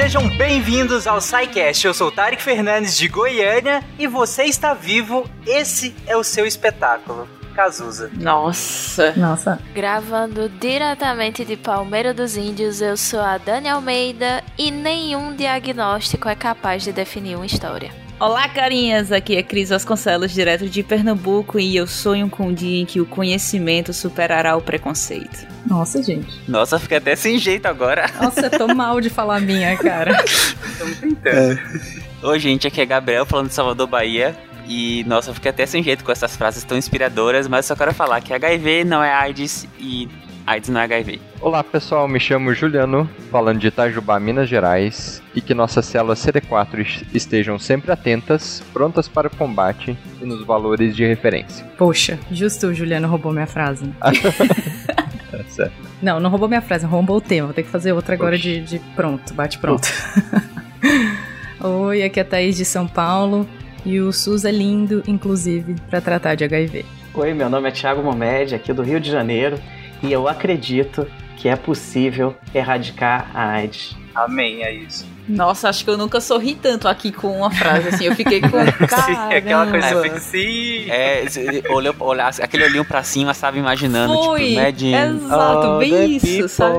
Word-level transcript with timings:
Sejam 0.00 0.26
bem-vindos 0.30 1.06
ao 1.06 1.20
SciCast. 1.20 1.86
Eu 1.86 1.92
sou 1.92 2.08
o 2.08 2.10
Tarek 2.10 2.42
Fernandes 2.42 2.96
de 2.96 3.06
Goiânia 3.06 3.84
e 3.98 4.06
você 4.06 4.44
está 4.44 4.72
vivo. 4.72 5.28
Esse 5.46 5.94
é 6.06 6.16
o 6.16 6.24
seu 6.24 6.46
espetáculo. 6.46 7.28
Cazuza. 7.54 8.10
Nossa. 8.14 9.12
Nossa. 9.14 9.60
Gravando 9.74 10.48
diretamente 10.48 11.44
de 11.44 11.54
Palmeira 11.54 12.14
dos 12.14 12.34
Índios, 12.34 12.80
eu 12.80 12.96
sou 12.96 13.20
a 13.20 13.36
Dani 13.36 13.68
Almeida 13.68 14.42
e 14.56 14.70
nenhum 14.70 15.36
diagnóstico 15.36 16.30
é 16.30 16.34
capaz 16.34 16.82
de 16.82 16.92
definir 16.92 17.36
uma 17.36 17.44
história. 17.44 17.99
Olá, 18.20 18.46
carinhas! 18.50 19.10
Aqui 19.10 19.34
é 19.34 19.42
Cris 19.42 19.70
Vasconcelos, 19.70 20.30
direto 20.30 20.68
de 20.68 20.82
Pernambuco, 20.82 21.58
e 21.58 21.74
eu 21.74 21.86
sonho 21.86 22.28
com 22.28 22.48
um 22.48 22.52
dia 22.52 22.82
em 22.82 22.84
que 22.84 23.00
o 23.00 23.06
conhecimento 23.06 23.94
superará 23.94 24.54
o 24.58 24.60
preconceito. 24.60 25.46
Nossa, 25.66 26.02
gente. 26.02 26.38
Nossa, 26.46 26.78
fica 26.78 26.98
até 26.98 27.16
sem 27.16 27.38
jeito 27.38 27.64
agora. 27.64 28.04
Nossa, 28.20 28.42
eu 28.42 28.50
tô 28.50 28.68
mal 28.74 29.00
de 29.00 29.08
falar 29.08 29.40
minha, 29.40 29.74
cara. 29.78 30.22
Estamos 30.22 30.98
tentando. 30.98 31.58
Oi, 32.22 32.38
gente, 32.38 32.66
aqui 32.66 32.82
é 32.82 32.84
Gabriel 32.84 33.24
falando 33.24 33.48
de 33.48 33.54
Salvador, 33.54 33.86
Bahia. 33.86 34.36
E, 34.68 35.02
nossa, 35.04 35.30
eu 35.30 35.34
fiquei 35.34 35.50
até 35.50 35.64
sem 35.64 35.82
jeito 35.82 36.04
com 36.04 36.12
essas 36.12 36.36
frases 36.36 36.62
tão 36.62 36.76
inspiradoras, 36.76 37.48
mas 37.48 37.64
só 37.64 37.74
quero 37.74 37.94
falar 37.94 38.20
que 38.20 38.34
HIV 38.34 38.84
não 38.84 39.02
é 39.02 39.14
AIDS 39.14 39.66
e 39.78 40.06
AIDS 40.46 40.68
não 40.68 40.80
é 40.80 40.84
HIV. 40.84 41.20
Olá 41.40 41.62
pessoal, 41.62 42.08
me 42.08 42.18
chamo 42.18 42.52
Juliano, 42.54 43.08
falando 43.30 43.58
de 43.58 43.68
Itajubá, 43.68 44.18
Minas 44.18 44.48
Gerais, 44.48 45.22
e 45.34 45.40
que 45.40 45.54
nossas 45.54 45.86
células 45.86 46.18
CD4 46.24 47.06
estejam 47.14 47.58
sempre 47.58 47.92
atentas, 47.92 48.62
prontas 48.72 49.08
para 49.08 49.28
o 49.28 49.36
combate 49.36 49.96
e 50.20 50.24
nos 50.24 50.44
valores 50.44 50.94
de 50.96 51.04
referência. 51.06 51.64
Poxa, 51.78 52.18
justo 52.30 52.68
o 52.68 52.74
Juliano 52.74 53.08
roubou 53.08 53.32
minha 53.32 53.46
frase. 53.46 53.86
Tá 54.00 54.12
certo. 55.48 55.72
Não, 56.02 56.18
não 56.18 56.30
roubou 56.30 56.48
minha 56.48 56.62
frase, 56.62 56.86
roubou 56.86 57.18
o 57.18 57.20
tema. 57.20 57.48
Vou 57.48 57.54
ter 57.54 57.62
que 57.62 57.68
fazer 57.68 57.92
outra 57.92 58.14
agora 58.14 58.38
de, 58.38 58.60
de 58.62 58.78
pronto, 58.96 59.34
bate 59.34 59.58
pronto. 59.58 59.86
Oi, 61.62 62.02
aqui 62.02 62.18
é 62.18 62.22
a 62.22 62.24
Thaís 62.24 62.56
de 62.56 62.64
São 62.64 62.88
Paulo. 62.88 63.46
E 63.84 64.00
o 64.00 64.12
SUS 64.12 64.44
é 64.44 64.50
lindo, 64.50 65.02
inclusive, 65.06 65.76
para 65.88 66.00
tratar 66.00 66.34
de 66.34 66.44
HIV. 66.44 66.84
Oi, 67.12 67.34
meu 67.34 67.50
nome 67.50 67.68
é 67.68 67.72
Thiago 67.72 68.02
Momed, 68.02 68.54
aqui 68.54 68.72
do 68.72 68.82
Rio 68.82 69.00
de 69.00 69.10
Janeiro, 69.10 69.58
e 70.02 70.12
eu 70.12 70.28
acredito 70.28 71.06
que 71.36 71.48
é 71.48 71.56
possível 71.56 72.34
erradicar 72.54 73.30
a 73.34 73.48
AIDS. 73.52 73.96
Amém, 74.14 74.62
é 74.62 74.72
isso. 74.74 75.06
Nossa, 75.28 75.68
acho 75.68 75.84
que 75.84 75.90
eu 75.90 75.96
nunca 75.96 76.20
sorri 76.20 76.56
tanto 76.60 76.88
aqui 76.88 77.12
com 77.12 77.38
uma 77.38 77.50
frase 77.50 77.88
assim. 77.88 78.04
Eu 78.06 78.16
fiquei 78.16 78.40
com. 78.40 78.48
Sim, 79.06 79.36
aquela 79.36 79.66
coisa 79.66 79.86
é, 80.06 80.18
sim. 80.18 80.90
É, 80.90 81.24
olhou, 81.70 81.94
olhar, 82.00 82.28
aquele 82.42 82.64
olhinho 82.64 82.84
pra 82.84 83.02
cima, 83.04 83.32
sabe, 83.32 83.58
imaginando, 83.58 84.12
Foi, 84.12 84.48
tipo, 84.48 84.72
de... 84.72 84.92
exato, 84.92 85.66
Oh, 85.68 85.78
bem 85.78 86.16
isso, 86.16 86.26
people. 86.26 86.48
sabe? 86.48 86.76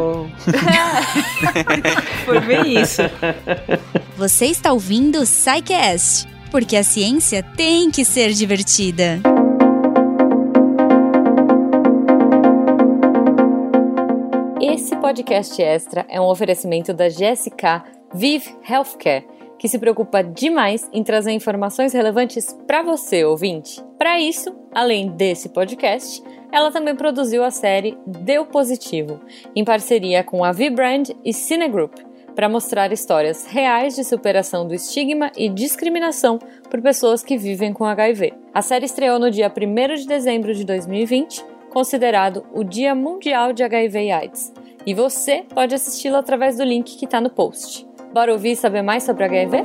Foi 2.26 2.40
bem 2.42 2.82
isso. 2.82 3.02
Você 4.18 4.48
está 4.48 4.74
ouvindo 4.74 5.20
o 5.20 5.26
SciCast, 5.26 6.28
porque 6.52 6.76
a 6.76 6.84
ciência 6.84 7.42
tem 7.56 7.90
que 7.90 8.04
ser 8.04 8.34
divertida. 8.34 9.22
Podcast 15.02 15.60
extra 15.60 16.06
é 16.08 16.22
um 16.22 16.28
oferecimento 16.28 16.94
da 16.94 17.08
GSK 17.08 17.82
Vive 18.14 18.56
Healthcare, 18.70 19.26
que 19.58 19.68
se 19.68 19.80
preocupa 19.80 20.22
demais 20.24 20.88
em 20.94 21.04
trazer 21.04 21.32
informações 21.32 21.92
relevantes 21.92 22.56
para 22.68 22.84
você, 22.84 23.26
ouvinte. 23.26 23.84
Para 23.98 24.20
isso, 24.20 24.56
além 24.72 25.10
desse 25.10 25.50
podcast, 25.50 26.22
ela 26.52 26.72
também 26.72 26.96
produziu 26.96 27.44
a 27.44 27.50
série 27.50 27.98
Deu 28.06 28.46
Positivo, 28.46 29.20
em 29.56 29.66
parceria 29.66 30.24
com 30.24 30.44
a 30.44 30.52
V-Brand 30.52 31.10
e 31.26 31.34
Cinegroup, 31.34 31.96
para 32.36 32.48
mostrar 32.48 32.94
histórias 32.94 33.48
reais 33.48 33.96
de 33.96 34.04
superação 34.04 34.68
do 34.68 34.76
estigma 34.76 35.32
e 35.36 35.50
discriminação 35.50 36.38
por 36.70 36.80
pessoas 36.80 37.24
que 37.24 37.38
vivem 37.38 37.74
com 37.74 37.86
HIV. 37.86 38.34
A 38.54 38.62
série 38.62 38.86
estreou 38.86 39.18
no 39.18 39.32
dia 39.32 39.52
1 39.52 39.96
de 39.96 40.06
dezembro 40.06 40.54
de 40.54 40.64
2020, 40.64 41.44
considerado 41.72 42.46
o 42.54 42.64
Dia 42.64 42.94
Mundial 42.94 43.52
de 43.52 43.64
HIV 43.64 44.00
e 44.00 44.12
AIDS. 44.12 44.54
E 44.86 44.96
você 44.96 45.46
pode 45.54 45.76
assisti-la 45.76 46.20
através 46.20 46.58
do 46.58 46.64
link 46.64 46.98
que 46.98 47.06
está 47.06 47.22
no 47.22 47.30
post. 47.30 47.88
Bora 48.12 48.34
ouvir 48.34 48.52
e 48.52 48.56
saber 48.56 48.82
mais 48.82 49.04
sobre 49.04 49.24
HIV? 49.24 49.62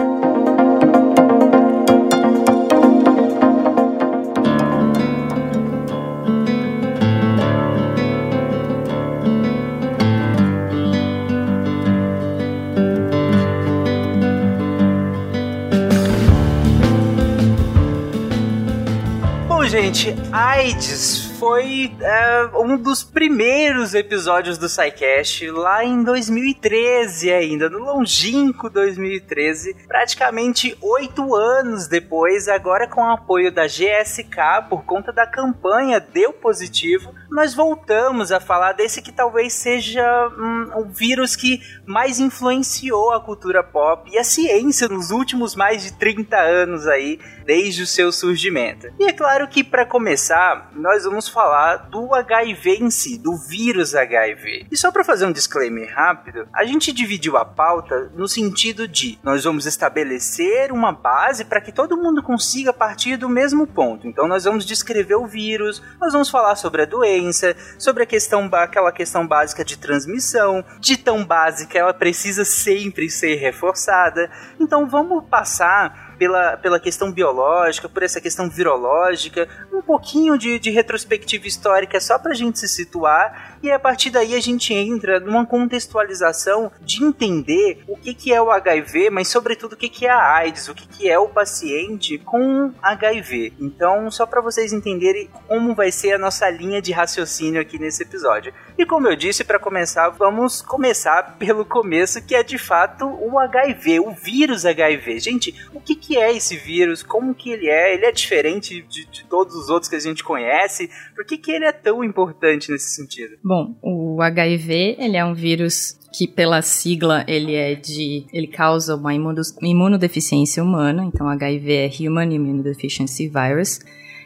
Bom, 19.49 19.65
gente, 19.65 20.15
AIDS 20.31 21.36
foi 21.39 21.95
é, 22.01 22.51
um 22.57 22.79
dos 22.79 23.05
primeiros 23.05 23.95
episódios 23.95 24.57
do 24.57 24.69
SciCast 24.69 25.51
lá 25.51 25.85
em 25.85 26.03
2013 26.03 27.31
ainda, 27.31 27.69
no 27.69 27.79
longínquo 27.79 28.71
2013, 28.71 29.77
praticamente 29.87 30.77
oito 30.81 31.35
anos 31.35 31.87
depois, 31.89 32.49
agora 32.49 32.89
com 32.89 33.03
o 33.03 33.11
apoio 33.11 33.53
da 33.53 33.67
GSK 33.67 34.69
por 34.71 34.85
conta 34.85 35.13
da 35.13 35.27
campanha 35.27 36.01
Deu 36.01 36.33
Positivo, 36.33 37.13
nós 37.31 37.55
voltamos 37.55 38.33
a 38.33 38.41
falar 38.41 38.73
desse 38.73 39.03
que 39.03 39.13
talvez 39.13 39.53
seja 39.53 40.29
hum, 40.29 40.71
o 40.77 40.85
vírus 40.87 41.37
que 41.37 41.61
mais 41.85 42.19
influenciou 42.19 43.13
a 43.13 43.21
cultura 43.21 43.63
pop 43.63 44.11
e 44.11 44.19
a 44.19 44.25
ciência 44.25 44.89
nos 44.89 45.11
últimos 45.11 45.55
mais 45.55 45.83
de 45.83 45.93
30 45.93 46.37
anos 46.37 46.87
aí, 46.87 47.19
desde 47.45 47.83
o 47.83 47.87
seu 47.87 48.11
surgimento. 48.11 48.89
E 48.99 49.05
é 49.05 49.13
claro 49.13 49.47
que 49.49 49.63
para 49.63 49.85
começar, 49.85 50.71
nós 50.75 51.05
vamos 51.05 51.29
falar 51.37 51.91
do 51.91 52.15
HIV 52.15 52.79
em 52.81 52.91
si, 52.91 53.19
do 53.19 53.37
vírus 53.37 53.95
HIV. 53.95 54.69
E 54.73 54.77
só 54.77 54.91
para 54.91 55.05
fazer 55.05 55.27
um 55.27 55.33
disclaimer 55.33 55.95
rápido, 55.95 56.49
a 56.51 56.65
gente 56.65 56.95
dividiu 56.95 57.37
a 57.37 57.45
pauta 57.45 58.11
no 58.15 58.27
sentido 58.27 58.89
de 58.89 59.19
nós 59.23 59.45
vamos 59.45 59.67
estabelecer 59.67 60.73
uma 60.73 60.93
base 60.93 61.45
para 61.45 61.61
que 61.61 61.71
todo 61.71 61.99
mundo 61.99 62.23
consiga 62.23 62.73
partir 62.73 63.19
do 63.19 63.29
mesmo 63.29 63.67
ponto. 63.67 64.09
Então 64.09 64.27
nós 64.27 64.45
vamos 64.45 64.65
descrever 64.65 65.17
o 65.17 65.27
vírus, 65.27 65.83
nós 66.01 66.15
vamos 66.15 66.31
falar 66.31 66.57
sobre 66.57 66.81
a 66.83 66.87
doença, 66.87 67.55
sobre 67.79 68.05
a 68.05 68.07
questão 68.07 68.49
aquela 68.55 68.91
questão 68.91 69.27
básica 69.27 69.63
de 69.63 69.77
transmissão, 69.77 70.65
de 70.81 70.97
tão 70.97 71.23
básica 71.23 71.79
ela 71.79 71.93
precisa 71.93 72.47
sempre 72.47 73.11
ser 73.11 73.35
reforçada. 73.35 74.31
Então 74.59 74.89
vamos 74.89 75.23
passar 75.29 76.06
pela, 76.19 76.57
pela 76.57 76.81
questão 76.81 77.13
biológica, 77.13 77.89
por 77.89 78.03
essa 78.03 78.21
questão 78.21 78.49
virológica, 78.49 79.49
um 79.73 79.83
pouquinho 79.83 80.39
de, 80.39 80.59
de 80.59 80.71
retrospectiva 80.71 81.47
histórica 81.47 82.01
só 82.01 82.19
para 82.19 82.33
a 82.33 82.35
gente 82.35 82.59
se 82.59 82.69
situar 82.69 83.59
e 83.63 83.71
a 83.71 83.79
partir 83.79 84.11
daí 84.11 84.35
a 84.35 84.41
gente 84.41 84.73
entra 84.73 85.19
numa 85.19 85.47
contextualização 85.47 86.71
de 86.81 87.03
entender 87.03 87.83
o 87.89 87.97
que, 87.97 88.15
que 88.15 88.33
é 88.33 88.41
o 88.41 88.51
HIV, 88.51 89.11
mas 89.11 89.29
sobretudo 89.29 89.73
o 89.73 89.77
que, 89.77 89.89
que 89.89 90.07
é 90.07 90.11
a 90.11 90.37
AIDS, 90.37 90.69
o 90.69 90.75
que, 90.75 90.87
que 90.87 91.09
é 91.09 91.19
o 91.19 91.29
paciente 91.29 92.19
com 92.19 92.73
HIV. 92.83 93.55
Então, 93.59 94.11
só 94.11 94.27
para 94.27 94.41
vocês 94.41 94.73
entenderem 94.73 95.29
como 95.49 95.75
vai 95.75 95.91
ser 95.91 96.13
a 96.13 96.19
nossa 96.19 96.49
linha 96.51 96.81
de 96.81 96.93
raciocínio 96.93 97.61
aqui 97.61 97.79
nesse 97.79 98.03
episódio. 98.03 98.53
E 98.79 98.85
como 98.85 99.09
eu 99.09 99.17
disse, 99.17 99.43
para 99.43 99.59
começar, 99.59 100.11
vamos 100.11 100.61
começar 100.61 101.37
pelo 101.39 101.65
começo, 101.65 102.23
que 102.25 102.35
é 102.35 102.43
de 102.43 102.59
fato 102.59 103.07
o 103.07 103.39
HIV, 103.39 104.01
o 104.01 104.11
vírus 104.11 104.67
HIV. 104.67 105.19
Gente, 105.19 105.55
o 105.73 105.81
que, 105.81 105.95
que 105.95 106.17
é 106.19 106.37
esse 106.37 106.57
vírus? 106.57 107.03
Como 107.03 107.35
que 107.35 107.51
ele 107.51 107.69
é? 107.69 107.95
Ele 107.95 108.05
é 108.05 108.13
diferente 108.13 108.83
de, 108.83 109.07
de 109.07 109.25
todos 109.25 109.55
os 109.55 109.71
outros 109.71 109.89
que 109.89 109.97
a 109.97 110.01
gente 110.01 110.23
conhece? 110.23 110.91
Por 111.15 111.25
que, 111.25 111.39
que 111.39 111.51
ele 111.51 111.65
é 111.65 111.73
tão 111.73 112.05
importante 112.05 112.71
nesse 112.71 112.91
sentido? 112.95 113.37
Bom, 113.43 113.75
o 113.83 114.21
HIV, 114.21 114.97
ele 114.99 115.17
é 115.17 115.25
um 115.25 115.35
vírus 115.35 115.99
que 116.13 116.27
pela 116.27 116.63
sigla 116.63 117.25
ele 117.29 117.55
é 117.55 117.75
de, 117.75 118.27
ele 118.33 118.47
causa 118.47 118.95
uma 118.97 119.13
imuno- 119.15 119.43
imunodeficiência 119.63 120.63
humana, 120.63 121.05
então 121.05 121.29
HIV 121.29 121.73
é 121.73 121.91
Human 122.01 122.33
Immunodeficiency 122.35 123.29
Virus. 123.29 123.81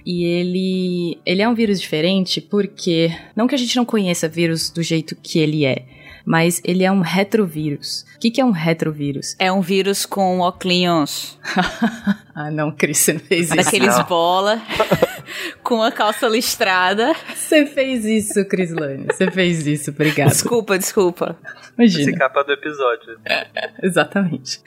E 0.05 0.25
ele, 0.25 1.21
ele 1.25 1.43
é 1.43 1.49
um 1.49 1.55
vírus 1.55 1.81
diferente 1.81 2.41
porque, 2.41 3.15
não 3.37 3.47
que 3.47 3.55
a 3.55 3.59
gente 3.59 3.77
não 3.77 3.85
conheça 3.85 4.29
vírus 4.29 4.71
do 4.71 4.83
jeito 4.83 5.17
que 5.17 5.39
ele 5.39 5.65
é, 5.65 5.85
mas 6.25 6.61
ele 6.65 6.85
é 6.85 6.93
um 6.93 7.01
retrovírus. 7.01 8.05
O 8.17 8.19
que, 8.21 8.31
que 8.31 8.41
é 8.41 8.45
um 8.45 8.51
retrovírus? 8.51 9.35
É 9.39 9.51
um 9.51 9.61
vírus 9.61 10.07
com 10.07 10.41
óculos 10.41 11.39
ah, 12.35 12.51
não, 12.51 12.71
Cris, 12.71 12.99
você 12.99 13.13
não 13.15 13.21
fez 13.21 13.47
isso. 13.47 13.57
daqueles 13.57 13.97
Não. 13.97 14.05
bola, 14.05 14.63
com 15.63 15.83
a 15.83 15.91
calça 15.91 16.29
listrada. 16.29 17.15
Você 17.35 17.67
fez 17.67 18.05
isso, 18.05 18.45
Crislane. 18.47 19.07
Você 19.07 19.31
fez 19.31 19.67
isso, 19.67 19.91
obrigada. 19.91 20.31
Desculpa, 20.31 20.79
desculpa. 20.79 21.37
Esse 21.79 21.97
Imagina. 21.99 22.19
capa 22.19 22.45
do 22.45 22.53
episódio. 22.53 23.19
Exatamente. 23.83 24.61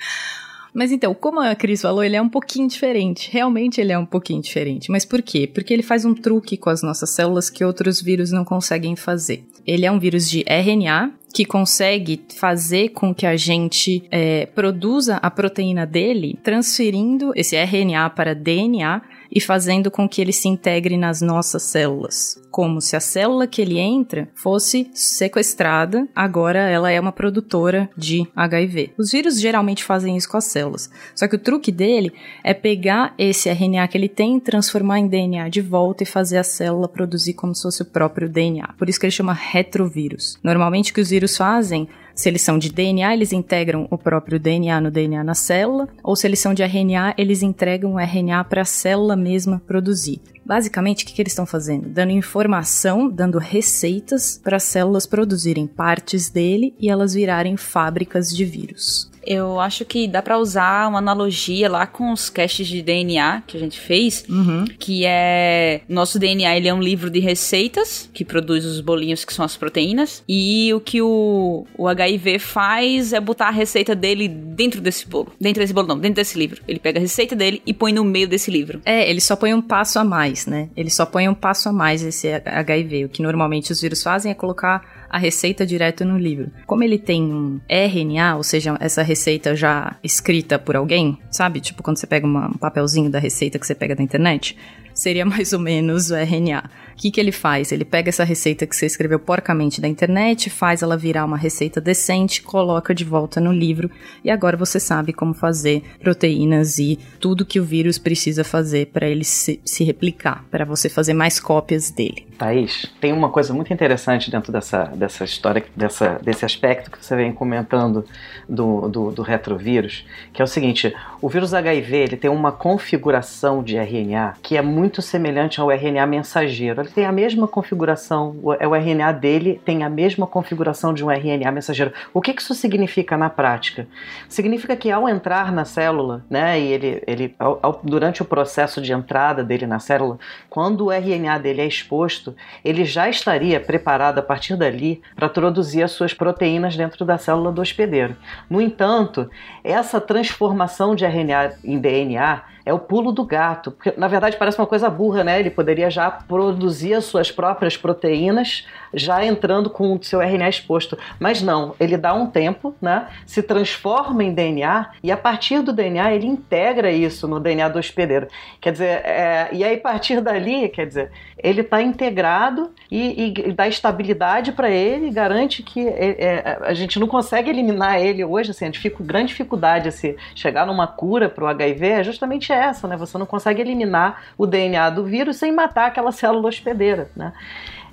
Mas 0.74 0.92
então, 0.92 1.14
como 1.14 1.40
a 1.40 1.56
Cris 1.56 1.82
falou, 1.82 2.04
ele 2.04 2.16
é 2.16 2.22
um 2.22 2.30
pouquinho 2.30 2.68
diferente. 2.68 3.30
Realmente 3.32 3.80
ele 3.80 3.92
é 3.92 3.98
um 3.98 4.06
pouquinho 4.06 4.42
diferente. 4.42 4.90
Mas 4.90 5.06
por 5.06 5.22
quê? 5.22 5.48
Porque 5.48 5.74
ele 5.74 5.84
faz 5.84 6.04
um 6.04 6.16
truque 6.16 6.58
com 6.58 6.70
as 6.70 6.82
nossas 6.82 7.12
células 7.12 7.50
que 7.50 7.64
outros 7.64 8.02
vírus 8.02 8.32
não 8.32 8.44
conseguem 8.44 8.96
fazer. 8.96 9.46
Ele 9.66 9.86
é 9.86 9.92
um 9.92 10.00
vírus 10.00 10.30
de 10.30 10.44
RNA 10.48 11.12
que 11.34 11.46
consegue 11.46 12.22
fazer 12.36 12.90
com 12.90 13.14
que 13.14 13.26
a 13.26 13.36
gente 13.36 14.04
é, 14.12 14.46
produza 14.48 15.18
a 15.18 15.32
proteína 15.32 15.86
dele, 15.86 16.38
transferindo 16.44 17.32
esse 17.36 17.56
RNA 17.56 18.10
para 18.12 18.36
DNA 18.36 19.02
e 19.34 19.42
fazendo 19.42 19.90
com 19.90 20.08
que 20.08 20.22
ele 20.22 20.32
se 20.32 20.48
integre 20.48 20.96
nas 20.96 21.20
nossas 21.20 21.64
células. 21.64 22.40
Como 22.52 22.80
se 22.80 22.96
a 22.96 23.00
célula 23.00 23.48
que 23.48 23.62
ele 23.62 23.80
entra 23.80 24.30
fosse 24.36 24.92
sequestrada, 24.94 26.08
agora 26.16 26.60
ela 26.60 26.92
é 26.92 27.00
uma 27.00 27.12
produtora 27.12 27.90
de 27.98 28.28
HIV. 28.36 28.92
Os 28.96 29.12
vírus 29.12 29.42
geralmente 29.42 29.84
fazem 29.84 30.16
isso 30.16 30.30
com 30.30 30.38
as 30.38 30.46
células. 30.46 30.90
Só 31.16 31.28
que 31.28 31.36
o 31.36 31.40
truque 31.40 31.72
dele 31.72 32.14
é 32.44 32.54
pegar 32.54 33.16
esse 33.18 33.50
RNA 33.50 33.88
que 33.88 33.98
ele 33.98 34.08
tem, 34.08 34.40
transformar 34.40 35.00
em 35.00 35.08
DNA 35.08 35.50
de 35.50 35.62
volta 35.62 36.04
e 36.04 36.06
fazer 36.06 36.38
a 36.38 36.44
célula 36.44 36.88
produzir 36.88 37.34
como 37.34 37.56
se 37.56 37.64
fosse 37.64 37.82
o 37.82 37.86
próprio 37.86 38.30
DNA. 38.30 38.76
Por 38.78 38.88
isso 38.88 39.00
que 39.00 39.08
ele 39.08 39.12
chama 39.12 39.34
retrovírus. 39.34 40.38
Normalmente 40.44 40.92
o 40.92 40.94
que 40.94 41.02
os 41.02 41.10
vírus 41.10 41.36
fazem 41.36 41.90
se 42.16 42.30
eles 42.30 42.42
são 42.42 42.58
de 42.58 42.72
DNA, 42.72 43.14
eles 43.14 43.34
integram 43.34 43.88
o 43.90 43.98
próprio 43.98 44.40
DNA 44.40 44.80
no 44.80 44.92
DNA 44.92 45.24
na 45.24 45.34
célula, 45.34 45.88
ou 46.04 46.16
se 46.16 46.28
eles 46.28 46.40
são 46.40 46.54
de 46.54 46.64
RNA, 46.64 47.16
eles 47.18 47.42
entregam 47.42 47.94
o 47.94 48.00
RNA 48.00 48.44
para 48.44 48.62
a 48.62 48.66
célula 48.66 49.16
mesma 49.16 49.62
produzir. 49.66 50.22
Basicamente, 50.46 51.04
o 51.04 51.08
que, 51.08 51.14
que 51.14 51.22
eles 51.22 51.34
estão 51.34 51.46
fazendo? 51.46 51.90
Dando 51.90 52.12
informação, 52.12 53.10
dando 53.10 53.38
receitas 53.38 54.40
para 54.44 54.58
as 54.58 54.64
células 54.64 55.06
produzirem 55.06 55.68
partes 55.68 56.30
dele 56.30 56.74
e 56.80 56.90
elas 56.90 57.14
virarem 57.14 57.58
fábricas 57.58 58.30
de 58.30 58.46
vírus. 58.46 59.12
Eu 59.26 59.60
acho 59.60 59.86
que 59.86 60.08
dá 60.08 60.22
para 60.22 60.38
usar 60.38 60.88
uma 60.90 61.00
analogia 61.00 61.70
lá 61.70 61.88
com 61.88 62.12
os 62.12 62.30
caches 62.30 62.68
de 62.68 62.82
DNA 62.82 63.44
que 63.48 63.58
a 63.58 63.60
gente 63.60 63.80
fez, 63.80 64.26
uhum. 64.30 64.66
que 64.78 65.06
é 65.06 65.82
nosso 65.88 66.20
DNA 66.20 66.58
ele 66.58 66.68
é 66.68 66.74
um 66.74 66.82
livro 66.82 67.10
de 67.10 67.20
receitas 67.20 68.10
que 68.14 68.26
produz 68.26 68.66
os 68.66 68.82
bolinhos 68.82 69.24
que 69.24 69.34
são 69.34 69.46
as 69.46 69.56
proteínas 69.56 70.24
e 70.28 70.74
o 70.74 70.80
que 70.80 71.02
o, 71.02 71.66
o 71.78 71.88
HIV 71.88 72.40
faz 72.40 73.14
é 73.14 73.20
botar 73.20 73.48
a 73.48 73.52
receita 73.52 73.96
dele 73.96 74.28
dentro 74.28 74.82
desse 74.82 75.08
bolo, 75.08 75.32
dentro 75.40 75.62
desse 75.62 75.74
bolo 75.74 75.88
não, 75.88 75.98
dentro 75.98 76.16
desse 76.16 76.38
livro. 76.38 76.62
Ele 76.68 76.80
pega 76.80 77.00
a 77.00 77.02
receita 77.02 77.36
dele 77.36 77.62
e 77.66 77.74
põe 77.74 77.94
no 77.94 78.04
meio 78.04 78.28
desse 78.28 78.52
livro. 78.52 78.82
É, 78.86 79.10
ele 79.10 79.22
só 79.22 79.36
põe 79.36 79.54
um 79.54 79.62
passo 79.62 80.00
a 80.00 80.04
mais, 80.04 80.33
né? 80.50 80.70
Ele 80.76 80.90
só 80.90 81.06
põe 81.06 81.28
um 81.30 81.34
passo 81.34 81.70
a 81.70 81.74
mais 81.74 82.04
esse 82.04 82.28
HIV. 82.34 83.06
O 83.06 83.10
que 83.10 83.22
normalmente 83.22 83.72
os 83.72 83.82
vírus 83.82 84.02
fazem 84.04 84.32
é 84.32 84.36
colocar 84.36 85.08
a 85.10 85.18
receita 85.18 85.66
direto 85.66 86.04
no 86.04 86.18
livro. 86.18 86.52
Como 86.66 86.84
ele 86.84 86.98
tem 86.98 87.22
um 87.24 87.60
RNA, 87.70 88.36
ou 88.36 88.44
seja, 88.44 88.76
essa 88.80 89.04
receita 89.04 89.56
já 89.56 89.96
escrita 90.04 90.58
por 90.58 90.76
alguém, 90.76 91.20
sabe? 91.30 91.60
Tipo 91.60 91.84
quando 91.84 91.98
você 91.98 92.08
pega 92.08 92.26
uma, 92.26 92.48
um 92.48 92.58
papelzinho 92.58 93.10
da 93.10 93.20
receita 93.20 93.60
que 93.60 93.68
você 93.68 93.76
pega 93.76 93.96
da 93.96 94.02
internet, 94.02 94.58
seria 94.94 95.26
mais 95.26 95.54
ou 95.54 95.60
menos 95.60 96.10
o 96.10 96.16
RNA. 96.16 96.64
O 96.94 96.96
que, 96.96 97.12
que 97.12 97.20
ele 97.20 97.32
faz? 97.32 97.72
Ele 97.72 97.84
pega 97.84 98.10
essa 98.10 98.24
receita 98.24 98.68
que 98.68 98.76
você 98.76 98.86
escreveu 98.86 99.20
porcamente 99.20 99.82
da 99.82 99.88
internet, 99.88 100.50
faz 100.50 100.82
ela 100.82 100.96
virar 100.96 101.26
uma 101.26 101.38
receita 101.38 101.82
decente, 101.82 102.42
coloca 102.42 102.94
de 102.94 103.04
volta 103.04 103.42
no 103.42 103.52
livro 103.52 103.90
e 104.24 104.30
agora 104.30 104.56
você 104.56 104.80
sabe 104.80 105.12
como 105.12 105.34
fazer 105.34 105.82
proteínas 106.00 106.78
e 106.78 107.00
tudo 107.20 107.46
que 107.46 107.60
o 107.60 107.66
vírus 107.66 107.98
precisa 107.98 108.44
fazer 108.44 108.88
para 108.88 109.08
ele 109.08 109.24
se, 109.24 109.60
se 109.66 109.84
replicar, 109.84 110.46
para 110.52 110.66
você 110.66 110.88
fazer 110.88 111.14
mais 111.14 111.40
cópias 111.40 111.90
dele. 111.90 112.28
Thaís, 112.44 112.86
tem 113.00 113.14
uma 113.14 113.30
coisa 113.30 113.54
muito 113.54 113.72
interessante 113.72 114.30
dentro 114.30 114.52
dessa, 114.52 114.84
dessa 114.96 115.24
história, 115.24 115.64
dessa, 115.74 116.20
desse 116.22 116.44
aspecto 116.44 116.92
que 116.92 117.04
você 117.04 117.16
vem 117.16 117.32
comentando 117.32 118.06
do, 118.50 118.90
do, 118.90 119.12
do 119.12 119.22
retrovírus, 119.22 120.06
que 120.34 120.42
é 120.42 120.46
o 120.46 120.48
seguinte: 120.48 120.94
o 121.22 121.30
vírus 121.30 121.54
HIV 121.54 121.96
ele 121.96 122.18
tem 122.18 122.30
uma 122.30 122.52
configuração 122.52 123.64
de 123.64 123.78
RNA 123.78 124.34
que 124.42 124.58
é 124.58 124.62
muito 124.62 125.02
semelhante 125.02 125.62
ao 125.62 125.72
RNA 125.72 126.06
mensageiro. 126.06 126.82
Ele 126.82 126.90
tem 126.90 127.06
a 127.06 127.14
mesma 127.14 127.48
configuração, 127.48 128.36
o, 128.44 128.50
o 128.50 128.76
RNA 128.76 129.14
dele 129.14 129.62
tem 129.64 129.84
a 129.84 129.90
mesma 129.90 130.28
configuração 130.28 130.94
de 130.94 131.04
um 131.04 131.10
RNA 131.10 131.50
mensageiro. 131.50 131.94
O 132.14 132.20
que, 132.20 132.34
que 132.34 132.42
isso 132.42 132.54
significa 132.54 133.16
na 133.16 133.30
prática? 133.30 133.88
Significa 134.28 134.76
que 134.76 134.92
ao 134.92 135.08
entrar 135.08 135.50
na 135.52 135.64
célula, 135.64 136.26
né, 136.30 136.60
e 136.60 136.74
ele, 136.74 137.04
ele 137.08 137.36
ao, 137.40 137.60
ao, 137.62 137.80
durante 137.82 138.22
o 138.22 138.26
processo 138.26 138.82
de 138.82 138.92
entrada 138.92 139.46
dele 139.46 139.66
na 139.66 139.80
célula, 139.80 140.20
quando 140.50 140.86
o 140.86 140.92
RNA 140.92 141.38
dele 141.40 141.62
é 141.62 141.66
exposto, 141.66 142.33
ele 142.64 142.86
já 142.86 143.10
estaria 143.10 143.60
preparado 143.60 144.20
a 144.20 144.22
partir 144.22 144.56
dali 144.56 145.02
para 145.16 145.30
produzir 145.30 145.84
as 145.84 145.92
suas 145.92 146.14
proteínas 146.14 146.76
dentro 146.76 147.06
da 147.06 147.18
célula 147.18 147.52
do 147.52 147.62
hospedeiro. 147.62 148.16
No 148.50 148.62
entanto, 148.62 149.30
essa 149.64 150.00
transformação 150.00 150.96
de 150.96 151.06
RNA 151.06 151.54
em 151.64 151.80
DNA 151.80 152.53
é 152.66 152.74
o 152.74 152.80
pulo 152.80 153.12
do 153.12 153.24
gato. 153.24 153.72
Porque, 153.72 153.94
na 153.98 154.08
verdade, 154.08 154.38
parece 154.38 154.58
uma 154.58 154.68
coisa 154.68 154.90
burra, 154.90 155.24
né? 155.24 155.40
Ele 155.40 155.50
poderia 155.50 155.90
já 155.90 156.10
produzir 156.10 156.94
as 156.94 157.06
suas 157.06 157.32
próprias 157.32 157.76
proteínas, 157.76 158.66
já 158.94 159.26
entrando 159.26 159.70
com 159.70 159.94
o 159.94 160.04
seu 160.04 160.22
RNA 160.22 160.50
exposto. 160.50 160.98
Mas 161.20 161.42
não, 161.42 161.76
ele 161.80 161.98
dá 161.98 162.14
um 162.14 162.28
tempo, 162.28 162.76
né? 162.82 163.08
Se 163.26 163.44
transforma 163.44 164.24
em 164.24 164.34
DNA 164.34 164.92
e 165.04 165.12
a 165.12 165.18
partir 165.18 165.62
do 165.62 165.74
DNA 165.74 166.14
ele 166.14 166.28
integra 166.28 166.92
isso 166.92 167.28
no 167.28 167.40
DNA 167.40 167.68
do 167.68 167.80
hospedeiro. 167.80 168.28
Quer 168.62 168.72
dizer, 168.72 169.06
é, 169.06 169.50
e 169.52 169.64
aí 169.64 169.76
a 169.76 169.82
partir 169.82 170.22
dali, 170.22 170.70
quer 170.70 170.88
dizer, 170.88 171.12
ele 171.38 171.62
está 171.62 171.82
integrado 171.82 172.72
e, 172.90 173.34
e, 173.38 173.52
dá 173.52 173.68
estabilidade 173.68 174.54
para 174.54 174.70
ele, 174.70 175.10
garante 175.10 175.62
que 175.62 175.86
é, 175.86 176.16
é, 176.18 176.60
a 176.62 176.74
gente 176.74 177.00
não 177.00 177.08
consegue 177.08 177.50
eliminar 177.50 178.00
ele 178.00 178.24
hoje. 178.24 178.52
Assim, 178.52 178.66
a 178.66 178.72
grande 179.04 179.30
dificuldade 179.30 179.90
assim, 179.90 180.16
chegar 180.34 180.66
numa 180.66 180.88
cura 180.88 181.28
para 181.28 181.44
o 181.44 181.48
HIV 181.48 181.88
é 181.88 182.04
justamente 182.04 182.53
é 182.54 182.66
essa, 182.66 182.88
né? 182.88 182.96
Você 182.96 183.18
não 183.18 183.26
consegue 183.26 183.62
eliminar 183.62 184.22
o 184.38 184.46
DNA 184.46 184.90
do 184.90 185.04
vírus 185.04 185.38
sem 185.38 185.52
matar 185.52 185.88
aquela 185.88 186.12
célula 186.12 186.50
hospedeira, 186.50 187.10
né? 187.16 187.34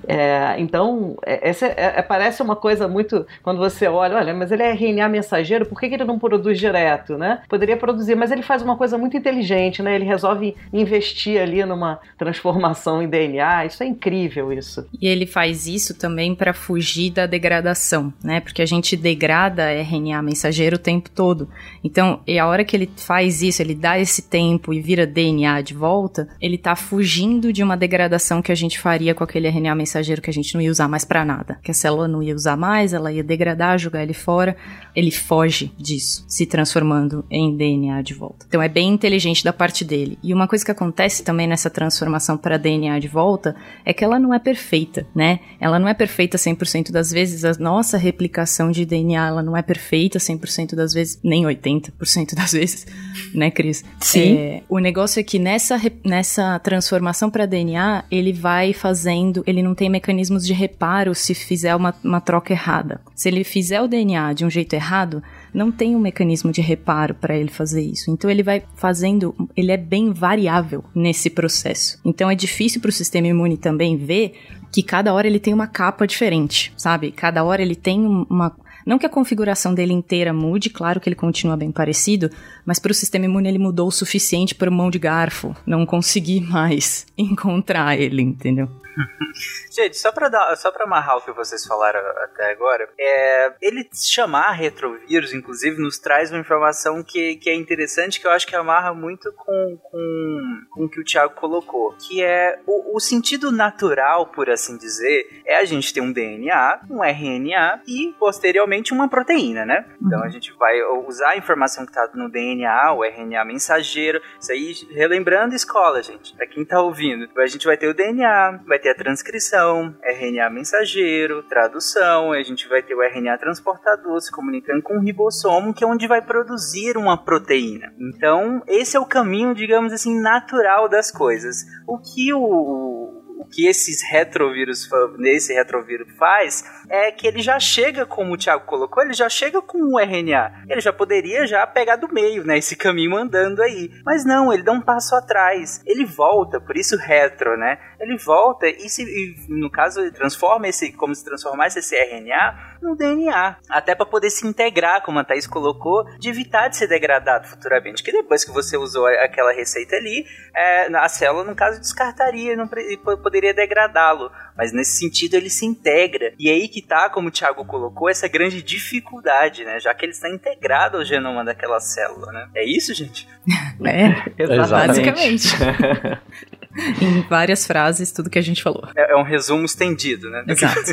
É, 0.06 0.56
então, 0.58 1.16
é, 1.24 1.48
essa 1.48 1.66
é, 1.66 1.94
é, 1.96 2.02
parece 2.02 2.42
uma 2.42 2.56
coisa 2.56 2.88
muito. 2.88 3.26
Quando 3.42 3.58
você 3.58 3.86
olha, 3.86 4.16
olha, 4.16 4.34
mas 4.34 4.50
ele 4.50 4.62
é 4.62 4.72
RNA 4.72 5.08
mensageiro, 5.08 5.66
por 5.66 5.78
que, 5.78 5.88
que 5.88 5.94
ele 5.94 6.04
não 6.04 6.18
produz 6.18 6.58
direto, 6.58 7.16
né? 7.16 7.42
Poderia 7.48 7.76
produzir, 7.76 8.14
mas 8.14 8.30
ele 8.30 8.42
faz 8.42 8.62
uma 8.62 8.76
coisa 8.76 8.96
muito 8.96 9.16
inteligente, 9.16 9.82
né? 9.82 9.94
Ele 9.94 10.04
resolve 10.04 10.56
investir 10.72 11.40
ali 11.40 11.64
numa 11.64 12.00
transformação 12.18 13.02
em 13.02 13.08
DNA. 13.08 13.66
Isso 13.66 13.82
é 13.82 13.86
incrível, 13.86 14.52
isso. 14.52 14.86
E 15.00 15.06
ele 15.06 15.26
faz 15.26 15.66
isso 15.66 15.96
também 15.96 16.34
para 16.34 16.52
fugir 16.52 17.10
da 17.10 17.26
degradação, 17.26 18.12
né? 18.22 18.40
Porque 18.40 18.62
a 18.62 18.66
gente 18.66 18.96
degrada 18.96 19.70
RNA 19.72 20.22
mensageiro 20.22 20.76
o 20.76 20.78
tempo 20.78 21.10
todo. 21.10 21.48
Então, 21.84 22.20
e 22.26 22.38
a 22.38 22.46
hora 22.46 22.64
que 22.64 22.76
ele 22.76 22.90
faz 22.96 23.42
isso, 23.42 23.62
ele 23.62 23.74
dá 23.74 23.98
esse 23.98 24.22
tempo 24.22 24.72
e 24.72 24.80
vira 24.80 25.06
DNA 25.06 25.60
de 25.62 25.74
volta, 25.74 26.28
ele 26.40 26.58
tá 26.58 26.74
fugindo 26.74 27.52
de 27.52 27.62
uma 27.62 27.76
degradação 27.76 28.42
que 28.42 28.52
a 28.52 28.54
gente 28.54 28.78
faria 28.78 29.14
com 29.14 29.24
aquele 29.24 29.48
RNA 29.48 29.74
mensageiro 29.74 29.89
mensageiro 29.90 30.22
que 30.22 30.30
a 30.30 30.32
gente 30.32 30.54
não 30.54 30.60
ia 30.60 30.70
usar 30.70 30.86
mais 30.86 31.04
para 31.04 31.24
nada, 31.24 31.58
que 31.62 31.70
a 31.70 31.74
célula 31.74 32.06
não 32.06 32.22
ia 32.22 32.34
usar 32.34 32.56
mais, 32.56 32.92
ela 32.92 33.10
ia 33.12 33.24
degradar, 33.24 33.78
jogar 33.78 34.02
ele 34.02 34.14
fora. 34.14 34.56
Ele 34.94 35.10
foge 35.10 35.72
disso, 35.78 36.24
se 36.28 36.46
transformando 36.46 37.24
em 37.30 37.56
DNA 37.56 38.02
de 38.02 38.14
volta. 38.14 38.46
Então 38.48 38.62
é 38.62 38.68
bem 38.68 38.88
inteligente 38.88 39.44
da 39.44 39.52
parte 39.52 39.84
dele. 39.84 40.18
E 40.22 40.32
uma 40.34 40.48
coisa 40.48 40.64
que 40.64 40.70
acontece 40.70 41.22
também 41.22 41.46
nessa 41.46 41.70
transformação 41.70 42.36
para 42.36 42.56
DNA 42.56 42.98
de 42.98 43.08
volta 43.08 43.54
é 43.84 43.92
que 43.92 44.04
ela 44.04 44.18
não 44.18 44.34
é 44.34 44.38
perfeita, 44.38 45.06
né? 45.14 45.40
Ela 45.60 45.78
não 45.78 45.88
é 45.88 45.94
perfeita 45.94 46.36
100% 46.36 46.90
das 46.90 47.10
vezes, 47.10 47.44
a 47.44 47.52
nossa 47.58 47.96
replicação 47.96 48.70
de 48.70 48.84
DNA 48.84 49.28
ela 49.28 49.42
não 49.42 49.56
é 49.56 49.62
perfeita 49.62 50.18
100% 50.18 50.74
das 50.74 50.92
vezes, 50.92 51.18
nem 51.22 51.44
80% 51.44 52.34
das 52.34 52.52
vezes, 52.52 52.86
né, 53.34 53.50
Cris? 53.50 53.84
Sim. 54.00 54.36
É, 54.36 54.62
o 54.68 54.78
negócio 54.78 55.20
é 55.20 55.22
que 55.22 55.38
nessa, 55.38 55.80
nessa 56.04 56.58
transformação 56.58 57.30
para 57.30 57.46
DNA, 57.46 58.04
ele 58.10 58.32
vai 58.32 58.72
fazendo, 58.72 59.42
ele 59.46 59.62
não 59.62 59.74
tem 59.80 59.88
mecanismos 59.88 60.46
de 60.46 60.52
reparo 60.52 61.14
se 61.14 61.34
fizer 61.34 61.74
uma, 61.74 61.94
uma 62.04 62.20
troca 62.20 62.52
errada. 62.52 63.00
Se 63.14 63.30
ele 63.30 63.42
fizer 63.42 63.80
o 63.80 63.88
DNA 63.88 64.34
de 64.34 64.44
um 64.44 64.50
jeito 64.50 64.74
errado, 64.74 65.22
não 65.54 65.72
tem 65.72 65.96
um 65.96 65.98
mecanismo 65.98 66.52
de 66.52 66.60
reparo 66.60 67.14
para 67.14 67.34
ele 67.34 67.48
fazer 67.48 67.80
isso. 67.80 68.10
Então 68.10 68.28
ele 68.30 68.42
vai 68.42 68.62
fazendo, 68.74 69.34
ele 69.56 69.72
é 69.72 69.78
bem 69.78 70.12
variável 70.12 70.84
nesse 70.94 71.30
processo. 71.30 71.98
Então 72.04 72.30
é 72.30 72.34
difícil 72.34 72.78
para 72.78 72.90
o 72.90 72.92
sistema 72.92 73.28
imune 73.28 73.56
também 73.56 73.96
ver 73.96 74.34
que 74.70 74.82
cada 74.82 75.14
hora 75.14 75.26
ele 75.26 75.40
tem 75.40 75.54
uma 75.54 75.66
capa 75.66 76.06
diferente, 76.06 76.74
sabe? 76.76 77.10
Cada 77.10 77.42
hora 77.42 77.62
ele 77.62 77.74
tem 77.74 78.04
uma 78.04 78.54
não 78.86 78.98
que 78.98 79.06
a 79.06 79.10
configuração 79.10 79.74
dele 79.74 79.92
inteira 79.92 80.32
mude, 80.32 80.70
claro 80.70 81.00
que 81.00 81.08
ele 81.08 81.16
continua 81.16 81.56
bem 81.56 81.70
parecido, 81.70 82.30
mas 82.64 82.78
para 82.78 82.90
o 82.90 82.94
sistema 82.94 83.26
imune 83.26 83.48
ele 83.48 83.58
mudou 83.58 83.88
o 83.88 83.92
suficiente 83.92 84.54
para 84.54 84.70
mão 84.70 84.90
de 84.90 84.98
garfo 84.98 85.54
não 85.66 85.86
conseguir 85.86 86.40
mais 86.48 87.06
encontrar 87.16 87.98
ele, 87.98 88.22
entendeu? 88.22 88.68
Gente, 89.70 89.96
só 89.96 90.10
pra, 90.12 90.28
dar, 90.28 90.54
só 90.56 90.70
pra 90.72 90.84
amarrar 90.84 91.16
o 91.18 91.20
que 91.22 91.32
vocês 91.32 91.64
falaram 91.64 92.00
até 92.24 92.50
agora, 92.50 92.88
é, 92.98 93.52
ele 93.62 93.88
chamar 93.94 94.52
retrovírus, 94.52 95.32
inclusive, 95.32 95.80
nos 95.80 95.98
traz 95.98 96.30
uma 96.30 96.40
informação 96.40 97.02
que, 97.02 97.36
que 97.36 97.48
é 97.48 97.54
interessante, 97.54 98.20
que 98.20 98.26
eu 98.26 98.30
acho 98.32 98.46
que 98.46 98.56
amarra 98.56 98.92
muito 98.92 99.32
com, 99.32 99.78
com, 99.90 100.60
com 100.70 100.84
o 100.84 100.88
que 100.90 101.00
o 101.00 101.04
Thiago 101.04 101.34
colocou, 101.34 101.94
que 101.96 102.22
é 102.22 102.58
o, 102.66 102.96
o 102.96 103.00
sentido 103.00 103.52
natural, 103.52 104.26
por 104.26 104.50
assim 104.50 104.76
dizer, 104.76 105.42
é 105.46 105.56
a 105.58 105.64
gente 105.64 105.92
ter 105.94 106.00
um 106.00 106.12
DNA, 106.12 106.80
um 106.90 107.02
RNA 107.04 107.82
e, 107.86 108.14
posteriormente, 108.18 108.92
uma 108.92 109.08
proteína, 109.08 109.64
né? 109.64 109.86
Então 110.02 110.20
a 110.20 110.24
Uhum. 110.24 110.30
gente 110.30 110.52
vai 110.58 110.80
usar 111.06 111.30
a 111.30 111.36
informação 111.36 111.86
que 111.86 111.92
tá 111.92 112.08
no 112.14 112.28
DNA, 112.30 112.92
o 112.92 113.04
RNA 113.04 113.44
mensageiro, 113.44 114.20
isso 114.40 114.52
aí, 114.52 114.72
relembrando 114.94 115.54
escola, 115.54 116.02
gente, 116.02 116.34
pra 116.36 116.46
quem 116.46 116.64
tá 116.64 116.80
ouvindo. 116.80 117.28
A 117.38 117.46
gente 117.46 117.66
vai 117.66 117.76
ter 117.76 117.88
o 117.88 117.94
DNA, 117.94 118.60
vai 118.66 118.78
ter 118.80 118.90
a 118.90 118.94
transcrição, 118.94 119.94
RNA 120.02 120.50
mensageiro, 120.50 121.42
tradução, 121.44 122.32
a 122.32 122.42
gente 122.42 122.68
vai 122.68 122.82
ter 122.82 122.94
o 122.94 123.02
RNA 123.02 123.38
transportador 123.38 124.20
se 124.20 124.32
comunicando 124.32 124.82
com 124.82 124.96
o 124.96 125.00
ribossomo, 125.00 125.74
que 125.74 125.84
é 125.84 125.86
onde 125.86 126.06
vai 126.06 126.22
produzir 126.22 126.96
uma 126.96 127.16
proteína. 127.16 127.92
Então, 127.98 128.62
esse 128.66 128.96
é 128.96 129.00
o 129.00 129.06
caminho, 129.06 129.54
digamos 129.54 129.92
assim, 129.92 130.18
natural 130.18 130.88
das 130.88 131.10
coisas. 131.10 131.56
O 131.86 131.98
que 131.98 132.32
o, 132.32 133.19
o 133.40 133.44
que 133.46 133.66
esses 133.66 134.02
retrovírus, 134.02 134.88
nesse 135.16 135.54
retrovírus 135.54 136.06
faz 136.18 136.62
é 136.88 137.10
que 137.10 137.26
ele 137.26 137.40
já 137.40 137.58
chega, 137.58 138.04
como 138.04 138.34
o 138.34 138.36
Thiago 138.36 138.66
colocou, 138.66 139.02
ele 139.02 139.14
já 139.14 139.28
chega 139.30 139.62
com 139.62 139.78
o 139.78 139.98
RNA. 139.98 140.64
Ele 140.68 140.80
já 140.80 140.92
poderia 140.92 141.46
já 141.46 141.66
pegar 141.66 141.96
do 141.96 142.12
meio, 142.12 142.44
né, 142.44 142.58
esse 142.58 142.76
caminho 142.76 143.16
andando 143.16 143.62
aí. 143.62 143.90
Mas 144.04 144.24
não, 144.26 144.52
ele 144.52 144.62
dá 144.62 144.72
um 144.72 144.80
passo 144.82 145.14
atrás. 145.14 145.80
Ele 145.86 146.04
volta, 146.04 146.60
por 146.60 146.76
isso 146.76 146.96
retro, 146.98 147.56
né? 147.56 147.78
Ele 147.98 148.18
volta 148.18 148.68
e, 148.68 148.88
se, 148.90 149.02
e 149.02 149.36
no 149.48 149.70
caso, 149.70 150.00
ele 150.00 150.10
transforma 150.10 150.68
esse, 150.68 150.92
como 150.92 151.14
se 151.14 151.24
transformasse 151.24 151.78
esse 151.78 151.96
RNA 151.96 152.69
no 152.82 152.96
DNA. 152.96 153.56
Até 153.68 153.94
para 153.94 154.06
poder 154.06 154.30
se 154.30 154.46
integrar, 154.46 155.02
como 155.02 155.18
a 155.18 155.24
Thaís 155.24 155.46
colocou, 155.46 156.04
de 156.18 156.28
evitar 156.28 156.68
de 156.68 156.76
ser 156.76 156.86
degradado 156.86 157.48
futuramente. 157.48 158.02
Que 158.02 158.12
depois 158.12 158.44
que 158.44 158.50
você 158.50 158.76
usou 158.76 159.06
aquela 159.06 159.52
receita 159.52 159.96
ali, 159.96 160.26
é, 160.54 160.86
a 160.96 161.08
célula, 161.08 161.44
no 161.44 161.54
caso, 161.54 161.80
descartaria 161.80 162.56
não 162.56 162.68
poderia 162.68 163.54
degradá-lo. 163.54 164.30
Mas 164.56 164.72
nesse 164.72 164.98
sentido 164.98 165.34
ele 165.34 165.50
se 165.50 165.64
integra. 165.64 166.32
E 166.38 166.50
aí 166.50 166.68
que 166.68 166.82
tá, 166.82 167.08
como 167.08 167.28
o 167.28 167.30
Thiago 167.30 167.64
colocou, 167.64 168.08
essa 168.08 168.28
grande 168.28 168.62
dificuldade, 168.62 169.64
né? 169.64 169.80
Já 169.80 169.94
que 169.94 170.04
ele 170.04 170.12
está 170.12 170.28
integrado 170.28 170.98
ao 170.98 171.04
genoma 171.04 171.44
daquela 171.44 171.80
célula, 171.80 172.32
né? 172.32 172.48
É 172.54 172.64
isso, 172.64 172.94
gente? 172.94 173.28
É, 173.82 174.46
basicamente. 174.46 175.48
em 177.00 177.22
várias 177.28 177.66
frases, 177.66 178.12
tudo 178.12 178.30
que 178.30 178.38
a 178.38 178.42
gente 178.42 178.62
falou. 178.62 178.88
É, 178.96 179.12
é 179.12 179.16
um 179.16 179.22
resumo 179.22 179.64
estendido, 179.64 180.30
né? 180.30 180.44
Exato. 180.46 180.80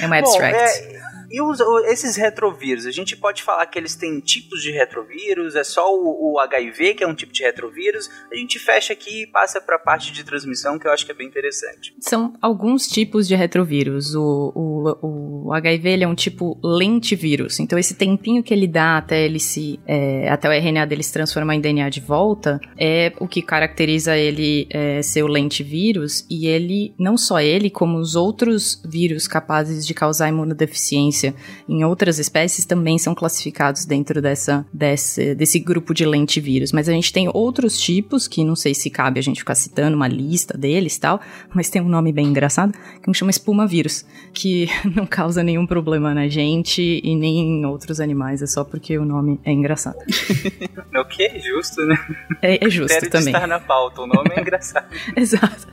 É 0.00 0.06
um 0.06 0.12
abstract. 0.12 0.82
Bom, 0.82 0.96
é, 0.96 1.05
e 1.30 1.40
os, 1.42 1.60
esses 1.86 2.16
retrovírus, 2.16 2.86
a 2.86 2.90
gente 2.90 3.16
pode 3.16 3.42
falar 3.42 3.66
que 3.66 3.78
eles 3.78 3.94
têm 3.94 4.20
tipos 4.20 4.62
de 4.62 4.70
retrovírus, 4.70 5.54
é 5.54 5.64
só 5.64 5.92
o, 5.92 6.34
o 6.34 6.38
HIV 6.40 6.94
que 6.94 7.04
é 7.04 7.06
um 7.06 7.14
tipo 7.14 7.32
de 7.32 7.42
retrovírus. 7.42 8.08
A 8.30 8.36
gente 8.36 8.58
fecha 8.58 8.92
aqui 8.92 9.22
e 9.22 9.26
passa 9.26 9.60
para 9.60 9.76
a 9.76 9.78
parte 9.78 10.12
de 10.12 10.24
transmissão, 10.24 10.78
que 10.78 10.86
eu 10.86 10.92
acho 10.92 11.04
que 11.04 11.12
é 11.12 11.14
bem 11.14 11.26
interessante. 11.26 11.94
São 12.00 12.34
alguns 12.40 12.86
tipos 12.86 13.26
de 13.26 13.34
retrovírus. 13.34 14.14
O, 14.14 14.52
o, 14.54 15.46
o 15.48 15.52
HIV 15.52 16.02
é 16.02 16.08
um 16.08 16.14
tipo 16.14 16.58
lentivírus, 16.62 17.60
então 17.60 17.78
esse 17.78 17.94
tempinho 17.94 18.42
que 18.42 18.52
ele 18.52 18.66
dá 18.66 18.98
até 18.98 19.24
ele 19.24 19.40
se. 19.40 19.80
É, 19.86 20.28
até 20.28 20.48
o 20.48 20.52
RNA 20.52 20.86
dele 20.86 21.02
se 21.02 21.12
transformar 21.12 21.54
em 21.54 21.60
DNA 21.60 21.88
de 21.88 22.00
volta 22.00 22.60
é 22.78 23.12
o 23.18 23.26
que 23.26 23.42
caracteriza 23.42 24.16
ele 24.16 24.66
é, 24.70 25.02
ser 25.02 25.22
o 25.22 25.26
lentivírus, 25.26 26.26
e 26.30 26.46
ele, 26.46 26.94
não 26.98 27.16
só 27.16 27.40
ele, 27.40 27.70
como 27.70 27.98
os 27.98 28.14
outros 28.14 28.82
vírus 28.84 29.26
capazes 29.26 29.86
de 29.86 29.94
causar 29.94 30.28
imunodeficiência 30.28 31.15
em 31.68 31.84
outras 31.84 32.18
espécies 32.18 32.64
também 32.64 32.98
são 32.98 33.14
classificados 33.14 33.84
dentro 33.84 34.20
dessa, 34.22 34.66
desse, 34.72 35.34
desse 35.34 35.58
grupo 35.58 35.94
de 35.94 36.04
lentivírus. 36.04 36.72
Mas 36.72 36.88
a 36.88 36.92
gente 36.92 37.12
tem 37.12 37.30
outros 37.32 37.78
tipos, 37.78 38.28
que 38.28 38.44
não 38.44 38.56
sei 38.56 38.74
se 38.74 38.90
cabe 38.90 39.18
a 39.18 39.22
gente 39.22 39.40
ficar 39.40 39.54
citando 39.54 39.96
uma 39.96 40.08
lista 40.08 40.56
deles 40.56 40.96
e 40.96 41.00
tal, 41.00 41.20
mas 41.54 41.70
tem 41.70 41.80
um 41.82 41.88
nome 41.88 42.12
bem 42.12 42.26
engraçado, 42.26 42.72
que 43.02 43.14
chama 43.14 43.30
espuma 43.30 43.66
vírus, 43.66 44.04
que 44.32 44.68
não 44.94 45.06
causa 45.06 45.42
nenhum 45.42 45.66
problema 45.66 46.14
na 46.14 46.28
gente 46.28 47.00
e 47.02 47.16
nem 47.16 47.38
em 47.38 47.66
outros 47.66 48.00
animais, 48.00 48.42
é 48.42 48.46
só 48.46 48.64
porque 48.64 48.98
o 48.98 49.04
nome 49.04 49.40
é 49.44 49.52
engraçado. 49.52 49.96
ok, 50.94 51.40
justo, 51.40 51.84
né? 51.86 51.96
É, 52.42 52.64
é 52.64 52.70
justo 52.70 52.94
Quero 52.94 53.10
também. 53.10 53.34
estar 53.34 53.46
na 53.46 53.60
pauta, 53.60 54.02
o 54.02 54.06
nome 54.06 54.30
é 54.34 54.40
engraçado. 54.40 54.86
Exato. 55.16 55.66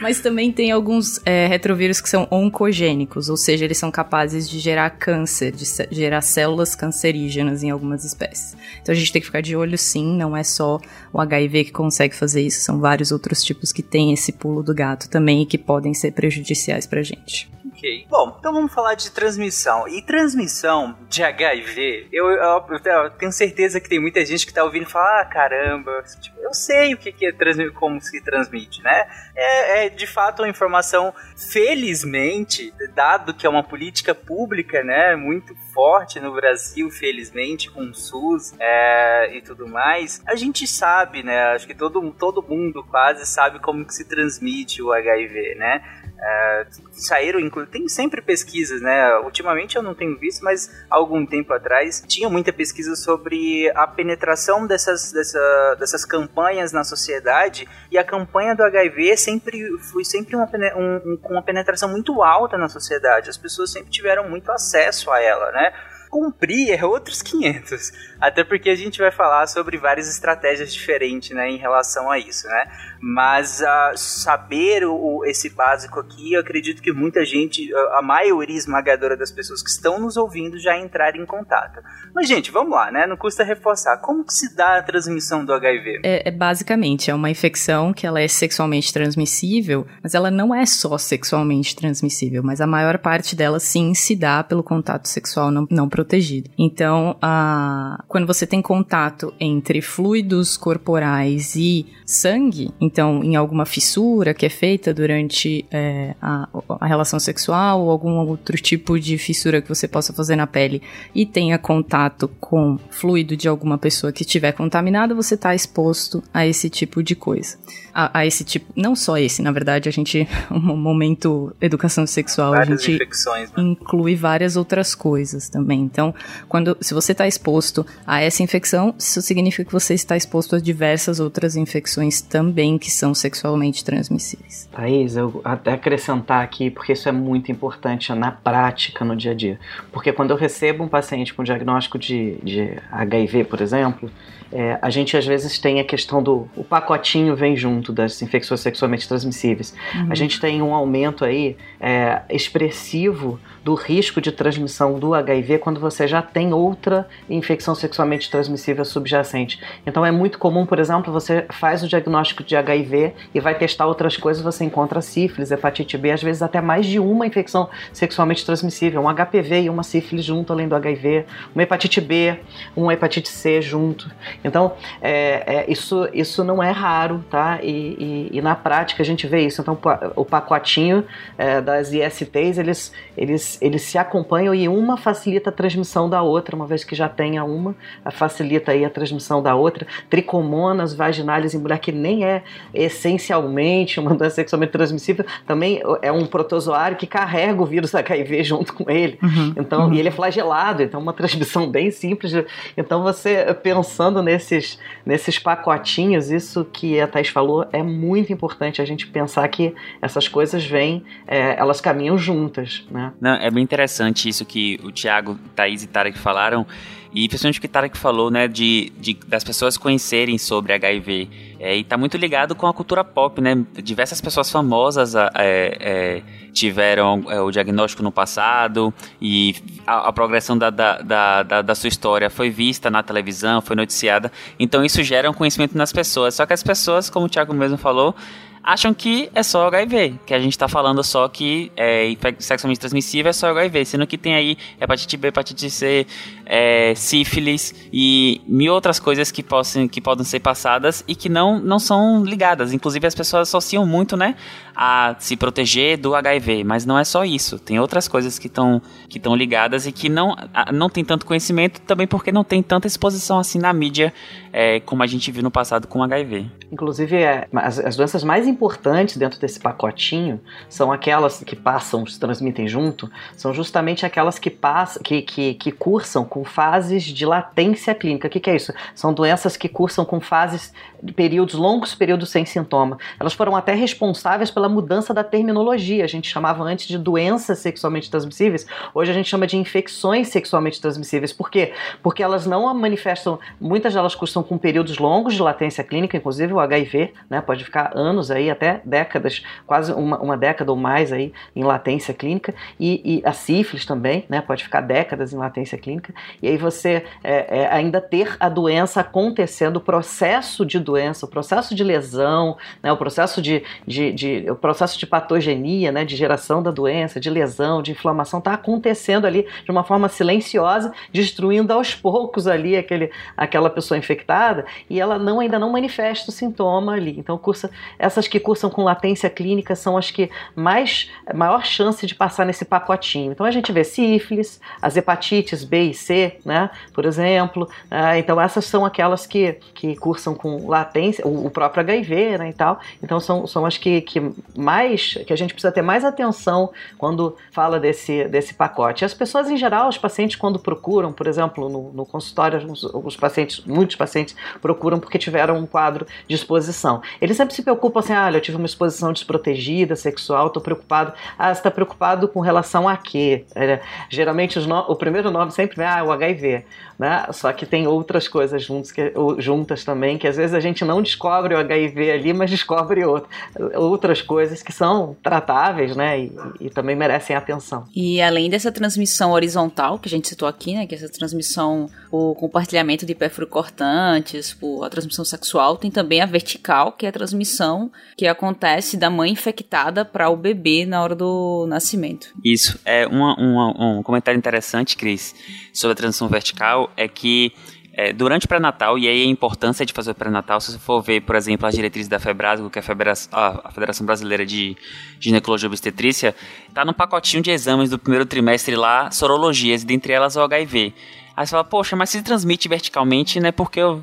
mas 0.00 0.20
também 0.20 0.50
tem 0.52 0.70
alguns 0.70 1.20
é, 1.24 1.46
retrovírus 1.46 2.00
que 2.00 2.08
são 2.08 2.26
oncogênicos, 2.30 3.28
ou 3.28 3.36
seja, 3.36 3.64
eles 3.64 3.78
são 3.78 3.90
capazes 3.90 4.37
de 4.46 4.58
gerar 4.58 4.90
câncer, 4.90 5.52
de 5.52 5.64
gerar 5.90 6.20
células 6.20 6.74
cancerígenas 6.74 7.62
em 7.62 7.70
algumas 7.70 8.04
espécies. 8.04 8.54
Então 8.82 8.92
a 8.92 8.96
gente 8.96 9.10
tem 9.10 9.22
que 9.22 9.26
ficar 9.26 9.40
de 9.40 9.56
olho 9.56 9.78
sim, 9.78 10.14
não 10.14 10.36
é 10.36 10.44
só 10.44 10.78
o 11.10 11.18
HIV 11.18 11.64
que 11.64 11.72
consegue 11.72 12.14
fazer 12.14 12.42
isso, 12.42 12.60
são 12.60 12.78
vários 12.78 13.10
outros 13.10 13.42
tipos 13.42 13.72
que 13.72 13.82
têm 13.82 14.12
esse 14.12 14.32
pulo 14.32 14.62
do 14.62 14.74
gato 14.74 15.08
também 15.08 15.42
e 15.42 15.46
que 15.46 15.56
podem 15.56 15.94
ser 15.94 16.12
prejudiciais 16.12 16.86
pra 16.86 17.02
gente. 17.02 17.50
Ok. 17.78 18.06
Bom, 18.10 18.36
então 18.36 18.52
vamos 18.52 18.74
falar 18.74 18.94
de 18.94 19.08
transmissão. 19.12 19.86
E 19.86 20.02
transmissão 20.02 20.98
de 21.08 21.22
HIV, 21.22 22.08
eu, 22.12 22.28
eu, 22.28 22.66
eu 22.84 23.10
tenho 23.10 23.30
certeza 23.30 23.80
que 23.80 23.88
tem 23.88 24.00
muita 24.00 24.24
gente 24.26 24.44
que 24.44 24.52
tá 24.52 24.64
ouvindo 24.64 24.82
e 24.82 24.96
ah, 24.96 25.24
caramba, 25.24 26.02
tipo, 26.20 26.40
eu 26.40 26.52
sei 26.52 26.92
o 26.92 26.98
que, 26.98 27.12
que 27.12 27.26
é 27.26 27.32
transmitir, 27.32 27.72
como 27.74 28.00
se 28.00 28.20
transmite, 28.20 28.82
né? 28.82 29.08
É, 29.36 29.86
é, 29.86 29.88
de 29.88 30.08
fato 30.08 30.42
uma 30.42 30.48
informação, 30.48 31.14
felizmente, 31.36 32.74
dado 32.96 33.32
que 33.32 33.46
é 33.46 33.48
uma 33.48 33.62
política 33.62 34.12
pública, 34.12 34.82
né, 34.82 35.14
muito 35.14 35.54
forte 35.72 36.18
no 36.18 36.32
Brasil, 36.32 36.90
felizmente, 36.90 37.70
com 37.70 37.82
o 37.82 37.94
SUS 37.94 38.54
é, 38.58 39.36
e 39.36 39.42
tudo 39.42 39.68
mais, 39.68 40.20
a 40.26 40.34
gente 40.34 40.66
sabe, 40.66 41.22
né, 41.22 41.54
acho 41.54 41.66
que 41.66 41.74
todo, 41.74 42.10
todo 42.18 42.42
mundo 42.42 42.82
quase 42.82 43.24
sabe 43.24 43.60
como 43.60 43.84
que 43.84 43.94
se 43.94 44.08
transmite 44.08 44.82
o 44.82 44.92
HIV, 44.92 45.54
né? 45.54 45.97
É, 46.20 46.66
saíram, 46.92 47.38
tem 47.66 47.88
sempre 47.88 48.20
pesquisas, 48.20 48.80
né? 48.80 49.18
Ultimamente 49.20 49.76
eu 49.76 49.82
não 49.82 49.94
tenho 49.94 50.18
visto, 50.18 50.42
mas 50.42 50.68
algum 50.90 51.24
tempo 51.24 51.52
atrás 51.52 52.04
tinha 52.08 52.28
muita 52.28 52.52
pesquisa 52.52 52.96
sobre 52.96 53.70
a 53.74 53.86
penetração 53.86 54.66
dessas, 54.66 55.12
dessa, 55.12 55.76
dessas 55.78 56.04
campanhas 56.04 56.72
na 56.72 56.82
sociedade 56.82 57.68
e 57.90 57.96
a 57.96 58.04
campanha 58.04 58.54
do 58.54 58.64
HIV 58.64 59.16
sempre 59.16 59.78
foi 59.92 60.04
sempre 60.04 60.34
uma, 60.34 60.48
um, 60.76 60.96
um, 60.96 61.18
uma 61.30 61.42
penetração 61.42 61.88
muito 61.88 62.20
alta 62.22 62.58
na 62.58 62.68
sociedade. 62.68 63.30
As 63.30 63.36
pessoas 63.36 63.70
sempre 63.70 63.90
tiveram 63.90 64.28
muito 64.28 64.50
acesso 64.50 65.10
a 65.12 65.20
ela, 65.20 65.52
né? 65.52 65.72
Cumprir 66.08 66.70
é 66.70 66.84
outros 66.84 67.22
500. 67.22 67.92
Até 68.20 68.42
porque 68.42 68.70
a 68.70 68.74
gente 68.74 68.98
vai 68.98 69.10
falar 69.10 69.46
sobre 69.46 69.76
várias 69.78 70.08
estratégias 70.08 70.72
diferentes, 70.72 71.30
né, 71.30 71.48
em 71.48 71.56
relação 71.56 72.10
a 72.10 72.18
isso, 72.18 72.46
né? 72.48 72.66
Mas 73.00 73.60
uh, 73.60 73.96
saber 73.96 74.84
o, 74.84 75.24
esse 75.24 75.50
básico 75.50 76.00
aqui, 76.00 76.32
eu 76.32 76.40
acredito 76.40 76.82
que 76.82 76.92
muita 76.92 77.24
gente, 77.24 77.72
a 77.96 78.02
maioria 78.02 78.56
esmagadora 78.56 79.16
das 79.16 79.30
pessoas 79.30 79.62
que 79.62 79.70
estão 79.70 80.00
nos 80.00 80.16
ouvindo 80.16 80.58
já 80.58 80.76
entraram 80.76 81.20
em 81.20 81.26
contato. 81.26 81.80
Mas, 82.14 82.26
gente, 82.26 82.50
vamos 82.50 82.72
lá, 82.72 82.90
né? 82.90 83.06
Não 83.06 83.16
custa 83.16 83.44
reforçar. 83.44 83.98
Como 83.98 84.24
que 84.24 84.32
se 84.32 84.56
dá 84.56 84.78
a 84.78 84.82
transmissão 84.82 85.44
do 85.44 85.52
HIV? 85.52 86.00
É, 86.02 86.28
é 86.28 86.30
basicamente, 86.30 87.10
é 87.10 87.14
uma 87.14 87.30
infecção 87.30 87.92
que 87.92 88.06
ela 88.06 88.20
é 88.20 88.26
sexualmente 88.26 88.92
transmissível, 88.92 89.86
mas 90.02 90.14
ela 90.14 90.30
não 90.30 90.54
é 90.54 90.66
só 90.66 90.98
sexualmente 90.98 91.76
transmissível, 91.76 92.42
mas 92.42 92.60
a 92.60 92.66
maior 92.66 92.98
parte 92.98 93.36
dela 93.36 93.60
sim 93.60 93.94
se 93.94 94.16
dá 94.16 94.42
pelo 94.42 94.62
contato 94.62 95.06
sexual 95.06 95.50
não, 95.50 95.66
não 95.70 95.88
protegido. 95.98 96.48
Então, 96.56 97.16
a, 97.20 98.04
quando 98.06 98.24
você 98.24 98.46
tem 98.46 98.62
contato 98.62 99.34
entre 99.40 99.82
fluidos 99.82 100.56
corporais 100.56 101.56
e 101.56 101.86
sangue, 102.06 102.70
então 102.80 103.24
em 103.24 103.34
alguma 103.34 103.66
fissura 103.66 104.32
que 104.32 104.46
é 104.46 104.48
feita 104.48 104.94
durante 104.94 105.66
é, 105.72 106.14
a, 106.22 106.48
a, 106.80 106.86
relação 106.86 107.18
sexual 107.18 107.80
ou 107.82 107.90
algum 107.90 108.16
outro 108.28 108.56
tipo 108.56 108.96
de 108.96 109.18
fissura 109.18 109.60
que 109.60 109.68
você 109.68 109.88
possa 109.88 110.12
fazer 110.12 110.36
na 110.36 110.46
pele 110.46 110.80
e 111.12 111.26
tenha 111.26 111.58
contato 111.58 112.28
com 112.38 112.78
fluido 112.90 113.36
de 113.36 113.48
alguma 113.48 113.76
pessoa 113.76 114.12
que 114.12 114.22
estiver 114.22 114.52
contaminada, 114.52 115.16
você 115.16 115.34
está 115.34 115.52
exposto 115.52 116.22
a 116.32 116.46
esse 116.46 116.70
tipo 116.70 117.02
de 117.02 117.16
coisa. 117.16 117.58
A, 117.92 118.20
a, 118.20 118.26
esse 118.26 118.44
tipo, 118.44 118.72
não 118.76 118.94
só 118.94 119.18
esse, 119.18 119.42
na 119.42 119.50
verdade, 119.50 119.88
a 119.88 119.92
gente, 119.92 120.28
no 120.48 120.76
momento 120.78 121.52
educação 121.60 122.06
sexual, 122.06 122.52
várias 122.52 122.80
a 122.80 122.84
gente 122.84 122.98
né? 122.98 123.48
inclui 123.56 124.14
várias 124.14 124.56
outras 124.56 124.94
coisas 124.94 125.48
também. 125.48 125.87
Então, 125.90 126.14
quando, 126.48 126.76
se 126.80 126.94
você 126.94 127.12
está 127.12 127.26
exposto 127.26 127.86
a 128.06 128.20
essa 128.20 128.42
infecção, 128.42 128.94
isso 128.98 129.20
significa 129.22 129.64
que 129.64 129.72
você 129.72 129.94
está 129.94 130.16
exposto 130.16 130.56
a 130.56 130.60
diversas 130.60 131.18
outras 131.20 131.56
infecções 131.56 132.20
também 132.20 132.78
que 132.78 132.90
são 132.90 133.14
sexualmente 133.14 133.84
transmissíveis. 133.84 134.68
Thaís, 134.70 135.16
eu 135.16 135.40
até 135.44 135.72
acrescentar 135.72 136.42
aqui, 136.42 136.70
porque 136.70 136.92
isso 136.92 137.08
é 137.08 137.12
muito 137.12 137.50
importante 137.50 138.12
na 138.14 138.30
prática, 138.30 139.04
no 139.04 139.16
dia 139.16 139.32
a 139.32 139.34
dia. 139.34 139.58
Porque 139.90 140.12
quando 140.12 140.30
eu 140.30 140.36
recebo 140.36 140.84
um 140.84 140.88
paciente 140.88 141.32
com 141.34 141.42
diagnóstico 141.42 141.98
de, 141.98 142.36
de 142.42 142.78
HIV, 142.92 143.44
por 143.44 143.60
exemplo, 143.60 144.10
é, 144.50 144.78
a 144.80 144.88
gente 144.88 145.16
às 145.16 145.26
vezes 145.26 145.58
tem 145.58 145.78
a 145.78 145.84
questão 145.84 146.22
do 146.22 146.48
o 146.56 146.64
pacotinho 146.64 147.36
vem 147.36 147.56
junto 147.56 147.92
das 147.92 148.22
infecções 148.22 148.60
sexualmente 148.60 149.06
transmissíveis. 149.06 149.74
Uhum. 149.94 150.06
A 150.10 150.14
gente 150.14 150.40
tem 150.40 150.62
um 150.62 150.74
aumento 150.74 151.24
aí 151.24 151.56
é, 151.80 152.22
expressivo 152.30 153.38
do 153.68 153.74
risco 153.74 154.18
de 154.18 154.32
transmissão 154.32 154.98
do 154.98 155.12
HIV 155.12 155.58
quando 155.58 155.78
você 155.78 156.08
já 156.08 156.22
tem 156.22 156.54
outra 156.54 157.06
infecção 157.28 157.74
sexualmente 157.74 158.30
transmissível 158.30 158.82
subjacente. 158.82 159.60
Então 159.86 160.06
é 160.06 160.10
muito 160.10 160.38
comum, 160.38 160.64
por 160.64 160.78
exemplo, 160.78 161.12
você 161.12 161.44
faz 161.50 161.84
o 161.84 161.86
diagnóstico 161.86 162.42
de 162.42 162.56
HIV 162.56 163.12
e 163.34 163.40
vai 163.40 163.54
testar 163.54 163.84
outras 163.84 164.16
coisas, 164.16 164.42
você 164.42 164.64
encontra 164.64 165.02
sífilis, 165.02 165.50
hepatite 165.50 165.98
B, 165.98 166.10
às 166.10 166.22
vezes 166.22 166.40
até 166.40 166.62
mais 166.62 166.86
de 166.86 166.98
uma 166.98 167.26
infecção 167.26 167.68
sexualmente 167.92 168.42
transmissível, 168.42 169.02
um 169.02 169.14
HPV 169.14 169.64
e 169.64 169.68
uma 169.68 169.82
sífilis 169.82 170.24
junto 170.24 170.50
além 170.50 170.66
do 170.66 170.74
HIV, 170.74 171.26
uma 171.54 171.62
hepatite 171.62 172.00
B, 172.00 172.38
uma 172.74 172.94
hepatite 172.94 173.28
C 173.28 173.60
junto. 173.60 174.10
Então, 174.42 174.72
é, 175.02 175.42
é, 175.46 175.70
isso, 175.70 176.08
isso 176.14 176.42
não 176.42 176.62
é 176.62 176.70
raro, 176.70 177.22
tá? 177.28 177.58
E, 177.62 178.30
e, 178.32 178.38
e, 178.38 178.40
na 178.40 178.54
prática 178.54 179.02
a 179.02 179.06
gente 179.06 179.26
vê 179.26 179.44
isso. 179.44 179.60
Então, 179.60 179.78
o 180.16 180.24
pacotinho 180.24 181.04
é, 181.36 181.60
das 181.60 181.92
ISTs, 181.92 182.56
eles, 182.56 182.94
eles, 183.14 183.57
eles 183.60 183.82
se 183.82 183.98
acompanham 183.98 184.54
e 184.54 184.68
uma 184.68 184.96
facilita 184.96 185.50
a 185.50 185.52
transmissão 185.52 186.08
da 186.08 186.22
outra, 186.22 186.54
uma 186.54 186.66
vez 186.66 186.84
que 186.84 186.94
já 186.94 187.08
tenha 187.08 187.44
uma, 187.44 187.74
facilita 188.12 188.72
aí 188.72 188.84
a 188.84 188.90
transmissão 188.90 189.42
da 189.42 189.54
outra. 189.54 189.86
Tricomonas 190.10 190.94
vaginalis 190.94 191.54
em 191.54 191.58
mulher 191.58 191.78
que 191.78 191.92
nem 191.92 192.24
é 192.24 192.42
essencialmente 192.72 194.00
uma 194.00 194.14
doença 194.14 194.36
sexualmente 194.36 194.72
transmissível, 194.72 195.24
também 195.46 195.80
é 196.02 196.12
um 196.12 196.26
protozoário 196.26 196.96
que 196.96 197.06
carrega 197.06 197.60
o 197.60 197.66
vírus 197.66 197.94
HIV 197.94 198.44
junto 198.44 198.72
com 198.74 198.90
ele. 198.90 199.18
Uhum, 199.22 199.54
então, 199.56 199.86
uhum. 199.86 199.94
e 199.94 199.98
ele 199.98 200.08
é 200.08 200.12
flagelado, 200.12 200.82
então 200.82 201.00
é 201.00 201.02
uma 201.02 201.12
transmissão 201.12 201.68
bem 201.70 201.90
simples. 201.90 202.32
Então, 202.76 203.02
você 203.02 203.54
pensando 203.62 204.22
nesses, 204.22 204.78
nesses 205.04 205.38
pacotinhos, 205.38 206.30
isso 206.30 206.64
que 206.64 207.00
a 207.00 207.06
Thais 207.06 207.28
falou 207.28 207.66
é 207.72 207.82
muito 207.82 208.32
importante 208.32 208.80
a 208.80 208.84
gente 208.84 209.06
pensar 209.06 209.46
que 209.48 209.74
essas 210.00 210.28
coisas 210.28 210.64
vêm, 210.64 211.04
é, 211.26 211.58
elas 211.58 211.80
caminham 211.80 212.16
juntas, 212.16 212.86
né? 212.90 213.12
Não, 213.20 213.34
é 213.40 213.50
bem 213.50 213.62
interessante 213.62 214.28
isso 214.28 214.44
que 214.44 214.78
o 214.82 214.90
Tiago, 214.90 215.38
Thaís 215.54 215.82
e 215.82 215.86
Tarek 215.86 216.18
falaram, 216.18 216.66
e 217.12 217.26
principalmente 217.26 217.58
o 217.58 217.62
que 217.62 217.68
Tarek 217.68 217.96
falou, 217.96 218.30
né, 218.30 218.46
de, 218.46 218.92
de, 218.98 219.14
das 219.26 219.42
pessoas 219.42 219.76
conhecerem 219.76 220.36
sobre 220.36 220.72
HIV. 220.74 221.28
É, 221.58 221.76
e 221.76 221.82
tá 221.82 221.96
muito 221.96 222.16
ligado 222.16 222.54
com 222.54 222.66
a 222.66 222.72
cultura 222.72 223.02
pop, 223.02 223.40
né? 223.40 223.64
Diversas 223.82 224.20
pessoas 224.20 224.50
famosas 224.50 225.14
é, 225.14 225.28
é, 225.34 226.22
tiveram 226.52 227.24
é, 227.28 227.40
o 227.40 227.50
diagnóstico 227.50 228.02
no 228.02 228.12
passado 228.12 228.94
e 229.20 229.56
a, 229.86 230.08
a 230.08 230.12
progressão 230.12 230.56
da, 230.56 230.70
da, 230.70 231.02
da, 231.02 231.62
da, 231.62 231.74
sua 231.74 231.88
história 231.88 232.30
foi 232.30 232.50
vista 232.50 232.90
na 232.90 233.02
televisão, 233.02 233.60
foi 233.60 233.74
noticiada. 233.74 234.30
Então 234.58 234.84
isso 234.84 235.02
gera 235.02 235.28
um 235.28 235.34
conhecimento 235.34 235.76
nas 235.76 235.92
pessoas. 235.92 236.34
Só 236.34 236.46
que 236.46 236.52
as 236.52 236.62
pessoas, 236.62 237.10
como 237.10 237.26
o 237.26 237.28
Thiago 237.28 237.52
mesmo 237.52 237.76
falou, 237.76 238.14
acham 238.62 238.92
que 238.94 239.30
é 239.34 239.42
só 239.42 239.66
HIV, 239.68 240.20
que 240.26 240.34
a 240.34 240.38
gente 240.38 240.52
está 240.52 240.68
falando 240.68 241.02
só 241.02 241.28
que 241.28 241.70
é 241.76 242.14
sexualmente 242.38 242.80
transmissível 242.80 243.30
é 243.30 243.32
só 243.32 243.48
HIV, 243.48 243.84
sendo 243.84 244.06
que 244.06 244.18
tem 244.18 244.34
aí 244.34 244.56
hepatite 244.80 245.16
B, 245.16 245.28
hepatite 245.28 245.70
C, 245.70 246.06
é, 246.48 246.94
sífilis 246.96 247.74
e 247.92 248.40
mil 248.48 248.72
outras 248.72 248.98
coisas 248.98 249.30
que, 249.30 249.42
possam, 249.42 249.86
que 249.86 250.00
podem 250.00 250.24
ser 250.24 250.40
passadas 250.40 251.04
e 251.06 251.14
que 251.14 251.28
não, 251.28 251.60
não 251.60 251.78
são 251.78 252.24
ligadas. 252.24 252.72
Inclusive 252.72 253.06
as 253.06 253.14
pessoas 253.14 253.48
associam 253.48 253.84
muito, 253.84 254.16
né, 254.16 254.34
a 254.74 255.14
se 255.18 255.36
proteger 255.36 255.98
do 255.98 256.14
HIV, 256.14 256.64
mas 256.64 256.86
não 256.86 256.98
é 256.98 257.04
só 257.04 257.24
isso. 257.24 257.58
Tem 257.58 257.78
outras 257.78 258.08
coisas 258.08 258.38
que 258.38 258.46
estão 258.46 258.80
que 259.08 259.20
ligadas 259.36 259.86
e 259.86 259.92
que 259.92 260.08
não, 260.08 260.34
não 260.72 260.88
tem 260.88 261.04
tanto 261.04 261.26
conhecimento 261.26 261.82
também 261.82 262.06
porque 262.06 262.32
não 262.32 262.42
tem 262.42 262.62
tanta 262.62 262.86
exposição 262.86 263.38
assim 263.38 263.58
na 263.58 263.70
mídia 263.74 264.14
é, 264.50 264.80
como 264.80 265.02
a 265.02 265.06
gente 265.06 265.30
viu 265.30 265.42
no 265.42 265.50
passado 265.50 265.86
com 265.86 266.02
HIV. 266.02 266.46
Inclusive, 266.72 267.16
é, 267.16 267.46
as, 267.54 267.78
as 267.78 267.96
doenças 267.96 268.24
mais 268.24 268.46
importantes 268.46 269.16
dentro 269.16 269.38
desse 269.38 269.60
pacotinho 269.60 270.40
são 270.68 270.90
aquelas 270.90 271.42
que 271.44 271.56
passam, 271.56 272.06
se 272.06 272.18
transmitem 272.18 272.66
junto, 272.66 273.10
são 273.36 273.52
justamente 273.52 274.06
aquelas 274.06 274.38
que 274.38 274.48
passam, 274.48 275.02
que, 275.02 275.20
que, 275.22 275.54
que 275.54 275.72
cursam 275.72 276.24
com 276.24 276.37
fases 276.44 277.04
de 277.04 277.26
latência 277.26 277.94
clínica. 277.94 278.28
O 278.28 278.30
que, 278.30 278.40
que 278.40 278.50
é 278.50 278.56
isso? 278.56 278.72
São 278.94 279.12
doenças 279.12 279.56
que 279.56 279.68
cursam 279.68 280.04
com 280.04 280.20
fases 280.20 280.72
períodos, 281.14 281.54
longos 281.54 281.94
períodos 281.94 282.30
sem 282.30 282.44
sintoma. 282.44 282.98
Elas 283.18 283.32
foram 283.32 283.54
até 283.54 283.74
responsáveis 283.74 284.50
pela 284.50 284.68
mudança 284.68 285.14
da 285.14 285.22
terminologia. 285.22 286.04
A 286.04 286.08
gente 286.08 286.28
chamava 286.28 286.62
antes 286.62 286.86
de 286.86 286.98
doenças 286.98 287.58
sexualmente 287.58 288.10
transmissíveis, 288.10 288.66
hoje 288.94 289.10
a 289.10 289.14
gente 289.14 289.28
chama 289.28 289.46
de 289.46 289.56
infecções 289.56 290.28
sexualmente 290.28 290.80
transmissíveis. 290.80 291.32
Por 291.32 291.50
quê? 291.50 291.72
Porque 292.02 292.22
elas 292.22 292.46
não 292.46 292.72
manifestam, 292.74 293.38
muitas 293.60 293.94
delas 293.94 294.14
cursam 294.14 294.42
com 294.42 294.58
períodos 294.58 294.98
longos 294.98 295.34
de 295.34 295.42
latência 295.42 295.84
clínica, 295.84 296.16
inclusive 296.16 296.52
o 296.52 296.60
HIV, 296.60 297.12
né, 297.30 297.40
pode 297.40 297.64
ficar 297.64 297.92
anos 297.94 298.30
aí, 298.30 298.50
até 298.50 298.80
décadas, 298.84 299.42
quase 299.66 299.92
uma, 299.92 300.18
uma 300.18 300.36
década 300.36 300.70
ou 300.70 300.76
mais 300.76 301.12
aí 301.12 301.32
em 301.54 301.62
latência 301.62 302.12
clínica, 302.14 302.54
e, 302.78 303.18
e, 303.18 303.22
a 303.26 303.32
sífilis 303.32 303.84
também, 303.84 304.24
né, 304.28 304.40
pode 304.40 304.64
ficar 304.64 304.80
décadas 304.80 305.32
em 305.32 305.36
latência 305.36 305.78
clínica, 305.78 306.14
e 306.42 306.48
aí 306.48 306.56
você 306.56 307.04
é, 307.22 307.60
é, 307.62 307.68
ainda 307.72 308.00
ter 308.00 308.36
a 308.38 308.48
doença 308.48 309.00
acontecendo, 309.00 309.76
o 309.76 309.80
processo 309.80 310.64
de 310.64 310.78
doença, 310.78 311.26
o 311.26 311.28
processo 311.28 311.74
de 311.74 311.84
lesão, 311.84 312.56
né, 312.82 312.92
o 312.92 312.96
processo 312.96 313.40
de, 313.40 313.62
de, 313.86 314.12
de, 314.12 314.50
o 314.50 314.56
processo 314.56 314.98
de 314.98 315.06
patogenia, 315.06 315.92
né, 315.92 316.04
de 316.04 316.16
geração 316.16 316.62
da 316.62 316.70
doença, 316.70 317.20
de 317.20 317.30
lesão, 317.30 317.82
de 317.82 317.92
inflamação, 317.92 318.38
está 318.38 318.54
acontecendo 318.54 319.26
ali 319.26 319.46
de 319.64 319.70
uma 319.70 319.84
forma 319.84 320.08
silenciosa, 320.08 320.92
destruindo 321.12 321.72
aos 321.72 321.94
poucos 321.94 322.46
ali 322.46 322.76
aquele, 322.76 323.10
aquela 323.36 323.70
pessoa 323.70 323.98
infectada 323.98 324.64
e 324.88 325.00
ela 325.00 325.18
não 325.18 325.40
ainda 325.40 325.58
não 325.58 325.70
manifesta 325.70 326.30
o 326.30 326.32
sintoma 326.32 326.92
ali. 326.92 327.18
Então, 327.18 327.36
cursa, 327.38 327.70
essas 327.98 328.28
que 328.28 328.40
cursam 328.40 328.70
com 328.70 328.82
latência 328.82 329.28
clínica 329.30 329.74
são 329.74 329.96
as 329.96 330.10
que 330.10 330.30
mais 330.54 331.10
maior 331.34 331.64
chance 331.64 332.06
de 332.06 332.14
passar 332.14 332.44
nesse 332.44 332.64
pacotinho. 332.64 333.32
Então, 333.32 333.46
a 333.46 333.50
gente 333.50 333.72
vê 333.72 333.84
sífilis, 333.84 334.60
as 334.80 334.96
hepatites 334.96 335.64
B 335.64 335.90
e 335.90 335.94
C, 335.94 336.17
né, 336.44 336.70
por 336.92 337.04
exemplo. 337.04 337.68
Né, 337.90 338.18
então, 338.18 338.40
essas 338.40 338.64
são 338.64 338.84
aquelas 338.84 339.26
que, 339.26 339.54
que 339.74 339.96
cursam 339.96 340.34
com 340.34 340.68
latência, 340.68 341.26
o, 341.26 341.46
o 341.46 341.50
próprio 341.50 341.82
HIV, 341.82 342.38
né, 342.38 342.50
e 342.50 342.52
tal. 342.52 342.80
Então, 343.02 343.20
são, 343.20 343.46
são 343.46 343.64
as 343.64 343.76
que, 343.76 344.00
que 344.00 344.32
mais 344.56 345.14
que 345.26 345.32
a 345.32 345.36
gente 345.36 345.52
precisa 345.54 345.72
ter 345.72 345.82
mais 345.82 346.04
atenção 346.04 346.70
quando 346.96 347.36
fala 347.52 347.78
desse, 347.78 348.24
desse 348.24 348.54
pacote. 348.54 349.04
As 349.04 349.14
pessoas 349.14 349.50
em 349.50 349.56
geral, 349.56 349.88
os 349.88 349.98
pacientes 349.98 350.36
quando 350.36 350.58
procuram, 350.58 351.12
por 351.12 351.26
exemplo, 351.26 351.68
no, 351.68 351.92
no 351.92 352.06
consultório, 352.06 352.70
os, 352.70 352.82
os 352.82 353.16
pacientes, 353.16 353.64
muitos 353.64 353.96
pacientes 353.96 354.34
procuram 354.60 354.98
porque 354.98 355.18
tiveram 355.18 355.56
um 355.56 355.66
quadro 355.66 356.06
de 356.26 356.34
exposição. 356.34 357.02
Eles 357.20 357.36
sempre 357.36 357.54
se 357.54 357.62
preocupam 357.62 358.00
assim, 358.00 358.12
ah, 358.12 358.30
eu 358.32 358.40
tive 358.40 358.56
uma 358.56 358.66
exposição 358.66 359.12
desprotegida, 359.12 359.96
sexual, 359.96 360.48
estou 360.48 360.62
preocupado. 360.62 361.12
Ah, 361.38 361.54
você 361.54 361.60
está 361.60 361.70
preocupado 361.70 362.28
com 362.28 362.40
relação 362.40 362.88
a 362.88 362.96
quê? 362.96 363.44
É, 363.54 363.80
geralmente 364.08 364.58
no... 364.60 364.78
o 364.80 364.96
primeiro 364.96 365.30
nome 365.30 365.52
sempre 365.52 365.76
vem, 365.76 365.86
ah, 365.86 366.02
o 366.08 366.16
HIV 366.16 366.64
né? 366.98 367.26
Só 367.32 367.52
que 367.52 367.64
tem 367.64 367.86
outras 367.86 368.26
coisas 368.26 368.62
juntos 368.62 368.90
que, 368.90 369.12
juntas 369.38 369.84
também, 369.84 370.18
que 370.18 370.26
às 370.26 370.36
vezes 370.36 370.54
a 370.54 370.60
gente 370.60 370.84
não 370.84 371.00
descobre 371.00 371.54
o 371.54 371.58
HIV 371.58 372.10
ali, 372.10 372.32
mas 372.32 372.50
descobre 372.50 373.04
outro, 373.04 373.28
outras 373.74 374.20
coisas 374.20 374.62
que 374.62 374.72
são 374.72 375.16
tratáveis, 375.22 375.94
né? 375.94 376.18
E, 376.20 376.32
e, 376.60 376.70
também 376.70 376.96
merecem 376.96 377.36
atenção. 377.36 377.86
E 377.94 378.20
além 378.20 378.50
dessa 378.50 378.72
transmissão 378.72 379.30
horizontal 379.32 379.98
que 379.98 380.08
a 380.08 380.10
gente 380.10 380.28
citou 380.28 380.48
aqui, 380.48 380.74
né? 380.74 380.86
Que 380.86 380.94
é 380.94 380.98
essa 380.98 381.08
transmissão, 381.08 381.88
o 382.10 382.34
compartilhamento 382.34 383.06
de 383.06 383.14
perfluorocortantes, 383.14 384.56
a 384.82 384.90
transmissão 384.90 385.24
sexual, 385.24 385.76
tem 385.76 385.90
também 385.90 386.20
a 386.20 386.26
vertical, 386.26 386.92
que 386.92 387.06
é 387.06 387.10
a 387.10 387.12
transmissão 387.12 387.92
que 388.16 388.26
acontece 388.26 388.96
da 388.96 389.08
mãe 389.08 389.30
infectada 389.30 390.04
para 390.04 390.28
o 390.28 390.36
bebê 390.36 390.84
na 390.84 391.02
hora 391.02 391.14
do 391.14 391.66
nascimento. 391.68 392.28
Isso. 392.44 392.78
É 392.84 393.06
uma, 393.06 393.34
uma, 393.36 393.98
um 393.98 394.02
comentário 394.02 394.36
interessante, 394.36 394.96
Cris, 394.96 395.34
sobre 395.72 395.92
a 395.92 395.96
transmissão 395.96 396.28
vertical 396.28 396.87
é 396.96 397.06
que 397.08 397.52
é, 398.00 398.12
durante 398.12 398.46
o 398.46 398.48
pré-natal, 398.48 398.96
e 398.96 399.08
aí 399.08 399.22
a 399.24 399.26
importância 399.26 399.84
de 399.84 399.92
fazer 399.92 400.12
o 400.12 400.14
pré-natal, 400.14 400.60
se 400.60 400.70
você 400.70 400.78
for 400.78 401.02
ver, 401.02 401.20
por 401.22 401.34
exemplo, 401.34 401.66
as 401.66 401.74
diretrizes 401.74 402.08
da 402.08 402.20
FEBRASGO, 402.20 402.70
que 402.70 402.78
é 402.78 402.80
a 402.80 402.82
Federação, 402.82 403.28
a 403.34 403.72
Federação 403.72 404.06
Brasileira 404.06 404.46
de 404.46 404.76
Ginecologia 405.18 405.66
e 405.66 405.68
Obstetrícia, 405.68 406.32
tá 406.72 406.84
no 406.84 406.94
pacotinho 406.94 407.42
de 407.42 407.50
exames 407.50 407.90
do 407.90 407.98
primeiro 407.98 408.24
trimestre 408.24 408.76
lá, 408.76 409.10
sorologias, 409.10 409.82
dentre 409.82 410.12
elas 410.12 410.36
o 410.36 410.40
HIV. 410.42 410.94
Aí 411.38 411.46
você 411.46 411.52
fala, 411.52 411.62
poxa, 411.62 411.94
mas 411.94 412.10
se 412.10 412.20
transmite 412.20 412.68
verticalmente, 412.68 413.38
né? 413.38 413.52
Porque 413.52 413.78
eu 413.78 414.02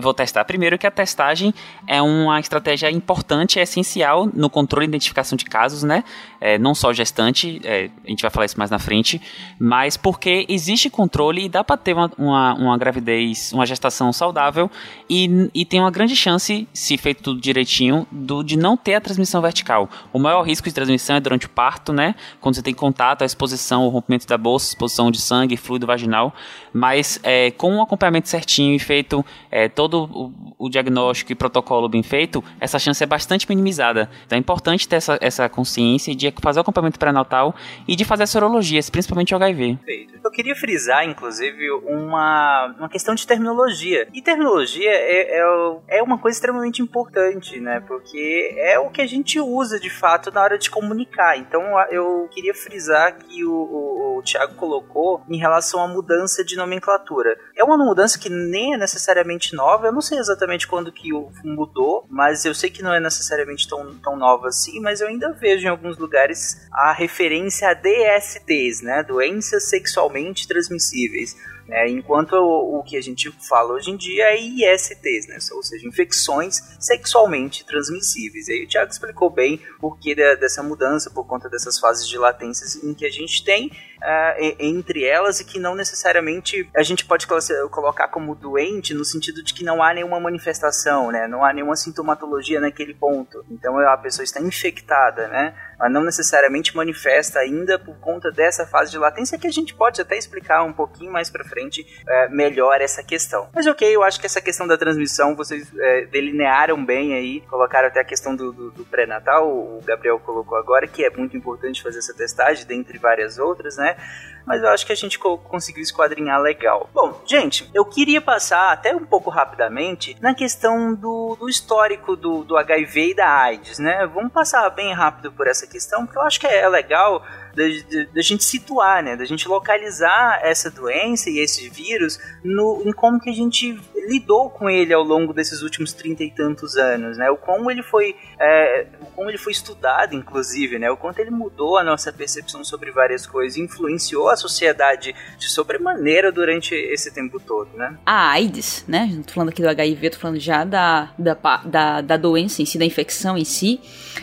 vou 0.00 0.12
testar. 0.12 0.44
Primeiro 0.44 0.76
que 0.76 0.84
a 0.84 0.90
testagem 0.90 1.54
é 1.86 2.02
uma 2.02 2.40
estratégia 2.40 2.90
importante, 2.90 3.60
é 3.60 3.62
essencial 3.62 4.28
no 4.34 4.50
controle 4.50 4.86
e 4.86 4.88
identificação 4.88 5.36
de 5.36 5.44
casos, 5.44 5.84
né? 5.84 6.02
É, 6.40 6.58
não 6.58 6.74
só 6.74 6.92
gestante, 6.92 7.60
é, 7.62 7.88
a 8.04 8.10
gente 8.10 8.22
vai 8.22 8.32
falar 8.32 8.46
isso 8.46 8.58
mais 8.58 8.68
na 8.68 8.80
frente, 8.80 9.22
mas 9.60 9.96
porque 9.96 10.44
existe 10.48 10.90
controle 10.90 11.44
e 11.44 11.48
dá 11.48 11.62
para 11.62 11.76
ter 11.76 11.92
uma, 11.92 12.10
uma, 12.18 12.54
uma, 12.54 12.76
gravidez, 12.76 13.52
uma 13.52 13.64
gestação 13.64 14.12
saudável 14.12 14.68
e, 15.08 15.48
e 15.54 15.64
tem 15.64 15.78
uma 15.78 15.90
grande 15.90 16.16
chance, 16.16 16.66
se 16.72 16.98
feito 16.98 17.22
tudo 17.22 17.40
direitinho, 17.40 18.08
do, 18.10 18.42
de 18.42 18.58
não 18.58 18.76
ter 18.76 18.94
a 18.96 19.00
transmissão 19.00 19.40
vertical. 19.40 19.88
O 20.12 20.18
maior 20.18 20.42
risco 20.42 20.66
de 20.66 20.74
transmissão 20.74 21.14
é 21.14 21.20
durante 21.20 21.46
o 21.46 21.48
parto, 21.48 21.92
né? 21.92 22.16
Quando 22.40 22.56
você 22.56 22.62
tem 22.62 22.74
contato, 22.74 23.22
a 23.22 23.24
exposição, 23.24 23.86
o 23.86 23.88
rompimento 23.88 24.26
da 24.26 24.36
bolsa, 24.36 24.70
exposição 24.70 25.12
de 25.12 25.20
sangue, 25.20 25.56
fluido 25.56 25.86
vaginal 25.86 26.34
mas 26.72 27.20
é, 27.22 27.50
com 27.50 27.72
um 27.72 27.82
acompanhamento 27.82 28.28
certinho 28.28 28.74
e 28.74 28.78
feito 28.78 29.24
é, 29.50 29.68
todo 29.68 30.04
o, 30.04 30.66
o, 30.66 30.68
diagnóstico 30.68 31.32
e 31.32 31.34
protocolo 31.34 31.88
bem 31.88 32.02
feito, 32.02 32.42
essa 32.60 32.78
chance 32.78 33.02
é 33.02 33.06
bastante 33.06 33.48
minimizada. 33.48 34.08
Então 34.26 34.36
é 34.36 34.40
importante 34.40 34.88
ter 34.88 34.96
essa, 34.96 35.18
essa 35.20 35.48
consciência 35.48 36.14
de 36.14 36.32
fazer 36.40 36.60
o 36.60 36.62
acompanhamento 36.62 36.98
pré-natal 36.98 37.54
e 37.86 37.94
de 37.94 38.04
fazer 38.04 38.26
sorologias, 38.26 38.88
principalmente 38.88 39.34
o 39.34 39.36
HIV. 39.36 39.78
Eu 40.24 40.30
queria 40.30 40.54
frisar, 40.54 41.04
inclusive, 41.04 41.70
uma, 41.84 42.74
uma 42.78 42.88
questão 42.88 43.14
de 43.14 43.26
terminologia. 43.26 44.08
E 44.14 44.22
terminologia 44.22 44.90
é, 44.90 45.40
é, 45.40 45.98
é 45.98 46.02
uma 46.02 46.18
coisa 46.18 46.36
extremamente 46.36 46.80
importante, 46.80 47.60
né? 47.60 47.80
Porque 47.80 48.54
é 48.56 48.78
o 48.78 48.88
que 48.90 49.00
a 49.00 49.06
gente 49.06 49.40
usa 49.40 49.78
de 49.78 49.90
fato 49.90 50.30
na 50.30 50.42
hora 50.42 50.58
de 50.58 50.70
comunicar. 50.70 51.36
Então 51.38 51.62
eu 51.90 52.28
queria 52.30 52.54
frisar 52.54 53.16
que 53.18 53.44
o, 53.44 53.52
o, 53.52 54.18
o 54.18 54.22
Thiago 54.22 54.54
colocou 54.54 55.22
em 55.28 55.38
relação 55.38 55.82
à 55.82 55.88
mudança 55.88 56.44
de 56.44 56.56
nomenclatura. 56.62 57.38
É 57.56 57.62
uma 57.62 57.76
mudança 57.76 58.18
que 58.18 58.28
nem 58.28 58.74
é 58.74 58.76
necessariamente 58.76 59.54
nova, 59.54 59.86
eu 59.86 59.92
não 59.92 60.00
sei 60.00 60.18
exatamente 60.18 60.66
quando 60.66 60.92
que 60.92 61.10
mudou, 61.44 62.06
mas 62.08 62.44
eu 62.44 62.54
sei 62.54 62.70
que 62.70 62.82
não 62.82 62.94
é 62.94 63.00
necessariamente 63.00 63.68
tão, 63.68 63.94
tão 63.98 64.16
nova 64.16 64.48
assim, 64.48 64.80
mas 64.80 65.00
eu 65.00 65.08
ainda 65.08 65.32
vejo 65.32 65.66
em 65.66 65.70
alguns 65.70 65.98
lugares 65.98 66.68
a 66.72 66.92
referência 66.92 67.68
a 67.68 67.74
DSTs, 67.74 68.82
né, 68.82 69.02
doenças 69.02 69.68
sexualmente 69.68 70.46
transmissíveis. 70.48 71.36
É, 71.68 71.88
enquanto 71.88 72.32
o, 72.32 72.80
o, 72.80 72.82
que 72.82 72.96
a 72.96 73.00
gente 73.00 73.30
fala 73.48 73.74
hoje 73.74 73.90
em 73.90 73.96
dia 73.96 74.24
é 74.24 74.40
ISTs, 74.40 75.28
né? 75.28 75.38
ou 75.52 75.62
seja, 75.62 75.86
infecções 75.86 76.60
sexualmente 76.78 77.64
transmissíveis. 77.64 78.48
E 78.48 78.52
aí 78.52 78.64
o 78.64 78.68
Thiago 78.68 78.90
explicou 78.90 79.30
bem 79.30 79.60
por 79.80 79.98
que 79.98 80.14
dessa 80.14 80.62
mudança, 80.62 81.08
por 81.10 81.24
conta 81.24 81.48
dessas 81.48 81.78
fases 81.78 82.08
de 82.08 82.18
latências 82.18 82.82
em 82.82 82.92
que 82.92 83.06
a 83.06 83.10
gente 83.10 83.44
tem 83.44 83.70
uh, 84.02 84.56
entre 84.58 85.04
elas 85.04 85.40
e 85.40 85.44
que 85.44 85.58
não 85.58 85.74
necessariamente 85.74 86.68
a 86.76 86.82
gente 86.82 87.04
pode 87.04 87.26
colocar 87.70 88.08
como 88.08 88.34
doente 88.34 88.94
no 88.94 89.04
sentido 89.04 89.42
de 89.42 89.54
que 89.54 89.64
não 89.64 89.82
há 89.82 89.94
nenhuma 89.94 90.18
manifestação, 90.18 91.10
né? 91.10 91.26
não 91.26 91.44
há 91.44 91.52
nenhuma 91.52 91.76
sintomatologia 91.76 92.60
naquele 92.60 92.94
ponto. 92.94 93.44
Então 93.50 93.78
a 93.78 93.96
pessoa 93.96 94.24
está 94.24 94.40
infectada, 94.40 95.28
né? 95.28 95.54
mas 95.78 95.92
não 95.92 96.02
necessariamente 96.02 96.76
manifesta 96.76 97.38
ainda 97.40 97.78
por 97.78 97.96
conta 97.98 98.30
dessa 98.30 98.66
fase 98.66 98.90
de 98.90 98.98
latência 98.98 99.38
que 99.38 99.46
a 99.46 99.52
gente 99.52 99.74
pode 99.74 100.00
até 100.00 100.16
explicar 100.16 100.62
um 100.62 100.72
pouquinho 100.72 101.12
mais 101.12 101.30
para 101.30 101.44
frente 101.44 101.84
é, 102.06 102.28
melhor 102.28 102.80
essa 102.80 103.02
questão. 103.02 103.48
Mas 103.54 103.66
ok, 103.66 103.94
eu 103.94 104.02
acho 104.02 104.20
que 104.20 104.26
essa 104.26 104.40
questão 104.40 104.66
da 104.66 104.76
transmissão 104.76 105.34
vocês 105.34 105.72
é, 105.78 106.06
delinearam 106.06 106.84
bem 106.84 107.14
aí, 107.14 107.40
colocaram 107.42 107.88
até 107.88 108.00
a 108.00 108.04
questão 108.04 108.34
do, 108.34 108.52
do, 108.52 108.70
do 108.70 108.84
pré-natal, 108.84 109.48
o 109.48 109.80
Gabriel 109.84 110.18
colocou 110.18 110.56
agora, 110.56 110.86
que 110.86 111.04
é 111.04 111.10
muito 111.10 111.36
importante 111.36 111.82
fazer 111.82 111.98
essa 111.98 112.14
testagem, 112.14 112.66
dentre 112.66 112.98
várias 112.98 113.38
outras, 113.38 113.76
né? 113.76 113.91
है 113.92 114.31
mas 114.46 114.62
eu 114.62 114.68
acho 114.68 114.86
que 114.86 114.92
a 114.92 114.96
gente 114.96 115.18
conseguiu 115.18 115.82
esquadrinhar 115.82 116.40
legal. 116.40 116.88
Bom, 116.92 117.22
gente, 117.26 117.68
eu 117.74 117.84
queria 117.84 118.20
passar 118.20 118.72
até 118.72 118.94
um 118.94 119.04
pouco 119.04 119.30
rapidamente 119.30 120.16
na 120.20 120.34
questão 120.34 120.94
do, 120.94 121.36
do 121.38 121.48
histórico 121.48 122.16
do, 122.16 122.44
do 122.44 122.56
HIV 122.56 123.10
e 123.10 123.14
da 123.14 123.28
AIDS, 123.28 123.78
né? 123.78 124.06
Vamos 124.06 124.32
passar 124.32 124.68
bem 124.70 124.92
rápido 124.92 125.32
por 125.32 125.46
essa 125.46 125.66
questão, 125.66 126.04
porque 126.04 126.18
eu 126.18 126.22
acho 126.22 126.40
que 126.40 126.46
é 126.46 126.68
legal 126.68 127.22
da 127.54 128.22
gente 128.22 128.44
situar, 128.44 129.02
né, 129.02 129.16
da 129.16 129.24
gente 129.24 129.46
localizar 129.46 130.40
essa 130.42 130.70
doença 130.70 131.28
e 131.28 131.38
esse 131.38 131.68
vírus 131.68 132.18
no, 132.42 132.82
em 132.84 132.92
como 132.92 133.20
que 133.20 133.28
a 133.28 133.32
gente 133.32 133.78
lidou 134.08 134.50
com 134.50 134.68
ele 134.68 134.92
ao 134.92 135.02
longo 135.02 135.32
desses 135.32 135.62
últimos 135.62 135.92
trinta 135.92 136.24
e 136.24 136.30
tantos 136.30 136.76
anos, 136.76 137.18
né, 137.18 137.30
o 137.30 137.36
como 137.36 137.70
ele 137.70 137.82
foi, 137.82 138.16
é, 138.38 138.86
como 139.14 139.28
ele 139.28 139.38
foi 139.38 139.52
estudado, 139.52 140.14
inclusive, 140.14 140.78
né, 140.78 140.90
o 140.90 140.96
quanto 140.96 141.18
ele 141.18 141.30
mudou 141.30 141.76
a 141.76 141.84
nossa 141.84 142.12
percepção 142.12 142.64
sobre 142.64 142.90
várias 142.90 143.26
coisas, 143.26 143.58
influenciou 143.58 144.30
a 144.34 144.36
sociedade 144.36 145.14
de 145.38 145.50
sobremaneira 145.50 146.32
durante 146.32 146.74
esse 146.74 147.12
tempo 147.12 147.40
todo, 147.40 147.76
né. 147.76 147.96
A 148.04 148.30
AIDS, 148.30 148.84
né, 148.86 149.10
não 149.12 149.22
tô 149.22 149.32
falando 149.32 149.50
aqui 149.50 149.62
do 149.62 149.68
HIV, 149.68 150.10
tô 150.10 150.18
falando 150.18 150.40
já 150.40 150.64
da, 150.64 151.10
da, 151.18 151.34
da, 151.64 152.00
da 152.00 152.16
doença 152.16 152.62
em 152.62 152.64
si, 152.64 152.78
da 152.78 152.84
infecção 152.84 153.36
em 153.36 153.44
si, 153.44 153.80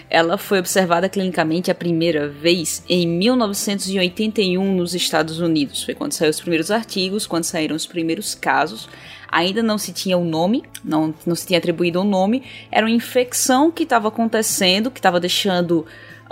ela 0.10 0.38
foi 0.38 0.60
observada 0.60 1.08
clinicamente 1.08 1.70
a 1.70 1.76
primeira 1.76 2.28
vez 2.28 2.84
em 2.90 3.08
1981 3.08 4.76
nos 4.76 4.94
Estados 4.94 5.40
Unidos. 5.40 5.84
Foi 5.84 5.94
quando 5.94 6.14
saíram 6.14 6.32
os 6.32 6.42
primeiros 6.42 6.72
artigos, 6.72 7.28
quando 7.28 7.44
saíram 7.44 7.76
os 7.76 7.86
primeiros 7.86 8.34
casos. 8.36 8.90
Ainda 9.32 9.62
não 9.62 9.78
se 9.78 9.94
tinha 9.94 10.18
o 10.18 10.22
um 10.22 10.26
nome, 10.26 10.64
não, 10.84 11.14
não 11.26 11.36
se 11.36 11.46
tinha 11.46 11.60
atribuído 11.60 12.02
um 12.02 12.04
nome. 12.04 12.44
Era 12.72 12.86
uma 12.86 12.92
infecção 12.92 13.72
que 13.72 13.84
estava 13.84 14.08
acontecendo, 14.08 14.90
que 14.90 15.00
estava 15.00 15.20
deixando 15.20 15.86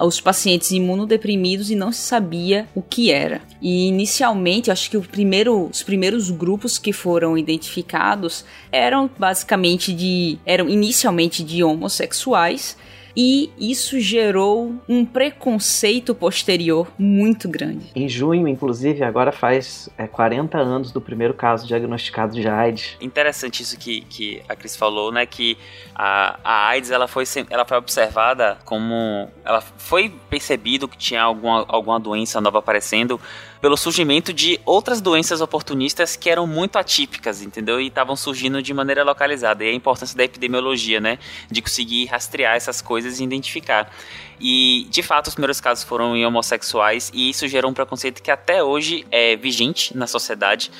os 0.05 0.21
pacientes 0.21 0.71
imunodeprimidos 0.71 1.71
e 1.71 1.75
não 1.75 1.91
se 1.91 2.01
sabia 2.01 2.67
o 2.75 2.81
que 2.81 3.11
era. 3.11 3.41
E 3.61 3.87
inicialmente, 3.87 4.69
acho 4.69 4.89
que 4.91 4.99
primeiro, 4.99 5.67
os 5.71 5.81
primeiros 5.81 6.29
grupos 6.29 6.77
que 6.77 6.93
foram 6.93 7.37
identificados 7.37 8.45
eram 8.71 9.09
basicamente 9.17 9.93
de 9.93 10.37
eram 10.45 10.69
inicialmente 10.69 11.43
de 11.43 11.63
homossexuais 11.63 12.77
e 13.19 13.51
isso 13.57 13.99
gerou 13.99 14.75
um 14.87 15.03
preconceito 15.03 16.13
posterior 16.13 16.87
muito 16.99 17.49
grande. 17.49 17.91
Em 17.95 18.07
junho, 18.07 18.47
inclusive, 18.47 19.03
agora 19.03 19.31
faz 19.31 19.89
é, 19.97 20.05
40 20.05 20.55
anos 20.55 20.91
do 20.91 21.01
primeiro 21.01 21.33
caso 21.33 21.65
diagnosticado 21.65 22.39
de 22.39 22.47
AIDS. 22.47 22.95
Interessante 23.01 23.63
isso 23.63 23.75
que, 23.75 24.01
que 24.01 24.43
a 24.47 24.55
Cris 24.55 24.75
falou, 24.75 25.11
né? 25.11 25.25
Que 25.25 25.57
a, 25.95 26.39
a 26.43 26.67
AIDS 26.67 26.91
ela 26.91 27.07
foi, 27.07 27.23
ela 27.49 27.65
foi 27.65 27.77
observada 27.77 28.59
como. 28.63 29.27
Ela 29.43 29.61
foi 29.61 30.13
percebido 30.29 30.87
que 30.87 30.97
tinha 30.97 31.23
alguma, 31.23 31.65
alguma 31.67 31.99
doença 31.99 32.39
nova 32.39 32.59
aparecendo 32.59 33.19
pelo 33.61 33.77
surgimento 33.77 34.33
de 34.33 34.59
outras 34.65 35.01
doenças 35.01 35.41
oportunistas 35.41 36.15
que 36.15 36.29
eram 36.29 36.45
muito 36.45 36.77
atípicas, 36.77 37.41
entendeu? 37.41 37.79
E 37.79 37.87
estavam 37.87 38.15
surgindo 38.15 38.61
de 38.61 38.73
maneira 38.73 39.03
localizada. 39.03 39.63
E 39.63 39.69
a 39.69 39.73
importância 39.73 40.15
da 40.17 40.23
epidemiologia, 40.23 40.99
né? 40.99 41.19
De 41.49 41.61
conseguir 41.61 42.05
rastrear 42.05 42.55
essas 42.55 42.81
coisas 42.81 43.19
e 43.19 43.23
identificar. 43.23 43.91
E, 44.39 44.87
de 44.89 45.01
fato, 45.01 45.27
os 45.27 45.33
primeiros 45.33 45.59
casos 45.59 45.83
foram 45.83 46.15
em 46.15 46.25
homossexuais, 46.25 47.11
e 47.13 47.29
isso 47.29 47.47
gerou 47.47 47.71
um 47.71 47.73
preconceito 47.73 48.21
que 48.21 48.29
até 48.29 48.63
hoje 48.63 49.05
é 49.09 49.35
vigente 49.35 49.97
na 49.97 50.05
sociedade. 50.05 50.71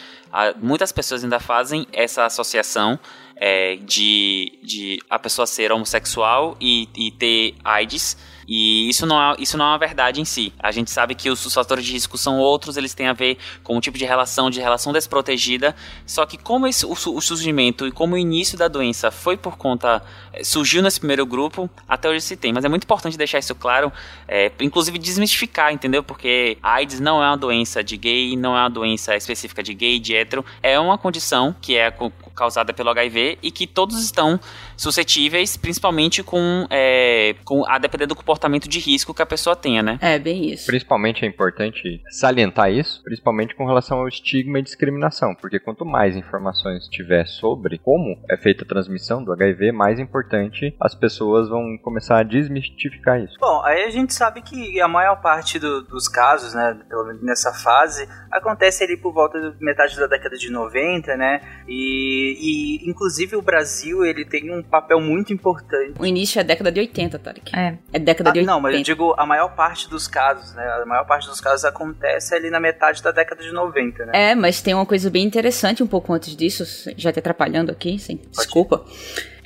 muitas 0.61 0.91
pessoas 0.91 1.23
ainda 1.23 1.39
fazem 1.39 1.87
essa 1.91 2.25
associação 2.25 2.99
é, 3.35 3.77
de, 3.77 4.59
de 4.63 4.99
a 5.09 5.17
pessoa 5.17 5.47
ser 5.47 5.71
homossexual 5.71 6.55
e, 6.59 6.87
e 6.95 7.11
ter 7.11 7.55
AIDS 7.63 8.17
e 8.47 8.87
isso 8.87 9.05
não, 9.05 9.21
é, 9.21 9.35
isso 9.39 9.57
não 9.57 9.65
é 9.65 9.67
uma 9.69 9.77
verdade 9.77 10.21
em 10.21 10.25
si. 10.25 10.53
A 10.57 10.71
gente 10.71 10.89
sabe 10.89 11.13
que 11.15 11.29
os, 11.29 11.53
fatores 11.53 11.83
de 11.83 11.91
risco 11.91 12.17
são 12.17 12.39
outros, 12.39 12.77
eles 12.77 12.93
têm 12.93 13.07
a 13.07 13.13
ver 13.13 13.37
com 13.61 13.75
o 13.77 13.81
tipo 13.81 13.97
de 13.97 14.05
relação, 14.05 14.49
de 14.49 14.61
relação 14.61 14.93
desprotegida. 14.93 15.75
Só 16.05 16.25
que 16.25 16.37
como 16.37 16.65
esse, 16.65 16.85
o, 16.85 16.91
o 16.91 17.21
surgimento 17.21 17.85
e 17.85 17.91
como 17.91 18.15
o 18.15 18.17
início 18.17 18.57
da 18.57 18.69
doença 18.69 19.11
foi 19.11 19.35
por 19.35 19.57
conta. 19.57 20.01
Eh, 20.31 20.43
surgiu 20.43 20.81
nesse 20.81 20.99
primeiro 20.99 21.25
grupo, 21.25 21.69
até 21.87 22.09
hoje 22.09 22.21
se 22.21 22.37
tem. 22.37 22.53
Mas 22.53 22.63
é 22.63 22.69
muito 22.69 22.85
importante 22.85 23.17
deixar 23.17 23.39
isso 23.39 23.53
claro, 23.53 23.91
é, 24.27 24.51
inclusive 24.61 24.97
desmistificar, 24.97 25.73
entendeu? 25.73 26.01
Porque 26.01 26.57
a 26.63 26.75
AIDS 26.75 27.01
não 27.01 27.21
é 27.21 27.27
uma 27.27 27.37
doença 27.37 27.83
de 27.83 27.97
gay, 27.97 28.37
não 28.37 28.55
é 28.55 28.61
uma 28.61 28.69
doença 28.69 29.15
específica 29.15 29.61
de 29.61 29.73
gay, 29.73 29.99
de 29.99 30.15
hétero. 30.15 30.45
É 30.63 30.79
uma 30.79 30.97
condição 30.97 31.53
que 31.61 31.75
é 31.75 31.91
causada 32.33 32.71
pelo 32.71 32.89
HIV 32.91 33.39
e 33.41 33.51
que 33.51 33.67
todos 33.67 34.01
estão 34.01 34.39
suscetíveis, 34.77 35.57
principalmente 35.57 36.23
com, 36.23 36.67
é, 36.69 37.35
com 37.43 37.67
a 37.67 37.77
depender 37.79 38.05
do 38.05 38.15
comportamento 38.15 38.69
de 38.69 38.79
risco 38.79 39.13
que 39.13 39.21
a 39.21 39.25
pessoa 39.25 39.55
tenha, 39.55 39.81
né? 39.81 39.97
É, 40.01 40.19
bem 40.19 40.51
isso. 40.51 40.67
Principalmente 40.67 41.25
é 41.25 41.27
importante 41.27 42.01
salientar 42.11 42.71
isso, 42.71 43.01
principalmente 43.03 43.55
com 43.55 43.65
relação 43.65 43.99
ao 43.99 44.07
estigma 44.07 44.59
e 44.59 44.61
discriminação, 44.61 45.33
porque 45.35 45.59
quanto 45.59 45.83
mais 45.83 46.15
informações 46.15 46.87
tiver 46.87 47.25
sobre 47.25 47.77
como 47.79 48.17
é 48.29 48.37
feita 48.37 48.63
a 48.63 48.67
transmissão 48.67 49.23
do 49.23 49.33
HIV, 49.33 49.71
mais 49.71 49.99
importante 49.99 50.75
as 50.79 50.93
pessoas 50.93 51.49
vão 51.49 51.77
começar 51.81 52.19
a 52.19 52.23
desmistificar 52.23 53.19
isso. 53.19 53.35
Bom, 53.39 53.61
aí 53.63 53.83
a 53.83 53.89
gente 53.89 54.13
sabe 54.13 54.41
que 54.41 54.79
a 54.79 54.87
maior 54.87 55.21
parte 55.21 55.57
do, 55.57 55.81
dos 55.81 56.07
casos, 56.07 56.53
né, 56.53 56.79
pelo 56.87 57.05
menos 57.05 57.23
nessa 57.23 57.51
fase, 57.51 58.07
acontece 58.31 58.83
ali 58.83 58.95
por 58.97 59.13
volta 59.13 59.39
da 59.39 59.55
metade 59.59 59.97
da 59.97 60.07
década 60.07 60.37
de 60.37 60.51
90, 60.51 61.17
né? 61.17 61.41
E, 61.67 62.83
e 62.85 62.89
inclusive 62.89 63.35
o 63.35 63.41
Brasil, 63.41 64.05
ele 64.05 64.25
tem 64.25 64.51
um 64.51 64.61
papel 64.67 64.99
muito 64.99 65.33
importante. 65.33 65.93
O 65.99 66.05
início 66.05 66.39
é 66.39 66.43
década 66.43 66.71
de 66.71 66.79
80, 66.79 67.19
Tarek. 67.19 67.55
É. 67.55 67.77
É 67.93 67.99
década 67.99 68.31
de 68.31 68.39
80. 68.39 68.51
Ah, 68.51 68.55
não, 68.55 68.61
mas 68.61 68.75
eu 68.75 68.83
digo 68.83 69.13
a 69.17 69.25
maior 69.25 69.55
parte 69.55 69.89
dos 69.89 70.07
casos, 70.07 70.53
né? 70.53 70.63
A 70.81 70.85
maior 70.85 71.05
parte 71.05 71.27
dos 71.27 71.41
casos 71.41 71.65
acontece 71.65 72.35
ali 72.35 72.49
na 72.49 72.59
metade 72.59 73.01
da 73.01 73.11
década 73.11 73.41
de 73.41 73.51
90, 73.51 74.05
né? 74.05 74.31
É, 74.31 74.35
mas 74.35 74.61
tem 74.61 74.73
uma 74.73 74.85
coisa 74.85 75.09
bem 75.09 75.25
interessante 75.25 75.83
um 75.83 75.87
pouco 75.87 76.13
antes 76.13 76.35
disso, 76.35 76.63
já 76.97 77.11
te 77.11 77.19
atrapalhando 77.19 77.71
aqui, 77.71 77.97
sim. 77.99 78.19
Desculpa. 78.31 78.85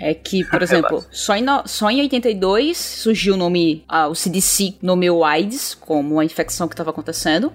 É 0.02 0.16
que, 0.16 0.44
por 0.46 0.64
exemplo, 0.64 1.06
só 1.12 1.36
em, 1.36 1.44
no, 1.44 1.62
só 1.68 1.92
em 1.92 2.02
82 2.02 2.76
surgiu 2.76 3.36
o 3.36 3.38
nome, 3.38 3.84
ah, 3.88 4.08
o 4.08 4.16
CDC 4.16 4.74
nomeou 4.82 5.24
AIDS 5.24 5.76
como 5.76 6.16
uma 6.16 6.26
infecção 6.26 6.68
que 6.68 6.74
estava 6.74 6.90
acontecendo. 6.90 7.54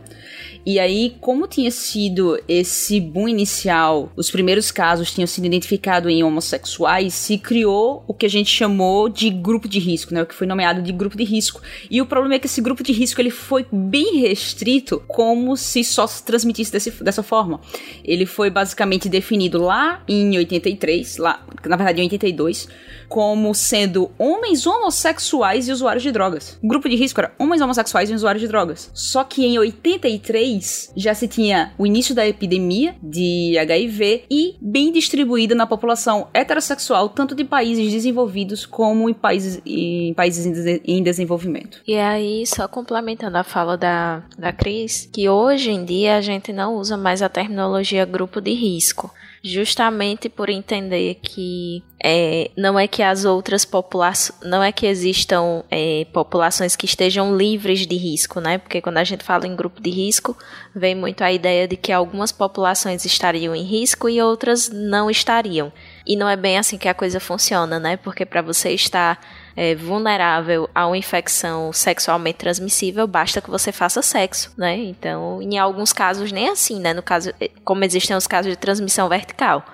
E 0.65 0.81
aí, 0.81 1.17
como 1.21 1.47
tinha 1.47 1.71
sido 1.71 2.41
esse 2.49 3.01
boom 3.01 3.29
inicial, 3.29 4.13
os 4.17 4.33
primeiros 4.33 4.73
casos 4.73 5.13
tinham 5.13 5.27
sido 5.27 5.47
identificados 5.47 6.11
em 6.11 6.25
homossexuais, 6.25 7.15
se 7.15 7.39
criou 7.39 8.05
o 8.07 8.13
que 8.13 8.27
a 8.27 8.29
gente 8.29 8.51
chamou 8.51 9.09
de 9.09 9.31
grupo 9.31 9.69
de 9.69 9.79
risco, 9.79 10.13
né? 10.13 10.23
O 10.23 10.27
que 10.27 10.35
foi 10.35 10.47
nomeado 10.47 10.83
de 10.83 10.91
grupo 10.91 11.17
de 11.17 11.23
risco. 11.23 11.61
E 11.89 12.03
o 12.03 12.07
problema 12.07 12.35
é 12.35 12.39
que 12.41 12.47
esse 12.47 12.61
grupo 12.61 12.83
de 12.83 12.93
risco 12.93 13.21
ele 13.21 13.31
foi 13.31 13.65
bem 13.71 14.19
restrito, 14.21 15.01
como 15.07 15.57
se 15.57 15.85
só 15.85 16.05
se 16.07 16.25
transmitisse 16.25 16.73
desse, 16.73 16.91
dessa 17.03 17.23
forma. 17.23 17.61
Ele 18.05 18.27
foi 18.27 18.51
basicamente 18.51 19.09
definido 19.09 19.63
lá 19.63 20.03
em 20.09 20.37
83, 20.37 21.17
lá, 21.19 21.47
na 21.65 21.77
verdade 21.77 22.01
em 22.01 22.05
82 22.05 22.36
82 22.37 22.69
como 23.09 23.55
sendo 23.55 24.11
homens 24.19 24.67
homossexuais 24.67 25.69
e 25.69 25.73
usuários 25.73 26.03
de 26.03 26.11
drogas. 26.11 26.59
O 26.63 26.69
grupo 26.69 26.89
de 26.89 26.97
risco 26.97 27.21
era 27.21 27.33
homens 27.39 27.63
homossexuais 27.63 28.11
e 28.11 28.15
usuários 28.15 28.43
de 28.43 28.49
drogas. 28.49 28.91
Só 28.93 29.25
que 29.25 29.45
em 29.45 29.59
83 29.59 30.93
já 30.97 31.15
se 31.15 31.29
tinha 31.29 31.73
o 31.79 31.87
início 31.87 32.15
da 32.15 32.27
epidemia 32.27 32.97
de 33.03 33.57
HIV 33.59 34.25
e 34.31 34.57
bem 34.61 34.93
distribuída 34.93 35.55
na 35.55 35.67
população 35.67 36.29
heterossexual, 36.35 37.09
tanto 37.09 37.35
de 37.35 37.45
países 37.45 37.93
desenvolvidos 37.93 38.67
como 38.67 39.09
em 39.09 39.15
países, 39.15 39.61
em 39.65 40.13
países 40.15 40.47
em 40.85 41.03
desenvolvimento. 41.03 41.81
E 41.87 41.97
aí, 41.97 42.45
só 42.47 42.67
complementando 42.67 43.39
a 43.39 43.45
fala 43.45 43.77
da, 43.77 44.25
da 44.37 44.53
Cris, 44.53 45.09
que 45.13 45.29
hoje 45.29 45.71
em 45.71 45.85
dia 45.85 46.17
a 46.17 46.21
gente 46.21 46.53
não 46.53 46.75
usa 46.75 46.97
mais 46.97 47.23
a 47.23 47.29
terminologia 47.29 48.05
grupo 48.05 48.41
de 48.41 48.53
risco 48.53 49.11
justamente 49.43 50.29
por 50.29 50.49
entender 50.49 51.19
que 51.23 51.83
é, 52.03 52.51
não 52.57 52.79
é 52.79 52.87
que 52.87 53.03
as 53.03 53.25
outras 53.25 53.65
populações, 53.65 54.39
não 54.43 54.63
é 54.63 54.71
que 54.73 54.87
existam 54.87 55.65
é, 55.71 56.07
populações 56.13 56.77
que 56.77 56.87
estejam 56.87 57.37
livres 57.37 57.87
de 57.87 57.97
risco, 57.97 58.41
né? 58.41 58.59
Porque 58.59 58.81
quando 58.81 58.99
a 58.99 59.05
gente 59.05 59.25
fala 59.25 59.47
em 59.47 59.57
grupo 59.57 59.81
de 59.81 59.91
risco, 59.91 60.37
vem 60.75 60.95
muito 60.95 61.23
a 61.23 61.33
ideia 61.33 61.67
de 61.67 61.77
que 61.77 61.93
algumas 61.93 62.33
populações 62.33 63.05
estariam 63.05 63.55
em 63.55 63.63
risco 63.63 64.09
e 64.09 64.21
outras 64.21 64.69
não 64.69 65.11
estariam. 65.11 65.73
E 66.07 66.17
não 66.17 66.29
é 66.29 66.37
bem 66.37 66.59
assim 66.59 66.79
que 66.79 66.89
a 66.89 66.95
coisa 66.95 67.19
funciona, 67.19 67.79
né? 67.79 67.97
Porque 67.97 68.25
para 68.25 68.43
você 68.43 68.71
estar 68.71 69.19
é, 69.57 69.75
vulnerável 69.75 70.69
a 70.75 70.87
uma 70.87 70.99
infecção 70.99 71.73
sexualmente 71.73 72.37
transmissível, 72.37 73.07
basta 73.07 73.41
que 73.41 73.51
você 73.51 73.73
faça 73.73 74.03
sexo, 74.03 74.53
né? 74.57 74.77
Então, 74.77 75.41
em 75.41 75.59
alguns 75.59 75.93
casos 75.93 76.31
nem 76.31 76.51
assim, 76.51 76.79
né? 76.79 76.93
No 76.93 77.03
caso, 77.03 77.33
é, 77.41 77.51
como 77.65 77.83
existem 77.83 78.15
os 78.15 78.27
casos 78.27 78.53
de 78.53 78.57
transmissão 78.57 79.09
vertical. 79.09 79.65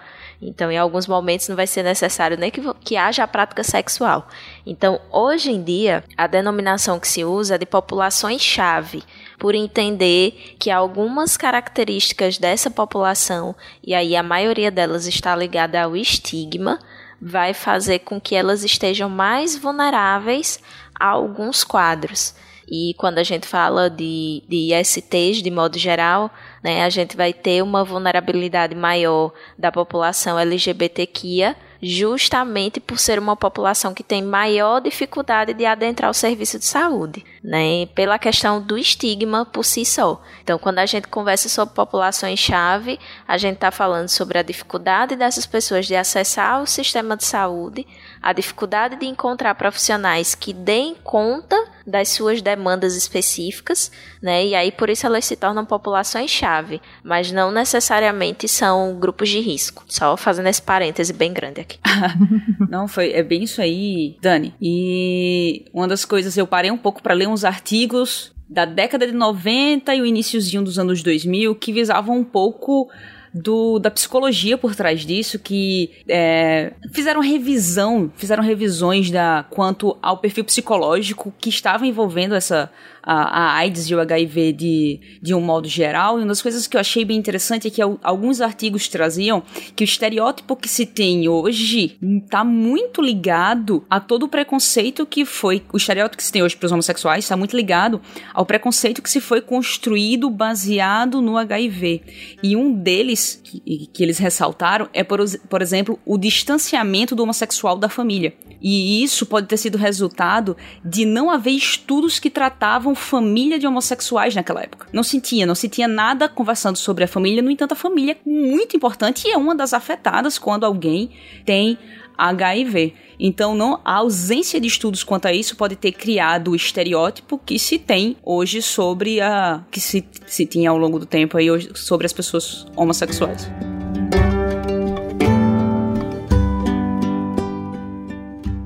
Então, 0.45 0.73
em 0.73 0.77
alguns 0.77 1.07
momentos 1.07 1.49
não 1.49 1.55
vai 1.55 1.69
ser 1.69 1.85
necessário 1.85 2.37
nem 2.37 2.51
que, 2.51 2.61
que 2.81 2.97
haja 2.97 3.23
a 3.23 3.29
prática 3.29 3.63
sexual. 3.63 4.27
Então, 4.67 5.01
hoje 5.11 5.53
em 5.53 5.63
dia, 5.63 6.03
a 6.17 6.27
denominação 6.27 6.99
que 6.99 7.07
se 7.07 7.25
usa 7.25 7.55
é 7.55 7.59
de 7.59 7.67
populações-chave, 7.67 9.05
por 9.39 9.55
entender 9.55 10.57
que 10.59 10.69
algumas 10.69 11.37
características 11.37 12.39
dessa 12.39 12.71
população, 12.71 13.55
e 13.85 13.95
aí 13.95 14.17
a 14.17 14.23
maioria 14.23 14.71
delas 14.71 15.07
está 15.07 15.35
ligada 15.37 15.81
ao 15.81 15.97
estigma, 15.97 16.81
vai 17.25 17.55
fazer 17.55 18.01
com 18.01 18.21
que 18.21 18.35
elas 18.35 18.65
estejam 18.65 19.09
mais 19.09 19.57
vulneráveis 19.57 20.59
a 20.99 21.07
alguns 21.07 21.63
quadros. 21.63 22.35
E 22.69 22.95
quando 22.99 23.19
a 23.19 23.23
gente 23.23 23.47
fala 23.47 23.89
de, 23.89 24.43
de 24.49 24.75
ISTs 24.75 25.43
de 25.43 25.51
modo 25.51 25.79
geral, 25.79 26.31
né, 26.63 26.83
a 26.83 26.91
gente 26.91 27.17
vai 27.17 27.33
ter 27.33 27.63
uma 27.63 27.85
vulnerabilidade 27.85 28.75
maior 28.75 29.33
da 29.57 29.71
população 29.71 30.39
LGBTQIA 30.39 31.55
justamente 31.83 32.79
por 32.79 32.99
ser 32.99 33.19
uma 33.19 33.35
população 33.35 33.93
que 33.93 34.05
tem 34.05 34.23
maior 34.23 34.81
dificuldade 34.81 35.53
de 35.53 35.67
adentrar 35.67 36.09
o 36.09 36.15
serviço 36.15 36.59
de 36.59 36.65
saúde, 36.65 37.25
né? 37.43 37.87
Pela 37.87 38.19
questão 38.19 38.63
do 38.63 38.79
estigma 38.79 39.45
por 39.45 39.65
si 39.65 39.85
só. 39.85 40.23
Então, 40.43 40.59
quando 40.59 40.79
a 40.79 40.87
gente 40.87 41.09
conversa 41.09 41.49
sobre 41.49 41.75
populações-chave, 41.75 43.01
a 43.27 43.37
gente 43.37 43.55
está 43.55 43.73
falando 43.73 44.09
sobre 44.09 44.39
a 44.39 44.43
dificuldade 44.43 45.17
dessas 45.17 45.45
pessoas 45.45 45.87
de 45.87 45.97
acessar 45.97 46.63
o 46.63 46.67
sistema 46.67 47.17
de 47.17 47.25
saúde, 47.25 47.85
a 48.23 48.33
dificuldade 48.33 48.97
de 48.97 49.07
encontrar 49.07 49.55
profissionais 49.57 50.35
que 50.35 50.53
deem 50.53 50.95
conta 51.03 51.57
das 51.85 52.11
suas 52.11 52.41
demandas 52.41 52.95
específicas, 52.95 53.91
né? 54.23 54.47
E 54.47 54.55
aí 54.55 54.71
por 54.71 54.89
isso 54.89 55.05
elas 55.05 55.25
se 55.25 55.35
tornam 55.35 55.65
populações-chave, 55.65 56.81
mas 57.03 57.33
não 57.33 57.51
necessariamente 57.51 58.47
são 58.47 58.97
grupos 58.99 59.29
de 59.29 59.41
risco. 59.41 59.85
Só 59.89 60.17
fazendo 60.17 60.49
esse 60.49 60.63
parêntese 60.63 61.13
bem 61.13 61.33
grande 61.33 61.61
aqui. 61.61 61.79
não, 62.71 62.87
foi 62.87 63.13
é 63.13 63.23
bem 63.23 63.43
isso 63.43 63.61
aí, 63.61 64.17
Dani. 64.21 64.55
E 64.61 65.65
uma 65.73 65.89
das 65.89 66.05
coisas 66.05 66.37
eu 66.37 66.47
parei 66.47 66.71
um 66.71 66.79
pouco 66.79 67.03
para 67.03 67.15
ler 67.15 67.27
uns 67.27 67.45
artigos 67.45 68.33
da 68.49 68.65
década 68.65 69.07
de 69.07 69.13
90 69.13 69.95
e 69.95 70.01
o 70.01 70.07
iníciozinho 70.07 70.63
dos 70.63 70.79
anos 70.79 71.03
2000 71.03 71.55
que 71.57 71.73
visavam 71.73 72.19
um 72.19 72.25
pouco 72.25 72.89
do, 73.33 73.79
da 73.79 73.91
psicologia 73.91 74.59
por 74.59 74.75
trás 74.75 75.01
disso, 75.07 75.39
que 75.39 75.91
é, 76.09 76.73
fizeram 76.93 77.21
revisão, 77.21 78.13
fizeram 78.17 78.43
revisões 78.43 79.11
da 79.11 79.45
quanto 79.51 79.97
ao 80.03 80.19
perfil 80.19 80.45
psicológico 80.45 81.33
que 81.39 81.49
estava 81.49 81.87
envolvendo 81.87 82.35
essa 82.35 82.71
a, 83.03 83.15
a 83.23 83.55
AIDS 83.57 83.91
e 83.91 83.95
o 83.95 84.01
HIV 84.01 84.53
de, 84.53 85.01
de 85.21 85.35
um 85.35 85.41
modo 85.41 85.69
geral. 85.69 86.19
E 86.19 86.23
uma 86.23 86.29
das 86.29 86.43
coisas 86.43 86.67
que 86.67 86.77
eu 86.77 86.81
achei 86.81 87.05
bem 87.05 87.17
interessante 87.17 87.69
é 87.69 87.71
que 87.71 87.83
alguns 87.83 88.41
artigos 88.41 88.89
traziam 88.89 89.43
que 89.75 89.83
o 89.83 89.87
estereótipo 89.87 90.57
que 90.57 90.69
se 90.69 90.87
tem 90.87 91.29
hoje 91.29 91.99
está 92.03 92.45
muito 92.45 93.03
ligado 93.03 93.85
a 93.91 93.99
todo 93.99 94.25
o 94.25 94.29
preconceito 94.29 95.05
que 95.05 95.25
foi. 95.25 95.63
O 95.73 95.77
estereótipo 95.77 96.17
que 96.17 96.25
se 96.25 96.33
tem 96.33 96.43
hoje 96.43 96.57
para 96.57 96.67
os 96.67 96.73
homossexuais 96.73 97.25
está 97.25 97.37
muito 97.37 97.57
ligado 97.57 98.01
ao 98.33 98.47
preconceito 98.47 99.03
que 99.03 99.11
se 99.11 99.21
foi 99.21 99.41
construído 99.41 100.31
baseado 100.31 101.21
no 101.21 101.37
HIV. 101.37 102.03
E 102.43 102.57
um 102.57 102.73
deles, 102.73 103.41
que, 103.43 103.89
que 103.93 104.03
eles 104.03 104.19
ressaltaram, 104.19 104.89
é, 104.93 105.03
por, 105.03 105.21
por 105.49 105.63
exemplo, 105.63 105.99
o 106.05 106.17
distanciamento 106.17 107.15
do 107.15 107.23
homossexual 107.23 107.77
da 107.77 107.89
família. 107.89 108.35
E 108.63 109.03
isso 109.03 109.27
pode 109.27 109.49
ter 109.49 109.57
sido 109.57 109.77
resultado 109.77 110.57
de 110.85 111.05
não 111.05 111.31
haver 111.31 111.53
estudos 111.53 112.19
que 112.19 112.31
tratavam 112.31 112.95
família 112.95 113.59
de 113.59 113.67
homossexuais 113.67 114.35
naquela 114.35 114.63
época. 114.63 114.87
Não 114.93 115.03
se 115.03 115.21
tinha, 115.21 115.45
não 115.45 115.55
se 115.55 115.69
tinha 115.69 115.89
nada 115.89 116.29
conversando 116.29 116.77
sobre 116.77 117.05
a 117.05 117.09
família, 117.09 117.43
no 117.43 117.51
entanto, 117.51 117.73
a 117.73 117.77
família 117.77 118.13
é 118.13 118.29
muito 118.29 118.77
importante 118.77 119.27
e 119.27 119.33
é 119.33 119.37
uma 119.37 119.55
das 119.55 119.73
afetadas 119.73 120.39
quando 120.39 120.65
alguém 120.65 121.11
tem 121.45 121.77
HIV. 122.17 122.95
Então, 123.19 123.55
não, 123.55 123.81
a 123.85 123.95
ausência 123.97 124.61
de 124.61 124.67
estudos 124.67 125.05
quanto 125.05 125.27
a 125.27 125.33
isso 125.33 125.57
pode 125.57 125.77
ter 125.77 125.93
criado 125.93 126.53
o 126.53 126.57
estereótipo 126.57 127.39
que 127.39 127.59
se 127.59 127.79
tem 127.79 128.17
hoje 128.23 128.61
sobre 128.61 129.21
a. 129.21 129.65
que 129.71 129.81
se, 129.81 130.05
se 130.27 130.47
tinha 130.47 130.71
ao 130.71 130.79
longo 130.79 130.99
do 130.99 131.07
tempo 131.07 131.37
aí 131.37 131.51
hoje 131.51 131.71
sobre 131.75 132.07
as 132.07 132.13
pessoas 132.13 132.67
homossexuais. 132.77 133.49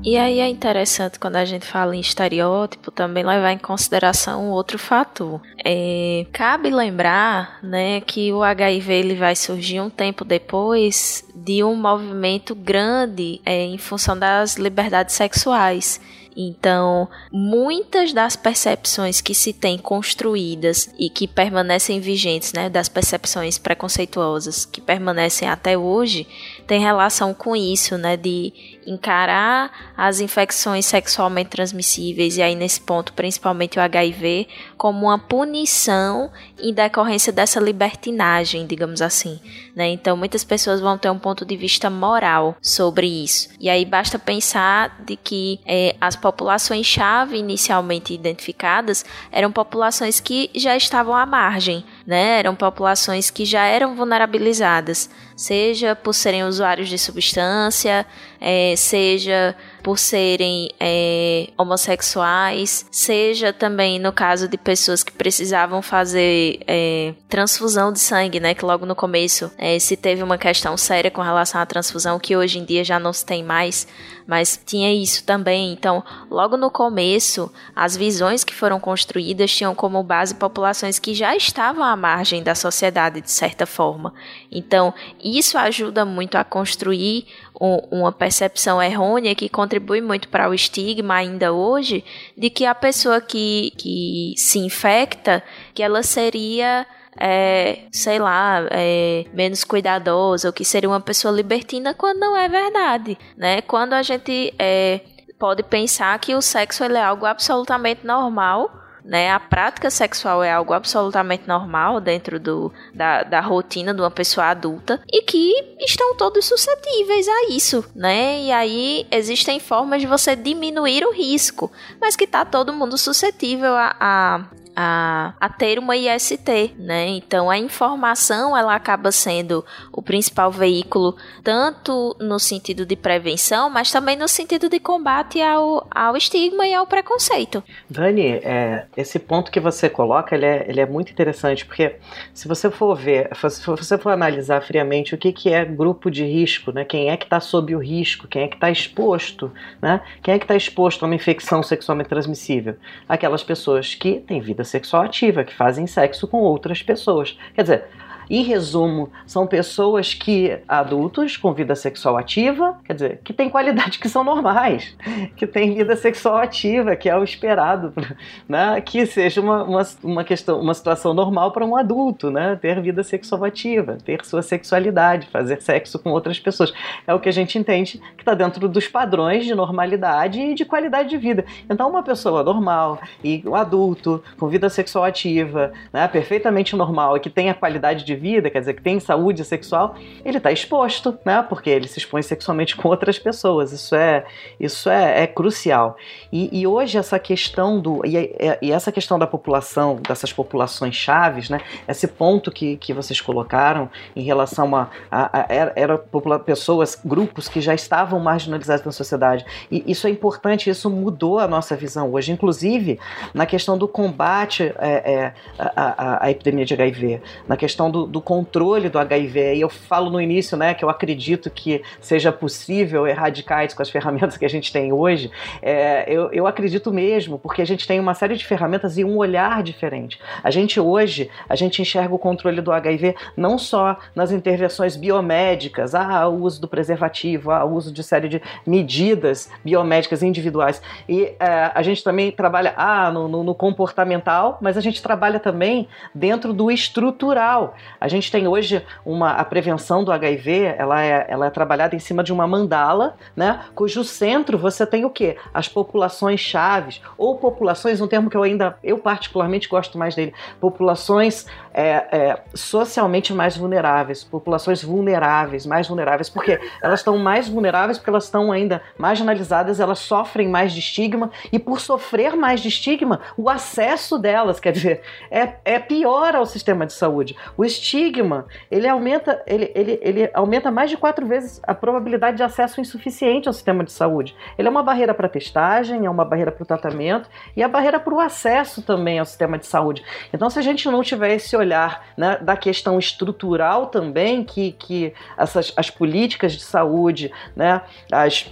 E 0.07 0.15
aí 0.17 0.39
é 0.39 0.47
interessante 0.47 1.19
quando 1.19 1.35
a 1.35 1.43
gente 1.43 1.65
fala 1.65 1.93
em 1.93 1.99
estereótipo 1.99 2.91
também 2.91 3.25
levar 3.25 3.51
em 3.51 3.57
consideração 3.57 4.49
outro 4.51 4.79
fator. 4.79 5.41
É, 5.65 6.25
cabe 6.31 6.69
lembrar, 6.69 7.59
né, 7.61 7.99
que 7.99 8.31
o 8.31 8.41
HIV 8.41 8.93
ele 8.93 9.15
vai 9.15 9.35
surgir 9.35 9.81
um 9.81 9.89
tempo 9.89 10.23
depois 10.23 11.25
de 11.35 11.61
um 11.61 11.75
movimento 11.75 12.55
grande 12.55 13.41
é, 13.45 13.65
em 13.65 13.77
função 13.77 14.17
das 14.17 14.55
liberdades 14.55 15.13
sexuais. 15.13 15.99
Então, 16.39 17.09
muitas 17.31 18.13
das 18.13 18.35
percepções 18.35 19.19
que 19.19 19.33
se 19.33 19.51
tem 19.51 19.75
construídas 19.75 20.87
e 20.99 21.09
que 21.09 21.27
permanecem 21.27 21.99
vigentes, 21.99 22.53
né, 22.53 22.69
das 22.69 22.87
percepções 22.87 23.57
preconceituosas 23.57 24.63
que 24.63 24.79
permanecem 24.79 25.49
até 25.49 25.75
hoje, 25.75 26.27
tem 26.67 26.79
relação 26.79 27.33
com 27.33 27.55
isso, 27.55 27.97
né, 27.97 28.15
de 28.15 28.76
encarar 28.87 29.69
as 29.95 30.21
infecções 30.21 30.85
sexualmente 30.85 31.49
transmissíveis 31.49 32.37
e 32.37 32.41
aí 32.41 32.55
nesse 32.55 32.79
ponto 32.79 33.11
principalmente 33.11 33.77
o 33.77 33.81
HIV 33.81 34.47
como 34.77 35.07
uma 35.07 35.19
punição 35.19 36.31
em 36.57 36.73
decorrência 36.73 37.33
dessa 37.33 37.59
libertinagem, 37.59 38.65
digamos 38.65 39.01
assim, 39.01 39.39
né? 39.75 39.89
Então 39.89 40.15
muitas 40.15 40.43
pessoas 40.43 40.79
vão 40.79 40.97
ter 40.97 41.09
um 41.09 41.19
ponto 41.19 41.45
de 41.45 41.57
vista 41.57 41.89
moral 41.89 42.55
sobre 42.61 43.07
isso. 43.07 43.49
E 43.59 43.69
aí 43.69 43.83
basta 43.83 44.17
pensar 44.17 45.03
de 45.03 45.15
que 45.17 45.59
é, 45.65 45.95
as 45.99 46.15
populações-chave 46.15 47.37
inicialmente 47.37 48.13
identificadas 48.13 49.03
eram 49.31 49.51
populações 49.51 50.19
que 50.19 50.49
já 50.55 50.75
estavam 50.75 51.15
à 51.15 51.25
margem, 51.25 51.83
né? 52.05 52.39
Eram 52.39 52.55
populações 52.55 53.29
que 53.29 53.43
já 53.45 53.65
eram 53.65 53.95
vulnerabilizadas, 53.95 55.09
seja 55.35 55.95
por 55.95 56.13
serem 56.13 56.43
usuários 56.43 56.87
de 56.87 56.97
substância, 56.97 58.05
é, 58.39 58.75
seja 58.75 59.55
por 59.87 59.97
serem 59.97 60.69
é, 60.81 61.47
homossexuais, 61.57 62.85
seja 62.91 63.53
também 63.53 63.97
no 63.97 64.11
caso 64.11 64.45
de 64.45 64.57
pessoas 64.57 65.01
que 65.01 65.13
precisavam 65.13 65.81
fazer 65.81 66.59
é, 66.67 67.13
transfusão 67.29 67.93
de 67.93 67.99
sangue, 67.99 68.37
né? 68.37 68.53
Que 68.53 68.65
logo 68.65 68.85
no 68.85 68.93
começo 68.93 69.49
é, 69.57 69.79
se 69.79 69.95
teve 69.95 70.21
uma 70.21 70.37
questão 70.37 70.75
séria 70.75 71.09
com 71.09 71.21
relação 71.21 71.61
à 71.61 71.65
transfusão, 71.65 72.19
que 72.19 72.35
hoje 72.35 72.59
em 72.59 72.65
dia 72.65 72.83
já 72.83 72.99
não 72.99 73.13
se 73.13 73.25
tem 73.25 73.41
mais, 73.41 73.87
mas 74.27 74.61
tinha 74.65 74.93
isso 74.93 75.23
também. 75.23 75.71
Então, 75.71 76.03
logo 76.29 76.57
no 76.57 76.69
começo, 76.69 77.49
as 77.73 77.95
visões 77.95 78.43
que 78.43 78.53
foram 78.53 78.81
construídas 78.81 79.55
tinham 79.55 79.73
como 79.73 80.03
base 80.03 80.35
populações 80.35 80.99
que 80.99 81.13
já 81.13 81.33
estavam 81.33 81.81
à 81.81 81.95
margem 81.95 82.43
da 82.43 82.53
sociedade, 82.53 83.21
de 83.21 83.31
certa 83.31 83.65
forma. 83.65 84.13
Então, 84.51 84.93
isso 85.23 85.57
ajuda 85.57 86.03
muito 86.03 86.35
a 86.35 86.43
construir 86.43 87.25
uma 87.59 88.11
percepção 88.11 88.81
errônea 88.81 89.33
que 89.33 89.49
contribui 89.49 89.76
muito 89.79 90.27
para 90.27 90.49
o 90.49 90.53
estigma 90.53 91.15
ainda 91.15 91.53
hoje 91.53 92.03
de 92.37 92.49
que 92.49 92.65
a 92.65 92.75
pessoa 92.75 93.21
que, 93.21 93.71
que 93.77 94.33
se 94.37 94.59
infecta, 94.59 95.43
que 95.73 95.83
ela 95.83 96.03
seria 96.03 96.85
é, 97.19 97.87
sei 97.91 98.19
lá, 98.19 98.67
é, 98.69 99.25
menos 99.33 99.63
cuidadosa, 99.63 100.49
ou 100.49 100.53
que 100.53 100.63
seria 100.63 100.89
uma 100.89 101.01
pessoa 101.01 101.33
libertina, 101.33 101.93
quando 101.93 102.19
não 102.19 102.37
é 102.37 102.47
verdade, 102.47 103.17
né? 103.35 103.61
Quando 103.61 103.93
a 103.93 104.03
gente 104.03 104.53
é, 104.59 105.01
pode 105.39 105.63
pensar 105.63 106.17
que 106.19 106.35
o 106.35 106.41
sexo 106.41 106.83
é 106.83 107.01
algo 107.01 107.25
absolutamente 107.25 108.05
normal 108.05 108.86
né? 109.07 109.31
A 109.31 109.39
prática 109.39 109.89
sexual 109.89 110.43
é 110.43 110.51
algo 110.51 110.73
absolutamente 110.73 111.47
normal 111.47 112.01
dentro 112.01 112.39
do, 112.39 112.71
da, 112.93 113.23
da 113.23 113.39
rotina 113.39 113.93
de 113.93 114.01
uma 114.01 114.11
pessoa 114.11 114.47
adulta 114.47 115.01
e 115.11 115.21
que 115.21 115.53
estão 115.79 116.15
todos 116.15 116.45
suscetíveis 116.45 117.27
a 117.27 117.49
isso, 117.49 117.83
né? 117.95 118.41
E 118.41 118.51
aí 118.51 119.07
existem 119.09 119.59
formas 119.59 120.01
de 120.01 120.07
você 120.07 120.35
diminuir 120.35 121.05
o 121.05 121.13
risco, 121.13 121.71
mas 121.99 122.15
que 122.15 122.27
tá 122.27 122.43
todo 122.43 122.73
mundo 122.73 122.97
suscetível 122.97 123.73
a, 123.73 123.95
a 123.99 124.45
a, 124.79 125.33
a 125.39 125.49
ter 125.49 125.79
uma 125.79 125.97
IST, 125.97 126.75
né? 126.77 127.07
Então 127.07 127.49
a 127.49 127.57
informação 127.57 128.55
ela 128.55 128.75
acaba 128.75 129.11
sendo 129.11 129.65
o 129.91 130.03
principal 130.03 130.51
veículo 130.51 131.15
tanto 131.43 132.15
no 132.19 132.37
sentido 132.37 132.85
de 132.85 132.95
prevenção, 132.95 133.71
mas 133.71 133.91
também 133.91 134.15
no 134.15 134.27
sentido 134.27 134.69
de 134.69 134.79
combate 134.79 135.41
ao, 135.41 135.87
ao 135.89 136.15
estigma 136.15 136.67
e 136.67 136.75
ao 136.75 136.85
preconceito. 136.85 137.63
Dani, 137.89 138.27
é, 138.43 138.85
esse 138.95 139.17
ponto 139.17 139.49
que 139.49 139.59
você 139.59 139.89
coloca 139.89 140.35
ele 140.35 140.45
é, 140.45 140.65
ele 140.67 140.79
é 140.79 140.85
muito 140.85 141.11
interessante 141.11 141.65
porque 141.65 141.95
se 142.31 142.47
você 142.47 142.69
for 142.69 142.95
ver, 142.95 143.31
se 143.49 143.65
você 143.65 143.97
for 143.97 144.11
analisar 144.11 144.61
friamente 144.61 145.15
o 145.15 145.17
que, 145.17 145.31
que 145.31 145.51
é 145.51 145.65
grupo 145.65 146.11
de 146.11 146.23
risco, 146.23 146.71
né? 146.71 146.85
Quem 146.85 147.09
é 147.09 147.17
que 147.17 147.25
está 147.25 147.39
sob 147.39 147.73
o 147.73 147.79
risco? 147.79 148.27
Quem 148.27 148.43
é 148.43 148.47
que 148.47 148.57
está 148.57 148.69
exposto, 148.69 149.51
né? 149.81 150.01
Quem 150.21 150.35
é 150.35 150.37
que 150.37 150.45
está 150.45 150.55
exposto 150.55 151.03
a 151.03 151.07
uma 151.07 151.15
infecção 151.15 151.63
sexualmente 151.63 152.09
transmissível? 152.09 152.75
Aquelas 153.09 153.43
pessoas 153.43 153.95
que 153.95 154.19
têm 154.19 154.39
vida 154.39 154.66
sexual 154.67 155.03
ativa, 155.03 155.43
que 155.43 155.53
fazem 155.53 155.87
sexo 155.87 156.27
com 156.27 156.37
outras 156.37 156.83
pessoas. 156.83 157.37
Quer 157.55 157.61
dizer, 157.63 157.85
em 158.29 158.43
resumo, 158.43 159.09
são 159.25 159.47
pessoas 159.47 160.13
que, 160.13 160.59
adultos 160.67 161.37
com 161.37 161.53
vida 161.53 161.75
sexual 161.75 162.17
ativa, 162.17 162.77
quer 162.83 162.93
dizer, 162.93 163.21
que 163.23 163.33
têm 163.33 163.49
qualidade 163.49 163.99
que 163.99 164.09
são 164.09 164.23
normais, 164.23 164.95
que 165.35 165.47
têm 165.47 165.73
vida 165.73 165.95
sexual 165.95 166.37
ativa, 166.37 166.95
que 166.95 167.09
é 167.09 167.17
o 167.17 167.23
esperado, 167.23 167.93
né? 168.47 168.79
que 168.81 169.05
seja 169.05 169.39
uma, 169.39 169.63
uma, 169.63 169.87
uma 170.03 170.23
questão, 170.23 170.59
uma 170.59 170.73
situação 170.73 171.13
normal 171.13 171.51
para 171.51 171.65
um 171.65 171.77
adulto, 171.77 172.29
né? 172.29 172.57
ter 172.61 172.81
vida 172.81 173.03
sexual 173.03 173.45
ativa, 173.45 173.97
ter 174.03 174.25
sua 174.25 174.41
sexualidade, 174.41 175.27
fazer 175.27 175.61
sexo 175.61 175.97
com 175.97 176.09
outras 176.09 176.39
pessoas. 176.39 176.73
É 177.05 177.13
o 177.13 177.19
que 177.19 177.29
a 177.29 177.33
gente 177.33 177.57
entende 177.57 178.01
que 178.15 178.21
está 178.21 178.33
dentro 178.33 178.67
dos 178.67 178.87
padrões 178.87 179.45
de 179.45 179.55
normalidade 179.55 180.41
e 180.41 180.53
de 180.53 180.65
qualidade 180.65 181.09
de 181.09 181.17
vida. 181.17 181.45
Então, 181.69 181.89
uma 181.89 182.03
pessoa 182.03 182.43
normal 182.43 182.99
e 183.23 183.41
um 183.45 183.55
adulto 183.55 184.21
com 184.37 184.47
vida 184.47 184.69
sexual 184.69 185.05
ativa, 185.05 185.71
né? 185.93 186.07
perfeitamente 186.07 186.75
normal 186.75 187.15
e 187.15 187.19
que 187.21 187.29
tenha 187.29 187.53
qualidade 187.53 188.03
de 188.03 188.16
vida, 188.17 188.49
quer 188.49 188.59
dizer, 188.59 188.73
que 188.73 188.81
tem 188.81 188.99
saúde 188.99 189.43
sexual, 189.45 189.95
ele 190.25 190.37
está 190.37 190.51
exposto, 190.51 191.17
né? 191.23 191.45
Porque 191.47 191.69
ele 191.69 191.87
se 191.87 191.99
expõe 191.99 192.21
sexualmente 192.21 192.75
com 192.75 192.89
outras 192.89 193.17
pessoas. 193.17 193.71
Isso 193.71 193.95
é, 193.95 194.25
isso 194.59 194.89
é, 194.89 195.23
é 195.23 195.27
crucial. 195.27 195.95
E, 196.31 196.59
e, 196.59 196.67
hoje 196.67 196.97
essa 196.97 197.19
questão 197.19 197.79
do 197.79 198.01
e, 198.05 198.35
e, 198.61 198.71
essa 198.71 198.91
questão 198.91 199.17
da 199.17 199.27
população, 199.27 199.95
dessas 199.95 200.33
populações 200.33 200.95
chaves, 200.95 201.49
né? 201.49 201.61
Esse 201.87 202.07
ponto 202.07 202.51
que, 202.51 202.77
que 202.77 202.93
vocês 202.93 203.21
colocaram 203.21 203.89
em 204.15 204.23
relação 204.23 204.75
a, 204.75 204.89
a, 205.09 205.41
a 205.41 205.45
era, 205.49 205.73
era 205.75 205.97
pessoas, 206.43 206.99
grupos 207.03 207.47
que 207.47 207.61
já 207.61 207.73
estavam 207.73 208.19
marginalizados 208.19 208.85
na 208.85 208.91
sociedade. 208.91 209.45
E 209.71 209.83
isso 209.87 210.07
é 210.07 210.09
importante. 210.09 210.69
Isso 210.69 210.89
mudou 210.89 211.39
a 211.39 211.47
nossa 211.47 211.75
visão 211.75 212.11
hoje, 212.11 212.31
inclusive 212.31 212.99
na 213.33 213.45
questão 213.45 213.77
do 213.77 213.87
combate 213.87 214.73
é, 214.79 215.13
é, 215.13 215.33
à, 215.59 216.25
à 216.25 216.31
epidemia 216.31 216.65
de 216.65 216.73
HIV, 216.73 217.21
na 217.47 217.57
questão 217.57 217.89
do, 217.89 218.06
do 218.07 218.21
controle 218.21 218.89
do 218.89 218.97
HIV. 218.99 219.55
E 219.55 219.61
eu 219.61 219.69
falo 219.69 220.09
no 220.09 220.19
início, 220.21 220.57
né, 220.57 220.73
que 220.73 220.83
eu 220.83 220.89
acredito 220.89 221.49
que 221.49 221.81
seja 221.99 222.31
possível 222.31 223.07
erradicar 223.07 223.65
isso 223.65 223.75
com 223.75 223.81
as 223.81 223.89
ferramentas 223.91 224.37
que 224.37 224.45
a 224.45 224.49
gente 224.49 224.71
tem 224.71 224.91
hoje. 224.91 225.31
É, 225.61 226.05
eu, 226.11 226.31
eu 226.31 226.47
acredito 226.47 226.91
mesmo, 226.91 227.37
porque 227.37 227.61
a 227.61 227.65
gente 227.65 227.87
tem 227.87 227.99
uma 227.99 228.13
série 228.13 228.35
de 228.35 228.45
ferramentas 228.45 228.97
e 228.97 229.03
um 229.03 229.17
olhar 229.17 229.61
diferente. 229.61 230.19
A 230.43 230.51
gente 230.51 230.79
hoje, 230.79 231.29
a 231.47 231.55
gente 231.55 231.81
enxerga 231.81 232.13
o 232.13 232.19
controle 232.19 232.61
do 232.61 232.71
HIV 232.71 233.15
não 233.35 233.57
só 233.57 233.97
nas 234.15 234.31
intervenções 234.31 234.95
biomédicas, 234.95 235.93
ah, 235.93 236.27
o 236.27 236.43
uso 236.43 236.61
do 236.61 236.67
preservativo, 236.67 237.51
ah, 237.51 237.63
o 237.63 237.73
uso 237.73 237.91
de 237.91 238.03
série 238.03 238.29
de 238.29 238.41
medidas 238.65 239.49
biomédicas 239.63 240.23
individuais. 240.23 240.81
E 241.07 241.33
é, 241.39 241.71
a 241.73 241.81
gente 241.81 242.03
também 242.03 242.31
trabalha 242.31 242.73
ah, 242.77 243.11
no, 243.11 243.27
no, 243.27 243.43
no 243.43 243.55
comportamental, 243.55 244.57
mas 244.61 244.77
a 244.77 244.81
gente 244.81 245.01
trabalha 245.01 245.39
também 245.39 245.87
dentro 246.13 246.53
do 246.53 246.71
estrutural. 246.71 247.75
A 247.99 248.07
gente 248.07 248.31
tem 248.31 248.47
hoje 248.47 248.85
uma 249.05 249.31
a 249.31 249.45
prevenção 249.45 250.03
do 250.03 250.11
HIV, 250.11 250.75
ela 250.77 251.03
é, 251.03 251.25
ela 251.29 251.47
é 251.47 251.49
trabalhada 251.49 251.95
em 251.95 251.99
cima 251.99 252.23
de 252.23 252.31
uma 252.31 252.47
mandala, 252.47 253.15
né, 253.35 253.61
cujo 253.75 254.03
centro 254.03 254.57
você 254.57 254.85
tem 254.85 255.05
o 255.05 255.09
quê? 255.09 255.37
As 255.53 255.67
populações 255.67 256.39
chaves 256.39 257.01
ou 257.17 257.37
populações, 257.37 258.01
um 258.01 258.07
termo 258.07 258.29
que 258.29 258.37
eu 258.37 258.43
ainda 258.43 258.77
eu 258.83 258.97
particularmente 258.97 259.67
gosto 259.67 259.97
mais 259.97 260.15
dele, 260.15 260.33
populações 260.59 261.45
é, 261.77 262.07
é, 262.11 262.39
socialmente 262.55 263.31
mais 263.31 263.55
vulneráveis, 263.55 264.23
populações 264.23 264.83
vulneráveis, 264.83 265.63
mais 265.63 265.87
vulneráveis, 265.87 266.27
porque 266.27 266.59
elas 266.81 267.01
estão 267.01 267.19
mais 267.19 267.47
vulneráveis 267.47 267.99
porque 267.99 268.09
elas 268.09 268.23
estão 268.23 268.51
ainda 268.51 268.81
marginalizadas, 268.97 269.79
elas 269.79 269.99
sofrem 269.99 270.47
mais 270.47 270.73
de 270.73 270.79
estigma 270.79 271.29
e 271.51 271.59
por 271.59 271.79
sofrer 271.79 272.35
mais 272.35 272.61
de 272.61 272.69
estigma, 272.69 273.19
o 273.37 273.47
acesso 273.47 274.17
delas, 274.17 274.59
quer 274.59 274.71
dizer, 274.71 275.01
é, 275.29 275.53
é 275.63 275.77
pior 275.77 276.35
ao 276.35 276.47
sistema 276.47 276.83
de 276.83 276.93
saúde. 276.93 277.37
O 277.55 277.63
estigma, 277.63 278.47
ele 278.71 278.87
aumenta, 278.87 279.43
ele, 279.45 279.71
ele, 279.75 279.99
ele 280.01 280.31
aumenta 280.33 280.71
mais 280.71 280.89
de 280.89 280.97
quatro 280.97 281.27
vezes 281.27 281.61
a 281.61 281.75
probabilidade 281.75 282.37
de 282.37 282.43
acesso 282.43 282.81
insuficiente 282.81 283.47
ao 283.47 283.53
sistema 283.53 283.83
de 283.83 283.91
saúde. 283.91 284.35
Ele 284.57 284.67
é 284.67 284.71
uma 284.71 284.81
barreira 284.81 285.13
para 285.13 285.29
testagem, 285.29 286.07
é 286.07 286.09
uma 286.09 286.25
barreira 286.25 286.51
para 286.51 286.63
o 286.63 286.65
tratamento 286.65 287.29
e 287.55 287.61
a 287.61 287.67
barreira 287.67 287.99
para 287.99 288.15
o 288.15 288.19
acesso 288.19 288.81
também 288.81 289.19
ao 289.19 289.25
sistema 289.25 289.59
de 289.59 289.67
saúde. 289.67 290.03
Então, 290.33 290.49
se 290.49 290.57
a 290.57 290.61
gente 290.63 290.89
não 290.89 291.03
tiver 291.03 291.35
esse 291.35 291.55
olhar 291.55 291.66
né, 292.15 292.37
da 292.41 292.55
questão 292.55 292.97
estrutural 292.97 293.87
também, 293.87 294.43
que, 294.43 294.71
que 294.73 295.13
essas, 295.37 295.73
as 295.75 295.89
políticas 295.89 296.53
de 296.53 296.63
saúde, 296.63 297.31
né, 297.55 297.81
as 298.11 298.49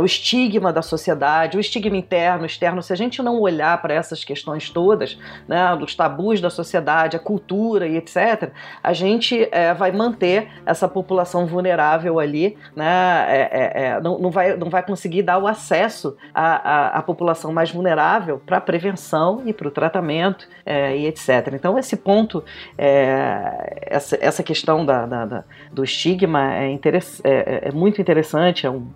o 0.00 0.04
estigma 0.04 0.72
da 0.72 0.82
sociedade, 0.82 1.56
o 1.56 1.60
estigma 1.60 1.96
interno, 1.96 2.46
externo, 2.46 2.82
se 2.82 2.92
a 2.92 2.96
gente 2.96 3.22
não 3.22 3.40
olhar 3.40 3.80
para 3.82 3.94
essas 3.94 4.24
questões 4.24 4.70
todas, 4.70 5.18
né, 5.46 5.76
dos 5.76 5.94
tabus 5.94 6.40
da 6.40 6.50
sociedade, 6.50 7.16
a 7.16 7.20
cultura 7.20 7.86
e 7.86 7.96
etc., 7.96 8.50
a 8.82 8.92
gente 8.92 9.48
é, 9.52 9.74
vai 9.74 9.92
manter 9.92 10.48
essa 10.64 10.88
população 10.88 11.46
vulnerável 11.46 12.18
ali, 12.18 12.56
né, 12.74 13.26
é, 13.28 13.48
é, 13.52 13.82
é 13.82 14.00
não, 14.00 14.18
não, 14.18 14.30
vai, 14.30 14.56
não 14.56 14.70
vai 14.70 14.82
conseguir 14.82 15.22
dar 15.22 15.38
o 15.38 15.46
acesso 15.46 16.16
à, 16.34 16.96
à, 16.96 16.98
à 16.98 17.02
população 17.02 17.52
mais 17.52 17.70
vulnerável 17.70 18.40
para 18.44 18.56
a 18.56 18.60
prevenção 18.60 19.42
e 19.44 19.52
para 19.52 19.68
o 19.68 19.70
tratamento 19.70 20.48
é, 20.64 20.96
e 20.96 21.06
etc. 21.06 21.52
Então, 21.52 21.78
esse 21.78 21.96
ponto, 21.96 22.44
é, 22.78 23.78
essa, 23.82 24.16
essa 24.20 24.42
questão 24.42 24.84
da, 24.84 25.06
da, 25.06 25.24
da, 25.24 25.44
do 25.72 25.84
estigma 25.84 26.54
é, 26.54 27.68
é, 27.68 27.72
muito 27.72 28.00
interessante, 28.00 28.66
é 28.66 28.70
um 28.70 28.86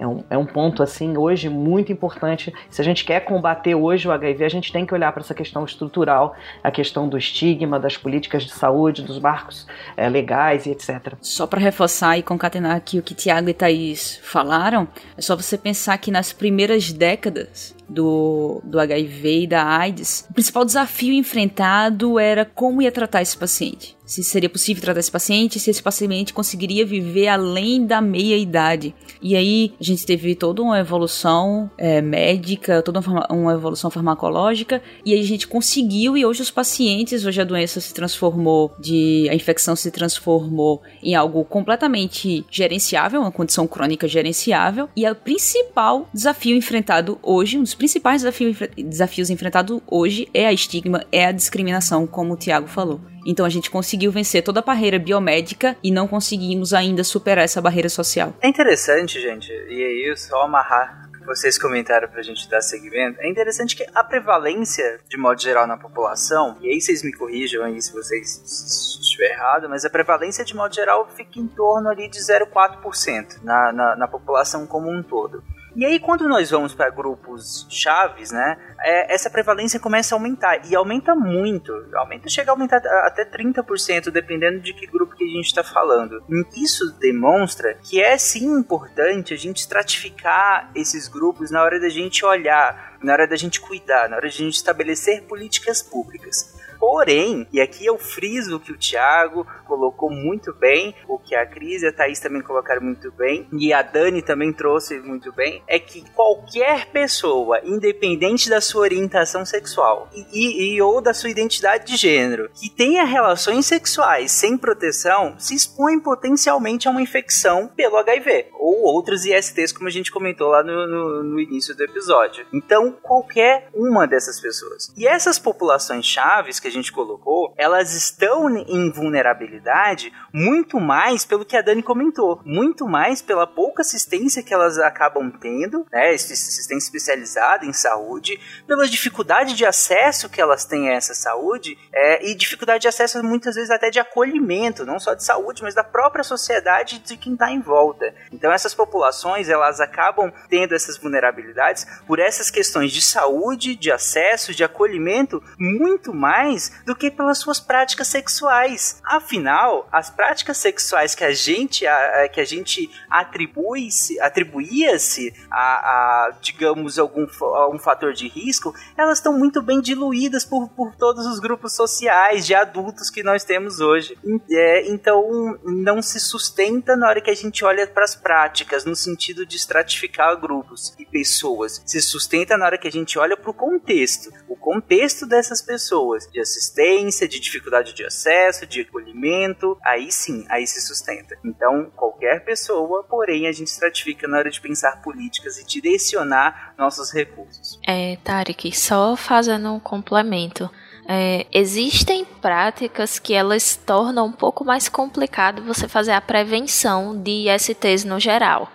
é 0.00 0.06
um, 0.06 0.24
é 0.30 0.38
um 0.38 0.46
ponto, 0.46 0.82
assim, 0.82 1.18
hoje 1.18 1.50
muito 1.50 1.92
importante. 1.92 2.52
Se 2.70 2.80
a 2.80 2.84
gente 2.84 3.04
quer 3.04 3.20
combater 3.20 3.74
hoje 3.74 4.08
o 4.08 4.10
HIV, 4.10 4.44
a 4.44 4.48
gente 4.48 4.72
tem 4.72 4.86
que 4.86 4.94
olhar 4.94 5.12
para 5.12 5.20
essa 5.20 5.34
questão 5.34 5.62
estrutural, 5.62 6.34
a 6.64 6.70
questão 6.70 7.06
do 7.06 7.18
estigma, 7.18 7.78
das 7.78 7.98
políticas 7.98 8.44
de 8.44 8.52
saúde, 8.52 9.02
dos 9.02 9.18
marcos 9.18 9.66
é, 9.98 10.08
legais 10.08 10.64
e 10.64 10.70
etc. 10.70 11.12
Só 11.20 11.46
para 11.46 11.60
reforçar 11.60 12.16
e 12.16 12.22
concatenar 12.22 12.76
aqui 12.76 12.98
o 12.98 13.02
que 13.02 13.14
Tiago 13.14 13.50
e 13.50 13.54
Thaís 13.54 14.18
falaram, 14.22 14.88
é 15.18 15.20
só 15.20 15.36
você 15.36 15.58
pensar 15.58 15.98
que 15.98 16.10
nas 16.10 16.32
primeiras 16.32 16.90
décadas 16.90 17.76
do, 17.90 18.60
do 18.64 18.78
HIV 18.78 19.42
e 19.42 19.46
da 19.46 19.64
AIDS, 19.64 20.26
o 20.30 20.34
principal 20.34 20.64
desafio 20.64 21.12
enfrentado 21.12 22.18
era 22.18 22.44
como 22.44 22.80
ia 22.80 22.92
tratar 22.92 23.22
esse 23.22 23.36
paciente. 23.36 23.98
Se 24.10 24.24
seria 24.24 24.48
possível 24.48 24.82
tratar 24.82 24.98
esse 24.98 25.10
paciente, 25.10 25.60
se 25.60 25.70
esse 25.70 25.80
paciente 25.80 26.34
conseguiria 26.34 26.84
viver 26.84 27.28
além 27.28 27.86
da 27.86 28.00
meia-idade. 28.00 28.92
E 29.22 29.36
aí 29.36 29.72
a 29.80 29.84
gente 29.84 30.04
teve 30.04 30.34
toda 30.34 30.62
uma 30.62 30.80
evolução 30.80 31.70
é, 31.78 32.02
médica, 32.02 32.82
toda 32.82 32.98
uma, 32.98 33.28
uma 33.30 33.52
evolução 33.52 33.88
farmacológica, 33.88 34.82
e 35.06 35.14
a 35.14 35.22
gente 35.22 35.46
conseguiu, 35.46 36.16
e 36.16 36.26
hoje 36.26 36.42
os 36.42 36.50
pacientes, 36.50 37.24
hoje 37.24 37.40
a 37.40 37.44
doença 37.44 37.80
se 37.80 37.94
transformou, 37.94 38.72
de 38.80 39.28
a 39.30 39.34
infecção 39.34 39.76
se 39.76 39.92
transformou 39.92 40.82
em 41.00 41.14
algo 41.14 41.44
completamente 41.44 42.44
gerenciável, 42.50 43.20
uma 43.20 43.30
condição 43.30 43.68
crônica 43.68 44.08
gerenciável, 44.08 44.88
e 44.96 45.08
o 45.08 45.14
principal 45.14 46.08
desafio 46.12 46.56
enfrentado 46.56 47.16
hoje, 47.22 47.56
um 47.56 47.62
dos 47.62 47.74
principais 47.80 48.20
desafios, 48.20 48.58
desafios 48.76 49.30
enfrentados 49.30 49.80
hoje 49.86 50.28
é 50.34 50.46
a 50.46 50.52
estigma, 50.52 51.02
é 51.10 51.24
a 51.24 51.32
discriminação, 51.32 52.06
como 52.06 52.34
o 52.34 52.36
Tiago 52.36 52.68
falou. 52.68 53.00
Então 53.24 53.46
a 53.46 53.48
gente 53.48 53.70
conseguiu 53.70 54.12
vencer 54.12 54.42
toda 54.42 54.60
a 54.60 54.62
barreira 54.62 54.98
biomédica 54.98 55.74
e 55.82 55.90
não 55.90 56.06
conseguimos 56.06 56.74
ainda 56.74 57.02
superar 57.02 57.42
essa 57.42 57.58
barreira 57.58 57.88
social. 57.88 58.34
É 58.42 58.48
interessante, 58.48 59.18
gente, 59.18 59.50
e 59.50 59.82
aí 59.82 60.14
só 60.14 60.42
amarrar 60.42 61.08
vocês 61.24 61.56
comentaram 61.56 62.08
pra 62.08 62.22
gente 62.22 62.48
dar 62.50 62.60
segmento, 62.60 63.20
é 63.20 63.28
interessante 63.28 63.76
que 63.76 63.86
a 63.94 64.02
prevalência, 64.02 64.98
de 65.08 65.16
modo 65.16 65.40
geral, 65.40 65.64
na 65.64 65.76
população, 65.76 66.56
e 66.60 66.68
aí 66.68 66.80
vocês 66.80 67.04
me 67.04 67.12
corrijam 67.12 67.62
aí 67.62 67.80
se 67.80 67.92
vocês 67.92 68.98
estiver 69.00 69.30
errado, 69.30 69.68
mas 69.68 69.84
a 69.84 69.90
prevalência, 69.90 70.44
de 70.44 70.56
modo 70.56 70.74
geral, 70.74 71.08
fica 71.14 71.38
em 71.38 71.46
torno 71.46 71.88
ali 71.88 72.08
de 72.08 72.18
0,4% 72.18 73.44
na, 73.44 73.72
na, 73.72 73.96
na 73.96 74.08
população 74.08 74.66
como 74.66 74.90
um 74.90 75.02
todo. 75.04 75.40
E 75.74 75.84
aí, 75.84 76.00
quando 76.00 76.28
nós 76.28 76.50
vamos 76.50 76.74
para 76.74 76.90
grupos 76.90 77.66
chaves, 77.70 78.30
né, 78.30 78.56
é, 78.80 79.14
essa 79.14 79.30
prevalência 79.30 79.78
começa 79.78 80.14
a 80.14 80.16
aumentar. 80.16 80.66
E 80.68 80.74
aumenta 80.74 81.14
muito. 81.14 81.72
Aumenta, 81.94 82.28
chega 82.28 82.50
a 82.50 82.54
aumentar 82.54 82.78
até 83.04 83.24
30%, 83.24 84.10
dependendo 84.10 84.60
de 84.60 84.74
que 84.74 84.86
grupo 84.86 85.14
que 85.14 85.24
a 85.24 85.28
gente 85.28 85.46
está 85.46 85.62
falando. 85.62 86.22
Isso 86.56 86.92
demonstra 86.98 87.74
que 87.74 88.02
é 88.02 88.18
sim 88.18 88.46
importante 88.58 89.32
a 89.32 89.36
gente 89.36 89.58
estratificar 89.58 90.70
esses 90.74 91.08
grupos 91.08 91.50
na 91.50 91.62
hora 91.62 91.78
da 91.78 91.88
gente 91.88 92.24
olhar, 92.24 92.98
na 93.02 93.12
hora 93.12 93.26
da 93.26 93.36
gente 93.36 93.60
cuidar, 93.60 94.08
na 94.08 94.16
hora 94.16 94.26
da 94.26 94.32
gente 94.32 94.54
estabelecer 94.54 95.22
políticas 95.22 95.82
públicas. 95.82 96.59
Porém, 96.80 97.46
e 97.52 97.60
aqui 97.60 97.84
eu 97.84 97.98
friso 97.98 98.58
que 98.58 98.72
o 98.72 98.78
Thiago 98.78 99.46
colocou 99.66 100.10
muito 100.10 100.54
bem, 100.54 100.94
o 101.06 101.18
que 101.18 101.34
a 101.34 101.44
Cris 101.44 101.82
e 101.82 101.86
a 101.88 101.92
Thaís 101.92 102.18
também 102.18 102.40
colocaram 102.40 102.80
muito 102.80 103.12
bem, 103.12 103.46
e 103.52 103.70
a 103.70 103.82
Dani 103.82 104.22
também 104.22 104.50
trouxe 104.50 104.98
muito 104.98 105.30
bem, 105.30 105.62
é 105.66 105.78
que 105.78 106.02
qualquer 106.12 106.86
pessoa, 106.86 107.60
independente 107.64 108.48
da 108.48 108.62
sua 108.62 108.80
orientação 108.80 109.44
sexual 109.44 110.08
e, 110.14 110.24
e, 110.32 110.74
e 110.74 110.82
ou 110.82 111.02
da 111.02 111.12
sua 111.12 111.28
identidade 111.28 111.86
de 111.86 111.96
gênero, 111.96 112.50
que 112.54 112.70
tenha 112.70 113.04
relações 113.04 113.66
sexuais 113.66 114.32
sem 114.32 114.56
proteção, 114.56 115.34
se 115.38 115.54
expõe 115.54 116.00
potencialmente 116.00 116.88
a 116.88 116.90
uma 116.90 117.02
infecção 117.02 117.68
pelo 117.68 117.98
HIV 117.98 118.48
ou 118.58 118.84
outros 118.84 119.26
ISTs, 119.26 119.72
como 119.72 119.86
a 119.86 119.92
gente 119.92 120.10
comentou 120.10 120.48
lá 120.48 120.62
no, 120.62 120.86
no, 120.86 121.22
no 121.22 121.40
início 121.40 121.76
do 121.76 121.84
episódio. 121.84 122.46
Então, 122.54 122.92
qualquer 123.02 123.68
uma 123.74 124.06
dessas 124.06 124.40
pessoas. 124.40 124.90
E 124.96 125.06
essas 125.06 125.38
populações 125.38 126.06
chaves 126.06 126.58
que 126.58 126.69
a 126.70 126.72
gente 126.72 126.92
colocou, 126.92 127.52
elas 127.56 127.94
estão 127.94 128.48
em 128.56 128.90
vulnerabilidade 128.90 130.12
muito 130.32 130.80
mais 130.80 131.24
pelo 131.24 131.44
que 131.44 131.56
a 131.56 131.62
Dani 131.62 131.82
comentou, 131.82 132.40
muito 132.44 132.86
mais 132.86 133.20
pela 133.20 133.46
pouca 133.46 133.82
assistência 133.82 134.42
que 134.42 134.54
elas 134.54 134.78
acabam 134.78 135.30
tendo, 135.30 135.86
né, 135.92 136.10
assistência 136.10 136.76
especializada 136.76 137.66
em 137.66 137.72
saúde, 137.72 138.38
pela 138.66 138.86
dificuldade 138.86 139.54
de 139.54 139.66
acesso 139.66 140.28
que 140.28 140.40
elas 140.40 140.64
têm 140.64 140.88
a 140.88 140.94
essa 140.94 141.14
saúde 141.14 141.76
é, 141.92 142.26
e 142.28 142.34
dificuldade 142.34 142.82
de 142.82 142.88
acesso 142.88 143.22
muitas 143.22 143.54
vezes 143.54 143.70
até 143.70 143.90
de 143.90 143.98
acolhimento, 143.98 144.86
não 144.86 144.98
só 144.98 145.14
de 145.14 145.24
saúde, 145.24 145.62
mas 145.62 145.74
da 145.74 145.84
própria 145.84 146.24
sociedade 146.24 146.98
de 146.98 147.16
quem 147.16 147.34
está 147.34 147.50
em 147.50 147.60
volta. 147.60 148.14
Então 148.32 148.52
essas 148.52 148.74
populações 148.74 149.48
elas 149.48 149.80
acabam 149.80 150.32
tendo 150.48 150.74
essas 150.74 150.96
vulnerabilidades 150.96 151.86
por 152.06 152.18
essas 152.18 152.50
questões 152.50 152.92
de 152.92 153.02
saúde, 153.02 153.74
de 153.74 153.90
acesso, 153.90 154.54
de 154.54 154.64
acolhimento, 154.64 155.42
muito 155.58 156.14
mais 156.14 156.59
do 156.84 156.94
que 156.94 157.10
pelas 157.10 157.38
suas 157.38 157.60
práticas 157.60 158.08
sexuais. 158.08 159.00
Afinal, 159.04 159.88
as 159.92 160.10
práticas 160.10 160.56
sexuais 160.56 161.14
que 161.14 161.24
a 161.24 161.32
gente, 161.32 161.84
que 162.32 162.40
a 162.40 162.44
gente 162.44 162.90
atribui-se, 163.08 164.20
atribuía-se 164.20 165.32
a, 165.50 165.60
a, 165.60 166.30
digamos, 166.40 166.98
algum 166.98 167.26
um 167.72 167.78
fator 167.78 168.12
de 168.12 168.28
risco, 168.28 168.74
elas 168.96 169.18
estão 169.18 169.36
muito 169.36 169.62
bem 169.62 169.80
diluídas 169.80 170.44
por, 170.44 170.68
por 170.70 170.94
todos 170.96 171.26
os 171.26 171.38
grupos 171.38 171.72
sociais 171.74 172.46
de 172.46 172.54
adultos 172.54 173.10
que 173.10 173.22
nós 173.22 173.44
temos 173.44 173.80
hoje. 173.80 174.18
É, 174.50 174.88
então, 174.88 175.58
não 175.64 176.02
se 176.02 176.18
sustenta 176.20 176.96
na 176.96 177.08
hora 177.08 177.20
que 177.20 177.30
a 177.30 177.34
gente 177.34 177.64
olha 177.64 177.86
para 177.86 178.04
as 178.04 178.14
práticas, 178.14 178.84
no 178.84 178.96
sentido 178.96 179.46
de 179.46 179.56
estratificar 179.56 180.36
grupos 180.36 180.94
e 180.98 181.04
pessoas. 181.04 181.82
Se 181.86 182.00
sustenta 182.00 182.56
na 182.56 182.66
hora 182.66 182.78
que 182.78 182.88
a 182.88 182.92
gente 182.92 183.18
olha 183.18 183.36
para 183.36 183.50
o 183.50 183.54
contexto. 183.54 184.30
O 184.48 184.56
contexto 184.56 185.26
dessas 185.26 185.62
pessoas, 185.62 186.28
de 186.30 186.40
assistência, 186.50 187.28
de 187.28 187.38
dificuldade 187.38 187.94
de 187.94 188.04
acesso, 188.04 188.66
de 188.66 188.82
acolhimento, 188.82 189.78
aí 189.84 190.10
sim, 190.10 190.44
aí 190.48 190.66
se 190.66 190.80
sustenta. 190.80 191.36
Então, 191.44 191.90
qualquer 191.96 192.44
pessoa, 192.44 193.04
porém, 193.04 193.46
a 193.46 193.52
gente 193.52 193.68
estratifica 193.68 194.26
na 194.26 194.38
hora 194.38 194.50
de 194.50 194.60
pensar 194.60 195.00
políticas 195.02 195.58
e 195.58 195.64
direcionar 195.64 196.74
nossos 196.76 197.12
recursos. 197.12 197.78
É, 197.86 198.16
Tarek, 198.24 198.76
só 198.76 199.16
fazendo 199.16 199.72
um 199.72 199.80
complemento. 199.80 200.70
É, 201.08 201.46
existem 201.52 202.24
práticas 202.24 203.18
que 203.18 203.34
elas 203.34 203.74
tornam 203.74 204.26
um 204.26 204.32
pouco 204.32 204.64
mais 204.64 204.88
complicado 204.88 205.62
você 205.62 205.88
fazer 205.88 206.12
a 206.12 206.20
prevenção 206.20 207.20
de 207.20 207.48
ISTs 207.48 208.04
no 208.04 208.20
geral, 208.20 208.70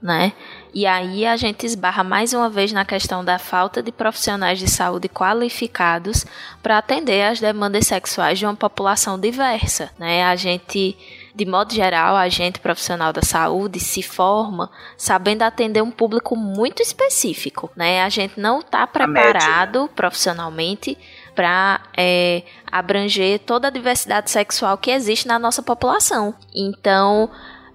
né? 0.00 0.32
E 0.72 0.86
aí 0.86 1.26
a 1.26 1.36
gente 1.36 1.66
esbarra 1.66 2.04
mais 2.04 2.32
uma 2.32 2.48
vez 2.48 2.72
na 2.72 2.84
questão 2.84 3.24
da 3.24 3.38
falta 3.38 3.82
de 3.82 3.90
profissionais 3.90 4.58
de 4.58 4.68
saúde 4.68 5.08
qualificados 5.08 6.24
para 6.62 6.78
atender 6.78 7.22
às 7.22 7.40
demandas 7.40 7.86
sexuais 7.86 8.38
de 8.38 8.46
uma 8.46 8.54
população 8.54 9.18
diversa. 9.18 9.90
Né? 9.98 10.24
A 10.24 10.36
gente, 10.36 10.96
de 11.34 11.44
modo 11.44 11.74
geral, 11.74 12.14
a 12.14 12.28
gente 12.28 12.60
profissional 12.60 13.12
da 13.12 13.22
saúde 13.22 13.80
se 13.80 14.02
forma 14.02 14.70
sabendo 14.96 15.42
atender 15.42 15.82
um 15.82 15.90
público 15.90 16.36
muito 16.36 16.82
específico. 16.82 17.70
Né? 17.74 18.02
A 18.02 18.08
gente 18.08 18.38
não 18.38 18.60
está 18.60 18.86
preparado 18.86 19.90
profissionalmente 19.96 20.96
para 21.34 21.80
é, 21.96 22.42
abranger 22.70 23.40
toda 23.40 23.68
a 23.68 23.70
diversidade 23.70 24.30
sexual 24.30 24.78
que 24.78 24.90
existe 24.90 25.26
na 25.26 25.38
nossa 25.38 25.62
população. 25.62 26.34
Então, 26.54 27.30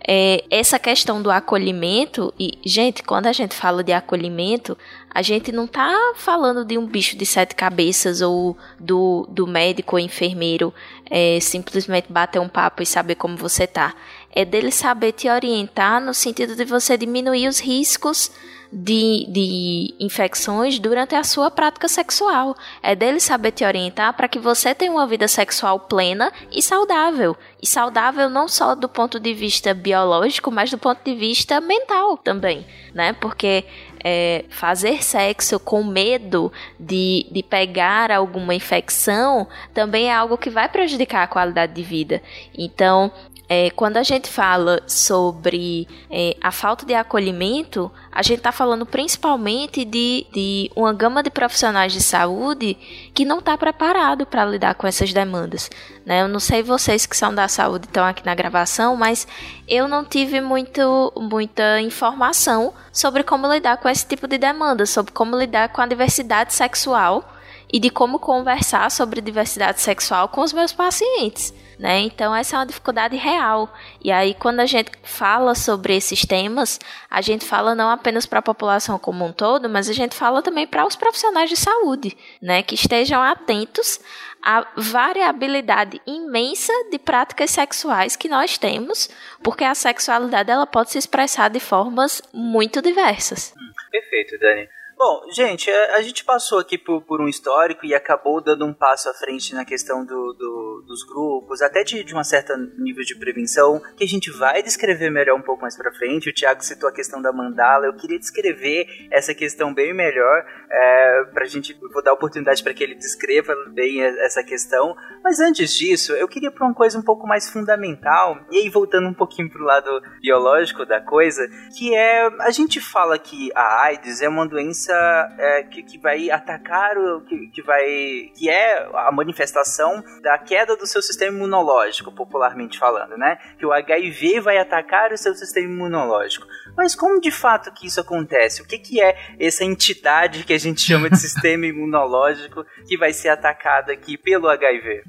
é, 0.07 0.43
essa 0.51 0.77
questão 0.77 1.19
do 1.19 1.31
acolhimento, 1.31 2.31
e, 2.39 2.59
gente, 2.63 3.01
quando 3.01 3.25
a 3.25 3.33
gente 3.33 3.55
fala 3.55 3.83
de 3.83 3.91
acolhimento, 3.91 4.77
a 5.09 5.23
gente 5.23 5.51
não 5.51 5.65
tá 5.65 6.13
falando 6.15 6.63
de 6.63 6.77
um 6.77 6.85
bicho 6.85 7.17
de 7.17 7.25
sete 7.25 7.55
cabeças 7.55 8.21
ou 8.21 8.55
do, 8.79 9.27
do 9.31 9.47
médico 9.47 9.95
ou 9.95 9.99
enfermeiro 9.99 10.71
é, 11.09 11.39
simplesmente 11.39 12.11
bater 12.11 12.39
um 12.39 12.47
papo 12.47 12.83
e 12.83 12.85
saber 12.85 13.15
como 13.15 13.35
você 13.35 13.65
tá. 13.65 13.95
É 14.31 14.45
dele 14.45 14.71
saber 14.71 15.11
te 15.13 15.27
orientar 15.27 15.99
no 15.99 16.13
sentido 16.13 16.55
de 16.55 16.65
você 16.65 16.95
diminuir 16.97 17.47
os 17.47 17.59
riscos 17.59 18.29
de, 18.71 19.25
de 19.29 19.95
infecções 19.99 20.79
durante 20.79 21.15
a 21.15 21.23
sua 21.23 21.49
prática 21.49 21.87
sexual. 21.87 22.55
É 22.81 22.95
dele 22.95 23.19
saber 23.19 23.51
te 23.51 23.63
orientar 23.63 24.13
para 24.13 24.27
que 24.27 24.39
você 24.39 24.73
tenha 24.73 24.91
uma 24.91 25.07
vida 25.07 25.27
sexual 25.27 25.79
plena 25.79 26.31
e 26.51 26.61
saudável. 26.61 27.35
E 27.61 27.67
saudável 27.67 28.29
não 28.29 28.47
só 28.47 28.75
do 28.75 28.87
ponto 28.89 29.19
de 29.19 29.33
vista 29.33 29.73
biológico, 29.73 30.51
mas 30.51 30.69
do 30.69 30.77
ponto 30.77 30.99
de 31.03 31.15
vista 31.15 31.59
mental 31.61 32.17
também, 32.17 32.65
né? 32.93 33.13
Porque 33.13 33.65
é, 34.03 34.45
fazer 34.49 35.03
sexo 35.03 35.59
com 35.59 35.83
medo 35.83 36.53
de, 36.79 37.25
de 37.31 37.41
pegar 37.41 38.11
alguma 38.11 38.53
infecção 38.53 39.47
também 39.73 40.09
é 40.09 40.13
algo 40.13 40.37
que 40.37 40.51
vai 40.51 40.69
prejudicar 40.69 41.23
a 41.23 41.27
qualidade 41.27 41.73
de 41.73 41.81
vida. 41.81 42.21
Então, 42.55 43.11
é, 43.47 43.69
quando 43.69 43.97
a 43.97 44.03
gente 44.03 44.29
fala 44.29 44.81
sobre 44.87 45.87
é, 46.09 46.35
a 46.41 46.51
falta 46.51 46.85
de 46.85 46.93
acolhimento, 46.93 47.91
a 48.11 48.21
gente 48.23 48.37
está 48.37 48.51
falando 48.51 48.85
principalmente 48.85 49.85
de, 49.85 50.25
de 50.33 50.71
uma 50.75 50.93
gama 50.93 51.21
de 51.21 51.29
profissionais 51.29 51.93
de 51.93 52.01
saúde 52.01 52.75
que 53.13 53.23
não 53.23 53.39
está 53.39 53.57
preparado 53.57 54.25
para 54.25 54.45
lidar 54.45 54.75
com 54.75 54.87
essas 54.87 55.13
demandas. 55.13 55.69
Né? 56.05 56.21
Eu 56.21 56.27
não 56.27 56.39
sei 56.39 56.63
vocês 56.63 57.05
que 57.05 57.15
são 57.15 57.33
da 57.33 57.47
saúde 57.47 57.85
estão 57.85 58.05
aqui 58.05 58.25
na 58.25 58.33
gravação, 58.33 58.95
mas 58.95 59.27
eu 59.67 59.87
não 59.87 60.03
tive 60.03 60.41
muito, 60.41 61.13
muita 61.15 61.79
informação 61.81 62.73
sobre 62.91 63.23
como 63.23 63.51
lidar 63.51 63.77
com 63.77 63.89
esse 63.89 64.05
tipo 64.05 64.27
de 64.27 64.37
demanda, 64.37 64.85
sobre 64.85 65.11
como 65.11 65.37
lidar 65.37 65.69
com 65.69 65.81
a 65.81 65.87
diversidade 65.87 66.53
sexual 66.53 67.34
e 67.71 67.79
de 67.79 67.89
como 67.89 68.19
conversar 68.19 68.89
sobre 68.91 69.21
diversidade 69.21 69.81
sexual 69.81 70.29
com 70.29 70.41
os 70.41 70.53
meus 70.53 70.71
pacientes 70.71 71.53
né? 71.79 71.99
Então 71.99 72.35
essa 72.35 72.55
é 72.55 72.59
uma 72.59 72.65
dificuldade 72.65 73.15
real. 73.15 73.73
E 74.03 74.11
aí 74.11 74.33
quando 74.33 74.59
a 74.59 74.65
gente 74.65 74.91
fala 75.03 75.55
sobre 75.55 75.95
esses 75.95 76.25
temas, 76.25 76.79
a 77.09 77.21
gente 77.21 77.45
fala 77.45 77.75
não 77.75 77.89
apenas 77.89 78.25
para 78.25 78.39
a 78.39 78.43
população 78.43 78.97
como 78.97 79.25
um 79.25 79.33
todo, 79.33 79.69
mas 79.69 79.89
a 79.89 79.93
gente 79.93 80.15
fala 80.15 80.41
também 80.41 80.67
para 80.67 80.85
os 80.85 80.95
profissionais 80.95 81.49
de 81.49 81.57
saúde, 81.57 82.17
né? 82.41 82.63
Que 82.63 82.75
estejam 82.75 83.21
atentos 83.21 83.99
à 84.41 84.65
variabilidade 84.75 86.01
imensa 86.05 86.71
de 86.91 86.99
práticas 86.99 87.51
sexuais 87.51 88.15
que 88.15 88.29
nós 88.29 88.57
temos, 88.57 89.09
porque 89.43 89.63
a 89.63 89.73
sexualidade 89.73 90.51
ela 90.51 90.67
pode 90.67 90.91
se 90.91 90.97
expressar 90.97 91.49
de 91.49 91.59
formas 91.59 92.21
muito 92.31 92.81
diversas. 92.81 93.53
Perfeito, 93.91 94.37
Dani. 94.37 94.67
Bom, 94.97 95.29
gente, 95.29 95.69
a, 95.69 95.95
a 95.97 96.01
gente 96.01 96.23
passou 96.23 96.57
aqui 96.57 96.77
por, 96.77 97.01
por, 97.01 97.19
um 97.19 97.27
histórico 97.27 97.85
e 97.85 97.93
acabou 97.93 98.41
dando 98.41 98.65
um 98.65 98.73
passo 98.73 99.09
à 99.09 99.13
frente 99.13 99.53
na 99.53 99.65
questão 99.65 100.05
do, 100.05 100.33
do, 100.33 100.85
dos 100.87 101.03
grupos, 101.03 101.61
até 101.61 101.83
de, 101.83 102.01
de 102.01 102.13
uma 102.13 102.23
certa 102.23 102.55
nível 102.77 103.03
de 103.03 103.13
prevenção, 103.13 103.81
que 103.97 104.05
a 104.05 104.07
gente 104.07 104.31
vai 104.31 104.63
descrever 104.63 105.09
melhor 105.09 105.37
um 105.37 105.41
pouco 105.41 105.63
mais 105.63 105.75
pra 105.75 105.91
frente. 105.91 106.29
O 106.29 106.33
Thiago 106.33 106.63
citou 106.63 106.87
a 106.87 106.93
questão 106.93 107.21
da 107.21 107.33
mandala, 107.33 107.87
eu 107.87 107.93
queria 107.93 108.17
descrever 108.17 108.87
essa 109.11 109.33
questão 109.35 109.73
bem 109.73 109.93
melhor, 109.93 110.45
é, 110.71 111.23
pra 111.33 111.43
gente, 111.43 111.77
vou 111.91 112.01
dar 112.01 112.13
oportunidade 112.13 112.63
para 112.63 112.73
que 112.73 112.81
ele 112.81 112.95
descreva 112.95 113.53
bem 113.73 114.01
essa 114.01 114.41
questão, 114.45 114.95
mas 115.21 115.41
antes 115.41 115.73
disso, 115.73 116.13
eu 116.13 116.27
queria 116.27 116.51
para 116.51 116.65
uma 116.65 116.73
coisa 116.73 116.97
um 116.97 117.03
pouco 117.03 117.27
mais 117.27 117.49
fundamental, 117.49 118.39
e 118.49 118.59
aí 118.59 118.69
voltando 118.69 119.09
um 119.09 119.13
pouquinho 119.13 119.49
pro 119.49 119.65
lado 119.65 120.01
biológico 120.21 120.85
da 120.85 121.01
coisa, 121.01 121.45
que 121.77 121.93
é, 121.93 122.27
a 122.39 122.51
gente 122.51 122.79
fala 122.79 123.19
que 123.19 123.51
a 123.53 123.83
AIDS 123.83 124.21
é 124.21 124.29
uma 124.29 124.47
doença 124.47 124.84
é, 124.93 125.63
que, 125.63 125.83
que 125.83 125.97
vai 125.97 126.29
atacar 126.29 126.97
o 126.97 127.21
que, 127.21 127.47
que 127.47 127.61
vai 127.61 128.31
que 128.35 128.49
é 128.49 128.87
a 128.93 129.11
manifestação 129.11 130.03
da 130.21 130.37
queda 130.37 130.75
do 130.75 130.85
seu 130.85 131.01
sistema 131.01 131.35
imunológico, 131.35 132.11
popularmente 132.11 132.77
falando, 132.77 133.17
né? 133.17 133.37
Que 133.57 133.65
o 133.65 133.71
HIV 133.71 134.41
vai 134.41 134.57
atacar 134.57 135.11
o 135.11 135.17
seu 135.17 135.33
sistema 135.35 135.71
imunológico. 135.71 136.47
Mas 136.75 136.95
como 136.95 137.19
de 137.19 137.31
fato 137.31 137.71
que 137.71 137.87
isso 137.87 138.01
acontece? 138.01 138.61
O 138.61 138.67
que, 138.67 138.77
que 138.77 139.01
é 139.01 139.15
essa 139.39 139.63
entidade 139.63 140.43
que 140.43 140.53
a 140.53 140.59
gente 140.59 140.81
chama 140.81 141.09
de 141.09 141.17
sistema 141.19 141.65
imunológico 141.65 142.65
que 142.87 142.97
vai 142.97 143.13
ser 143.13 143.29
atacada 143.29 143.93
aqui 143.93 144.17
pelo 144.17 144.49
HIV? 144.49 145.03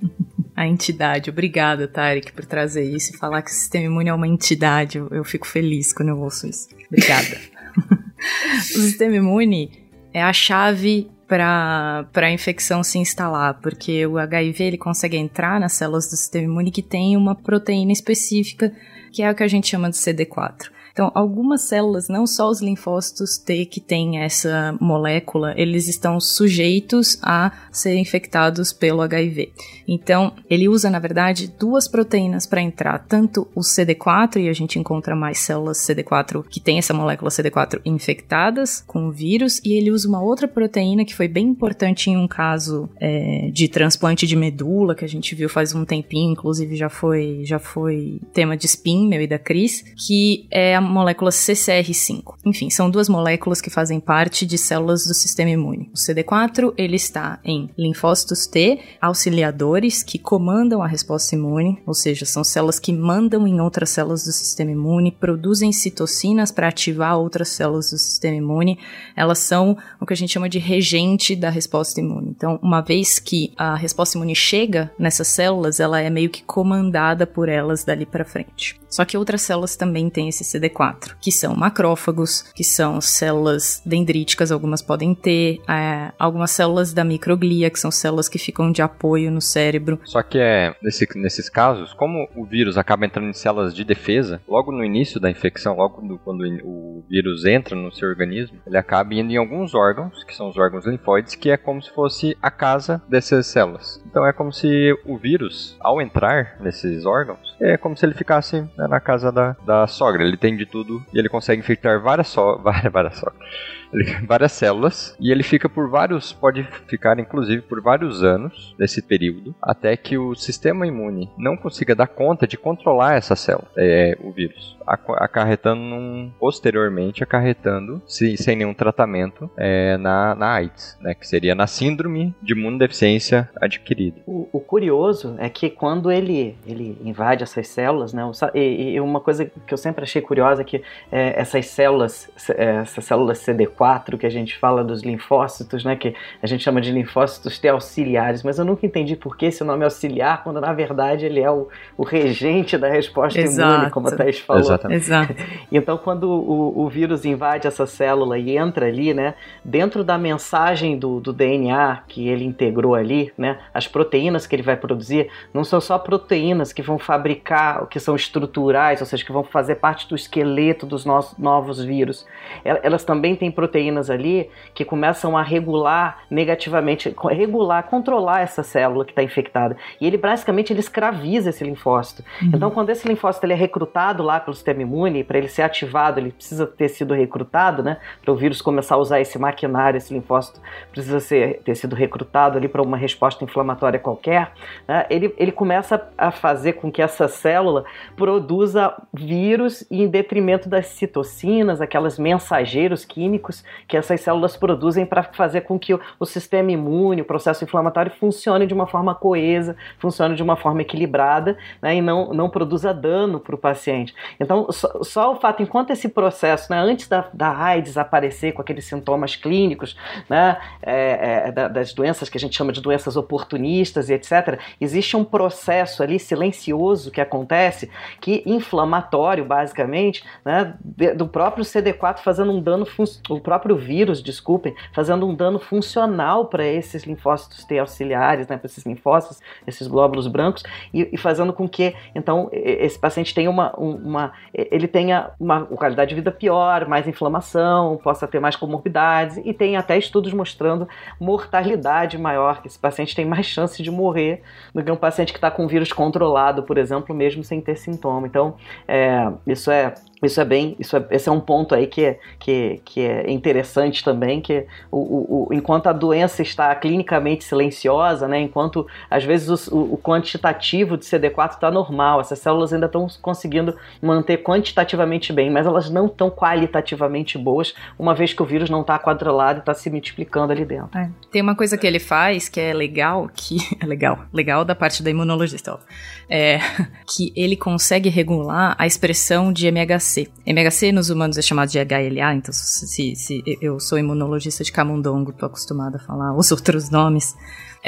a 0.57 0.67
entidade. 0.67 1.29
Obrigada, 1.29 1.87
Tarek, 1.87 2.33
por 2.33 2.47
trazer 2.47 2.83
isso 2.83 3.15
e 3.15 3.19
falar 3.19 3.43
que 3.43 3.51
o 3.51 3.55
sistema 3.55 3.85
imune 3.85 4.09
é 4.09 4.15
uma 4.15 4.27
entidade. 4.27 4.97
Eu, 4.97 5.09
eu 5.11 5.23
fico 5.23 5.47
feliz 5.47 5.93
quando 5.93 6.09
eu 6.09 6.19
ouço 6.19 6.49
isso. 6.49 6.69
Obrigada. 6.87 7.39
o 7.77 8.81
sistema 8.81 9.17
imune 9.17 9.71
é 10.13 10.23
a 10.23 10.33
chave 10.33 11.11
para 11.27 12.07
a 12.15 12.31
infecção 12.31 12.83
se 12.83 12.99
instalar, 12.99 13.61
porque 13.61 14.07
o 14.07 14.17
HIV 14.17 14.65
ele 14.65 14.79
consegue 14.79 15.17
entrar 15.17 15.59
nas 15.59 15.73
células 15.73 16.07
do 16.07 16.17
sistema 16.17 16.45
imune 16.45 16.71
que 16.71 16.83
tem 16.83 17.17
uma 17.17 17.35
proteína 17.35 17.93
específica, 17.93 18.73
que 19.13 19.23
é 19.23 19.31
o 19.31 19.35
que 19.35 19.43
a 19.43 19.49
gente 19.49 19.69
chama 19.69 19.91
de 19.91 19.97
CD4. 19.97 20.76
Então, 20.97 21.13
algumas 21.15 21.61
células, 21.61 22.09
não 22.09 22.27
só 22.27 22.49
os 22.49 22.63
linfócitos 22.63 23.37
T 23.37 23.67
que 23.67 23.83
têm 23.83 24.21
essa 24.21 24.75
molécula, 24.81 25.53
eles 25.55 25.89
estão 25.89 26.19
sujeitos 26.19 27.19
a 27.21 27.53
serem 27.71 28.01
infectados 28.01 28.73
pelo 28.73 29.03
HIV. 29.03 29.53
Então, 29.87 30.33
ele 30.49 30.71
usa, 30.71 30.89
na 30.89 30.99
verdade, 30.99 31.53
duas 31.61 31.87
proteínas 31.87 32.47
para 32.47 32.63
entrar, 32.63 32.99
tanto 33.07 33.47
o 33.55 33.61
CD4, 33.61 34.41
e 34.41 34.49
a 34.49 34.55
gente 34.55 34.79
encontra 34.79 35.15
mais 35.15 35.37
células 35.37 35.77
CD4 35.87 36.43
que 36.49 36.61
tem 36.61 36.79
essa 36.79 36.95
molécula 36.95 37.31
CD4 37.31 37.79
infectadas 37.85 38.83
com 38.87 39.09
o 39.09 39.13
vírus, 39.13 39.61
e 39.63 39.75
ele 39.75 39.91
usa 39.91 40.09
uma 40.09 40.23
outra 40.23 40.49
proteína 40.49 41.05
que 41.05 41.15
foi 41.15 41.29
bem 41.29 41.49
importante 41.49 42.09
em 42.09 42.17
um 42.17 42.27
caso 42.27 42.89
é, 42.99 43.51
de 43.53 43.69
transplante 43.69 44.27
de 44.27 44.35
medula, 44.35 44.95
que 44.95 45.05
a 45.05 45.09
gente 45.09 45.35
viu 45.35 45.51
faz 45.51 45.75
um 45.75 45.85
tempinho, 45.85 46.33
inclusive 46.33 46.75
já 46.75 46.89
foi, 46.89 47.43
já 47.45 47.59
foi 47.59 48.19
tema 48.33 48.57
de 48.57 48.65
spin, 48.65 49.07
meu 49.07 49.21
e 49.21 49.27
da 49.27 49.39
Cris, 49.39 49.85
que 49.95 50.47
é 50.51 50.75
a 50.75 50.86
molécula 50.87 51.31
CCR5. 51.31 52.35
Enfim, 52.45 52.71
são 52.71 52.91
duas 52.91 53.09
moléculas 53.09 53.61
que 53.61 53.71
fazem 53.71 54.01
parte 54.01 54.47
de 54.47 54.57
células 54.57 55.05
do 55.05 55.15
sistema 55.15 55.51
imune. 55.51 55.91
O 55.93 55.97
CD4, 55.97 56.73
ele 56.77 56.97
está 56.97 57.39
em 57.45 57.71
linfócitos 57.77 58.47
T, 58.47 58.79
auxiliadores 59.01 60.03
que 60.03 60.19
comandam 60.19 60.83
a 60.83 60.87
resposta 60.87 61.35
imune, 61.35 61.83
ou 61.87 61.95
seja, 61.95 62.25
são 62.25 62.45
células 62.45 62.79
que 62.79 62.93
mandam 62.93 63.47
em 63.47 63.61
outras 63.61 63.91
células 63.91 64.25
do 64.25 64.33
sistema 64.33 64.71
imune, 64.71 65.11
produzem 65.13 65.73
citocinas 65.73 66.51
para 66.51 66.69
ativar 66.69 67.19
outras 67.19 67.49
células 67.49 67.91
do 67.91 67.99
sistema 67.99 68.37
imune. 68.37 68.79
Elas 69.15 69.39
são 69.39 69.77
o 70.01 70.07
que 70.07 70.13
a 70.13 70.17
gente 70.17 70.33
chama 70.33 70.49
de 70.49 70.59
regente 70.59 71.37
da 71.37 71.51
resposta 71.51 72.01
imune. 72.01 72.31
Então, 72.31 72.59
uma 72.63 72.81
vez 72.81 73.19
que 73.19 73.53
a 73.57 73.75
resposta 73.75 74.17
imune 74.17 74.35
chega 74.35 74.91
nessas 74.99 75.29
células, 75.29 75.81
ela 75.81 76.01
é 76.01 76.11
meio 76.11 76.31
que 76.31 76.43
comandada 76.43 77.27
por 77.27 77.49
elas 77.49 77.85
dali 77.85 78.07
para 78.07 78.25
frente. 78.25 78.79
Só 78.97 79.05
que 79.05 79.19
outras 79.19 79.43
células 79.43 79.77
também 79.77 80.09
têm 80.09 80.31
esse 80.31 80.43
CD4, 80.43 81.17
que 81.21 81.31
são 81.31 81.55
macrófagos, 81.55 82.51
que 82.55 82.65
são 82.65 82.99
células 82.99 83.83
dendríticas, 83.85 84.51
algumas 84.51 84.81
podem 84.81 85.15
ter, 85.15 85.61
é, 85.69 86.13
algumas 86.19 86.51
células 86.53 86.95
da 86.95 87.05
microglia, 87.05 87.69
que 87.69 87.79
são 87.79 87.91
células 87.91 88.27
que 88.27 88.39
ficam 88.39 88.73
de 88.73 88.81
apoio 88.81 89.31
no 89.31 89.43
cérebro. 89.43 90.01
Só 90.03 90.23
que 90.23 90.39
é 90.39 90.75
nesse, 90.83 91.07
nesses 91.15 91.51
casos, 91.51 91.93
como 91.93 92.27
o 92.35 92.47
vírus 92.47 92.79
acaba 92.79 93.05
entrando 93.05 93.29
em 93.29 93.35
células 93.35 93.75
de 93.75 93.85
defesa, 93.85 94.41
logo 94.49 94.73
no 94.73 94.83
início 94.83 95.21
da 95.21 95.31
infecção, 95.31 95.77
logo 95.77 96.01
do, 96.01 96.19
quando 96.19 96.41
o 96.65 97.05
vírus 97.07 97.45
entra 97.45 97.77
no 97.77 97.93
seu 97.93 98.09
organismo, 98.09 98.59
ele 98.67 98.79
acaba 98.79 99.13
indo 99.13 99.31
em 99.31 99.37
alguns 99.37 99.75
órgãos, 99.75 100.25
que 100.25 100.35
são 100.35 100.49
os 100.49 100.57
órgãos 100.57 100.87
linfóides, 100.87 101.35
que 101.35 101.51
é 101.51 101.59
como 101.59 101.83
se 101.83 101.93
fosse 101.93 102.35
a 102.41 102.51
casa 102.51 103.03
dessas 103.11 103.47
células. 103.47 104.03
Então 104.07 104.27
é 104.27 104.33
como 104.33 104.51
se 104.55 104.99
o 105.05 105.19
vírus, 105.19 105.77
ao 105.81 106.01
entrar 106.01 106.57
nesses 106.63 107.05
órgãos, 107.05 107.55
é 107.61 107.77
como 107.77 107.97
se 107.97 108.05
ele 108.05 108.15
ficasse 108.15 108.61
né, 108.77 108.87
na 108.89 109.01
casa 109.01 109.33
da, 109.33 109.57
da 109.65 109.87
sogra. 109.87 110.23
Ele 110.23 110.37
tem 110.37 110.57
de 110.57 110.67
tudo 110.67 111.05
e 111.13 111.19
ele 111.19 111.29
consegue 111.29 111.61
infectar 111.61 112.01
várias, 112.01 112.29
so 112.29 112.59
várias, 112.63 112.93
várias 112.93 113.17
sogras 113.17 113.47
várias 114.27 114.53
células 114.53 115.17
e 115.21 115.31
ele 115.31 115.43
fica 115.43 115.69
por 115.69 115.89
vários, 115.89 116.33
pode 116.33 116.63
ficar 116.87 117.19
inclusive 117.19 117.63
por 117.63 117.81
vários 117.81 118.23
anos 118.23 118.75
nesse 118.79 119.03
período, 119.03 119.55
até 119.63 119.97
que 119.97 120.19
o 120.19 120.35
sistema 120.35 120.87
imune 120.87 121.31
não 121.39 121.57
consiga 121.57 121.95
dar 121.95 122.07
conta 122.07 122.47
de 122.47 122.57
controlar 122.57 123.15
essa 123.15 123.37
célula, 123.37 123.69
é, 123.77 124.17
o 124.21 124.31
vírus, 124.31 124.77
acarretando 124.87 125.81
num, 125.81 126.33
posteriormente 126.39 127.23
acarretando 127.23 128.01
se, 128.07 128.37
sem 128.37 128.57
nenhum 128.57 128.75
tratamento 128.75 129.51
é, 129.57 129.97
na, 129.97 130.35
na 130.35 130.55
AIDS, 130.55 130.97
né, 131.01 131.15
que 131.15 131.27
seria 131.27 131.55
na 131.55 131.67
síndrome 131.67 132.35
de 132.43 132.53
imunodeficiência 132.53 133.49
adquirida. 133.61 134.21
O, 134.27 134.49
o, 134.53 134.61
curioso 134.61 135.37
é 135.39 135.49
que 135.49 135.71
quando 135.71 136.11
ele, 136.11 136.57
ele 136.67 136.99
invade 137.05 137.43
essas 137.43 137.69
células, 137.69 138.13
né, 138.13 138.23
e, 138.55 138.95
e 138.95 139.01
uma 139.01 139.21
coisa 139.21 139.45
que 139.45 139.73
eu 139.73 139.79
sempre 139.79 140.05
achei 140.05 140.23
curiosa 140.23 140.63
é 140.63 140.65
que 140.65 140.83
é, 141.11 141.41
essas 141.41 141.67
células, 141.67 142.31
é, 142.51 142.77
essas 142.77 143.05
células 143.05 143.45
CD4 143.45 143.76
4 143.77 144.19
que 144.19 144.27
a 144.27 144.31
gente 144.31 144.57
fala 144.57 144.83
dos 144.83 145.03
linfócitos, 145.03 145.85
né, 145.85 145.97
que 145.97 146.15
a 146.43 146.47
gente 146.47 146.65
chama 146.65 146.81
de 146.81 146.91
linfócitos 146.91 147.59
T 147.59 147.69
auxiliares, 147.69 148.43
mas 148.43 148.59
eu 148.59 148.65
nunca 148.65 148.87
entendi 148.87 149.15
por 149.15 149.37
que 149.37 149.47
esse 149.47 149.63
nome 149.63 149.83
é 149.83 149.85
auxiliar, 149.85 150.43
quando 150.43 150.61
na 150.61 150.73
verdade 150.73 151.27
ele 151.27 151.41
é 151.41 151.51
o, 151.51 151.69
o 151.97 152.03
regente 152.03 152.77
da 152.79 152.89
resposta 152.89 153.41
Exato. 153.41 153.75
imune, 153.75 153.91
como 153.91 154.09
a 154.09 154.17
Thais 154.17 154.39
falou. 154.39 154.63
Exatamente. 154.63 155.05
Exato. 155.05 155.35
Então, 155.71 155.99
quando 155.99 156.31
o, 156.31 156.85
o, 156.85 156.89
vírus 156.89 157.25
invade 157.25 157.67
essa 157.67 157.87
célula 157.87 158.39
e 158.39 158.57
entra 158.57 158.87
ali, 158.87 159.13
né, 159.13 159.35
dentro 159.65 160.05
da 160.05 160.17
mensagem 160.17 160.99
do, 160.99 161.21
do 161.21 161.33
DNA 161.33 162.03
que 162.07 162.29
ele 162.29 162.45
integrou 162.45 162.95
ali, 162.95 163.33
né, 163.37 163.59
as 163.75 163.87
proteínas 163.87 164.47
que 164.47 164.55
ele 164.55 164.63
vai 164.63 164.77
produzir, 164.77 165.29
não 165.53 165.65
são 165.65 165.81
só 165.81 165.99
proteínas 165.99 166.73
que 166.73 166.83
vão 166.83 166.99
fabricar, 166.99 167.87
que 167.89 167.99
são 167.99 168.15
estruturais, 168.15 169.01
ou 169.01 169.07
seja, 169.07 169.25
que 169.25 169.33
vão 169.33 169.43
fazer 169.43 169.77
parte 169.77 170.09
do 170.09 170.15
esqueleto 170.15 170.87
dos 170.87 171.05
nossos 171.05 171.37
novos 171.37 171.83
vírus. 171.83 172.27
Elas 172.65 173.05
também 173.05 173.35
têm 173.35 173.51
proteínas 173.51 173.66
proteínas 173.67 174.09
ali 174.09 174.49
que 174.73 174.85
começam 174.85 175.37
a 175.37 175.43
regular 175.43 176.25
negativamente, 176.31 177.15
regular, 177.31 177.83
controlar 177.85 178.41
essa 178.41 178.63
célula 178.63 179.05
que 179.05 179.11
está 179.11 179.23
infectada. 179.23 179.77
E 180.01 180.07
ele 180.07 180.17
basicamente 180.17 180.73
ele 180.73 180.81
escraviza 180.81 181.51
esse 181.51 181.65
linfócito. 181.65 182.23
Uhum. 182.41 182.51
Então, 182.55 182.71
quando 182.71 182.91
esse 182.91 183.07
linfócito 183.09 183.45
ele 183.45 183.53
é 183.53 183.57
recrutado 183.57 184.23
lá 184.23 184.39
pelo 184.39 184.55
sistema 184.55 184.83
imune, 184.83 185.25
para 185.25 185.39
ele 185.39 185.49
ser 185.49 185.63
ativado, 185.63 186.21
ele 186.21 186.31
precisa 186.31 186.67
ter 186.67 186.89
sido 186.89 187.13
recrutado, 187.13 187.83
né? 187.83 187.99
Para 188.23 188.33
o 188.33 188.37
vírus 188.37 188.63
começar 188.63 188.95
a 188.95 188.99
usar 188.99 189.21
esse 189.21 189.39
maquinário, 189.39 189.99
esse 189.99 190.15
linfócito 190.15 190.61
precisa 190.93 191.19
ser, 191.19 191.61
ter 191.65 191.75
sido 191.75 191.97
recrutado 191.97 192.57
ali 192.57 192.69
para 192.69 192.83
uma 192.83 192.97
resposta 192.97 193.43
inflamatória 193.45 193.99
qualquer. 193.99 194.53
Né? 194.87 195.07
Ele, 195.11 195.35
ele 195.37 195.53
começa 195.53 196.09
a 196.17 196.31
fazer 196.31 196.75
com 196.75 196.91
que 196.91 197.03
essa 197.03 197.27
célula 197.27 197.85
produza 198.15 198.95
vírus 199.13 199.85
em 199.91 200.07
detrimento 200.07 200.69
das 200.69 200.87
citocinas, 200.87 201.81
aquelas 201.81 202.19
mensageiros 202.19 203.05
químicos 203.05 203.56
que 203.87 203.97
essas 203.97 204.21
células 204.21 204.57
produzem 204.57 205.07
para 205.07 205.23
fazer 205.23 205.63
com 205.63 205.79
que 205.79 205.95
o, 205.95 206.01
o, 206.19 206.27
sistema 206.27 206.71
imune, 206.73 207.23
o 207.23 207.25
processo 207.25 207.65
inflamatório 207.65 208.13
funcione 208.13 208.67
de 208.67 208.75
uma 208.75 208.87
forma 208.87 209.15
coesa, 209.15 209.77
funcione 209.99 210.35
de 210.35 210.43
uma 210.43 210.57
forma 210.57 210.83
equilibrada 210.83 211.57
né, 211.81 211.97
e 211.97 212.03
não, 212.03 212.33
não 212.33 212.49
produza 212.49 212.93
dano 212.93 213.41
para 213.41 213.55
o 213.55 213.59
paciente. 213.59 214.15
Então, 214.41 214.71
só, 214.71 215.03
só, 215.03 215.33
o 215.33 215.37
fato, 215.37 215.63
enquanto 215.63 215.91
esse 215.91 216.09
processo, 216.09 216.71
né, 216.71 216.79
antes 216.79 217.09
da, 217.09 217.29
da 217.33 217.57
AIDS 217.57 217.97
aparecer 217.97 218.53
com 218.53 218.63
aqueles 218.63 218.85
sintomas 218.85 219.37
clínicos, 219.37 219.97
né, 220.29 220.57
é, 220.83 221.49
é, 221.49 221.69
das 221.69 221.93
doenças 221.93 222.29
que 222.29 222.37
a 222.37 222.41
gente 222.41 222.57
chama 222.57 222.73
de 222.73 222.81
doenças 222.81 223.17
oportunistas 223.17 224.09
e 224.09 224.15
etc., 224.15 224.59
existe 224.81 225.17
um 225.17 225.25
processo 225.25 226.03
ali 226.03 226.19
silencioso 226.19 227.11
que 227.11 227.21
acontece, 227.21 227.91
que 228.21 228.43
inflamatório, 228.47 229.45
basicamente, 229.45 230.25
né, 230.45 230.75
do 231.17 231.27
próprio 231.27 231.65
CD4 231.65 232.19
fazendo 232.19 232.53
um 232.53 232.61
dano, 232.61 232.87
o 233.29 233.41
próprio 233.47 233.77
vírus, 233.77 234.21
desculpem, 234.21 234.75
fazendo 234.93 235.25
um 235.25 235.33
dano 235.33 235.61
funcional 235.61 236.47
para 236.47 236.67
esses 236.67 237.05
linfócitos 237.05 237.65
T 237.65 237.79
auxiliares, 237.79 238.49
né, 238.49 238.57
para 238.57 238.67
esses 238.67 238.85
linfócitos, 238.85 239.41
esses 239.65 239.87
glóbulos 239.87 240.27
brancos, 240.27 240.65
e, 240.93 241.09
e, 241.13 241.17
fazendo 241.17 241.53
com 241.53 241.69
que, 241.69 241.95
então, 242.13 242.49
esse 242.53 242.99
paciente 242.99 243.33
tenha 243.33 243.49
uma, 243.49 243.73
uma 243.77 244.33
ele 244.53 244.89
tenha 244.89 245.31
uma 245.39 245.65
qualidade 245.65 246.09
de 246.09 246.17
vida 246.17 246.33
pior, 246.33 246.89
mais 246.89 247.07
inflamação, 247.07 247.97
possa 247.99 248.27
ter 248.27 248.41
mais 248.41 248.57
comorbidades, 248.57 249.41
e 249.45 249.55
tem 249.55 249.77
até 249.77 249.97
estudos 249.97 250.33
mostrando 250.33 250.89
mortalidade 251.21 252.19
maior, 252.19 252.61
que 252.61 252.67
esse 252.67 252.79
paciente 252.79 253.15
tem 253.15 253.25
mais 253.25 253.47
chance 253.47 253.81
de 253.81 253.91
morrer 253.93 254.43
do 254.75 254.83
que 254.83 254.91
um 254.91 254.97
paciente 254.97 255.33
que 255.33 255.39
está 255.39 255.53
com 255.53 255.69
vírus 255.69 255.93
controlado, 255.93 256.65
por 256.65 256.79
exemplo, 256.79 257.15
mesmo 257.15 257.45
sem 257.45 257.61
ter 257.61 257.77
sintoma. 257.77 258.27
Então, 258.27 258.57
é, 258.89 259.31
isso 259.47 259.71
é 259.71 259.95
isso 260.23 260.41
é 260.41 260.45
bem, 260.45 260.75
isso 260.79 260.97
é, 260.97 261.07
esse 261.11 261.29
é 261.29 261.33
um 261.33 261.41
ponto 261.41 261.75
aí 261.75 261.87
que 261.87 262.05
é, 262.05 262.19
que, 262.39 262.81
que 262.85 263.01
é 263.03 263.31
interessante 263.31 264.03
também, 264.03 264.41
que 264.41 264.67
o, 264.91 264.99
o, 264.99 265.49
o, 265.49 265.55
enquanto 265.55 265.89
a 265.89 265.93
doença 265.93 266.41
está 266.41 266.75
clinicamente 266.75 267.45
silenciosa, 267.45 268.27
né, 268.27 268.41
enquanto 268.41 268.87
às 269.11 269.25
vezes 269.25 269.69
o, 269.69 269.79
o 269.79 269.99
quantitativo 269.99 270.97
de 270.97 271.05
CD4 271.05 271.55
está 271.55 271.71
normal, 271.71 272.21
essas 272.21 272.39
células 272.39 272.73
ainda 272.73 272.87
estão 272.87 273.07
conseguindo 273.21 273.77
manter 274.01 274.39
quantitativamente 274.39 275.33
bem, 275.33 275.51
mas 275.51 275.67
elas 275.67 275.91
não 275.91 276.07
estão 276.07 276.31
qualitativamente 276.31 277.37
boas, 277.37 277.75
uma 277.99 278.15
vez 278.15 278.33
que 278.33 278.43
o 278.43 278.47
vírus 278.47 278.71
não 278.71 278.81
está 278.81 278.99
quadrilado 278.99 279.59
e 279.59 279.61
está 279.61 279.75
se 279.75 279.91
multiplicando 279.91 280.51
ali 280.51 280.65
dentro. 280.65 280.99
É. 280.99 281.11
Tem 281.31 281.43
uma 281.43 281.55
coisa 281.55 281.77
que 281.77 281.87
ele 281.87 281.99
faz 281.99 282.49
que 282.49 282.59
é 282.59 282.73
legal, 282.73 283.29
que 283.35 283.59
é 283.79 283.85
legal, 283.85 284.21
legal 284.33 284.65
da 284.65 284.75
parte 284.75 285.03
da 285.03 285.11
imunologista, 285.11 285.75
ó, 285.75 285.79
é 286.27 286.59
que 287.15 287.35
ele 287.37 287.57
consegue 287.57 288.09
regular 288.09 288.75
a 288.79 288.87
expressão 288.87 289.53
de 289.53 289.67
MHC 289.67 290.06
MHC. 290.07 290.29
MHC 290.47 290.93
nos 290.93 291.11
humanos 291.11 291.37
é 291.37 291.43
chamado 291.43 291.71
de 291.71 291.79
HLA, 291.79 292.35
então 292.35 292.53
se, 292.53 293.17
se 293.17 293.43
eu 293.61 293.81
sou 293.81 293.99
imunologista 293.99 294.63
de 294.63 294.71
camundongo, 294.71 295.33
tô 295.33 295.47
acostumada 295.47 295.97
a 295.97 296.01
falar 296.01 296.37
os 296.37 296.51
outros 296.53 296.91
nomes. 296.91 297.35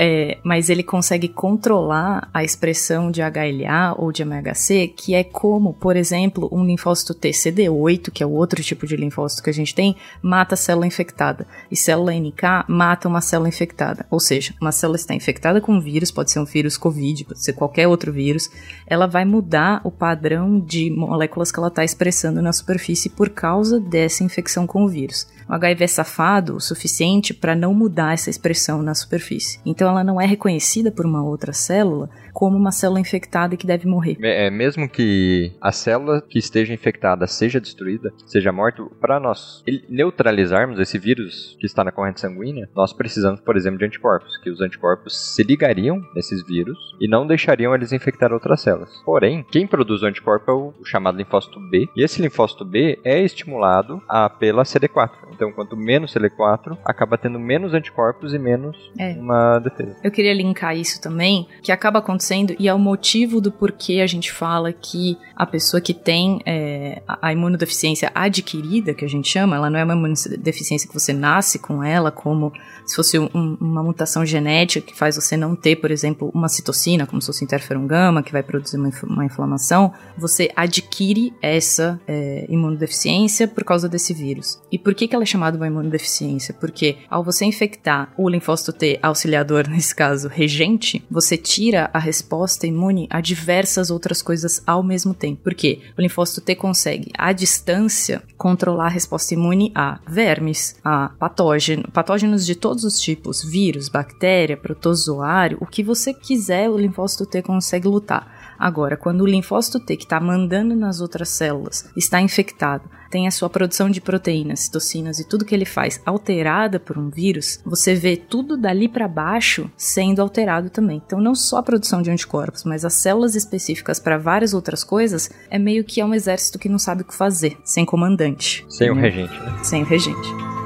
É, 0.01 0.39
mas 0.45 0.71
ele 0.71 0.85
consegue 0.85 1.27
controlar 1.27 2.31
a 2.33 2.45
expressão 2.45 3.11
de 3.11 3.21
HLA 3.21 3.97
ou 3.99 4.13
de 4.13 4.23
MHC, 4.23 4.87
que 4.97 5.13
é 5.13 5.25
como, 5.25 5.75
por 5.75 5.97
exemplo, 5.97 6.49
um 6.53 6.65
linfócito 6.65 7.13
T 7.13 7.31
CD8, 7.31 8.13
que 8.13 8.23
é 8.23 8.27
o 8.27 8.31
outro 8.31 8.63
tipo 8.63 8.87
de 8.87 8.95
linfócito 8.95 9.43
que 9.43 9.51
a 9.51 9.53
gente 9.53 9.75
tem, 9.75 9.97
mata 10.23 10.55
a 10.55 10.57
célula 10.57 10.87
infectada. 10.87 11.49
E 11.69 11.77
célula 11.77 12.13
NK 12.13 12.65
mata 12.69 13.09
uma 13.09 13.21
célula 13.21 13.49
infectada. 13.49 14.07
Ou 14.09 14.21
seja, 14.21 14.55
uma 14.61 14.71
célula 14.71 14.97
está 14.97 15.15
infectada 15.15 15.61
com 15.61 15.73
um 15.73 15.81
vírus, 15.81 16.13
pode 16.13 16.31
ser 16.31 16.39
um 16.39 16.45
vírus 16.45 16.77
COVID, 16.77 17.25
pode 17.25 17.43
ser 17.43 17.55
qualquer 17.55 17.89
outro 17.89 18.13
vírus, 18.13 18.49
ela 18.87 19.09
vai 19.09 19.25
mudar 19.25 19.81
o 19.83 19.91
padrão 19.91 20.61
de 20.61 20.91
moléculas 20.91 21.51
que 21.51 21.59
ela 21.59 21.67
está 21.67 21.83
expressando 21.83 22.41
na 22.41 22.53
superfície 22.53 23.09
por 23.09 23.31
causa 23.31 23.81
dessa 23.81 24.23
infecção 24.23 24.65
com 24.65 24.85
o 24.85 24.89
vírus. 24.89 25.27
O 25.49 25.55
HIV 25.55 25.85
é 25.85 25.87
safado 25.87 26.57
o 26.57 26.61
suficiente 26.61 27.33
para 27.33 27.57
não 27.57 27.73
mudar 27.73 28.13
essa 28.13 28.29
expressão 28.29 28.83
na 28.83 28.95
superfície. 28.95 29.59
Então 29.65 29.89
ela 29.89 30.05
não 30.05 30.21
é 30.21 30.27
reconhecida 30.27 30.91
por 30.91 31.07
uma 31.07 31.25
outra 31.25 31.55
célula 31.55 32.11
como 32.39 32.57
uma 32.57 32.71
célula 32.71 33.01
infectada 33.01 33.57
que 33.57 33.67
deve 33.67 33.89
morrer. 33.89 34.17
É, 34.23 34.47
é 34.47 34.51
mesmo 34.51 34.89
que 34.89 35.51
a 35.61 35.73
célula 35.73 36.23
que 36.23 36.39
esteja 36.39 36.73
infectada 36.73 37.27
seja 37.27 37.61
destruída, 37.61 38.13
seja 38.27 38.53
morta, 38.53 38.85
para 39.01 39.19
nós 39.19 39.65
neutralizarmos 39.89 40.79
esse 40.79 41.01
vírus 41.01 41.57
que 41.59 41.67
está 41.67 41.83
na 41.83 41.91
corrente 41.91 42.21
sanguínea, 42.21 42.69
nós 42.77 42.93
precisamos, 42.93 43.41
por 43.41 43.57
exemplo, 43.57 43.81
de 43.81 43.87
anticorpos, 43.87 44.37
que 44.37 44.51
os 44.51 44.61
anticorpos 44.61 45.35
se 45.35 45.43
ligariam 45.43 46.01
nesses 46.15 46.47
vírus 46.47 46.79
e 47.01 47.09
não 47.09 47.27
deixariam 47.27 47.75
eles 47.75 47.93
infectar 47.93 48.33
outras 48.33 48.61
células. 48.61 49.03
Porém, 49.05 49.45
quem 49.51 49.67
produz 49.67 50.03
o 50.03 50.07
anticorpo 50.07 50.49
é 50.49 50.55
o 50.55 50.73
chamado 50.85 51.19
linfócito 51.19 51.59
B, 51.59 51.89
e 51.97 52.05
esse 52.05 52.23
linfócito 52.23 52.65
B 52.65 53.01
é 53.03 53.21
estimulado 53.21 54.01
a, 54.09 54.31
pela 54.31 54.63
CD4. 54.63 55.11
Então, 55.35 55.51
quanto 55.51 55.77
menos 55.77 56.15
CD4, 56.15 56.79
acaba 56.85 57.19
tendo 57.19 57.41
menos 57.41 57.75
anticorpos 57.75 58.33
e 58.33 58.39
menos 58.39 58.77
é. 58.97 59.15
uma 59.15 59.59
defesa. 59.59 59.97
Eu 60.05 60.13
queria 60.13 60.33
linkar 60.33 60.77
isso 60.77 61.03
também, 61.03 61.49
que 61.65 61.73
acaba 61.73 61.99
acontecendo 61.99 62.28
acontecendo 62.29 62.55
e 62.59 62.69
é 62.69 62.75
o 62.75 62.79
motivo 62.79 63.41
do 63.41 63.51
porquê 63.51 64.01
a 64.01 64.07
gente 64.07 64.31
fala 64.31 64.73
que 64.73 65.17
a 65.35 65.47
pessoa 65.47 65.81
que 65.81 65.95
tem 65.95 66.41
é, 66.45 67.03
a 67.07 67.33
imunodeficiência 67.33 68.11
adquirida, 68.15 68.95
que 68.95 69.05
a 69.05 69.09
gente 69.09 69.29
chama, 69.29 69.57
ela 69.57 69.71
não 69.71 69.79
é 69.79 69.85
uma 69.85 69.95
imunodeficiência 69.95 70.89
que 70.89 70.95
você 70.95 71.13
nasce 71.13 71.59
com 71.59 71.83
ela, 71.83 72.11
como 72.11 72.53
se 72.85 72.97
fosse 72.97 73.19
um, 73.19 73.57
uma 73.61 73.83
mutação 73.83 74.25
genética 74.25 74.87
que 74.87 74.97
faz 74.97 75.17
você 75.17 75.37
não 75.37 75.55
ter, 75.55 75.77
por 75.77 75.91
exemplo, 75.91 76.31
uma 76.35 76.49
citocina, 76.49 77.07
como 77.07 77.21
se 77.21 77.27
fosse 77.27 77.45
interferon 77.45 77.87
gama, 77.87 78.23
que 78.23 78.33
vai 78.33 78.43
produzir 78.43 78.77
uma, 78.77 78.91
uma 79.05 79.25
inflamação, 79.25 79.93
você 80.17 80.51
adquire 80.57 81.33
essa 81.43 82.01
é, 82.09 82.47
imunodeficiência 82.49 83.47
por 83.47 83.63
causa 83.63 83.89
desse 83.89 84.15
vírus. 84.15 84.59
E 84.73 84.79
por 84.79 84.95
que, 84.95 85.07
que 85.07 85.15
ela 85.15 85.25
é 85.25 85.27
chamada 85.27 85.57
uma 85.57 85.67
imunodeficiência? 85.67 86.55
Porque 86.55 86.97
ao 87.11 87.23
você 87.23 87.45
infectar 87.45 88.13
o 88.17 88.29
linfócito 88.29 88.73
T 88.73 88.99
auxiliador, 89.03 89.69
nesse 89.71 89.95
caso, 89.95 90.29
regente, 90.29 91.05
você 91.11 91.37
tira 91.37 91.91
a 91.93 91.99
resposta 92.09 92.67
imune 92.67 93.07
a 93.11 93.21
diversas 93.21 93.91
outras 93.91 94.23
coisas 94.23 94.63
ao 94.67 94.83
mesmo 94.83 95.13
tempo. 95.13 95.43
Porque 95.45 95.81
o 95.97 96.01
linfócito 96.01 96.41
T 96.41 96.57
consegue, 96.57 97.11
à 97.17 97.33
distância, 97.33 98.23
controlar 98.37 98.87
a 98.87 98.89
resposta 98.89 99.35
imune 99.35 99.71
a 99.75 100.01
vermes, 100.09 100.77
a 100.83 101.11
patógeno, 101.19 101.91
patógenos 101.93 102.47
de 102.47 102.55
todos 102.55 102.83
os 102.83 102.99
tipos, 102.99 103.45
vírus, 103.45 103.89
bactéria, 103.89 104.57
protozoário, 104.57 105.59
o 105.61 105.67
que 105.67 105.83
você 105.83 106.15
quiser, 106.15 106.71
o 106.71 106.79
linfócito 106.79 107.27
T 107.27 107.43
consegue 107.43 107.87
lutar. 107.87 108.57
Agora, 108.59 108.97
quando 108.97 109.21
o 109.21 109.27
linfócito 109.27 109.79
T 109.79 109.97
que 109.97 110.05
está 110.05 110.19
mandando 110.19 110.75
nas 110.75 111.01
outras 111.01 111.29
células 111.29 111.91
está 111.95 112.21
infectado, 112.21 112.89
tem 113.11 113.27
a 113.27 113.31
sua 113.31 113.49
produção 113.49 113.91
de 113.91 114.01
proteínas, 114.01 114.61
citocinas 114.61 115.19
e 115.19 115.29
tudo 115.29 115.45
que 115.45 115.55
ele 115.55 115.65
faz 115.65 116.01
alterada 116.05 116.79
por 116.79 116.99
um 116.99 117.09
vírus, 117.09 117.61
você 117.65 117.95
vê 117.95 118.17
tudo 118.17 118.57
dali 118.57 118.89
para 118.89 119.09
baixo 119.09 119.71
sendo 119.77 120.21
alterado 120.21 120.71
também. 120.71 121.03
Então, 121.05 121.21
não 121.21 121.35
só 121.35 121.59
a 121.59 121.63
produção 121.63 122.03
de 122.03 122.11
anticorpos, 122.11 122.65
mas 122.65 122.85
as 122.85 122.95
células 122.95 123.35
específicas 123.35 123.99
para 123.99 124.19
várias 124.19 124.55
outras 124.55 124.85
coisas, 124.85 125.31
é 125.51 125.59
meio 125.59 125.85
que 125.85 126.01
é 126.01 126.05
um 126.05 126.15
exército 126.15 126.59
que 126.59 126.69
não 126.69 126.79
sabe 126.79 127.03
o 127.03 127.05
que 127.05 127.15
fazer, 127.15 127.57
sem 127.65 127.85
comandante. 127.85 128.65
Sem 128.69 128.91
o 128.91 128.95
um 128.95 129.01
regente, 129.01 129.39
né? 129.41 129.59
Sem 129.63 129.83
o 129.83 129.87
regente. 129.87 130.58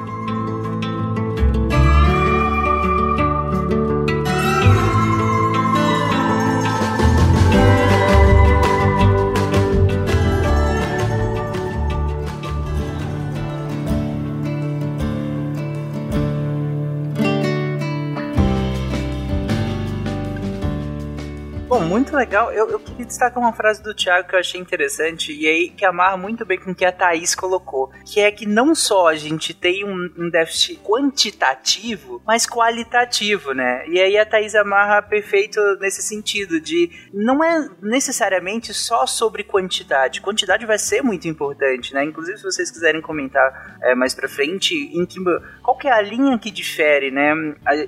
Muito 21.83 22.16
legal. 22.16 22.53
Eu, 22.53 22.70
eu 22.70 22.78
queria 22.78 23.07
destacar 23.07 23.43
uma 23.43 23.53
frase 23.53 23.83
do 23.83 23.95
Thiago 23.95 24.28
que 24.28 24.35
eu 24.35 24.41
achei 24.41 24.61
interessante 24.61 25.33
e 25.33 25.47
aí 25.47 25.70
que 25.70 25.85
amarra 25.85 26.16
muito 26.16 26.45
bem 26.45 26.59
com 26.59 26.70
o 26.70 26.74
que 26.74 26.85
a 26.85 26.93
Thaís 26.93 27.35
colocou, 27.35 27.91
que 28.05 28.20
é 28.20 28.30
que 28.30 28.47
não 28.47 28.74
só 28.74 29.09
a 29.09 29.14
gente 29.14 29.55
tem 29.55 29.85
um, 29.85 30.11
um 30.18 30.30
déficit 30.30 30.80
quantitativo, 30.83 32.22
mas 32.26 32.47
qualitativo, 32.47 33.53
né? 33.53 33.87
E 33.89 34.01
aí 34.01 34.16
a 34.16 34.26
Thaís 34.26 34.55
amarra 34.55 35.03
perfeito 35.03 35.61
nesse 35.80 36.03
sentido 36.03 36.61
de 36.61 36.91
não 37.12 37.43
é 37.43 37.68
necessariamente 37.80 38.72
só 38.72 39.07
sobre 39.07 39.45
quantidade. 39.45 40.20
Quantidade 40.20 40.66
vai 40.66 40.78
ser 40.78 41.03
muito 41.03 41.28
importante, 41.28 41.95
né? 41.95 42.05
Inclusive 42.05 42.39
se 42.39 42.45
vocês 42.45 42.70
quiserem 42.70 43.01
comentar 43.01 43.78
é, 43.83 43.95
mais 43.95 44.14
para 44.14 44.28
frente, 44.28 44.74
em 44.74 45.05
que 45.07 45.20
qual 45.62 45.76
que 45.76 45.89
é 45.89 45.93
a 45.93 46.01
linha 46.01 46.39
que 46.39 46.51
difere, 46.51 47.11
né? 47.11 47.33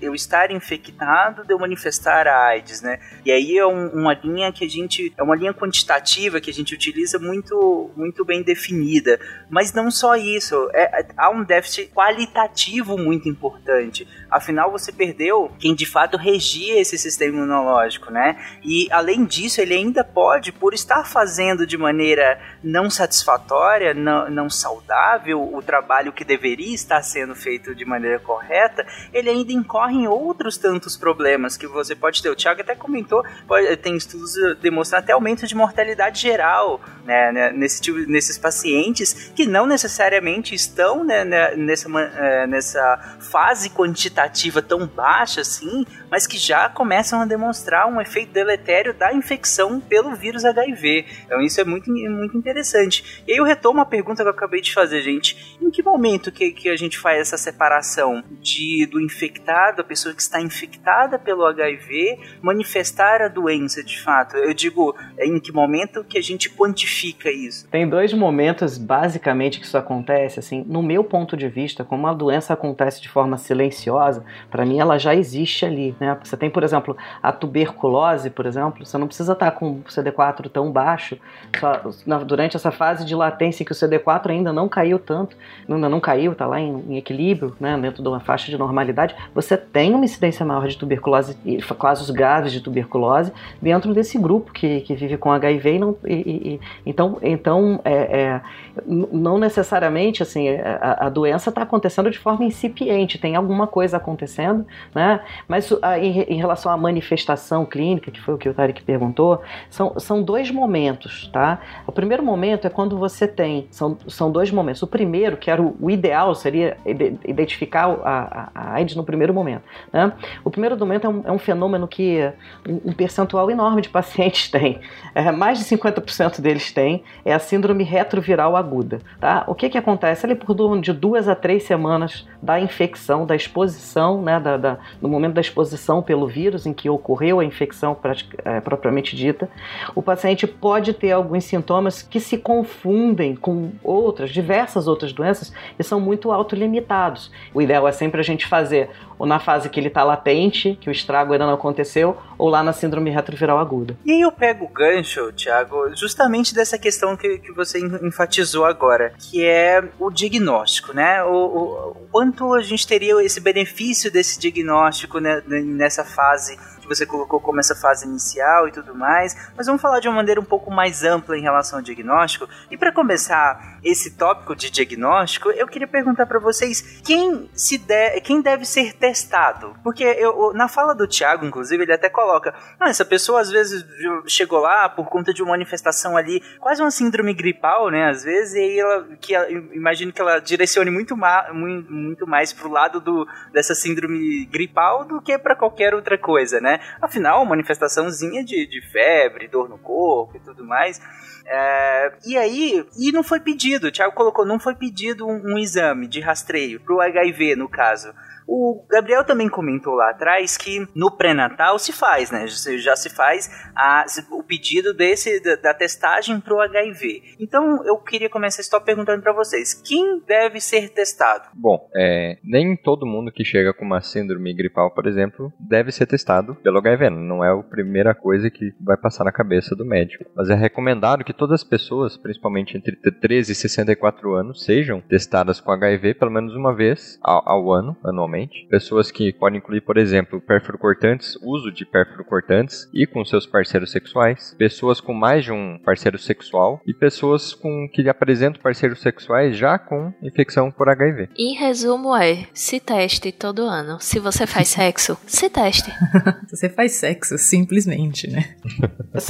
Eu 0.00 0.14
estar 0.14 0.50
infectado 0.50 1.44
de 1.44 1.52
eu 1.52 1.58
manifestar 1.58 2.26
a 2.26 2.46
AIDS, 2.46 2.82
né? 2.82 2.98
E 3.24 3.32
aí 3.32 3.58
é 3.58 3.66
um, 3.66 3.83
uma 3.92 4.14
linha 4.14 4.52
que 4.52 4.64
a 4.64 4.68
gente 4.68 5.12
é 5.16 5.22
uma 5.22 5.36
linha 5.36 5.52
quantitativa 5.52 6.40
que 6.40 6.50
a 6.50 6.54
gente 6.54 6.74
utiliza 6.74 7.18
muito 7.18 7.90
muito 7.96 8.24
bem 8.24 8.42
definida, 8.42 9.18
mas 9.48 9.72
não 9.72 9.90
só 9.90 10.16
isso, 10.16 10.68
é, 10.72 11.00
é, 11.00 11.06
há 11.16 11.30
um 11.30 11.44
déficit 11.44 11.90
qualitativo 11.92 12.96
muito 12.96 13.28
importante. 13.28 14.06
Afinal, 14.30 14.70
você 14.70 14.92
perdeu 14.92 15.52
quem 15.58 15.74
de 15.74 15.86
fato 15.86 16.16
regia 16.16 16.80
esse 16.80 16.98
sistema 16.98 17.36
imunológico, 17.36 18.10
né? 18.10 18.36
E 18.62 18.88
além 18.90 19.24
disso, 19.24 19.60
ele 19.60 19.74
ainda 19.74 20.02
pode, 20.02 20.52
por 20.52 20.74
estar 20.74 21.04
fazendo 21.04 21.66
de 21.66 21.76
maneira 21.76 22.40
não 22.62 22.90
satisfatória, 22.90 23.94
não, 23.94 24.30
não 24.30 24.50
saudável 24.50 25.54
o 25.54 25.62
trabalho 25.62 26.12
que 26.12 26.24
deveria 26.24 26.74
estar 26.74 27.02
sendo 27.02 27.34
feito 27.34 27.74
de 27.74 27.84
maneira 27.84 28.18
correta, 28.18 28.86
ele 29.12 29.30
ainda 29.30 29.52
incorre 29.52 29.94
em 29.94 30.08
outros 30.08 30.56
tantos 30.56 30.96
problemas 30.96 31.56
que 31.56 31.66
você 31.66 31.94
pode 31.94 32.22
ter. 32.22 32.30
O 32.30 32.36
Thiago 32.36 32.60
até 32.60 32.74
comentou, 32.74 33.24
pode, 33.46 33.73
tem 33.76 33.96
estudos 33.96 34.34
demonstrando 34.60 35.04
até 35.04 35.12
aumento 35.12 35.46
de 35.46 35.54
mortalidade 35.54 36.20
geral 36.20 36.80
né, 37.04 37.32
né, 37.32 37.52
nesse 37.52 37.80
tipo, 37.80 37.98
nesses 38.10 38.38
pacientes 38.38 39.32
que 39.34 39.46
não 39.46 39.66
necessariamente 39.66 40.54
estão 40.54 41.04
né, 41.04 41.24
né 41.24 41.54
nessa, 41.54 41.88
é, 42.00 42.46
nessa 42.46 43.16
fase 43.20 43.70
quantitativa 43.70 44.62
tão 44.62 44.86
baixa 44.86 45.42
assim, 45.42 45.84
mas 46.10 46.26
que 46.26 46.38
já 46.38 46.68
começam 46.68 47.20
a 47.20 47.26
demonstrar 47.26 47.86
um 47.86 48.00
efeito 48.00 48.32
deletério 48.32 48.94
da 48.94 49.12
infecção 49.12 49.80
pelo 49.80 50.14
vírus 50.14 50.44
HIV. 50.44 51.06
Então 51.26 51.40
isso 51.40 51.60
é 51.60 51.64
muito, 51.64 51.90
muito 51.90 52.36
interessante. 52.36 53.22
E 53.26 53.32
aí 53.32 53.38
eu 53.38 53.44
retomo 53.44 53.80
a 53.80 53.86
pergunta 53.86 54.22
que 54.22 54.28
eu 54.28 54.32
acabei 54.32 54.60
de 54.60 54.72
fazer, 54.72 55.02
gente. 55.02 55.56
Em 55.60 55.70
que 55.70 55.82
momento 55.82 56.32
que, 56.32 56.52
que 56.52 56.68
a 56.68 56.76
gente 56.76 56.98
faz 56.98 57.20
essa 57.20 57.36
separação 57.36 58.22
de 58.40 58.86
do 58.86 59.00
infectado, 59.00 59.80
a 59.80 59.84
pessoa 59.84 60.14
que 60.14 60.22
está 60.22 60.40
infectada 60.40 61.18
pelo 61.18 61.44
HIV, 61.44 62.18
manifestar 62.42 63.20
a 63.20 63.28
doença 63.28 63.63
de 63.66 64.00
fato? 64.00 64.36
Eu 64.36 64.54
digo, 64.54 64.94
em 65.18 65.40
que 65.40 65.52
momento 65.52 66.04
que 66.04 66.18
a 66.18 66.22
gente 66.22 66.50
quantifica 66.50 67.30
isso? 67.30 67.66
Tem 67.68 67.88
dois 67.88 68.12
momentos 68.12 68.78
basicamente 68.78 69.58
que 69.58 69.66
isso 69.66 69.78
acontece, 69.78 70.38
assim, 70.38 70.64
no 70.66 70.82
meu 70.82 71.04
ponto 71.04 71.36
de 71.36 71.48
vista, 71.48 71.84
como 71.84 72.06
a 72.06 72.14
doença 72.14 72.52
acontece 72.52 73.00
de 73.00 73.08
forma 73.08 73.36
silenciosa, 73.36 74.24
para 74.50 74.64
mim 74.64 74.78
ela 74.78 74.98
já 74.98 75.14
existe 75.14 75.64
ali, 75.64 75.94
né? 76.00 76.16
Você 76.22 76.36
tem, 76.36 76.50
por 76.50 76.62
exemplo, 76.62 76.96
a 77.22 77.32
tuberculose, 77.32 78.30
por 78.30 78.46
exemplo, 78.46 78.84
você 78.84 78.98
não 78.98 79.06
precisa 79.06 79.32
estar 79.32 79.50
com 79.52 79.72
o 79.72 79.84
CD4 79.84 80.48
tão 80.50 80.70
baixo, 80.70 81.18
só, 81.58 81.80
durante 82.24 82.56
essa 82.56 82.70
fase 82.70 83.04
de 83.04 83.14
latência 83.14 83.64
que 83.64 83.72
o 83.72 83.74
CD4 83.74 84.30
ainda 84.30 84.52
não 84.52 84.68
caiu 84.68 84.98
tanto, 84.98 85.36
ainda 85.68 85.88
não 85.88 86.00
caiu, 86.00 86.32
está 86.32 86.46
lá 86.46 86.60
em, 86.60 86.84
em, 86.88 86.96
equilíbrio, 86.96 87.56
né, 87.60 87.78
dentro 87.78 88.02
de 88.02 88.08
uma 88.08 88.20
faixa 88.20 88.50
de 88.50 88.58
normalidade, 88.58 89.14
você 89.34 89.56
tem 89.56 89.94
uma 89.94 90.04
incidência 90.04 90.44
maior 90.44 90.66
de 90.66 90.76
tuberculose, 90.76 91.36
casos 91.78 92.10
graves 92.10 92.52
de 92.52 92.60
tuberculose, 92.60 93.32
dentro 93.64 93.94
desse 93.94 94.18
grupo 94.18 94.52
que, 94.52 94.82
que 94.82 94.94
vive 94.94 95.16
com 95.16 95.32
HIV 95.32 95.72
e 95.72 95.78
não, 95.78 95.96
e, 96.06 96.12
e, 96.14 96.60
então, 96.84 97.18
então 97.22 97.80
é, 97.82 97.94
é, 97.94 98.40
não 98.86 99.38
necessariamente 99.38 100.22
assim, 100.22 100.48
é, 100.48 100.78
a, 100.80 101.06
a 101.06 101.08
doença 101.08 101.50
está 101.50 101.62
acontecendo 101.62 102.10
de 102.10 102.18
forma 102.18 102.44
incipiente, 102.44 103.18
tem 103.18 103.36
alguma 103.36 103.66
coisa 103.66 103.96
acontecendo, 103.96 104.66
né? 104.94 105.20
Mas 105.46 105.72
a, 105.82 105.98
em, 105.98 106.20
em, 106.22 106.36
relação 106.36 106.70
à 106.70 106.76
manifestação 106.76 107.64
clínica, 107.64 108.10
que 108.10 108.20
foi 108.20 108.34
o 108.34 108.38
que 108.38 108.48
o 108.48 108.54
Tarek 108.54 108.82
perguntou, 108.82 109.40
são, 109.70 109.98
são 109.98 110.22
dois 110.22 110.50
momentos, 110.50 111.28
tá? 111.32 111.60
O 111.86 111.92
primeiro 111.92 112.22
momento 112.22 112.66
é 112.66 112.70
quando 112.70 112.98
você 112.98 113.26
tem, 113.28 113.66
são, 113.70 113.96
são 114.08 114.30
dois 114.30 114.50
momentos. 114.50 114.82
O 114.82 114.86
primeiro, 114.86 115.36
que 115.36 115.50
era 115.50 115.60
o, 115.60 115.76
o 115.80 115.90
ideal, 115.90 116.34
seria 116.34 116.76
identificar 117.24 117.86
a, 118.04 118.50
a, 118.54 118.72
AIDS 118.74 118.96
no 118.96 119.04
primeiro 119.04 119.32
momento. 119.32 119.62
Né? 119.92 120.12
O 120.44 120.50
primeiro 120.50 120.76
momento 120.78 121.06
é 121.06 121.10
um, 121.10 121.22
é 121.24 121.32
um 121.32 121.38
fenômeno 121.38 121.86
que 121.86 122.20
um, 122.68 122.92
percentual 122.92 123.50
enorme 123.50 123.82
de 123.82 123.88
pacientes 123.88 124.50
tem, 124.50 124.80
é, 125.14 125.30
mais 125.30 125.58
de 125.58 125.64
50% 125.64 126.40
deles 126.40 126.72
têm, 126.72 127.02
é 127.24 127.32
a 127.32 127.38
síndrome 127.38 127.84
retroviral 127.84 128.56
aguda. 128.64 129.00
Tá? 129.20 129.44
O 129.46 129.54
que, 129.54 129.68
que 129.68 129.78
acontece? 129.78 130.24
Ali 130.26 130.34
por 130.34 130.54
de 130.80 130.92
duas 130.92 131.28
a 131.28 131.34
três 131.34 131.64
semanas 131.64 132.26
da 132.42 132.58
infecção, 132.58 133.26
da 133.26 133.36
exposição, 133.36 134.22
né, 134.22 134.40
da, 134.40 134.56
da, 134.56 134.78
no 135.00 135.08
momento 135.08 135.34
da 135.34 135.40
exposição 135.40 136.02
pelo 136.02 136.26
vírus 136.26 136.66
em 136.66 136.72
que 136.72 136.88
ocorreu 136.88 137.40
a 137.40 137.44
infecção 137.44 137.96
é, 138.44 138.60
propriamente 138.60 139.16
dita, 139.16 139.48
o 139.94 140.02
paciente 140.02 140.46
pode 140.46 140.92
ter 140.92 141.12
alguns 141.12 141.44
sintomas 141.44 142.02
que 142.02 142.20
se 142.20 142.38
confundem 142.38 143.36
com 143.36 143.72
outras, 143.82 144.30
diversas 144.30 144.86
outras 144.86 145.12
doenças 145.12 145.52
e 145.78 145.84
são 145.84 146.00
muito 146.00 146.32
autolimitados. 146.32 147.30
O 147.52 147.60
ideal 147.60 147.86
é 147.86 147.92
sempre 147.92 148.20
a 148.20 148.24
gente 148.24 148.46
fazer 148.46 148.90
ou 149.18 149.26
na 149.26 149.38
fase 149.38 149.68
que 149.68 149.78
ele 149.78 149.88
está 149.88 150.02
latente, 150.02 150.78
que 150.80 150.88
o 150.88 150.92
estrago 150.92 151.32
ainda 151.32 151.46
não 151.46 151.54
aconteceu, 151.54 152.16
ou 152.38 152.48
lá 152.48 152.62
na 152.62 152.72
síndrome 152.72 153.10
retroviral 153.10 153.58
aguda. 153.58 153.96
E 154.04 154.12
aí 154.12 154.20
eu 154.20 154.32
pego 154.32 154.64
o 154.64 154.68
gancho, 154.68 155.32
Thiago, 155.32 155.94
justamente 155.96 156.54
dessa 156.54 156.78
questão 156.78 157.16
que, 157.16 157.38
que 157.38 157.52
você 157.52 157.78
enfatizou 157.78 158.64
agora, 158.64 159.12
que 159.18 159.44
é 159.44 159.82
o 159.98 160.10
diagnóstico, 160.10 160.92
né? 160.92 161.22
O, 161.24 161.32
o, 161.32 161.90
o 161.90 162.08
quanto 162.10 162.54
a 162.54 162.62
gente 162.62 162.86
teria 162.86 163.22
esse 163.22 163.40
benefício 163.40 164.10
desse 164.10 164.38
diagnóstico 164.38 165.18
né, 165.18 165.42
nessa 165.46 166.04
fase 166.04 166.58
que 166.84 166.88
você 166.88 167.06
colocou 167.06 167.40
como 167.40 167.58
essa 167.58 167.74
fase 167.74 168.06
inicial 168.06 168.68
e 168.68 168.72
tudo 168.72 168.94
mais, 168.94 169.34
mas 169.56 169.66
vamos 169.66 169.80
falar 169.80 170.00
de 170.00 170.08
uma 170.08 170.16
maneira 170.16 170.40
um 170.40 170.44
pouco 170.44 170.70
mais 170.70 171.02
ampla 171.02 171.36
em 171.36 171.42
relação 171.42 171.78
ao 171.78 171.84
diagnóstico. 171.84 172.46
E 172.70 172.76
para 172.76 172.92
começar 172.92 173.73
esse 173.84 174.16
tópico 174.16 174.56
de 174.56 174.70
diagnóstico, 174.70 175.50
eu 175.50 175.66
queria 175.66 175.86
perguntar 175.86 176.26
para 176.26 176.38
vocês 176.38 177.00
quem 177.04 177.48
se 177.52 177.78
de, 177.78 178.20
quem 178.20 178.40
deve 178.40 178.64
ser 178.64 178.94
testado, 178.94 179.76
porque 179.82 180.04
eu, 180.04 180.52
na 180.54 180.68
fala 180.68 180.94
do 180.94 181.06
Thiago, 181.06 181.44
inclusive, 181.44 181.82
ele 181.82 181.92
até 181.92 182.08
coloca, 182.08 182.54
ah, 182.80 182.88
essa 182.88 183.04
pessoa 183.04 183.40
às 183.40 183.50
vezes 183.50 183.84
chegou 184.26 184.60
lá 184.60 184.88
por 184.88 185.06
conta 185.06 185.32
de 185.32 185.42
uma 185.42 185.50
manifestação 185.50 186.16
ali, 186.16 186.42
quase 186.58 186.80
uma 186.82 186.90
síndrome 186.90 187.34
gripal, 187.34 187.90
né, 187.90 188.08
às 188.08 188.24
vezes, 188.24 188.54
e 188.54 188.58
aí 188.58 188.78
ela, 188.78 189.08
que 189.20 189.34
ela, 189.34 189.50
imagino 189.50 190.12
que 190.12 190.20
ela 190.20 190.38
direcione 190.38 190.90
muito, 190.90 191.16
ma, 191.16 191.52
muito, 191.52 191.92
muito 191.92 192.26
mais 192.26 192.52
pro 192.52 192.70
lado 192.70 193.00
do, 193.00 193.26
dessa 193.52 193.74
síndrome 193.74 194.46
gripal 194.46 195.04
do 195.04 195.20
que 195.20 195.38
para 195.38 195.54
qualquer 195.54 195.94
outra 195.94 196.16
coisa, 196.16 196.60
né? 196.60 196.80
Afinal, 197.00 197.44
manifestaçãozinha 197.44 198.44
de, 198.44 198.66
de 198.66 198.80
febre, 198.90 199.48
dor 199.48 199.68
no 199.68 199.78
corpo 199.78 200.36
e 200.36 200.40
tudo 200.40 200.64
mais. 200.64 201.00
É, 201.46 202.12
e 202.26 202.36
aí, 202.36 202.86
e 202.96 203.12
não 203.12 203.22
foi 203.22 203.38
pedido, 203.38 203.88
o 203.88 203.92
Thiago 203.92 204.14
colocou, 204.14 204.46
não 204.46 204.58
foi 204.58 204.74
pedido 204.74 205.26
um, 205.26 205.52
um 205.52 205.58
exame 205.58 206.06
de 206.06 206.20
rastreio 206.20 206.80
pro 206.80 207.00
HIV, 207.00 207.56
no 207.56 207.68
caso. 207.68 208.14
O 208.46 208.84
Gabriel 208.88 209.24
também 209.24 209.48
comentou 209.48 209.94
lá 209.94 210.10
atrás 210.10 210.56
que 210.56 210.86
no 210.94 211.10
pré-natal 211.10 211.78
se 211.78 211.92
faz, 211.92 212.30
né? 212.30 212.46
Já 212.46 212.94
se 212.94 213.08
faz 213.08 213.50
a, 213.74 214.04
o 214.30 214.42
pedido 214.42 214.92
desse 214.94 215.40
da, 215.40 215.56
da 215.56 215.74
testagem 215.74 216.40
para 216.40 216.54
o 216.54 216.60
HIV. 216.60 217.22
Então 217.40 217.84
eu 217.84 217.96
queria 217.98 218.28
começar 218.28 218.62
só 218.62 218.78
perguntando 218.78 219.22
para 219.22 219.32
vocês: 219.32 219.74
quem 219.74 220.20
deve 220.26 220.60
ser 220.60 220.90
testado? 220.90 221.48
Bom, 221.54 221.88
é, 221.94 222.38
nem 222.44 222.76
todo 222.76 223.06
mundo 223.06 223.32
que 223.32 223.44
chega 223.44 223.72
com 223.72 223.84
uma 223.84 224.00
síndrome 224.00 224.54
gripal, 224.54 224.90
por 224.90 225.06
exemplo, 225.06 225.52
deve 225.58 225.90
ser 225.90 226.06
testado 226.06 226.54
pelo 226.56 226.78
HIV. 226.78 227.10
Não 227.10 227.42
é 227.42 227.50
a 227.50 227.62
primeira 227.62 228.14
coisa 228.14 228.50
que 228.50 228.74
vai 228.80 228.96
passar 228.96 229.24
na 229.24 229.32
cabeça 229.32 229.74
do 229.74 229.84
médico. 229.84 230.24
Mas 230.36 230.50
é 230.50 230.54
recomendado 230.54 231.24
que 231.24 231.32
todas 231.32 231.62
as 231.62 231.64
pessoas, 231.64 232.16
principalmente 232.16 232.76
entre 232.76 232.96
13 232.96 233.52
e 233.52 233.54
64 233.54 234.34
anos, 234.34 234.64
sejam 234.64 235.00
testadas 235.00 235.60
com 235.60 235.70
HIV 235.70 236.14
pelo 236.14 236.30
menos 236.30 236.54
uma 236.54 236.74
vez 236.74 237.18
ao, 237.22 237.48
ao 237.48 237.72
ano, 237.72 237.96
anualmente 238.04 238.33
Pessoas 238.68 239.10
que 239.10 239.32
podem 239.32 239.58
incluir, 239.58 239.80
por 239.80 239.96
exemplo, 239.96 240.42
cortantes, 240.78 241.36
uso 241.42 241.70
de 241.70 241.86
cortantes 242.28 242.88
e 242.92 243.06
com 243.06 243.24
seus 243.24 243.46
parceiros 243.46 243.90
sexuais. 243.90 244.54
Pessoas 244.58 245.00
com 245.00 245.14
mais 245.14 245.44
de 245.44 245.52
um 245.52 245.78
parceiro 245.84 246.18
sexual 246.18 246.80
e 246.86 246.92
pessoas 246.92 247.54
com 247.54 247.88
que 247.88 248.08
apresentam 248.08 248.60
parceiros 248.62 249.00
sexuais 249.00 249.56
já 249.56 249.78
com 249.78 250.12
infecção 250.22 250.70
por 250.70 250.88
HIV. 250.88 251.28
Em 251.36 251.54
resumo 251.54 252.14
é, 252.16 252.46
se 252.52 252.80
teste 252.80 253.32
todo 253.32 253.62
ano. 253.62 253.98
Se 254.00 254.18
você 254.18 254.46
faz 254.46 254.68
sexo, 254.68 255.16
se 255.26 255.48
teste. 255.48 255.90
você 256.48 256.68
faz 256.68 256.92
sexo, 256.92 257.38
simplesmente, 257.38 258.30
né? 258.30 258.56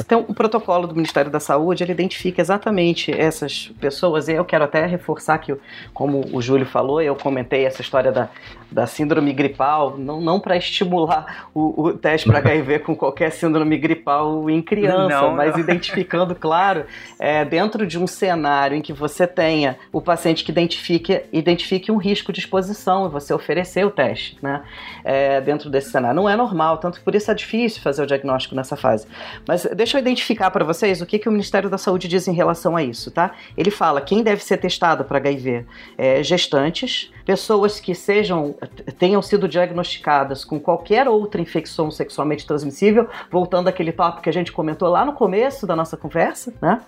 Tem 0.08 0.18
um 0.18 0.34
protocolo 0.34 0.86
do 0.86 0.94
Ministério 0.94 1.30
da 1.30 1.40
Saúde, 1.40 1.82
ele 1.82 1.92
identifica 1.92 2.40
exatamente 2.40 3.12
essas 3.12 3.68
pessoas, 3.80 4.28
e 4.28 4.32
eu 4.32 4.44
quero 4.44 4.64
até 4.64 4.86
reforçar 4.86 5.38
que, 5.38 5.54
como 5.92 6.24
o 6.32 6.40
Júlio 6.40 6.66
falou, 6.66 7.00
eu 7.00 7.14
comentei 7.14 7.64
essa 7.64 7.82
história 7.82 8.10
da, 8.10 8.28
da 8.70 8.86
síndrome 8.94 9.32
gripal, 9.32 9.96
não, 9.98 10.20
não 10.20 10.40
para 10.40 10.56
estimular 10.56 11.48
o, 11.52 11.82
o 11.82 11.92
teste 11.92 12.28
para 12.28 12.38
HIV 12.38 12.80
com 12.86 12.94
qualquer 12.94 13.30
síndrome 13.32 13.76
gripal 13.76 14.48
em 14.48 14.62
criança, 14.62 15.08
não, 15.08 15.34
mas 15.34 15.52
não. 15.52 15.60
identificando, 15.60 16.34
claro, 16.34 16.84
é, 17.18 17.44
dentro 17.44 17.86
de 17.86 17.98
um 17.98 18.06
cenário 18.06 18.76
em 18.76 18.82
que 18.82 18.92
você 18.92 19.26
tenha 19.26 19.76
o 19.92 20.00
paciente 20.00 20.44
que 20.44 20.50
identifique, 20.50 21.22
identifique 21.32 21.90
um 21.90 21.96
risco 21.96 22.32
de 22.32 22.40
exposição 22.40 23.06
e 23.06 23.08
você 23.08 23.34
oferecer 23.34 23.84
o 23.84 23.90
teste, 23.90 24.36
né? 24.40 24.62
É, 25.04 25.40
dentro 25.40 25.68
desse 25.68 25.90
cenário. 25.90 26.16
Não 26.16 26.28
é 26.28 26.36
normal, 26.36 26.78
tanto 26.78 27.00
por 27.00 27.14
isso 27.14 27.30
é 27.30 27.34
difícil 27.34 27.82
fazer 27.82 28.02
o 28.02 28.06
diagnóstico 28.06 28.54
nessa 28.54 28.76
fase. 28.76 29.06
Mas 29.46 29.64
deixa 29.74 29.96
eu 29.96 30.00
identificar 30.00 30.50
para 30.50 30.64
vocês 30.64 31.00
o 31.00 31.06
que, 31.06 31.18
que 31.18 31.28
o 31.28 31.32
Ministério 31.32 31.68
da 31.68 31.78
Saúde 31.78 32.06
diz 32.08 32.28
em 32.28 32.32
relação 32.32 32.76
a 32.76 32.82
isso, 32.82 33.10
tá? 33.10 33.32
Ele 33.56 33.70
fala 33.70 34.00
quem 34.00 34.22
deve 34.22 34.42
ser 34.42 34.58
testado 34.58 35.04
para 35.04 35.18
HIV 35.18 35.66
é 35.98 36.22
gestantes, 36.22 37.12
pessoas 37.24 37.80
que 37.80 37.94
sejam 37.94 38.54
tenham 38.98 39.22
sido 39.22 39.48
diagnosticadas 39.48 40.44
com 40.44 40.60
qualquer 40.60 41.08
outra 41.08 41.40
infecção 41.40 41.90
sexualmente 41.90 42.46
transmissível, 42.46 43.08
voltando 43.30 43.68
àquele 43.68 43.92
tópico 43.92 44.22
que 44.22 44.28
a 44.28 44.32
gente 44.32 44.52
comentou 44.52 44.88
lá 44.88 45.04
no 45.04 45.12
começo 45.12 45.66
da 45.66 45.74
nossa 45.74 45.96
conversa, 45.96 46.52
né? 46.60 46.80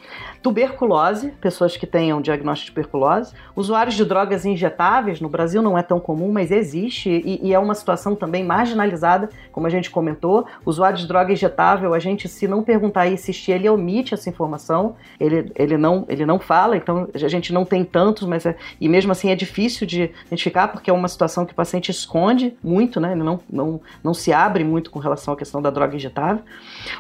Tuberculose, 0.43 1.31
pessoas 1.41 1.77
que 1.77 1.87
tenham 1.87 2.21
diagnóstico 2.21 2.67
de 2.67 2.75
tuberculose, 2.75 3.35
usuários 3.55 3.95
de 3.95 4.05
drogas 4.05 4.45
injetáveis, 4.45 5.21
no 5.21 5.29
Brasil 5.29 5.63
não 5.63 5.77
é 5.77 5.83
tão 5.83 5.99
comum, 5.99 6.31
mas 6.31 6.51
existe 6.51 7.11
e, 7.11 7.41
e 7.49 7.55
é 7.55 7.59
uma 7.59 7.75
situação 7.75 8.15
também 8.15 8.45
marginalizada, 8.45 9.31
como 9.53 9.67
a 9.67 9.71
gente 9.71 9.91
comentou. 9.91 10.47
Usuário 10.65 10.99
de 10.99 11.07
droga 11.07 11.33
injetável, 11.33 11.95
a 11.95 11.99
gente, 11.99 12.29
se 12.29 12.47
não 12.47 12.63
perguntar 12.63 13.07
e 13.07 13.15
insistir, 13.15 13.53
ele 13.53 13.69
omite 13.69 14.15
essa 14.15 14.29
informação, 14.29 14.97
ele, 15.19 15.51
ele, 15.55 15.77
não, 15.77 16.05
ele 16.09 16.27
não 16.27 16.39
fala, 16.39 16.77
então 16.77 17.09
a 17.15 17.29
gente 17.29 17.53
não 17.53 17.65
tem 17.65 17.85
tantos, 17.85 18.27
mas 18.27 18.45
é, 18.47 18.57
e 18.81 18.89
mesmo 18.89 19.13
assim 19.13 19.31
é 19.31 19.35
difícil 19.35 19.87
de 19.87 20.11
identificar 20.27 20.69
porque 20.69 20.91
é 20.91 20.93
uma 20.93 21.09
situação 21.09 21.47
que 21.47 21.53
o 21.53 21.57
paciente 21.57 21.91
esconde 21.91 22.57
muito, 22.63 23.01
né? 23.01 23.15
Não, 23.15 23.41
não, 23.49 23.81
não 24.03 24.15
se 24.15 24.33
abre 24.33 24.65
muito 24.65 24.91
com 24.91 24.99
relação 24.99 25.35
à 25.35 25.37
questão 25.37 25.63
da 25.63 25.71
droga 25.71 25.97
injetável. 25.97 26.43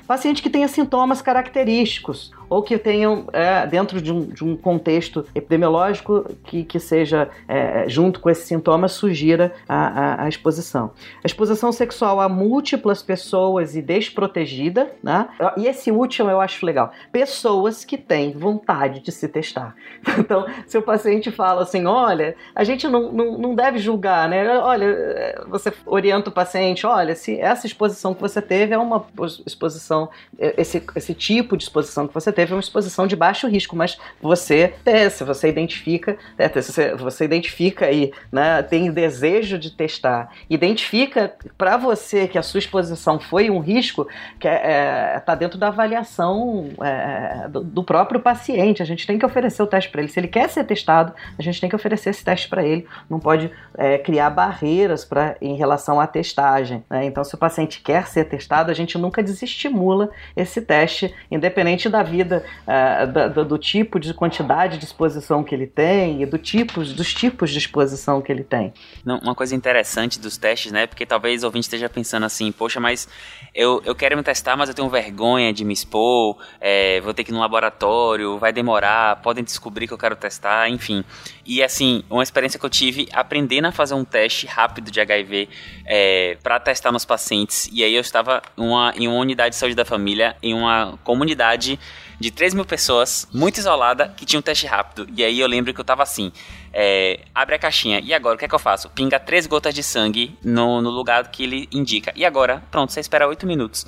Paciente 0.06 0.42
que 0.42 0.50
tenha 0.50 0.68
sintomas 0.68 1.20
característicos 1.20 2.32
ou 2.48 2.62
que 2.62 2.78
tenham, 2.78 3.26
é, 3.32 3.66
dentro 3.66 4.00
de 4.00 4.12
um, 4.12 4.26
de 4.26 4.44
um, 4.44 4.56
contexto 4.56 5.24
epidemiológico 5.34 6.24
que, 6.44 6.64
que 6.64 6.78
seja, 6.78 7.28
é, 7.48 7.88
junto 7.88 8.20
com 8.20 8.30
esses 8.30 8.44
sintomas, 8.44 8.92
sugira 8.92 9.52
a, 9.68 9.76
a, 9.76 10.24
a, 10.24 10.28
exposição. 10.28 10.92
A 11.22 11.26
exposição 11.26 11.72
sexual 11.72 12.20
a 12.20 12.28
múltiplas 12.28 13.02
pessoas 13.02 13.76
e 13.76 13.82
desprotegida, 13.82 14.92
né? 15.02 15.28
E 15.56 15.66
esse 15.66 15.90
último 15.90 16.30
eu 16.30 16.40
acho 16.40 16.64
legal. 16.64 16.92
Pessoas 17.12 17.84
que 17.84 17.98
têm 17.98 18.32
vontade 18.32 19.00
de 19.00 19.12
se 19.12 19.28
testar. 19.28 19.74
Então, 20.26 20.46
se 20.66 20.76
o 20.76 20.82
paciente 20.82 21.30
fala 21.30 21.62
assim, 21.62 21.84
olha, 21.84 22.34
a 22.54 22.64
gente 22.64 22.88
não, 22.88 23.12
não, 23.12 23.38
não 23.38 23.54
deve 23.54 23.78
julgar, 23.78 24.28
né? 24.28 24.58
Olha, 24.58 25.44
você 25.46 25.72
orienta 25.84 26.30
o 26.30 26.32
paciente, 26.32 26.86
olha, 26.86 27.14
se 27.14 27.38
essa 27.38 27.66
exposição 27.66 28.14
que 28.14 28.20
você 28.20 28.40
teve 28.40 28.74
é 28.74 28.78
uma 28.78 29.06
exposição, 29.46 30.08
esse, 30.38 30.82
esse 30.96 31.14
tipo 31.14 31.56
de 31.56 31.64
exposição 31.64 32.08
que 32.08 32.14
você 32.14 32.32
teve 32.36 32.52
uma 32.52 32.60
exposição 32.60 33.06
de 33.06 33.16
baixo 33.16 33.48
risco, 33.48 33.74
mas 33.74 33.98
você, 34.20 34.74
é, 34.84 35.08
se 35.08 35.24
você 35.24 35.48
identifica, 35.48 36.18
é, 36.38 36.60
se 36.60 36.94
você 36.96 37.24
identifica 37.24 37.86
aí, 37.86 38.12
né, 38.30 38.62
tem 38.62 38.92
desejo 38.92 39.58
de 39.58 39.70
testar, 39.70 40.30
identifica 40.48 41.34
para 41.56 41.78
você 41.78 42.28
que 42.28 42.36
a 42.36 42.42
sua 42.42 42.58
exposição 42.58 43.18
foi 43.18 43.48
um 43.48 43.58
risco, 43.58 44.06
que 44.38 44.46
está 44.46 44.68
é, 44.68 45.20
tá 45.20 45.34
dentro 45.34 45.58
da 45.58 45.68
avaliação 45.68 46.68
é, 46.82 47.48
do, 47.48 47.64
do, 47.64 47.82
próprio 47.82 48.20
paciente. 48.20 48.82
A 48.82 48.86
gente 48.86 49.06
tem 49.06 49.18
que 49.18 49.24
oferecer 49.24 49.62
o 49.62 49.66
teste 49.66 49.90
para 49.90 50.02
ele. 50.02 50.10
Se 50.10 50.20
ele 50.20 50.28
quer 50.28 50.48
ser 50.50 50.64
testado, 50.64 51.14
a 51.38 51.42
gente 51.42 51.60
tem 51.60 51.70
que 51.70 51.76
oferecer 51.76 52.10
esse 52.10 52.22
teste 52.22 52.48
para 52.48 52.62
ele. 52.62 52.86
Não 53.08 53.18
pode 53.18 53.50
é, 53.78 53.96
criar 53.96 54.28
barreiras 54.28 55.04
pra, 55.04 55.36
em 55.40 55.56
relação 55.56 55.98
à 55.98 56.06
testagem. 56.06 56.84
Né? 56.90 57.06
Então, 57.06 57.24
se 57.24 57.34
o 57.34 57.38
paciente 57.38 57.80
quer 57.80 58.06
ser 58.06 58.24
testado, 58.24 58.70
a 58.70 58.74
gente 58.74 58.98
nunca 58.98 59.22
desestimula 59.22 60.10
esse 60.36 60.60
teste, 60.60 61.14
independente 61.30 61.88
da 61.88 62.02
vida 62.02 62.25
medida 62.26 62.44
uh, 62.66 63.30
do, 63.32 63.44
do, 63.44 63.58
tipo 63.58 63.98
de 64.00 64.12
quantidade 64.12 64.78
de 64.78 64.84
exposição 64.84 65.44
que 65.44 65.54
ele 65.54 65.66
tem 65.66 66.22
e 66.22 66.26
do 66.26 66.36
tipos, 66.36 66.92
dos 66.92 67.14
tipos 67.14 67.50
de 67.50 67.58
exposição 67.58 68.20
que 68.20 68.30
ele 68.30 68.42
tem. 68.42 68.72
Não, 69.04 69.18
uma 69.18 69.34
coisa 69.34 69.54
interessante 69.54 70.18
dos 70.18 70.36
testes, 70.36 70.72
né? 70.72 70.86
Porque 70.86 71.06
talvez 71.06 71.42
o 71.42 71.46
ouvinte 71.46 71.64
esteja 71.64 71.88
pensando 71.88 72.26
assim, 72.26 72.50
poxa, 72.50 72.80
mas 72.80 73.08
eu, 73.54 73.80
eu 73.84 73.94
quero 73.94 74.16
me 74.16 74.22
testar, 74.22 74.56
mas 74.56 74.68
eu 74.68 74.74
tenho 74.74 74.88
vergonha 74.88 75.52
de 75.52 75.64
me 75.64 75.72
expor, 75.72 76.36
é, 76.60 77.00
vou 77.00 77.14
ter 77.14 77.24
que 77.24 77.30
ir 77.30 77.34
no 77.34 77.40
laboratório, 77.40 78.38
vai 78.38 78.52
demorar, 78.52 79.16
podem 79.22 79.44
descobrir 79.44 79.86
que 79.86 79.94
eu 79.94 79.98
quero 79.98 80.16
testar, 80.16 80.68
enfim. 80.68 81.04
E 81.44 81.62
assim, 81.62 82.02
uma 82.10 82.22
experiência 82.22 82.58
que 82.58 82.66
eu 82.66 82.70
tive 82.70 83.08
aprendendo 83.12 83.66
a 83.66 83.72
fazer 83.72 83.94
um 83.94 84.04
teste 84.04 84.46
rápido 84.46 84.90
de 84.90 85.00
HIV 85.00 85.48
é, 85.86 86.36
para 86.42 86.58
testar 86.58 86.90
nos 86.90 87.04
pacientes. 87.04 87.68
E 87.72 87.84
aí 87.84 87.94
eu 87.94 88.00
estava 88.00 88.42
uma, 88.56 88.92
em 88.96 89.06
uma 89.06 89.18
unidade 89.18 89.50
de 89.50 89.56
saúde 89.56 89.76
da 89.76 89.84
família, 89.84 90.36
em 90.42 90.52
uma 90.52 90.98
comunidade 91.04 91.78
de 92.18 92.30
3 92.30 92.54
mil 92.54 92.64
pessoas, 92.64 93.28
muito 93.32 93.58
isolada, 93.58 94.08
que 94.16 94.24
tinha 94.24 94.38
um 94.38 94.42
teste 94.42 94.66
rápido. 94.66 95.06
E 95.14 95.22
aí 95.22 95.38
eu 95.38 95.46
lembro 95.46 95.72
que 95.74 95.80
eu 95.80 95.84
tava 95.84 96.02
assim: 96.02 96.32
é, 96.72 97.20
abre 97.34 97.54
a 97.54 97.58
caixinha, 97.58 98.00
e 98.00 98.12
agora 98.14 98.36
o 98.36 98.38
que 98.38 98.44
é 98.44 98.48
que 98.48 98.54
eu 98.54 98.58
faço? 98.58 98.88
Pinga 98.90 99.18
três 99.18 99.46
gotas 99.46 99.74
de 99.74 99.82
sangue 99.82 100.36
no, 100.42 100.80
no 100.80 100.90
lugar 100.90 101.30
que 101.30 101.42
ele 101.44 101.68
indica. 101.70 102.12
E 102.16 102.24
agora, 102.24 102.62
pronto, 102.70 102.92
você 102.92 103.00
espera 103.00 103.28
8 103.28 103.46
minutos. 103.46 103.86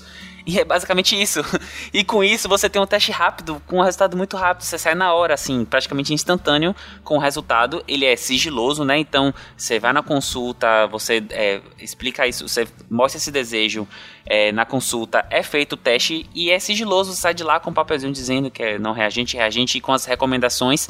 E 0.49 0.59
é 0.59 0.65
basicamente 0.65 1.21
isso. 1.21 1.41
E 1.93 2.03
com 2.03 2.25
isso 2.25 2.49
você 2.49 2.69
tem 2.69 2.81
um 2.81 2.87
teste 2.87 3.11
rápido, 3.13 3.63
com 3.67 3.79
um 3.79 3.83
resultado 3.83 4.17
muito 4.17 4.37
rápido. 4.37 4.63
Você 4.63 4.79
sai 4.79 4.95
na 4.95 5.13
hora, 5.13 5.35
assim, 5.35 5.65
praticamente 5.65 6.15
instantâneo 6.15 6.75
com 7.05 7.17
o 7.17 7.19
resultado. 7.19 7.83
Ele 7.87 8.05
é 8.05 8.17
sigiloso, 8.17 8.85
né? 8.85 8.99
Então 8.99 9.35
você 9.57 9.79
vai 9.79 9.93
na 9.93 10.03
consulta, 10.03 10.87
você 10.87 11.23
é, 11.31 11.61
explica 11.79 12.27
isso, 12.27 12.49
você 12.49 12.67
mostra 12.91 13.19
esse 13.19 13.31
desejo 13.31 13.87
é, 14.25 14.53
na 14.53 14.65
consulta. 14.65 15.27
É 15.31 15.43
feito 15.43 15.75
o 15.75 15.77
teste 15.77 16.29
e 16.35 16.51
é 16.51 16.59
sigiloso. 16.59 17.13
Você 17.13 17.21
sai 17.21 17.35
de 17.35 17.45
lá 17.45 17.61
com 17.61 17.71
um 17.71 17.75
papelzinho 17.75 18.13
dizendo 18.13 18.51
que 18.51 18.63
é 18.63 18.79
não 18.79 18.93
reagente, 18.93 19.37
reagente 19.37 19.77
e 19.77 19.81
com 19.81 19.93
as 19.93 20.07
recomendações. 20.07 20.89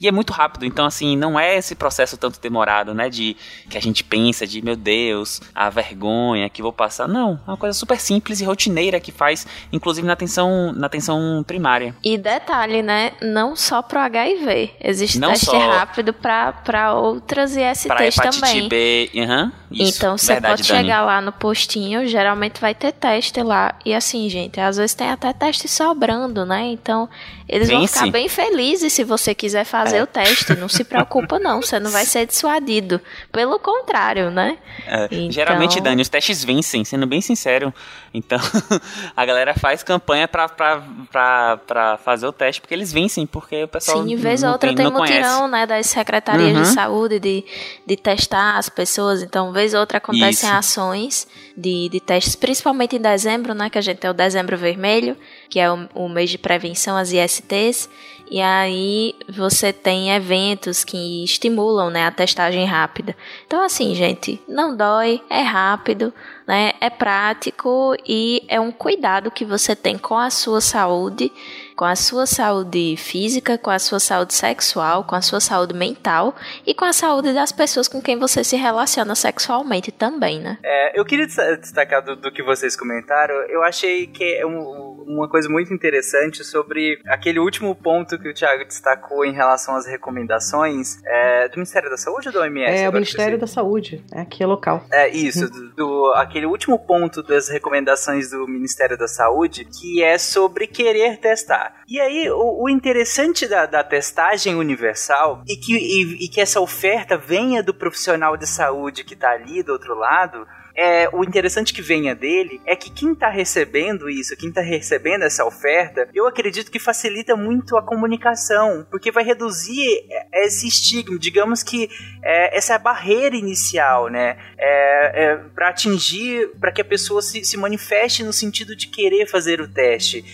E 0.00 0.06
é 0.06 0.12
muito 0.12 0.32
rápido, 0.32 0.64
então 0.64 0.86
assim, 0.86 1.16
não 1.16 1.38
é 1.38 1.56
esse 1.56 1.74
processo 1.74 2.16
tanto 2.16 2.40
demorado, 2.40 2.94
né, 2.94 3.10
de 3.10 3.36
que 3.68 3.76
a 3.76 3.80
gente 3.80 4.04
pensa 4.04 4.46
de, 4.46 4.62
meu 4.62 4.76
Deus, 4.76 5.40
a 5.54 5.68
vergonha 5.68 6.48
que 6.48 6.62
vou 6.62 6.72
passar. 6.72 7.08
Não, 7.08 7.40
é 7.46 7.50
uma 7.50 7.56
coisa 7.56 7.76
super 7.76 7.98
simples 7.98 8.40
e 8.40 8.44
rotineira 8.44 9.00
que 9.00 9.10
faz, 9.10 9.46
inclusive 9.72 10.06
na 10.06 10.12
atenção, 10.12 10.72
na 10.72 10.86
atenção 10.86 11.42
primária. 11.46 11.94
E 12.02 12.16
detalhe, 12.16 12.82
né, 12.82 13.12
não 13.20 13.56
só 13.56 13.82
pro 13.82 13.98
HIV, 13.98 14.70
existe 14.80 15.18
não 15.18 15.30
teste 15.30 15.46
só... 15.46 15.58
rápido 15.58 16.12
para 16.12 16.94
outras 16.94 17.56
ISTs 17.56 17.86
pra 17.86 18.06
hepatite 18.06 18.40
também. 18.40 18.68
B, 18.68 19.10
uhum, 19.14 19.52
isso, 19.70 19.98
então 19.98 20.16
você 20.16 20.40
pode 20.40 20.62
Dani. 20.62 20.80
chegar 20.80 21.02
lá 21.02 21.20
no 21.20 21.32
postinho, 21.32 22.06
geralmente 22.06 22.60
vai 22.60 22.74
ter 22.74 22.92
teste 22.92 23.42
lá. 23.42 23.74
E 23.84 23.92
assim, 23.92 24.28
gente, 24.28 24.60
às 24.60 24.76
vezes 24.76 24.94
tem 24.94 25.10
até 25.10 25.32
teste 25.32 25.68
sobrando, 25.68 26.46
né? 26.46 26.66
Então 26.66 27.08
eles 27.48 27.68
Vem 27.68 27.78
vão 27.78 27.86
ficar 27.86 28.10
bem 28.10 28.28
felizes 28.28 28.92
se 28.92 29.04
você 29.04 29.34
quiser 29.34 29.64
fazer 29.64 29.87
é. 29.96 30.02
o 30.02 30.06
teste. 30.06 30.54
Não 30.56 30.68
se 30.68 30.84
preocupa, 30.84 31.38
não. 31.38 31.62
Você 31.62 31.78
não 31.78 31.90
vai 31.90 32.04
ser 32.06 32.26
dissuadido. 32.26 33.00
Pelo 33.32 33.58
contrário, 33.58 34.30
né? 34.30 34.58
É, 34.86 35.04
então... 35.10 35.32
Geralmente, 35.32 35.80
Dani, 35.80 36.02
os 36.02 36.08
testes 36.08 36.44
vencem, 36.44 36.84
sendo 36.84 37.06
bem 37.06 37.20
sincero. 37.20 37.72
Então, 38.12 38.38
a 39.16 39.24
galera 39.24 39.54
faz 39.54 39.82
campanha 39.82 40.26
pra, 40.26 40.48
pra, 40.48 40.82
pra, 41.10 41.56
pra 41.58 41.96
fazer 41.98 42.26
o 42.26 42.32
teste, 42.32 42.60
porque 42.60 42.74
eles 42.74 42.92
vencem, 42.92 43.26
porque 43.26 43.64
o 43.64 43.68
pessoal. 43.68 44.02
Sim, 44.02 44.16
vez 44.16 44.42
ou 44.42 44.52
outra 44.52 44.68
tem, 44.68 44.76
tem 44.76 44.90
mutirão, 44.90 45.48
né, 45.48 45.66
das 45.66 45.86
secretarias 45.86 46.56
uhum. 46.56 46.62
de 46.62 46.68
saúde 46.68 47.20
de, 47.20 47.44
de 47.86 47.96
testar 47.96 48.56
as 48.56 48.68
pessoas. 48.68 49.22
Então, 49.22 49.52
vez 49.52 49.74
ou 49.74 49.80
outra 49.80 49.98
acontecem 49.98 50.48
Isso. 50.48 50.58
ações 50.58 51.28
de, 51.56 51.88
de 51.88 52.00
testes, 52.00 52.36
principalmente 52.36 52.96
em 52.96 53.00
dezembro, 53.00 53.54
né? 53.54 53.68
Que 53.68 53.78
a 53.78 53.82
gente 53.82 53.98
tem 53.98 54.10
o 54.10 54.14
dezembro 54.14 54.56
vermelho, 54.56 55.16
que 55.50 55.58
é 55.58 55.70
o, 55.70 55.88
o 55.94 56.08
mês 56.08 56.30
de 56.30 56.38
prevenção 56.38 56.96
às 56.96 57.12
ISTs. 57.12 57.88
E 58.30 58.40
aí 58.40 59.14
você 59.28 59.72
tem 59.72 60.10
eventos 60.10 60.84
que 60.84 61.24
estimulam 61.24 61.90
né, 61.90 62.06
a 62.06 62.10
testagem 62.10 62.64
rápida. 62.64 63.16
Então, 63.46 63.62
assim, 63.62 63.94
gente, 63.94 64.40
não 64.48 64.76
dói, 64.76 65.22
é 65.30 65.40
rápido, 65.40 66.12
né, 66.46 66.72
é 66.80 66.90
prático 66.90 67.94
e 68.06 68.42
é 68.48 68.60
um 68.60 68.70
cuidado 68.70 69.30
que 69.30 69.44
você 69.44 69.74
tem 69.74 69.96
com 69.96 70.16
a 70.16 70.30
sua 70.30 70.60
saúde 70.60 71.32
com 71.78 71.84
a 71.84 71.94
sua 71.94 72.26
saúde 72.26 72.96
física, 72.96 73.56
com 73.56 73.70
a 73.70 73.78
sua 73.78 74.00
saúde 74.00 74.34
sexual, 74.34 75.04
com 75.04 75.14
a 75.14 75.22
sua 75.22 75.38
saúde 75.38 75.72
mental 75.72 76.34
e 76.66 76.74
com 76.74 76.84
a 76.84 76.92
saúde 76.92 77.32
das 77.32 77.52
pessoas 77.52 77.86
com 77.86 78.02
quem 78.02 78.18
você 78.18 78.42
se 78.42 78.56
relaciona 78.56 79.14
sexualmente 79.14 79.92
também, 79.92 80.40
né? 80.40 80.58
É, 80.64 80.98
eu 80.98 81.04
queria 81.04 81.24
destacar 81.24 82.04
do, 82.04 82.16
do, 82.16 82.32
que 82.32 82.42
vocês 82.42 82.74
comentaram, 82.74 83.32
eu 83.48 83.62
achei 83.62 84.08
que 84.08 84.24
é 84.24 84.44
um, 84.44 85.04
uma 85.06 85.28
coisa 85.28 85.48
muito 85.48 85.72
interessante 85.72 86.42
sobre 86.42 87.00
aquele 87.06 87.38
último 87.38 87.76
ponto 87.76 88.18
que 88.18 88.28
o 88.28 88.34
Thiago 88.34 88.64
destacou 88.64 89.24
em 89.24 89.32
relação 89.32 89.76
às 89.76 89.86
recomendações 89.86 91.00
é, 91.06 91.48
do 91.48 91.58
Ministério 91.58 91.88
da 91.88 91.96
Saúde 91.96 92.26
ou 92.26 92.32
do 92.32 92.40
OMS? 92.40 92.76
É, 92.76 92.88
o 92.88 92.92
Ministério 92.92 93.38
da 93.38 93.46
Saúde, 93.46 94.04
é 94.12 94.22
aqui 94.22 94.42
é 94.42 94.46
local. 94.46 94.84
É, 94.92 95.08
isso, 95.08 95.48
do, 95.48 95.74
do, 95.76 96.12
aquele 96.16 96.46
último 96.46 96.76
ponto 96.76 97.22
das 97.22 97.48
recomendações 97.48 98.30
do 98.30 98.48
Ministério 98.48 98.98
da 98.98 99.06
Saúde, 99.06 99.64
que 99.64 100.02
é 100.02 100.18
sobre 100.18 100.66
querer 100.66 101.18
testar. 101.18 101.67
E 101.86 102.00
aí, 102.00 102.30
o, 102.30 102.64
o 102.64 102.68
interessante 102.68 103.46
da, 103.46 103.66
da, 103.66 103.82
testagem 103.82 104.54
universal 104.54 105.42
e 105.46 105.56
que, 105.56 105.74
e, 105.74 106.24
e 106.24 106.28
que 106.28 106.40
essa 106.40 106.60
oferta 106.60 107.16
venha 107.16 107.62
do 107.62 107.72
profissional 107.72 108.36
de 108.36 108.46
saúde 108.46 109.04
que 109.04 109.14
está 109.14 109.30
ali 109.30 109.62
do 109.62 109.72
outro 109.72 109.94
lado 109.94 110.46
é, 110.78 111.08
o 111.12 111.24
interessante 111.24 111.74
que 111.74 111.82
venha 111.82 112.14
dele 112.14 112.60
é 112.64 112.76
que 112.76 112.88
quem 112.88 113.12
está 113.12 113.28
recebendo 113.28 114.08
isso, 114.08 114.36
quem 114.36 114.48
está 114.48 114.60
recebendo 114.60 115.24
essa 115.24 115.44
oferta, 115.44 116.08
eu 116.14 116.24
acredito 116.24 116.70
que 116.70 116.78
facilita 116.78 117.34
muito 117.34 117.76
a 117.76 117.82
comunicação, 117.82 118.86
porque 118.88 119.10
vai 119.10 119.24
reduzir 119.24 120.06
esse 120.32 120.68
estigma, 120.68 121.18
digamos 121.18 121.64
que 121.64 121.90
é, 122.22 122.56
essa 122.56 122.74
é 122.74 122.78
barreira 122.78 123.34
inicial, 123.34 124.08
né? 124.08 124.38
É, 124.56 125.24
é 125.24 125.36
para 125.52 125.70
atingir, 125.70 126.48
para 126.60 126.70
que 126.70 126.80
a 126.80 126.84
pessoa 126.84 127.20
se, 127.20 127.44
se 127.44 127.56
manifeste 127.56 128.22
no 128.22 128.32
sentido 128.32 128.76
de 128.76 128.86
querer 128.86 129.26
fazer 129.26 129.60
o 129.60 129.66
teste. 129.66 130.24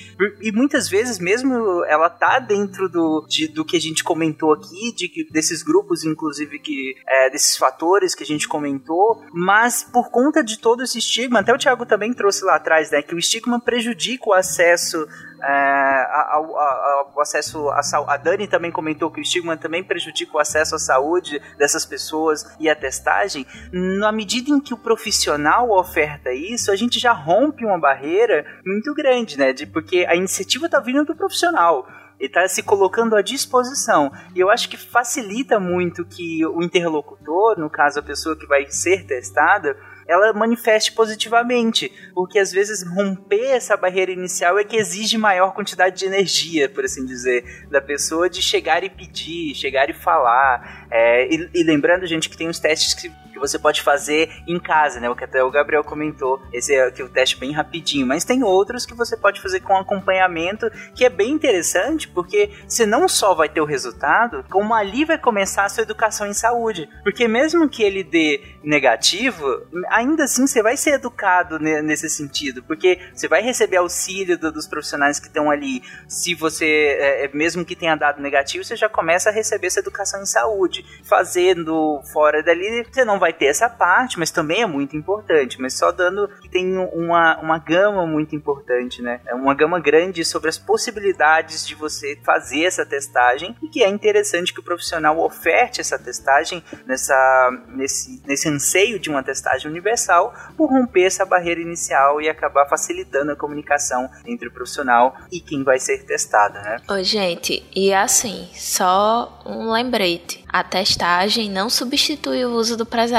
E 0.42 0.52
muitas 0.52 0.90
vezes, 0.90 1.18
mesmo 1.18 1.84
ela 1.86 2.10
tá 2.10 2.38
dentro 2.38 2.88
do, 2.88 3.26
de, 3.26 3.48
do 3.48 3.64
que 3.64 3.78
a 3.78 3.80
gente 3.80 4.04
comentou 4.04 4.52
aqui, 4.52 4.92
de, 4.94 5.26
desses 5.30 5.62
grupos, 5.62 6.04
inclusive, 6.04 6.58
que 6.58 6.94
é, 7.08 7.30
desses 7.30 7.56
fatores 7.56 8.14
que 8.14 8.22
a 8.22 8.26
gente 8.26 8.46
comentou, 8.46 9.24
mas 9.32 9.82
por 9.82 10.10
conta 10.10 10.33
conta 10.34 10.42
de 10.42 10.58
todo 10.58 10.82
esse 10.82 10.98
estigma, 10.98 11.40
até 11.40 11.54
o 11.54 11.58
Thiago 11.58 11.86
também 11.86 12.12
trouxe 12.12 12.44
lá 12.44 12.56
atrás, 12.56 12.90
né, 12.90 13.00
que 13.00 13.14
o 13.14 13.18
estigma 13.18 13.60
prejudica 13.60 14.28
o 14.28 14.32
acesso 14.32 15.06
é, 15.40 16.06
ao, 16.10 16.56
ao, 16.56 17.08
ao, 17.14 17.20
acesso 17.20 17.68
à 17.70 17.82
saúde. 17.82 18.10
A 18.10 18.16
Dani 18.16 18.48
também 18.48 18.72
comentou 18.72 19.10
que 19.10 19.20
o 19.20 19.22
estigma 19.22 19.56
também 19.56 19.84
prejudica 19.84 20.36
o 20.36 20.40
acesso 20.40 20.74
à 20.74 20.78
saúde 20.78 21.40
dessas 21.56 21.86
pessoas 21.86 22.44
e 22.58 22.68
a 22.68 22.74
testagem. 22.74 23.46
Na 23.72 24.10
medida 24.10 24.50
em 24.50 24.58
que 24.58 24.74
o 24.74 24.78
profissional 24.78 25.70
oferta 25.70 26.32
isso, 26.32 26.72
a 26.72 26.76
gente 26.76 26.98
já 26.98 27.12
rompe 27.12 27.64
uma 27.64 27.78
barreira 27.78 28.44
muito 28.66 28.92
grande, 28.94 29.38
né? 29.38 29.52
De, 29.52 29.66
porque 29.66 30.04
a 30.08 30.16
iniciativa 30.16 30.66
está 30.66 30.80
vindo 30.80 31.04
do 31.04 31.14
profissional 31.14 31.86
ele 32.16 32.28
está 32.28 32.46
se 32.46 32.62
colocando 32.62 33.16
à 33.16 33.22
disposição. 33.22 34.10
E 34.34 34.40
eu 34.40 34.48
acho 34.48 34.68
que 34.68 34.76
facilita 34.76 35.58
muito 35.58 36.04
que 36.04 36.46
o 36.46 36.62
interlocutor, 36.62 37.58
no 37.58 37.68
caso 37.68 37.98
a 37.98 38.02
pessoa 38.02 38.36
que 38.36 38.46
vai 38.46 38.70
ser 38.70 39.04
testada, 39.04 39.76
ela 40.06 40.32
manifeste 40.32 40.92
positivamente, 40.92 41.90
porque 42.14 42.38
às 42.38 42.52
vezes 42.52 42.82
romper 42.82 43.50
essa 43.50 43.76
barreira 43.76 44.12
inicial 44.12 44.58
é 44.58 44.64
que 44.64 44.76
exige 44.76 45.16
maior 45.16 45.54
quantidade 45.54 45.98
de 45.98 46.04
energia, 46.04 46.68
por 46.68 46.84
assim 46.84 47.04
dizer, 47.04 47.66
da 47.70 47.80
pessoa 47.80 48.28
de 48.28 48.42
chegar 48.42 48.84
e 48.84 48.90
pedir, 48.90 49.54
chegar 49.54 49.88
e 49.88 49.94
falar. 49.94 50.86
É, 50.90 51.26
e, 51.32 51.50
e, 51.54 51.62
lembrando, 51.62 52.06
gente, 52.06 52.28
que 52.28 52.36
tem 52.36 52.48
uns 52.48 52.58
testes 52.58 52.94
que, 52.94 53.10
que 53.34 53.40
você 53.40 53.58
pode 53.58 53.82
fazer 53.82 54.30
em 54.46 54.58
casa, 54.58 55.00
né? 55.00 55.10
O 55.10 55.16
que 55.16 55.24
até 55.24 55.42
o 55.42 55.50
Gabriel 55.50 55.84
comentou, 55.84 56.40
esse 56.52 56.74
é, 56.74 56.86
o 56.86 57.08
teste 57.08 57.36
bem 57.36 57.52
rapidinho, 57.52 58.06
mas 58.06 58.24
tem 58.24 58.42
outros 58.42 58.86
que 58.86 58.94
você 58.94 59.16
pode 59.16 59.40
fazer 59.42 59.60
com 59.60 59.76
acompanhamento, 59.76 60.70
que 60.94 61.04
é 61.04 61.10
bem 61.10 61.32
interessante, 61.32 62.08
porque 62.08 62.50
você 62.66 62.86
não 62.86 63.08
só 63.08 63.34
vai 63.34 63.48
ter 63.48 63.60
o 63.60 63.64
resultado, 63.64 64.44
como 64.50 64.72
ali 64.72 65.04
vai 65.04 65.18
começar 65.18 65.64
a 65.64 65.68
sua 65.68 65.82
educação 65.82 66.26
em 66.26 66.32
saúde. 66.32 66.88
Porque 67.02 67.26
mesmo 67.26 67.68
que 67.68 67.82
ele 67.82 68.04
dê 68.04 68.40
negativo, 68.62 69.66
ainda 69.90 70.24
assim 70.24 70.46
você 70.46 70.62
vai 70.62 70.76
ser 70.76 70.94
educado 70.94 71.58
nesse 71.58 72.08
sentido, 72.08 72.62
porque 72.62 72.98
você 73.12 73.26
vai 73.26 73.42
receber 73.42 73.78
auxílio 73.78 74.38
do, 74.38 74.52
dos 74.52 74.66
profissionais 74.66 75.18
que 75.18 75.26
estão 75.26 75.50
ali. 75.50 75.82
Se 76.08 76.34
você, 76.34 76.66
é, 76.66 77.24
é, 77.24 77.30
mesmo 77.34 77.64
que 77.64 77.74
tenha 77.74 77.96
dado 77.96 78.22
negativo, 78.22 78.64
você 78.64 78.76
já 78.76 78.88
começa 78.88 79.30
a 79.30 79.32
receber 79.32 79.66
essa 79.66 79.80
educação 79.80 80.22
em 80.22 80.26
saúde. 80.26 80.84
Fazendo 81.04 82.00
fora 82.12 82.42
dali, 82.42 82.84
você 82.90 83.04
não 83.04 83.18
vai 83.18 83.23
ter 83.32 83.46
essa 83.46 83.68
parte, 83.68 84.18
mas 84.18 84.30
também 84.30 84.62
é 84.62 84.66
muito 84.66 84.96
importante. 84.96 85.60
Mas 85.60 85.74
só 85.74 85.92
dando 85.92 86.28
que 86.40 86.48
tem 86.48 86.76
uma, 86.76 87.38
uma 87.38 87.58
gama 87.58 88.06
muito 88.06 88.34
importante, 88.34 89.02
né? 89.02 89.20
É 89.26 89.34
uma 89.34 89.54
gama 89.54 89.80
grande 89.80 90.24
sobre 90.24 90.48
as 90.48 90.58
possibilidades 90.58 91.66
de 91.66 91.74
você 91.74 92.18
fazer 92.24 92.64
essa 92.64 92.84
testagem 92.84 93.56
e 93.62 93.68
que 93.68 93.82
é 93.82 93.88
interessante 93.88 94.52
que 94.52 94.60
o 94.60 94.62
profissional 94.62 95.18
oferte 95.18 95.80
essa 95.80 95.98
testagem 95.98 96.62
nessa, 96.86 97.50
nesse, 97.68 98.22
nesse 98.26 98.48
anseio 98.48 98.98
de 98.98 99.10
uma 99.10 99.22
testagem 99.22 99.70
universal 99.70 100.34
por 100.56 100.70
romper 100.70 101.04
essa 101.04 101.24
barreira 101.24 101.60
inicial 101.60 102.20
e 102.20 102.28
acabar 102.28 102.66
facilitando 102.66 103.32
a 103.32 103.36
comunicação 103.36 104.10
entre 104.26 104.48
o 104.48 104.52
profissional 104.52 105.16
e 105.30 105.40
quem 105.40 105.62
vai 105.62 105.78
ser 105.78 106.04
testado, 106.04 106.54
né? 106.54 106.76
Ô, 106.88 107.02
gente, 107.02 107.64
e 107.74 107.92
assim, 107.92 108.48
só 108.54 109.42
um 109.44 109.70
lembrete. 109.70 110.44
A 110.48 110.62
testagem 110.62 111.50
não 111.50 111.68
substitui 111.68 112.44
o 112.44 112.52
uso 112.52 112.76
do 112.76 112.86
preservativo, 112.86 113.13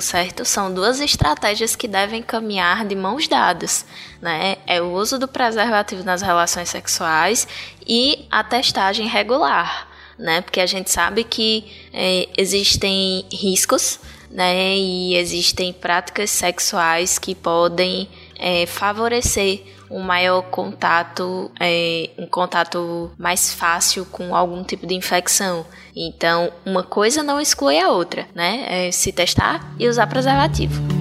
certo? 0.00 0.44
São 0.44 0.72
duas 0.72 1.00
estratégias 1.00 1.76
que 1.76 1.86
devem 1.88 2.22
caminhar 2.22 2.84
de 2.84 2.94
mãos 2.94 3.28
dadas, 3.28 3.84
né? 4.20 4.56
É 4.66 4.80
o 4.80 4.92
uso 4.92 5.18
do 5.18 5.28
preservativo 5.28 6.02
nas 6.04 6.22
relações 6.22 6.68
sexuais 6.68 7.46
e 7.86 8.26
a 8.30 8.42
testagem 8.42 9.06
regular, 9.06 9.88
né? 10.18 10.40
Porque 10.40 10.60
a 10.60 10.66
gente 10.66 10.90
sabe 10.90 11.24
que 11.24 11.88
é, 11.92 12.28
existem 12.36 13.26
riscos 13.32 14.00
né? 14.30 14.76
E 14.76 15.16
existem 15.16 15.72
práticas 15.72 16.30
sexuais 16.30 17.18
que 17.18 17.34
podem 17.34 18.08
é, 18.38 18.64
favorecer 18.64 19.62
um 19.90 20.00
maior 20.00 20.42
contato, 20.42 21.50
é, 21.58 22.10
um 22.18 22.26
contato 22.26 23.10
mais 23.18 23.52
fácil 23.52 24.04
com 24.06 24.34
algum 24.34 24.62
tipo 24.62 24.86
de 24.86 24.94
infecção. 24.94 25.66
Então, 25.94 26.52
uma 26.64 26.82
coisa 26.82 27.22
não 27.22 27.40
exclui 27.40 27.78
a 27.78 27.90
outra, 27.90 28.26
né? 28.34 28.86
É 28.86 28.92
se 28.92 29.12
testar 29.12 29.74
e 29.78 29.88
usar 29.88 30.06
preservativo. 30.06 30.99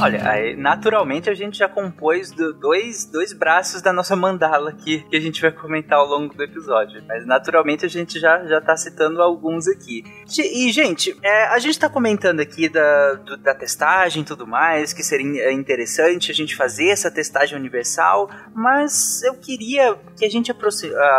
Olha, 0.00 0.28
aí, 0.28 0.56
naturalmente 0.56 1.30
a 1.30 1.34
gente 1.34 1.58
já 1.58 1.68
compôs 1.68 2.30
do, 2.30 2.52
dois, 2.52 3.04
dois 3.04 3.32
braços 3.32 3.80
da 3.80 3.92
nossa 3.92 4.14
mandala 4.14 4.70
aqui, 4.70 5.04
que 5.08 5.16
a 5.16 5.20
gente 5.20 5.40
vai 5.40 5.50
comentar 5.50 5.98
ao 5.98 6.06
longo 6.06 6.34
do 6.34 6.42
episódio. 6.42 7.02
Mas 7.06 7.26
naturalmente 7.26 7.84
a 7.84 7.88
gente 7.88 8.18
já, 8.18 8.44
já 8.44 8.60
tá 8.60 8.76
citando 8.76 9.22
alguns 9.22 9.66
aqui. 9.66 10.04
E, 10.38 10.70
gente, 10.72 11.16
é, 11.22 11.44
a 11.46 11.58
gente 11.58 11.78
tá 11.78 11.88
comentando 11.88 12.40
aqui 12.40 12.68
da, 12.68 13.14
do, 13.14 13.36
da 13.36 13.54
testagem 13.54 14.22
e 14.22 14.24
tudo 14.24 14.46
mais, 14.46 14.92
que 14.92 15.02
seria 15.02 15.52
interessante 15.52 16.30
a 16.30 16.34
gente 16.34 16.54
fazer 16.54 16.88
essa 16.88 17.10
testagem 17.10 17.58
universal, 17.58 18.28
mas 18.54 19.22
eu 19.22 19.34
queria 19.34 19.96
que 20.16 20.24
a 20.24 20.30
gente 20.30 20.52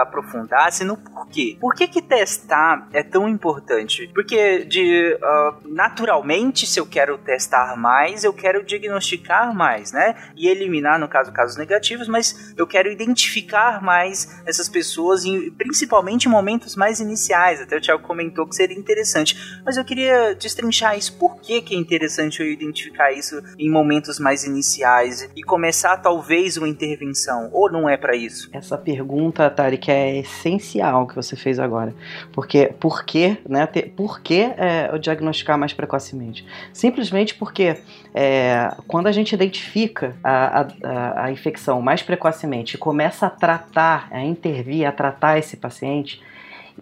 aprofundasse 0.01 0.83
no 0.83 0.97
porquê. 0.97 1.57
Por 1.59 1.73
que 1.73 1.87
que 1.87 2.01
testar 2.01 2.87
é 2.93 3.01
tão 3.01 3.27
importante? 3.27 4.09
Porque 4.13 4.65
de 4.65 5.15
uh, 5.15 5.67
naturalmente, 5.67 6.65
se 6.65 6.79
eu 6.79 6.85
quero 6.85 7.17
testar 7.17 7.75
mais, 7.77 8.23
eu 8.23 8.33
quero 8.33 8.66
diagnosticar 8.67 9.55
mais, 9.55 9.91
né? 9.91 10.15
E 10.35 10.47
eliminar, 10.47 10.99
no 10.99 11.07
caso, 11.07 11.31
casos 11.31 11.57
negativos, 11.57 12.07
mas 12.07 12.53
eu 12.57 12.67
quero 12.67 12.91
identificar 12.91 13.81
mais 13.81 14.41
essas 14.45 14.69
pessoas, 14.69 15.25
em, 15.25 15.49
principalmente 15.51 16.25
em 16.25 16.29
momentos 16.29 16.75
mais 16.75 16.99
iniciais. 16.99 17.61
Até 17.61 17.77
o 17.77 17.81
Thiago 17.81 18.03
comentou 18.03 18.47
que 18.47 18.55
seria 18.55 18.77
interessante. 18.77 19.35
Mas 19.65 19.77
eu 19.77 19.85
queria 19.85 20.35
destrinchar 20.35 20.97
isso. 20.97 21.17
Por 21.17 21.39
que, 21.41 21.61
que 21.61 21.75
é 21.75 21.77
interessante 21.77 22.41
eu 22.41 22.47
identificar 22.47 23.11
isso 23.11 23.41
em 23.57 23.69
momentos 23.69 24.19
mais 24.19 24.43
iniciais 24.43 25.29
e 25.35 25.43
começar, 25.43 25.97
talvez, 25.97 26.57
uma 26.57 26.67
intervenção? 26.67 27.49
Ou 27.51 27.71
não 27.71 27.89
é 27.89 27.97
para 27.97 28.15
isso? 28.15 28.49
Essa 28.53 28.77
pergunta, 28.77 29.49
Tarek, 29.49 29.89
é 29.89 30.19
essencial 30.19 31.07
que 31.07 31.15
você 31.15 31.35
fez 31.35 31.59
agora. 31.59 31.93
Porque, 32.31 32.73
por 32.79 33.05
que, 33.05 33.37
né? 33.47 33.67
Por 33.95 34.21
que 34.21 34.41
é, 34.57 34.97
diagnosticar 34.97 35.57
mais 35.57 35.73
precocemente? 35.73 36.45
Simplesmente 36.73 37.35
porque 37.35 37.77
é, 38.13 38.73
quando 38.87 39.07
a 39.07 39.11
gente 39.11 39.33
identifica 39.33 40.15
a, 40.23 40.61
a, 40.83 41.23
a 41.25 41.31
infecção 41.31 41.81
mais 41.81 42.01
precocemente 42.01 42.75
e 42.75 42.77
começa 42.77 43.27
a 43.27 43.29
tratar, 43.29 44.07
a 44.11 44.23
intervir, 44.23 44.87
a 44.87 44.91
tratar 44.91 45.37
esse 45.37 45.57
paciente, 45.57 46.21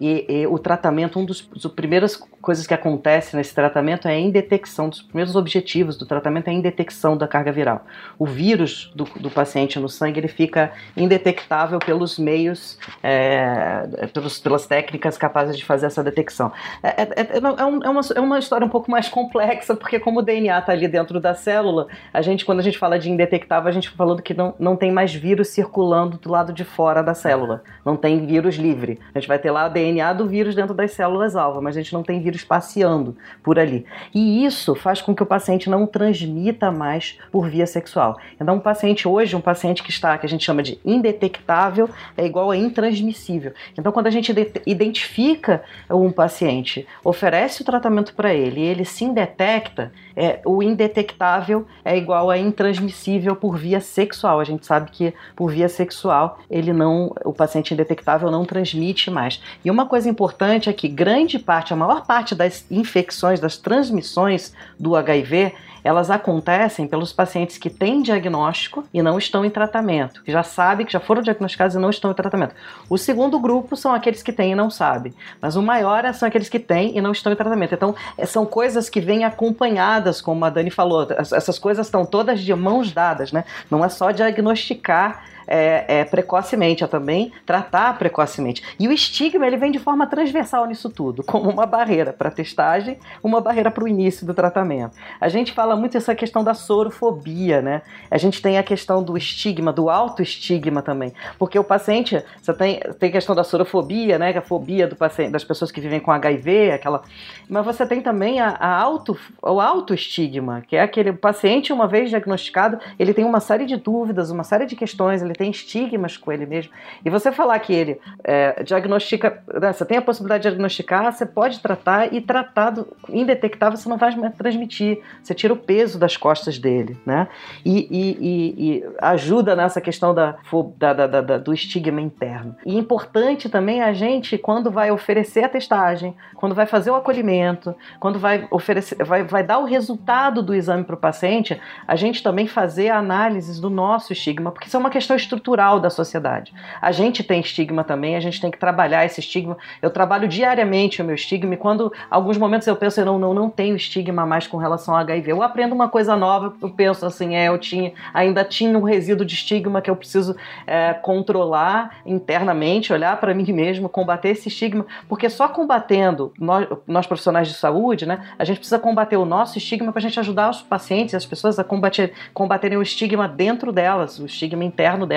e, 0.00 0.26
e, 0.28 0.46
o 0.46 0.58
tratamento, 0.58 1.18
um 1.18 1.24
dos, 1.24 1.42
primeiras 1.74 2.16
coisas 2.16 2.66
que 2.66 2.74
acontece 2.74 3.34
nesse 3.36 3.54
tratamento 3.54 4.06
é 4.06 4.12
a 4.12 4.18
indetecção, 4.18 4.88
dos 4.88 5.02
primeiros 5.02 5.34
objetivos 5.34 5.96
do 5.96 6.04
tratamento 6.04 6.48
é 6.48 6.50
a 6.50 6.54
indetecção 6.54 7.16
da 7.16 7.26
carga 7.26 7.50
viral. 7.50 7.84
O 8.18 8.26
vírus 8.26 8.92
do, 8.94 9.04
do 9.18 9.30
paciente 9.30 9.78
no 9.78 9.88
sangue 9.88 10.20
ele 10.20 10.28
fica 10.28 10.72
indetectável 10.96 11.78
pelos 11.78 12.18
meios, 12.18 12.78
é, 13.02 14.08
pelos, 14.12 14.38
pelas 14.38 14.66
técnicas 14.66 15.16
capazes 15.16 15.56
de 15.56 15.64
fazer 15.64 15.86
essa 15.86 16.04
detecção. 16.04 16.52
É, 16.82 16.88
é, 16.88 17.02
é, 17.02 17.20
é, 17.22 17.38
é 17.38 17.88
uma, 17.90 18.00
é 18.14 18.20
uma 18.20 18.38
história 18.38 18.66
um 18.66 18.70
pouco 18.70 18.90
mais 18.90 19.08
complexa, 19.08 19.74
porque 19.74 19.98
como 19.98 20.20
o 20.20 20.22
DNA 20.22 20.58
está 20.58 20.72
ali 20.72 20.88
dentro 20.88 21.18
da 21.18 21.34
célula, 21.34 21.88
a 22.12 22.20
gente, 22.20 22.44
quando 22.44 22.60
a 22.60 22.62
gente 22.62 22.78
fala 22.78 22.98
de 22.98 23.10
indetectável, 23.10 23.68
a 23.68 23.72
gente 23.72 23.84
está 23.84 23.96
falando 23.96 24.22
que 24.22 24.34
não, 24.34 24.54
não 24.58 24.76
tem 24.76 24.92
mais 24.92 25.14
vírus 25.14 25.48
circulando 25.48 26.18
do 26.18 26.30
lado 26.30 26.52
de 26.52 26.64
fora 26.64 27.02
da 27.02 27.14
célula. 27.14 27.62
Não 27.84 27.96
tem 27.96 28.26
vírus 28.26 28.56
livre. 28.56 29.00
A 29.14 29.18
gente 29.18 29.28
vai 29.28 29.38
ter 29.38 29.50
lá 29.50 29.64
a 29.64 29.68
DNA 29.68 29.85
do 30.16 30.26
vírus 30.26 30.54
dentro 30.54 30.74
das 30.74 30.92
células-alvo, 30.92 31.62
mas 31.62 31.76
a 31.76 31.80
gente 31.80 31.92
não 31.92 32.02
tem 32.02 32.20
vírus 32.20 32.44
passeando 32.44 33.16
por 33.42 33.58
ali. 33.58 33.84
E 34.14 34.44
isso 34.44 34.74
faz 34.74 35.00
com 35.00 35.14
que 35.14 35.22
o 35.22 35.26
paciente 35.26 35.70
não 35.70 35.86
transmita 35.86 36.70
mais 36.70 37.18
por 37.30 37.48
via 37.48 37.66
sexual. 37.66 38.18
Então, 38.40 38.56
um 38.56 38.60
paciente 38.60 39.08
hoje, 39.08 39.36
um 39.36 39.40
paciente 39.40 39.82
que 39.82 39.90
está, 39.90 40.16
que 40.18 40.26
a 40.26 40.28
gente 40.28 40.44
chama 40.44 40.62
de 40.62 40.78
indetectável, 40.84 41.88
é 42.16 42.24
igual 42.24 42.50
a 42.50 42.56
intransmissível. 42.56 43.52
Então, 43.76 43.92
quando 43.92 44.06
a 44.06 44.10
gente 44.10 44.34
identifica 44.66 45.62
um 45.90 46.10
paciente, 46.10 46.86
oferece 47.04 47.62
o 47.62 47.64
tratamento 47.64 48.14
para 48.14 48.34
ele 48.34 48.60
e 48.60 48.64
ele 48.64 48.84
se 48.84 49.04
indetecta, 49.04 49.92
é, 50.16 50.40
o 50.44 50.62
indetectável 50.62 51.66
é 51.84 51.96
igual 51.96 52.30
a 52.30 52.38
intransmissível 52.38 53.36
por 53.36 53.58
via 53.58 53.80
sexual. 53.80 54.40
A 54.40 54.44
gente 54.44 54.64
sabe 54.64 54.90
que 54.90 55.12
por 55.36 55.50
via 55.50 55.68
sexual 55.68 56.38
ele 56.50 56.72
não, 56.72 57.14
o 57.24 57.32
paciente 57.32 57.74
indetectável 57.74 58.30
não 58.30 58.44
transmite 58.44 59.10
mais. 59.10 59.42
E 59.64 59.70
uma 59.70 59.86
coisa 59.86 60.08
importante 60.08 60.70
é 60.70 60.72
que 60.72 60.88
grande 60.88 61.38
parte, 61.38 61.72
a 61.72 61.76
maior 61.76 62.06
parte 62.06 62.34
das 62.34 62.64
infecções, 62.70 63.38
das 63.38 63.58
transmissões 63.58 64.54
do 64.80 64.96
HIV, 64.96 65.52
elas 65.86 66.10
acontecem 66.10 66.86
pelos 66.86 67.12
pacientes 67.12 67.58
que 67.58 67.70
têm 67.70 68.02
diagnóstico 68.02 68.84
e 68.92 69.02
não 69.02 69.18
estão 69.18 69.44
em 69.44 69.50
tratamento, 69.50 70.22
que 70.22 70.32
já 70.32 70.42
sabem, 70.42 70.84
que 70.84 70.92
já 70.92 71.00
foram 71.00 71.22
diagnosticados 71.22 71.76
e 71.76 71.78
não 71.78 71.90
estão 71.90 72.10
em 72.10 72.14
tratamento. 72.14 72.54
O 72.90 72.98
segundo 72.98 73.38
grupo 73.38 73.76
são 73.76 73.94
aqueles 73.94 74.22
que 74.22 74.32
têm 74.32 74.52
e 74.52 74.54
não 74.54 74.70
sabem, 74.70 75.14
mas 75.40 75.56
o 75.56 75.62
maior 75.62 76.12
são 76.12 76.26
aqueles 76.26 76.48
que 76.48 76.58
têm 76.58 76.96
e 76.96 77.00
não 77.00 77.12
estão 77.12 77.32
em 77.32 77.36
tratamento. 77.36 77.74
Então, 77.74 77.94
é, 78.18 78.26
são 78.26 78.44
coisas 78.44 78.88
que 78.88 79.00
vêm 79.00 79.24
acompanhadas, 79.24 80.20
como 80.20 80.44
a 80.44 80.50
Dani 80.50 80.70
falou, 80.70 81.06
essas 81.18 81.58
coisas 81.58 81.86
estão 81.86 82.04
todas 82.04 82.40
de 82.40 82.54
mãos 82.54 82.92
dadas, 82.92 83.30
né? 83.30 83.44
Não 83.70 83.84
é 83.84 83.88
só 83.88 84.10
diagnosticar 84.10 85.22
é, 85.46 86.00
é, 86.00 86.04
precocemente, 86.04 86.84
a 86.84 86.88
também 86.88 87.32
tratar 87.44 87.96
precocemente. 87.98 88.62
E 88.78 88.88
o 88.88 88.92
estigma 88.92 89.46
ele 89.46 89.56
vem 89.56 89.70
de 89.70 89.78
forma 89.78 90.06
transversal 90.06 90.66
nisso 90.66 90.90
tudo, 90.90 91.22
como 91.22 91.50
uma 91.50 91.66
barreira 91.66 92.12
para 92.12 92.30
testagem, 92.30 92.98
uma 93.22 93.40
barreira 93.40 93.70
para 93.70 93.84
o 93.84 93.88
início 93.88 94.26
do 94.26 94.34
tratamento. 94.34 94.96
A 95.20 95.28
gente 95.28 95.52
fala 95.52 95.76
muito 95.76 95.96
essa 95.96 96.14
questão 96.14 96.42
da 96.42 96.54
sorofobia, 96.54 97.62
né? 97.62 97.82
A 98.10 98.18
gente 98.18 98.42
tem 98.42 98.58
a 98.58 98.62
questão 98.62 99.02
do 99.02 99.16
estigma, 99.16 99.72
do 99.72 99.88
autoestigma 99.88 100.82
também, 100.82 101.12
porque 101.38 101.58
o 101.58 101.64
paciente, 101.64 102.22
você 102.40 102.52
tem, 102.52 102.80
tem 102.98 103.08
a 103.10 103.12
questão 103.12 103.34
da 103.34 103.44
sorofobia, 103.44 104.18
né? 104.18 104.32
É 104.32 104.38
a 104.38 104.42
fobia 104.42 104.86
do 104.86 104.96
paciente, 104.96 105.30
das 105.30 105.44
pessoas 105.44 105.70
que 105.70 105.80
vivem 105.80 106.00
com 106.00 106.10
HIV, 106.10 106.72
aquela, 106.72 107.02
mas 107.48 107.64
você 107.64 107.86
tem 107.86 108.00
também 108.00 108.40
a, 108.40 108.48
a 108.50 108.76
auto, 108.76 109.18
o 109.42 109.60
autoestigma, 109.60 110.62
que 110.66 110.76
é 110.76 110.82
aquele 110.82 111.12
paciente 111.12 111.72
uma 111.72 111.86
vez 111.86 112.10
diagnosticado, 112.10 112.78
ele 112.98 113.14
tem 113.14 113.24
uma 113.24 113.40
série 113.40 113.64
de 113.64 113.76
dúvidas, 113.76 114.30
uma 114.30 114.44
série 114.44 114.66
de 114.66 114.76
questões, 114.76 115.22
ele 115.22 115.32
tem 115.36 115.50
estigmas 115.50 116.16
com 116.16 116.32
ele 116.32 116.46
mesmo. 116.46 116.72
E 117.04 117.10
você 117.10 117.30
falar 117.32 117.58
que 117.58 117.72
ele 117.72 118.00
é, 118.24 118.62
diagnostica, 118.62 119.42
né, 119.60 119.72
você 119.72 119.84
tem 119.84 119.98
a 119.98 120.02
possibilidade 120.02 120.42
de 120.42 120.48
diagnosticar, 120.48 121.12
você 121.12 121.26
pode 121.26 121.60
tratar 121.60 122.12
e 122.12 122.20
tratado 122.20 122.88
indetectável 123.08 123.76
você 123.76 123.88
não 123.88 123.96
vai 123.96 124.14
transmitir, 124.30 125.00
você 125.22 125.34
tira 125.34 125.52
o 125.52 125.56
peso 125.56 125.98
das 125.98 126.16
costas 126.16 126.58
dele, 126.58 126.96
né? 127.04 127.28
E, 127.64 127.86
e, 127.90 128.18
e, 128.20 128.76
e 128.76 128.84
ajuda 129.00 129.54
nessa 129.54 129.80
questão 129.80 130.14
da, 130.14 130.36
da, 130.76 130.92
da, 131.06 131.20
da, 131.20 131.38
do 131.38 131.52
estigma 131.52 132.00
interno. 132.00 132.56
E 132.64 132.76
importante 132.76 133.48
também 133.48 133.82
a 133.82 133.92
gente, 133.92 134.38
quando 134.38 134.70
vai 134.70 134.90
oferecer 134.90 135.44
a 135.44 135.48
testagem, 135.48 136.14
quando 136.34 136.54
vai 136.54 136.66
fazer 136.66 136.90
o 136.90 136.94
acolhimento, 136.94 137.74
quando 137.98 138.18
vai 138.18 138.46
oferecer, 138.50 139.02
vai, 139.04 139.22
vai 139.22 139.42
dar 139.42 139.58
o 139.58 139.64
resultado 139.64 140.42
do 140.42 140.54
exame 140.54 140.84
para 140.84 140.94
o 140.94 140.98
paciente, 140.98 141.60
a 141.86 141.96
gente 141.96 142.22
também 142.22 142.46
fazer 142.46 142.90
a 142.90 142.98
análise 142.98 143.60
do 143.60 143.70
nosso 143.70 144.12
estigma, 144.12 144.50
porque 144.50 144.68
isso 144.68 144.76
é 144.76 144.80
uma 144.80 144.90
questão 144.90 145.16
estrutural 145.26 145.78
da 145.80 145.90
sociedade. 145.90 146.54
A 146.80 146.92
gente 146.92 147.22
tem 147.22 147.40
estigma 147.40 147.84
também, 147.84 148.16
a 148.16 148.20
gente 148.20 148.40
tem 148.40 148.50
que 148.50 148.58
trabalhar 148.58 149.04
esse 149.04 149.20
estigma. 149.20 149.56
Eu 149.82 149.90
trabalho 149.90 150.28
diariamente 150.28 151.02
o 151.02 151.04
meu 151.04 151.14
estigma 151.14 151.54
e 151.54 151.56
quando 151.56 151.92
alguns 152.10 152.38
momentos 152.38 152.66
eu 152.66 152.76
penso, 152.76 153.00
eu 153.00 153.04
não, 153.04 153.18
não, 153.18 153.34
não 153.34 153.50
tenho 153.50 153.76
estigma 153.76 154.24
mais 154.24 154.46
com 154.46 154.56
relação 154.56 154.94
ao 154.94 155.00
HIV. 155.00 155.32
Eu 155.32 155.42
aprendo 155.42 155.74
uma 155.74 155.88
coisa 155.88 156.16
nova, 156.16 156.54
eu 156.62 156.70
penso 156.70 157.04
assim, 157.04 157.34
é, 157.34 157.48
eu 157.48 157.58
tinha, 157.58 157.92
ainda 158.14 158.44
tinha 158.44 158.78
um 158.78 158.82
resíduo 158.82 159.26
de 159.26 159.34
estigma 159.34 159.82
que 159.82 159.90
eu 159.90 159.96
preciso 159.96 160.36
é, 160.66 160.94
controlar 160.94 161.98
internamente, 162.06 162.92
olhar 162.92 163.18
para 163.18 163.34
mim 163.34 163.52
mesmo, 163.52 163.88
combater 163.88 164.30
esse 164.30 164.48
estigma, 164.48 164.86
porque 165.08 165.28
só 165.28 165.48
combatendo, 165.48 166.32
nós, 166.38 166.66
nós 166.86 167.06
profissionais 167.06 167.48
de 167.48 167.54
saúde, 167.54 168.06
né, 168.06 168.20
a 168.38 168.44
gente 168.44 168.58
precisa 168.58 168.78
combater 168.78 169.16
o 169.16 169.24
nosso 169.24 169.58
estigma 169.58 169.92
para 169.92 169.98
a 169.98 170.02
gente 170.02 170.18
ajudar 170.20 170.50
os 170.50 170.62
pacientes, 170.62 171.14
as 171.14 171.26
pessoas 171.26 171.58
a 171.58 171.64
combater, 171.64 172.12
combaterem 172.32 172.78
o 172.78 172.82
estigma 172.82 173.28
dentro 173.28 173.72
delas, 173.72 174.18
o 174.18 174.26
estigma 174.26 174.64
interno 174.64 175.06
delas, 175.06 175.15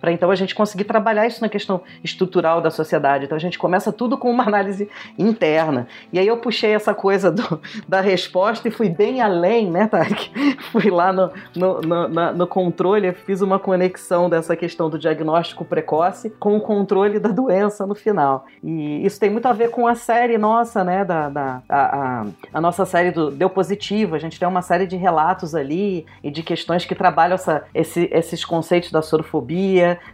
para 0.00 0.12
então 0.12 0.30
a 0.30 0.34
gente 0.34 0.54
conseguir 0.54 0.84
trabalhar 0.84 1.26
isso 1.26 1.40
na 1.40 1.48
questão 1.48 1.82
estrutural 2.02 2.60
da 2.60 2.70
sociedade. 2.70 3.24
Então 3.24 3.36
a 3.36 3.40
gente 3.40 3.58
começa 3.58 3.92
tudo 3.92 4.16
com 4.16 4.30
uma 4.30 4.44
análise 4.44 4.88
interna. 5.18 5.86
E 6.12 6.18
aí 6.18 6.26
eu 6.26 6.36
puxei 6.38 6.72
essa 6.72 6.94
coisa 6.94 7.30
do, 7.30 7.60
da 7.86 8.00
resposta 8.00 8.66
e 8.68 8.70
fui 8.70 8.88
bem 8.88 9.20
além, 9.20 9.70
né, 9.70 9.86
Tarek? 9.86 10.30
Fui 10.70 10.90
lá 10.90 11.12
no, 11.12 11.30
no, 11.56 11.80
no, 11.80 12.32
no 12.32 12.46
controle, 12.46 13.12
fiz 13.12 13.40
uma 13.40 13.58
conexão 13.58 14.30
dessa 14.30 14.54
questão 14.54 14.88
do 14.88 14.98
diagnóstico 14.98 15.64
precoce 15.64 16.30
com 16.30 16.56
o 16.56 16.60
controle 16.60 17.18
da 17.18 17.30
doença 17.30 17.86
no 17.86 17.94
final. 17.94 18.46
E 18.62 19.04
isso 19.04 19.18
tem 19.18 19.30
muito 19.30 19.46
a 19.46 19.52
ver 19.52 19.70
com 19.70 19.86
a 19.86 19.94
série 19.94 20.38
nossa, 20.38 20.84
né, 20.84 21.04
da, 21.04 21.28
da 21.28 21.62
a, 21.68 22.20
a, 22.22 22.26
a 22.54 22.60
nossa 22.60 22.84
série 22.84 23.10
do 23.10 23.30
Deu 23.30 23.50
Positivo. 23.50 24.14
A 24.14 24.18
gente 24.18 24.38
tem 24.38 24.46
uma 24.46 24.62
série 24.62 24.86
de 24.86 24.96
relatos 24.96 25.54
ali 25.54 26.06
e 26.22 26.30
de 26.30 26.42
questões 26.42 26.84
que 26.84 26.94
trabalham 26.94 27.34
essa, 27.34 27.64
esse, 27.74 28.08
esses 28.12 28.44
conceitos 28.44 28.90
da 28.90 29.02
sorofobia, 29.02 29.39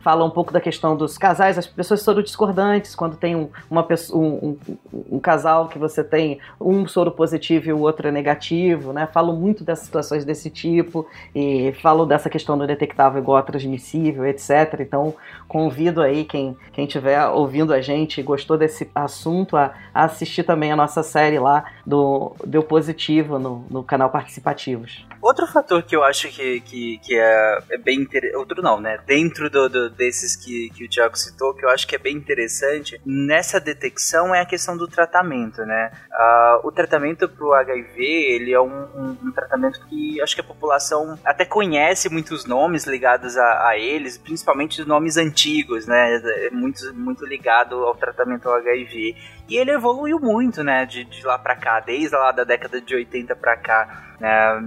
fala 0.02 0.24
um 0.24 0.30
pouco 0.30 0.52
da 0.52 0.60
questão 0.60 0.96
dos 0.96 1.18
casais, 1.18 1.58
as 1.58 1.66
pessoas 1.66 2.02
sorodiscordantes, 2.02 2.94
quando 2.94 3.16
tem 3.16 3.34
um, 3.36 3.48
uma 3.70 3.82
pessoa, 3.82 4.22
um, 4.22 4.58
um, 4.92 5.06
um 5.12 5.18
casal 5.18 5.68
que 5.68 5.78
você 5.78 6.02
tem 6.02 6.38
um 6.60 6.86
soro 6.86 7.10
positivo 7.10 7.68
e 7.68 7.72
o 7.72 7.80
outro 7.80 8.08
é 8.08 8.10
negativo, 8.10 8.92
né? 8.92 9.06
Falo 9.12 9.32
muito 9.32 9.64
dessas 9.64 9.86
situações 9.86 10.24
desse 10.24 10.50
tipo 10.50 11.06
e 11.34 11.72
falo 11.82 12.06
dessa 12.06 12.28
questão 12.28 12.56
do 12.56 12.66
detectável 12.66 13.20
igual 13.20 13.38
a 13.38 13.42
transmissível, 13.42 14.26
etc. 14.26 14.80
Então, 14.80 15.14
convido 15.48 16.02
aí 16.02 16.24
quem 16.24 16.56
quem 16.72 16.84
estiver 16.84 17.24
ouvindo 17.28 17.72
a 17.72 17.80
gente 17.80 18.20
e 18.20 18.22
gostou 18.22 18.58
desse 18.58 18.90
assunto 18.94 19.56
a, 19.56 19.74
a, 19.94 20.04
assistir 20.04 20.42
também 20.42 20.72
a 20.72 20.76
nossa 20.76 21.02
série 21.02 21.38
lá 21.38 21.64
do 21.86 22.34
Deu 22.44 22.62
Positivo 22.62 23.38
no, 23.38 23.64
no 23.70 23.82
canal 23.82 24.10
Participativos. 24.10 25.06
Outro 25.22 25.46
fator 25.46 25.82
que 25.82 25.96
eu 25.96 26.04
acho 26.04 26.28
que, 26.28 26.60
que, 26.60 26.98
que 26.98 27.14
é, 27.18 27.58
é, 27.70 27.78
bem 27.78 28.00
interessante, 28.00 28.36
outro 28.36 28.62
não, 28.62 28.80
né? 28.80 28.98
Dentro 29.06 29.48
do, 29.48 29.68
do, 29.68 29.90
desses 29.90 30.34
que, 30.34 30.70
que 30.70 30.84
o 30.84 30.88
Tiago 30.88 31.16
citou, 31.16 31.54
que 31.54 31.64
eu 31.64 31.68
acho 31.68 31.86
que 31.86 31.94
é 31.94 31.98
bem 31.98 32.16
interessante 32.16 33.00
nessa 33.06 33.60
detecção 33.60 34.34
é 34.34 34.40
a 34.40 34.46
questão 34.46 34.76
do 34.76 34.88
tratamento, 34.88 35.64
né? 35.64 35.92
Uh, 36.10 36.66
o 36.66 36.72
tratamento 36.72 37.28
para 37.28 37.46
o 37.46 37.54
HIV, 37.54 38.02
ele 38.02 38.52
é 38.52 38.60
um, 38.60 38.66
um, 38.66 39.16
um, 39.24 39.32
tratamento 39.32 39.80
que 39.86 40.20
acho 40.20 40.34
que 40.34 40.40
a 40.40 40.44
população 40.44 41.18
até 41.24 41.44
conhece 41.44 42.08
muitos 42.08 42.44
nomes 42.44 42.84
ligados 42.84 43.36
a, 43.36 43.68
a 43.68 43.78
eles, 43.78 44.18
principalmente 44.18 44.80
os 44.80 44.86
nomes 44.86 45.16
antigos, 45.16 45.86
né? 45.86 46.16
É 46.46 46.50
muito, 46.50 46.92
muito 46.94 47.24
ligado 47.24 47.76
ao 47.84 47.94
tratamento 47.94 48.48
ao 48.48 48.56
HIV. 48.56 49.16
E 49.48 49.56
ele 49.56 49.70
evoluiu 49.70 50.18
muito, 50.18 50.64
né, 50.64 50.84
de, 50.84 51.04
de 51.04 51.24
lá 51.24 51.38
para 51.38 51.54
cá, 51.54 51.80
desde 51.80 52.16
lá 52.16 52.32
da 52.32 52.44
década 52.44 52.80
de 52.80 52.94
80 52.94 53.36
para 53.36 53.56
cá. 53.56 54.02
É, 54.20 54.60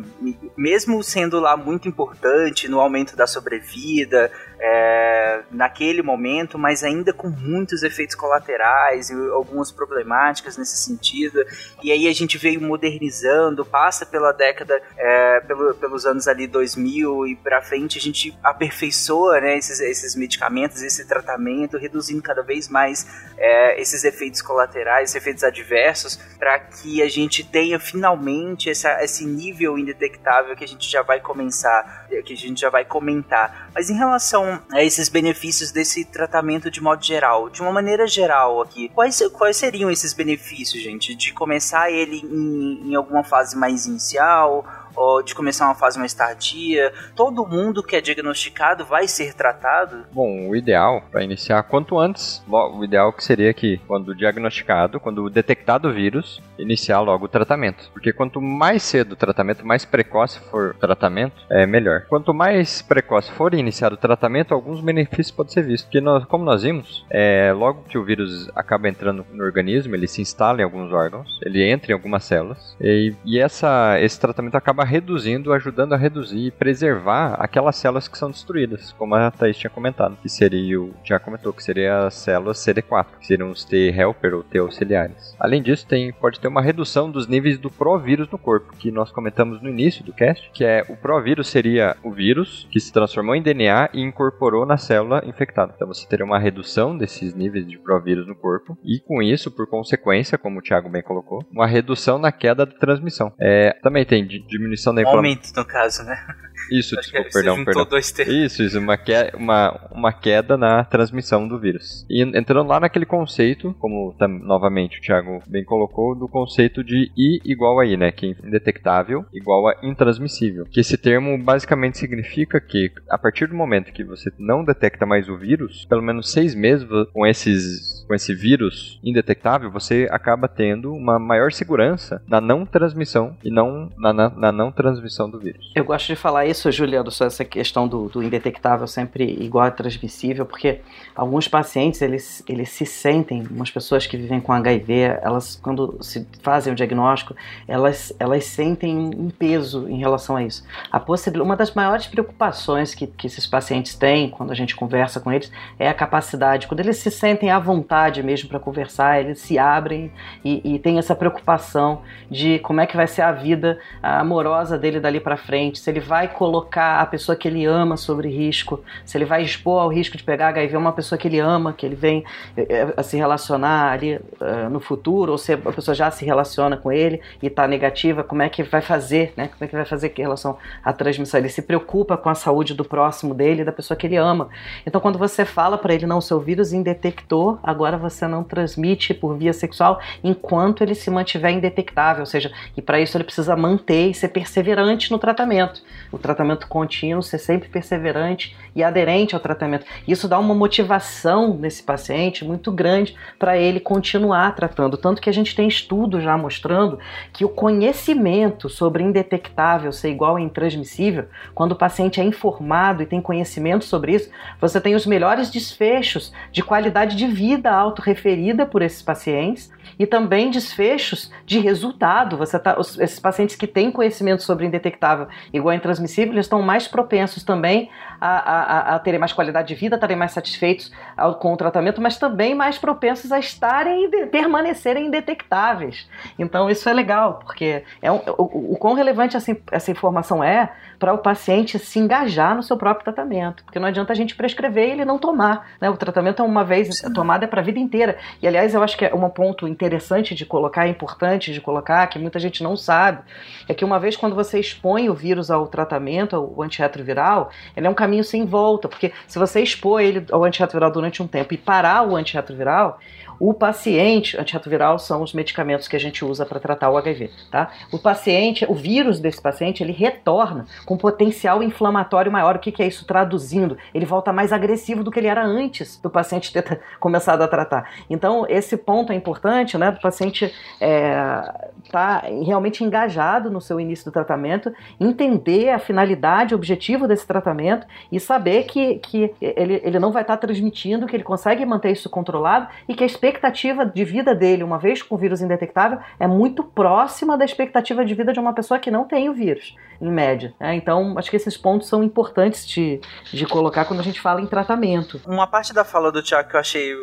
mesmo 0.56 1.04
sendo 1.04 1.40
lá 1.40 1.58
muito 1.58 1.88
importante 1.88 2.68
no 2.68 2.80
aumento 2.80 3.16
da 3.16 3.26
sobrevida, 3.26 4.32
é, 4.60 5.42
naquele 5.52 6.02
momento, 6.02 6.58
mas 6.58 6.84
ainda 6.84 7.14
com 7.14 7.30
muitos 7.30 7.82
efeitos 7.82 8.16
colaterais 8.16 9.10
e 9.10 9.14
algumas 9.32 9.72
problemáticas 9.72 10.58
nesse 10.58 10.78
sentido. 10.78 11.44
E 11.82 11.92
aí 11.92 12.08
a 12.08 12.14
gente 12.14 12.38
veio 12.38 12.62
modernizando, 12.62 13.66
passa 13.66 14.06
pela 14.06 14.32
década, 14.34 14.82
é, 14.98 15.40
pelo, 15.42 15.74
pelos 15.76 16.06
anos 16.06 16.28
ali 16.28 16.46
2000 16.46 17.28
e 17.28 17.36
para 17.36 17.62
frente, 17.62 17.98
a 17.98 18.02
gente 18.02 18.38
aperfeiçoa 18.44 19.40
né, 19.40 19.58
esses, 19.58 19.80
esses 19.80 20.16
medicamentos, 20.16 20.82
esse 20.82 21.08
tratamento, 21.08 21.78
reduzindo 21.78 22.22
cada 22.22 22.42
vez 22.42 22.68
mais 22.68 23.08
é, 23.38 23.80
esses 23.82 24.04
efeitos 24.04 24.42
colaterais, 24.42 25.16
efeitos 25.16 25.44
adversos, 25.44 26.18
para 26.38 26.60
que 26.60 27.02
a 27.02 27.08
gente 27.08 27.44
tenha 27.44 27.80
finalmente 27.80 28.70
essa, 28.70 29.02
esse 29.04 29.26
nível 29.26 29.78
indetectável 29.78 30.56
que 30.56 30.64
a 30.64 30.68
gente 30.68 30.90
já 30.90 31.02
vai 31.02 31.22
começar, 31.22 32.08
que 32.26 32.34
a 32.34 32.38
gente 32.38 32.60
já 32.60 32.70
vai 32.70 32.84
comentar. 32.84 33.70
Mas 33.74 33.90
em 33.90 33.96
relação 33.96 34.49
a 34.72 34.84
esses 34.84 35.10
benefícios 35.10 35.72
desse 35.72 36.06
tratamento 36.06 36.70
de 36.70 36.82
modo 36.82 37.04
geral, 37.04 37.50
de 37.50 37.62
uma 37.62 37.72
maneira 37.72 38.08
geral 38.08 38.62
aqui, 38.62 38.90
quais, 38.90 39.22
quais 39.34 39.58
seriam 39.58 39.90
esses 39.90 40.14
benefícios, 40.14 40.82
gente? 40.82 41.16
De 41.16 41.34
começar 41.34 41.92
ele 41.92 42.18
em, 42.18 42.92
em 42.92 42.96
alguma 42.96 43.24
fase 43.24 43.56
mais 43.56 43.86
inicial 43.86 44.66
ou 45.00 45.24
de 45.24 45.34
começar 45.34 45.66
uma 45.66 45.76
fase 45.76 45.98
mais 45.98 46.14
tardia? 46.14 46.92
Todo 47.16 47.48
mundo 47.48 47.82
que 47.82 47.96
é 47.96 48.02
diagnosticado 48.02 48.84
vai 48.84 49.08
ser 49.08 49.34
tratado? 49.34 50.06
Bom, 50.12 50.50
o 50.50 50.56
ideal 50.56 51.02
para 51.10 51.24
iniciar 51.24 51.64
quanto 51.64 51.98
antes, 51.98 52.44
o 52.50 52.84
ideal 52.84 53.14
que 53.14 53.24
seria 53.24 53.54
que 53.54 53.78
quando 53.88 54.14
diagnosticado, 54.14 55.00
quando 55.00 55.30
detectado 55.30 55.88
o 55.88 55.94
vírus, 55.94 56.42
iniciar 56.58 57.00
logo 57.00 57.26
o 57.26 57.30
tratamento. 57.30 57.90
Porque 57.94 58.12
quanto 58.12 58.42
mais 58.42 58.84
cedo 58.84 59.14
o 59.14 59.16
tratamento, 59.16 59.66
mais 59.66 59.86
precoce 59.86 60.40
for 60.52 60.76
o 60.76 60.80
tratamento, 60.80 61.36
é 61.50 61.66
melhor. 61.66 62.06
Quanto 62.10 62.34
mais 62.34 62.82
precoce 62.82 63.32
for 63.32 63.54
iniciado 63.54 63.96
o 63.96 63.98
tratamento, 63.98 64.54
alguns 64.54 64.82
benefícios 64.82 65.32
podem 65.32 65.54
ser 65.54 65.64
vistos. 65.64 65.84
Porque 65.84 66.02
nós, 66.02 66.26
como 66.26 66.44
nós 66.44 66.64
vimos, 66.64 67.06
é, 67.10 67.54
logo 67.54 67.84
que 67.84 67.98
o 67.98 68.04
vírus 68.04 68.50
acaba 68.56 68.90
entrando 68.90 69.26
no 69.32 69.44
organismo, 69.44 69.96
ele 69.96 70.08
se 70.08 70.22
instala 70.22 70.60
em 70.60 70.64
alguns 70.64 70.92
órgãos, 70.92 71.28
ele 71.44 71.64
entra 71.64 71.92
em 71.92 71.94
algumas 71.94 72.24
células, 72.26 72.76
e, 72.82 73.14
e 73.26 73.40
essa, 73.40 74.00
esse 74.02 74.20
tratamento 74.20 74.56
acaba 74.56 74.84
reduzindo, 74.90 75.54
ajudando 75.54 75.94
a 75.94 75.98
reduzir 75.98 76.48
e 76.48 76.52
preservar 76.52 77.36
aquelas 77.40 77.76
células 77.76 78.08
que 78.08 78.18
são 78.18 78.32
destruídas, 78.32 78.92
como 78.94 79.16
a 79.16 79.30
Thaís 79.30 79.58
tinha 79.58 79.70
comentado, 79.70 80.18
que 80.22 80.28
seria, 80.28 80.82
o, 80.82 80.94
já 81.04 81.20
comentou, 81.20 81.54
que 81.54 81.64
seria 81.64 82.08
as 82.08 82.16
células 82.16 82.58
CD4, 82.58 83.06
que 83.20 83.28
seriam 83.28 83.52
os 83.52 83.64
T-helper 83.64 84.34
ou 84.34 84.44
T-auxiliares. 84.44 85.36
Além 85.40 85.62
disso, 85.62 85.88
tem, 85.88 86.12
pode 86.12 86.40
ter 86.40 86.48
uma 86.48 86.62
redução 86.62 87.10
dos 87.12 87.28
níveis 87.28 87.58
do 87.58 87.70
provírus 87.70 88.30
no 88.32 88.38
corpo, 88.38 88.76
que 88.78 88.92
nós 88.92 89.12
comentamos 89.12 89.62
no 89.62 89.70
início 89.70 90.04
do 90.04 90.12
cast, 90.12 90.50
que 90.52 90.66
é 90.66 90.84
o 90.90 90.98
provírus 90.98 91.48
seria 91.48 91.96
o 92.04 92.12
vírus 92.12 92.68
que 92.72 92.80
se 92.80 92.92
transformou 92.92 93.36
em 93.36 93.42
DNA 93.42 93.90
e 93.94 94.02
incorporou 94.02 94.66
na 94.66 94.78
célula 94.78 95.22
infectada. 95.26 95.74
Então 95.76 95.88
você 95.88 96.08
teria 96.08 96.26
uma 96.26 96.40
redução 96.40 96.98
desses 96.98 97.36
níveis 97.36 97.68
de 97.68 97.78
provírus 97.78 98.28
no 98.28 98.36
corpo 98.36 98.78
e 98.84 99.00
com 99.00 99.22
isso, 99.22 99.52
por 99.52 99.68
consequência, 99.68 100.38
como 100.38 100.60
o 100.60 100.62
Thiago 100.62 100.90
bem 100.90 101.04
colocou, 101.04 101.44
uma 101.52 101.68
redução 101.68 102.18
na 102.18 102.32
queda 102.32 102.66
da 102.66 102.72
transmissão. 102.72 103.32
É, 103.40 103.78
também 103.82 104.06
tem 104.06 104.26
diminuição 104.26 104.79
inflamação. 105.02 105.18
aumento, 105.18 105.52
no 105.56 105.66
caso, 105.66 106.04
né? 106.04 106.26
Isso, 106.72 106.96
desculpa, 106.96 107.30
perdão, 107.34 107.64
perdão. 107.66 107.86
dois 107.86 108.12
termos. 108.12 108.34
Isso, 108.34 108.64
isso, 108.64 108.80
uma, 108.80 108.98
que, 108.98 109.12
uma, 109.36 109.80
uma 109.92 110.14
queda 110.14 110.58
na 110.58 110.84
transmissão 110.84 111.48
do 111.48 111.60
vírus. 111.60 112.06
E 112.10 112.22
en- 112.24 112.38
entrando 112.38 112.68
lá 112.68 112.80
naquele 112.80 113.06
conceito, 113.06 113.76
como 113.80 114.14
tam- 114.18 114.28
novamente 114.28 115.00
o 115.00 115.02
Thiago 115.02 115.42
bem 115.48 115.64
colocou, 115.64 116.16
do 116.16 116.28
conceito 116.28 116.84
de 116.84 117.12
I 117.18 117.42
igual 117.46 117.80
a 117.80 117.86
I, 117.86 117.98
né? 117.98 118.12
Que 118.12 118.28
é 118.28 118.48
indetectável 118.48 119.26
igual 119.34 119.68
a 119.68 119.76
intransmissível. 119.84 120.66
Que 120.66 120.80
esse 120.80 120.98
termo 120.98 121.38
basicamente 121.38 121.98
significa 121.98 122.60
que 122.60 122.92
a 123.10 123.18
partir 123.18 123.48
do 123.48 123.56
momento 123.56 123.92
que 123.92 124.04
você 124.04 124.32
não 124.38 124.64
detecta 124.64 125.06
mais 125.06 125.28
o 125.30 125.38
vírus, 125.38 125.86
pelo 125.90 126.02
menos 126.02 126.32
seis 126.32 126.54
meses 126.56 126.88
com 127.14 127.26
esses 127.26 128.00
com 128.08 128.16
esse 128.16 128.34
vírus 128.34 129.00
indetectável, 129.04 129.70
você 129.70 130.08
acaba 130.10 130.48
tendo 130.48 130.92
uma 130.92 131.20
maior 131.20 131.52
segurança 131.52 132.20
na 132.28 132.42
não 132.42 132.66
transmissão 132.66 133.38
e 133.44 133.52
não 133.52 133.92
na, 134.00 134.12
na, 134.12 134.30
na 134.30 134.52
não 134.52 134.72
transmissão 134.72 135.30
do 135.30 135.38
vírus. 135.40 135.72
Eu 135.76 135.86
gosto 135.86 136.08
de 136.08 136.16
falar 136.16 136.48
isso, 136.50 136.72
Juliano, 136.72 137.12
sobre 137.12 137.34
essa 137.34 137.46
questão 137.46 137.88
do, 137.88 138.10
do 138.10 138.24
indetectável 138.24 138.88
sempre 138.88 139.24
igual 139.44 139.66
a 139.66 139.72
transmissível, 139.72 140.46
porque 140.46 140.82
alguns 141.16 141.48
pacientes, 141.48 142.02
eles, 142.02 142.44
eles 142.48 142.70
se 142.70 142.86
sentem, 142.86 143.46
umas 143.50 143.72
pessoas 143.72 144.08
que 144.08 144.18
vivem 144.18 144.40
com 144.40 144.52
HIV, 144.52 145.20
elas, 145.22 145.56
quando 145.56 145.98
se 146.02 146.28
fazem 146.42 146.74
o 146.74 146.76
diagnóstico, 146.76 147.36
elas, 147.68 148.14
elas 148.20 148.46
sentem 148.46 148.98
um 148.98 149.30
peso 149.30 149.88
em 149.90 149.98
relação 149.98 150.36
a 150.36 150.44
isso. 150.44 150.66
A 150.92 151.00
possibil... 151.00 151.44
Uma 151.44 151.56
das 151.56 151.74
maiores 151.74 152.08
preocupações 152.08 152.94
que, 152.94 153.08
que 153.08 153.28
esses 153.28 153.46
pacientes 153.46 153.96
têm, 153.96 154.30
quando 154.30 154.52
a 154.52 154.56
gente 154.56 154.76
conversa 154.76 155.20
com 155.20 155.32
eles, 155.32 155.52
é 155.78 155.90
a 155.90 155.94
capacidade, 155.94 156.68
quando 156.68 156.80
eles 156.80 156.98
se 156.98 157.12
sentem 157.12 157.50
à 157.50 157.60
vontade 157.60 158.22
mesmo 158.24 158.50
para 158.50 158.60
conversar, 158.60 159.20
eles 159.20 159.40
se 159.40 159.58
abrem 159.58 160.12
e, 160.44 160.76
e 160.76 160.80
têm 160.80 160.98
essa 160.98 161.16
preocupação 161.16 162.02
de 162.30 162.60
como 162.60 162.82
é 162.82 162.88
que 162.88 162.96
vai 162.96 163.08
ser 163.08 163.22
a 163.22 163.32
vida 163.32 163.80
amorosa 164.02 164.78
dele 164.78 165.00
dali 165.00 165.20
para 165.20 165.38
frente, 165.38 165.80
se 165.80 165.90
ele 165.90 166.00
vai 166.00 166.28
colocar 166.40 167.02
a 167.02 167.06
pessoa 167.06 167.36
que 167.36 167.50
ele 167.50 167.66
ama 167.66 167.98
sobre 167.98 168.30
risco, 168.30 168.82
se 169.04 169.18
ele 169.18 169.26
vai 169.26 169.44
expor 169.44 169.82
ao 169.82 169.90
risco 169.90 170.16
de 170.16 170.24
pegar 170.24 170.48
HIV 170.48 170.78
uma 170.78 170.94
pessoa 170.94 171.20
que 171.20 171.28
ele 171.28 171.38
ama, 171.38 171.74
que 171.74 171.86
ele 171.86 171.96
vem 171.96 172.24
eh, 172.56 172.94
a 172.96 173.04
se 173.04 173.18
relacionar 173.18 173.92
ali 173.92 174.14
eh, 174.40 174.70
no 174.70 174.80
futuro, 174.80 175.34
ou 175.34 175.38
se 175.38 175.52
a 175.52 175.58
pessoa 175.58 175.94
já 175.94 176.10
se 176.10 176.24
relaciona 176.24 176.78
com 176.78 176.94
ele 176.94 177.20
e 177.44 177.48
está 177.48 177.68
negativa, 177.68 178.24
como 178.24 178.42
é 178.42 178.48
que 178.48 178.64
vai 178.64 178.80
fazer, 178.80 179.34
né? 179.36 179.50
Como 179.50 179.66
é 179.66 179.68
que 179.68 179.76
vai 179.76 179.84
fazer 179.84 180.14
em 180.18 180.22
relação 180.22 180.58
à 180.82 180.94
transmissão? 180.94 181.38
Ele 181.38 181.50
se 181.50 181.62
preocupa 181.62 182.16
com 182.16 182.30
a 182.30 182.36
saúde 182.36 182.74
do 182.74 182.86
próximo 182.86 183.34
dele, 183.34 183.66
da 183.66 183.74
pessoa 183.74 183.98
que 183.98 184.08
ele 184.08 184.16
ama. 184.16 184.48
Então, 184.88 185.02
quando 185.02 185.20
você 185.20 185.44
fala 185.44 185.78
para 185.78 185.94
ele, 185.94 186.06
não, 186.06 186.22
seu 186.22 186.40
vírus 186.40 186.72
indetectou, 186.72 187.60
agora 187.62 187.98
você 187.98 188.26
não 188.30 188.46
transmite 188.46 189.14
por 189.14 189.36
via 189.36 189.52
sexual 189.52 190.00
enquanto 190.24 190.86
ele 190.86 190.96
se 190.96 191.12
mantiver 191.12 191.52
indetectável, 191.52 192.22
ou 192.22 192.26
seja, 192.26 192.50
e 192.78 192.82
para 192.82 193.02
isso 193.02 193.18
ele 193.18 193.26
precisa 193.26 193.58
manter 193.58 194.12
e 194.12 194.14
ser 194.14 194.30
perseverante 194.30 195.12
no 195.12 195.20
tratamento. 195.20 195.84
O 196.14 196.18
tratamento 196.30 196.68
contínuo, 196.68 197.24
ser 197.24 197.40
sempre 197.40 197.70
perseverante 197.70 198.56
e 198.76 198.84
aderente 198.84 199.34
ao 199.34 199.42
tratamento. 199.42 199.86
Isso 200.08 200.28
dá 200.28 200.38
uma 200.38 200.54
motivação 200.54 201.56
nesse 201.58 201.82
paciente 201.82 202.46
muito 202.46 202.72
grande 202.72 203.16
para 203.38 203.58
ele 203.58 203.80
continuar 203.80 204.56
tratando. 204.56 204.96
Tanto 204.96 205.22
que 205.22 205.30
a 205.30 205.34
gente 205.34 205.56
tem 205.56 205.68
estudos 205.68 206.24
já 206.24 206.38
mostrando 206.38 207.00
que 207.34 207.44
o 207.44 207.50
conhecimento 207.50 208.70
sobre 208.70 209.04
indetectável 209.04 209.92
ser 209.92 210.10
igual 210.10 210.36
a 210.36 210.42
intransmissível, 210.42 211.26
quando 211.56 211.72
o 211.72 211.76
paciente 211.76 212.22
é 212.22 212.24
informado 212.24 213.02
e 213.02 213.06
tem 213.06 213.22
conhecimento 213.22 213.86
sobre 213.86 214.14
isso, 214.14 214.30
você 214.62 214.80
tem 214.80 214.96
os 214.96 215.06
melhores 215.06 215.50
desfechos 215.50 216.32
de 216.52 216.62
qualidade 216.62 217.16
de 217.16 217.28
vida 217.28 217.72
autorreferida 217.72 218.66
por 218.66 218.82
esses 218.82 219.02
pacientes 219.02 219.72
e 219.98 220.06
também 220.06 220.52
desfechos 220.52 221.32
de 221.46 221.60
resultado. 221.60 222.38
Você 222.38 222.60
tá, 222.60 222.80
os, 222.80 223.00
esses 223.00 223.20
pacientes 223.20 223.56
que 223.56 223.68
têm 223.68 223.92
conhecimento 223.92 224.44
sobre 224.44 224.66
indetectável 224.66 225.28
igual 225.54 225.72
a 225.72 225.76
intransmissível, 225.76 226.19
estão 226.22 226.62
mais 226.62 226.88
propensos 226.88 227.44
também 227.44 227.90
a, 228.20 228.92
a, 228.92 228.96
a 228.96 229.00
terem 229.00 229.20
mais 229.20 229.34
qualidade 229.34 229.68
de 229.68 229.76
vida, 229.76 229.96
estarem 229.96 230.18
mais 230.18 230.32
satisfeitos 230.32 230.92
ao, 231.16 231.36
com 231.36 231.54
o 231.54 231.58
tratamento, 231.58 232.02
mas 232.02 232.18
também 232.18 232.54
mais 232.56 232.78
propensos 232.78 233.32
a 233.32 233.40
estarem 233.40 234.06
e 234.06 234.26
permanecerem 234.28 235.08
indetectáveis. 235.08 236.10
Então 236.38 236.70
isso 236.70 236.88
é 236.90 236.94
legal, 236.94 237.40
porque 237.44 237.84
é 238.02 238.12
um, 238.12 238.22
o, 238.38 238.74
o, 238.74 238.78
quão 238.78 238.94
relevante 238.94 239.38
essa, 239.38 239.56
essa 239.72 239.92
informação 239.92 240.44
é 240.44 240.72
para 240.98 241.14
o 241.14 241.18
paciente 241.18 241.80
se 241.80 241.98
engajar 241.98 242.56
no 242.56 242.62
seu 242.62 242.76
próprio 242.76 243.06
tratamento, 243.06 243.64
porque 243.64 243.80
não 243.80 243.88
adianta 243.88 244.12
a 244.12 244.16
gente 244.16 244.36
prescrever 244.36 244.90
e 244.90 244.92
ele 244.92 245.06
não 245.06 245.18
tomar. 245.18 245.70
Né? 245.80 245.90
O 245.90 245.96
tratamento 245.96 246.42
é 246.42 246.46
uma 246.46 246.64
vez 246.64 246.98
Sim. 246.98 247.14
tomado 247.14 247.44
é 247.44 247.48
para 247.48 247.62
a 247.62 247.64
vida 247.64 247.80
inteira. 247.80 248.18
E 248.42 248.48
aliás, 248.48 248.74
eu 248.74 248.84
acho 248.84 248.98
que 248.98 249.06
é 249.06 249.16
um 249.16 249.30
ponto 249.30 249.68
interessante 249.68 250.36
de 250.36 250.46
colocar, 250.46 250.88
é 250.88 250.90
importante 250.90 251.54
de 251.54 251.62
colocar, 251.62 252.06
que 252.08 252.20
muita 252.20 252.40
gente 252.40 252.62
não 252.62 252.76
sabe, 252.76 253.22
é 253.68 253.74
que 253.74 253.86
uma 253.86 254.00
vez 254.00 254.18
quando 254.18 254.36
você 254.36 254.60
expõe 254.60 255.10
o 255.10 255.14
vírus 255.14 255.50
ao 255.50 255.68
tratamento, 255.68 256.36
ao 256.36 256.62
antirretroviral, 256.62 257.50
ele 257.76 257.88
é 257.88 257.90
um 257.90 257.94
caminho 257.94 258.09
sem 258.24 258.46
volta, 258.46 258.88
porque 258.88 259.12
se 259.28 259.38
você 259.38 259.62
expor 259.62 260.02
ele 260.02 260.26
ao 260.32 260.44
antirretroviral 260.44 260.92
durante 260.92 261.22
um 261.22 261.28
tempo 261.28 261.54
e 261.54 261.58
parar 261.58 262.08
o 262.08 262.16
antirretroviral, 262.16 263.00
o 263.40 263.54
paciente, 263.54 264.38
antirretroviral 264.38 265.00
são 265.00 265.22
os 265.22 265.34
medicamentos 265.34 265.88
que 265.88 265.96
a 265.96 266.00
gente 266.00 266.26
usa 266.26 266.46
para 266.46 266.60
tratar 266.60 266.90
o 266.90 266.98
HIV, 266.98 267.32
tá? 267.50 267.72
O 267.92 267.98
paciente, 267.98 268.66
o 268.68 268.74
vírus 268.74 269.20
desse 269.20 269.42
paciente, 269.42 269.82
ele 269.82 269.94
retorna 269.94 270.66
com 270.86 270.98
potencial 270.98 271.64
inflamatório 271.64 272.32
maior. 272.32 272.58
O 272.58 272.60
que, 272.60 272.72
que 272.72 272.84
é 272.84 272.88
isso 272.88 273.06
traduzindo? 273.06 273.78
Ele 273.94 274.06
volta 274.06 274.34
mais 274.34 274.52
agressivo 274.52 275.04
do 275.04 275.12
que 275.12 275.20
ele 275.20 275.28
era 275.28 275.46
antes 275.46 275.98
do 275.98 276.10
paciente 276.10 276.52
ter 276.52 276.82
começado 277.00 277.42
a 277.42 277.48
tratar. 277.48 277.90
Então, 278.10 278.46
esse 278.50 278.76
ponto 278.76 279.14
é 279.14 279.16
importante, 279.16 279.78
né? 279.78 279.92
Do 279.92 280.02
paciente 280.02 280.54
é, 280.82 281.70
tá 281.92 282.24
realmente 282.46 282.84
engajado 282.84 283.50
no 283.50 283.62
seu 283.62 283.80
início 283.80 284.06
do 284.06 284.12
tratamento, 284.12 284.74
entender 285.00 285.70
a 285.70 285.80
finalidade, 285.80 286.54
o 286.54 286.58
objetivo 286.58 287.08
desse 287.08 287.26
tratamento 287.26 287.88
e 288.12 288.20
saber 288.20 288.64
que, 288.64 288.96
que 288.96 289.34
ele, 289.42 289.82
ele 289.84 290.00
não 290.00 290.12
vai 290.12 290.24
estar 290.24 290.38
transmitindo, 290.38 291.08
que 291.08 291.16
ele 291.16 291.24
consegue 291.24 291.66
manter 291.66 291.92
isso 291.92 292.10
controlado 292.10 292.68
e 292.88 292.94
que 292.94 293.04
a 293.04 293.08
expectativa 293.30 293.86
de 293.86 294.04
vida 294.04 294.34
dele, 294.34 294.64
uma 294.64 294.78
vez 294.78 295.02
com 295.02 295.16
o 295.16 295.18
vírus 295.18 295.42
indetectável, 295.42 296.00
é 296.20 296.28
muito 296.28 296.64
próxima 296.64 297.38
da 297.38 297.46
expectativa 297.46 298.04
de 298.04 298.14
vida 298.14 298.34
de 298.34 298.40
uma 298.40 298.54
pessoa 298.54 298.80
que 298.80 298.92
não 298.92 299.06
tem 299.06 299.30
o 299.30 299.34
vírus, 299.34 299.76
em 300.02 300.12
média. 300.12 300.54
Né? 300.60 300.76
Então, 300.76 301.18
acho 301.18 301.30
que 301.30 301.36
esses 301.36 301.56
pontos 301.56 301.88
são 301.88 302.04
importantes 302.04 302.68
de, 302.68 303.00
de 303.32 303.46
colocar 303.46 303.86
quando 303.86 304.00
a 304.00 304.04
gente 304.04 304.20
fala 304.20 304.42
em 304.42 304.48
tratamento. 304.48 305.22
Uma 305.26 305.48
parte 305.48 305.74
da 305.74 305.84
fala 305.84 306.12
do 306.12 306.22
Tiago 306.22 306.50
que 306.50 306.56
eu 306.56 306.60
achei 306.60 306.94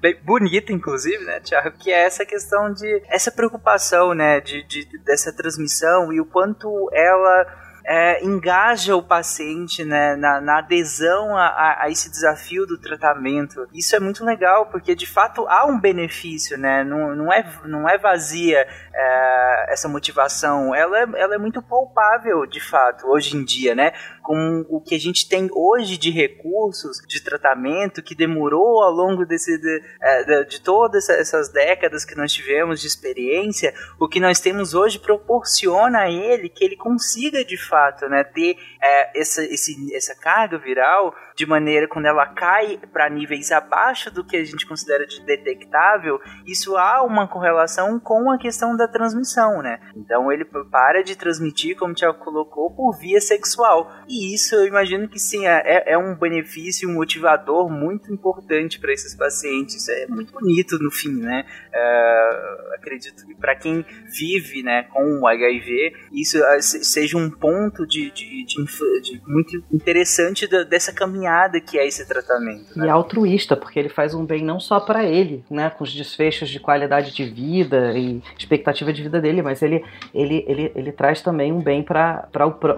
bem 0.00 0.16
bonita, 0.22 0.72
inclusive, 0.72 1.24
né, 1.24 1.40
Tiago, 1.40 1.72
que 1.78 1.90
é 1.90 2.04
essa 2.04 2.24
questão 2.24 2.72
de 2.72 3.02
essa 3.08 3.30
preocupação, 3.30 4.14
né, 4.14 4.40
de, 4.40 4.62
de 4.64 4.86
dessa 5.04 5.32
transmissão 5.32 6.12
e 6.12 6.20
o 6.20 6.24
quanto 6.24 6.88
ela 6.92 7.46
é, 7.92 8.24
engaja 8.24 8.94
o 8.94 9.02
paciente 9.02 9.84
né, 9.84 10.14
na, 10.14 10.40
na 10.40 10.58
adesão 10.58 11.36
a, 11.36 11.46
a, 11.46 11.84
a, 11.84 11.90
esse 11.90 12.08
desafio 12.08 12.64
do 12.64 12.78
tratamento. 12.78 13.66
Isso 13.74 13.96
é 13.96 13.98
muito 13.98 14.24
legal, 14.24 14.66
porque 14.66 14.94
de 14.94 15.08
fato 15.08 15.44
há 15.48 15.66
um 15.66 15.80
benefício, 15.80 16.56
né? 16.56 16.84
não, 16.84 17.16
não, 17.16 17.32
é, 17.32 17.44
não 17.64 17.88
é 17.88 17.98
vazia 17.98 18.64
é, 18.94 19.72
essa 19.72 19.88
motivação, 19.88 20.72
ela 20.72 21.00
é, 21.00 21.06
ela 21.16 21.34
é 21.34 21.38
muito 21.38 21.60
palpável 21.60 22.46
de 22.46 22.60
fato, 22.60 23.08
hoje 23.08 23.36
em 23.36 23.44
dia, 23.44 23.74
né? 23.74 23.92
com 24.22 24.64
o 24.68 24.80
que 24.80 24.94
a 24.94 25.00
gente 25.00 25.28
tem 25.28 25.48
hoje 25.52 25.98
de 25.98 26.12
recursos 26.12 26.98
de 27.08 27.20
tratamento 27.20 28.04
que 28.04 28.14
demorou 28.14 28.84
ao 28.84 28.92
longo 28.92 29.26
desse, 29.26 29.58
de, 29.58 29.82
de, 30.26 30.44
de 30.44 30.60
todas 30.60 31.08
essas 31.08 31.48
décadas 31.48 32.04
que 32.04 32.14
nós 32.14 32.32
tivemos 32.32 32.80
de 32.80 32.86
experiência, 32.86 33.74
o 33.98 34.06
que 34.06 34.20
nós 34.20 34.38
temos 34.38 34.74
hoje 34.74 35.00
proporciona 35.00 36.02
a 36.02 36.10
ele 36.10 36.48
que 36.48 36.64
ele 36.64 36.76
consiga 36.76 37.44
de 37.44 37.56
fato 37.56 37.79
né, 38.08 38.24
ter 38.24 38.56
é, 38.82 39.20
essa, 39.20 39.42
esse, 39.44 39.94
essa 39.94 40.14
carga 40.14 40.58
viral 40.58 41.14
de 41.40 41.46
maneira 41.46 41.88
quando 41.88 42.04
ela 42.04 42.26
cai 42.26 42.78
para 42.92 43.08
níveis 43.08 43.50
abaixo 43.50 44.10
do 44.10 44.22
que 44.22 44.36
a 44.36 44.44
gente 44.44 44.66
considera 44.66 45.06
de 45.06 45.24
detectável, 45.24 46.20
isso 46.46 46.76
há 46.76 47.02
uma 47.02 47.26
correlação 47.26 47.98
com 47.98 48.30
a 48.30 48.36
questão 48.36 48.76
da 48.76 48.86
transmissão, 48.86 49.62
né? 49.62 49.80
Então 49.96 50.30
ele 50.30 50.44
para 50.44 51.02
de 51.02 51.16
transmitir, 51.16 51.78
como 51.78 51.92
o 51.92 51.94
Tiago 51.94 52.18
colocou, 52.18 52.70
por 52.70 52.92
via 52.98 53.22
sexual. 53.22 53.90
E 54.06 54.34
isso 54.34 54.54
eu 54.54 54.66
imagino 54.66 55.08
que 55.08 55.18
sim, 55.18 55.46
é, 55.46 55.84
é 55.86 55.96
um 55.96 56.14
benefício, 56.14 56.86
um 56.86 56.92
motivador 56.92 57.70
muito 57.70 58.12
importante 58.12 58.78
para 58.78 58.92
esses 58.92 59.16
pacientes. 59.16 59.88
É 59.88 60.06
muito 60.08 60.34
bonito 60.34 60.78
no 60.78 60.90
fim, 60.90 61.22
né? 61.22 61.46
Uh, 61.72 62.74
acredito 62.74 63.26
que 63.26 63.34
para 63.34 63.56
quem 63.56 63.82
vive 64.04 64.62
né, 64.62 64.82
com 64.92 65.20
o 65.20 65.26
HIV, 65.26 65.94
isso 66.12 66.38
seja 66.60 67.16
um 67.16 67.30
ponto 67.30 67.86
de, 67.86 68.10
de, 68.10 68.44
de, 68.44 68.64
de 69.00 69.22
muito 69.26 69.64
interessante 69.72 70.46
dessa 70.46 70.92
caminhada 70.92 71.29
que 71.60 71.78
é 71.78 71.86
esse 71.86 72.06
tratamento. 72.06 72.76
Né? 72.76 72.86
E 72.86 72.90
altruísta, 72.90 73.56
porque 73.56 73.78
ele 73.78 73.88
faz 73.88 74.14
um 74.14 74.24
bem 74.24 74.42
não 74.42 74.58
só 74.58 74.80
para 74.80 75.04
ele, 75.04 75.44
né, 75.50 75.70
com 75.70 75.84
os 75.84 75.94
desfechos 75.94 76.48
de 76.48 76.58
qualidade 76.60 77.12
de 77.12 77.24
vida 77.24 77.96
e 77.96 78.22
expectativa 78.38 78.92
de 78.92 79.02
vida 79.02 79.20
dele, 79.20 79.42
mas 79.42 79.62
ele, 79.62 79.84
ele, 80.14 80.44
ele, 80.46 80.72
ele 80.74 80.92
traz 80.92 81.20
também 81.20 81.52
um 81.52 81.60
bem 81.60 81.82
para 81.82 82.28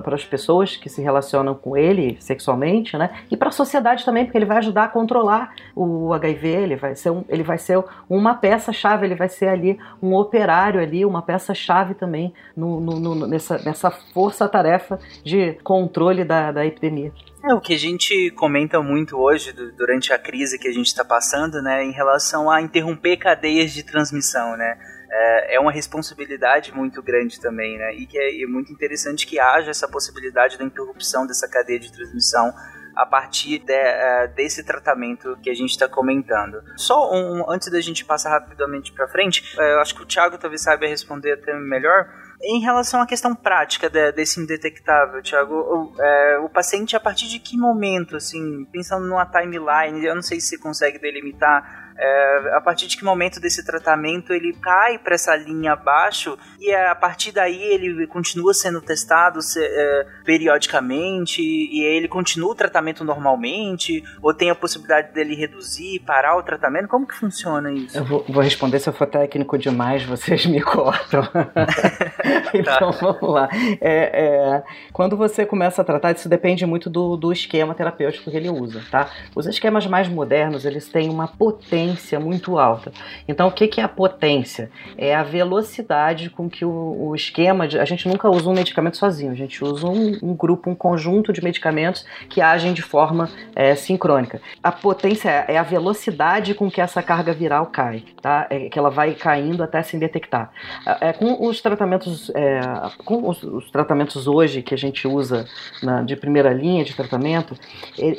as 0.07 0.25
pessoas 0.25 0.77
que 0.77 0.89
se 0.89 1.03
relacionam 1.03 1.55
com 1.55 1.77
ele 1.77 2.17
sexualmente, 2.21 2.97
né, 2.97 3.11
e 3.31 3.37
para 3.37 3.49
a 3.49 3.53
sociedade 3.53 4.05
também, 4.05 4.25
porque 4.25 4.39
ele 4.39 4.45
vai 4.45 4.59
ajudar 4.59 4.85
a 4.85 4.89
controlar 4.89 5.55
o 5.75 6.13
HIV, 6.13 6.49
ele 6.49 6.77
vai 6.77 6.95
ser, 6.95 7.11
um, 7.11 7.25
ele 7.29 7.43
vai 7.43 7.59
ser 7.59 7.83
uma 8.09 8.35
peça-chave, 8.35 9.07
ele 9.07 9.15
vai 9.15 9.29
ser 9.29 9.49
ali 9.49 9.79
um 10.03 10.15
operário 10.15 10.81
ali, 10.81 11.05
uma 11.05 11.23
peça-chave 11.23 11.95
também 11.95 12.33
no, 12.57 12.81
no, 12.81 12.99
no, 12.99 13.27
nessa, 13.27 13.59
nessa 13.59 13.91
força-tarefa 13.91 14.99
de 15.25 15.55
controle 15.63 16.25
da, 16.25 16.53
da 16.53 16.67
epidemia. 16.67 17.13
É 17.45 17.53
o 17.53 17.61
que 17.61 17.75
a 17.75 17.79
gente 17.79 18.31
comenta 18.33 18.81
muito 18.81 19.19
hoje 19.19 19.53
durante 19.53 20.13
a 20.13 20.19
crise 20.19 20.59
que 20.59 20.69
a 20.69 20.73
gente 20.73 20.87
está 20.87 21.05
passando, 21.05 21.61
né, 21.61 21.83
em 21.83 21.91
relação 21.91 22.49
a 22.49 22.61
interromper 22.61 23.17
cadeias 23.17 23.73
de 23.73 23.83
transmissão, 23.83 24.57
né? 24.57 24.79
É, 25.11 25.57
é 25.57 25.61
uma 25.61 25.73
responsabilidade 25.73 26.73
muito 26.73 27.03
grande 27.03 27.41
também, 27.41 27.77
né? 27.77 27.95
E 27.95 28.07
que 28.07 28.17
é, 28.17 28.43
é 28.43 28.47
muito 28.47 28.73
interessante 28.73 29.27
que 29.27 29.41
haja 29.41 29.71
essa 29.71 29.89
possibilidade 29.89 30.57
da 30.57 30.65
interrupção 30.65 31.27
dessa 31.27 31.49
cadeia 31.49 31.81
de 31.81 31.93
transmissão 31.93 32.55
a 32.95 33.07
partir 33.07 33.59
de, 33.59 33.73
uh, 33.73 34.35
desse 34.35 34.65
tratamento 34.65 35.37
que 35.43 35.51
a 35.51 35.55
gente 35.55 35.71
está 35.71 35.89
comentando. 35.89 36.63
Só 36.77 37.13
um, 37.13 37.51
antes 37.51 37.71
da 37.71 37.81
gente 37.81 38.05
passar 38.05 38.31
rapidamente 38.31 38.93
para 38.93 39.09
frente, 39.09 39.43
uh, 39.59 39.63
eu 39.63 39.81
acho 39.81 39.95
que 39.95 40.03
o 40.03 40.07
Thiago 40.07 40.39
talvez 40.39 40.63
saiba 40.63 40.87
responder 40.87 41.33
até 41.33 41.53
melhor. 41.59 42.09
Em 42.45 42.61
relação 42.61 43.01
à 43.01 43.07
questão 43.07 43.35
prática 43.35 43.89
de, 43.89 44.11
desse 44.13 44.41
indetectável, 44.41 45.23
Thiago, 45.23 45.55
o, 45.55 46.03
é, 46.03 46.39
o, 46.39 46.49
paciente, 46.49 46.97
a 46.97 47.01
partir 47.01 47.29
de 47.29 47.39
que 47.39 47.57
momento, 47.57 48.17
assim, 48.17 48.65
pensando 48.73 49.07
numa 49.07 49.25
timeline, 49.25 50.05
eu 50.05 50.15
não 50.15 50.23
sei 50.23 50.41
se 50.41 50.49
você 50.49 50.59
consegue 50.59 50.99
delimitar 50.99 51.82
é, 51.97 52.57
a 52.57 52.61
partir 52.61 52.87
de 52.87 52.97
que 52.97 53.05
momento 53.05 53.41
desse 53.41 53.65
tratamento 53.65 54.33
ele 54.33 54.53
cai 54.55 54.99
para 54.99 55.15
essa 55.15 55.35
linha 55.37 55.73
abaixo 55.73 56.39
e 56.59 56.71
é, 56.71 56.89
a 56.89 56.95
partir 56.95 57.33
daí 57.33 57.63
ele 57.63 58.07
continua 58.07 58.55
sendo 58.55 58.81
testado 58.81 59.39
é, 59.57 60.07
periodicamente 60.25 61.43
e 61.43 61.83
ele 61.83 62.09
continua 62.09 62.53
o 62.53 62.55
tratamento 62.55 63.05
normalmente 63.05 64.03
ou 64.21 64.35
tem 64.35 64.51
a 64.51 64.55
possibilidade 64.55 65.13
dele 65.13 65.35
reduzir, 65.35 66.01
parar 66.01 66.37
o 66.37 66.43
tratamento? 66.43 66.89
Como 66.89 67.07
que 67.07 67.15
funciona 67.15 67.73
isso? 67.73 67.97
Eu 67.97 68.05
vou, 68.05 68.25
vou 68.29 68.43
responder 68.43 68.79
se 68.79 68.89
eu 68.89 68.93
for 68.93 69.07
técnico 69.07 69.59
demais, 69.59 70.05
vocês 70.05 70.47
me 70.47 70.61
cortam. 70.63 71.23
então 72.55 72.91
tá. 72.91 72.99
vamos 73.01 73.35
lá. 73.35 73.49
É, 73.81 74.25
é, 74.25 74.63
quando 74.93 75.17
você 75.17 75.45
começa 75.45 75.83
a 75.83 75.85
tratar, 75.85 76.13
isso 76.13 76.29
depende 76.29 76.65
muito 76.67 76.89
do, 76.89 77.17
do 77.17 77.33
esquema 77.33 77.75
terapêutico 77.75 78.31
que 78.31 78.37
ele 78.37 78.49
usa, 78.49 78.83
tá? 78.91 79.11
Os 79.35 79.47
esquemas 79.47 79.87
mais 79.87 80.09
modernos, 80.09 80.65
eles 80.65 80.89
têm 80.89 81.11
uma 81.11 81.29
potência 81.29 81.82
potência 81.83 82.21
muito 82.21 82.59
alta. 82.59 82.93
Então, 83.27 83.49
o 83.49 83.53
que, 83.53 83.67
que 83.67 83.81
é 83.81 83.85
a 83.85 83.89
potência? 83.89 84.71
É 84.97 85.15
a 85.15 85.23
velocidade 85.23 86.31
com 86.31 86.49
que 86.49 86.65
o, 86.65 87.09
o 87.09 87.15
esquema. 87.15 87.67
De, 87.67 87.79
a 87.79 87.85
gente 87.85 88.09
nunca 88.09 88.29
usa 88.29 88.49
um 88.49 88.55
medicamento 88.55 88.97
sozinho, 88.97 89.33
a 89.33 89.35
gente 89.35 89.65
usa 89.65 89.87
um, 89.87 90.19
um 90.23 90.35
grupo, 90.35 90.71
um 90.71 90.75
conjunto 90.75 91.33
de 91.33 91.43
medicamentos 91.43 92.05
que 92.29 92.41
agem 92.41 92.73
de 92.73 92.83
forma 92.83 93.29
é, 93.55 93.75
sincrônica. 93.75 94.41
A 94.63 94.71
potência 94.71 95.29
é, 95.29 95.55
é 95.55 95.59
a 95.59 95.63
velocidade 95.63 96.55
com 96.55 96.71
que 96.71 96.81
essa 96.81 97.03
carga 97.03 97.33
viral 97.33 97.67
cai, 97.67 98.05
tá? 98.21 98.47
É 98.49 98.69
que 98.69 98.79
ela 98.79 98.91
vai 98.91 99.15
caindo 99.15 99.63
até 99.63 99.83
se 99.83 99.99
detectar. 99.99 100.53
É, 100.87 101.09
é, 101.09 101.13
com 101.13 101.47
os 101.47 101.61
tratamentos, 101.61 102.31
é, 102.35 102.61
com 103.05 103.29
os, 103.29 103.43
os, 103.43 103.71
tratamentos 103.71 104.27
hoje 104.27 104.63
que 104.63 104.75
a 104.75 104.79
gente 104.79 105.09
usa 105.09 105.47
na, 105.83 106.03
de 106.03 106.17
primeira 106.17 106.53
linha 106.53 106.85
de 106.85 106.95
tratamento, 106.95 107.57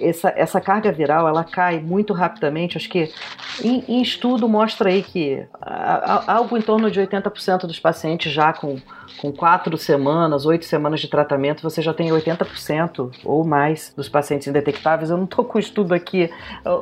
essa, 0.01 0.33
essa 0.35 0.59
carga 0.59 0.91
viral 0.91 1.27
ela 1.27 1.43
cai 1.43 1.79
muito 1.79 2.13
rapidamente. 2.13 2.77
Acho 2.77 2.89
que 2.89 3.11
em, 3.61 4.01
estudo 4.01 4.47
mostra 4.47 4.89
aí 4.89 5.03
que 5.03 5.45
algo 6.27 6.57
em 6.57 6.61
torno 6.61 6.89
de 6.89 6.99
80% 6.99 7.65
dos 7.67 7.79
pacientes 7.79 8.31
já 8.31 8.53
com, 8.53 8.77
com 9.17 9.31
quatro 9.31 9.77
semanas, 9.77 10.45
oito 10.45 10.65
semanas 10.65 10.99
de 10.99 11.07
tratamento, 11.07 11.61
você 11.61 11.81
já 11.81 11.93
tem 11.93 12.09
80% 12.09 13.11
ou 13.23 13.43
mais 13.43 13.93
dos 13.95 14.09
pacientes 14.09 14.47
indetectáveis. 14.47 15.09
Eu 15.09 15.17
não 15.17 15.25
estou 15.25 15.45
com 15.45 15.57
o 15.57 15.59
estudo 15.59 15.93
aqui, 15.93 16.29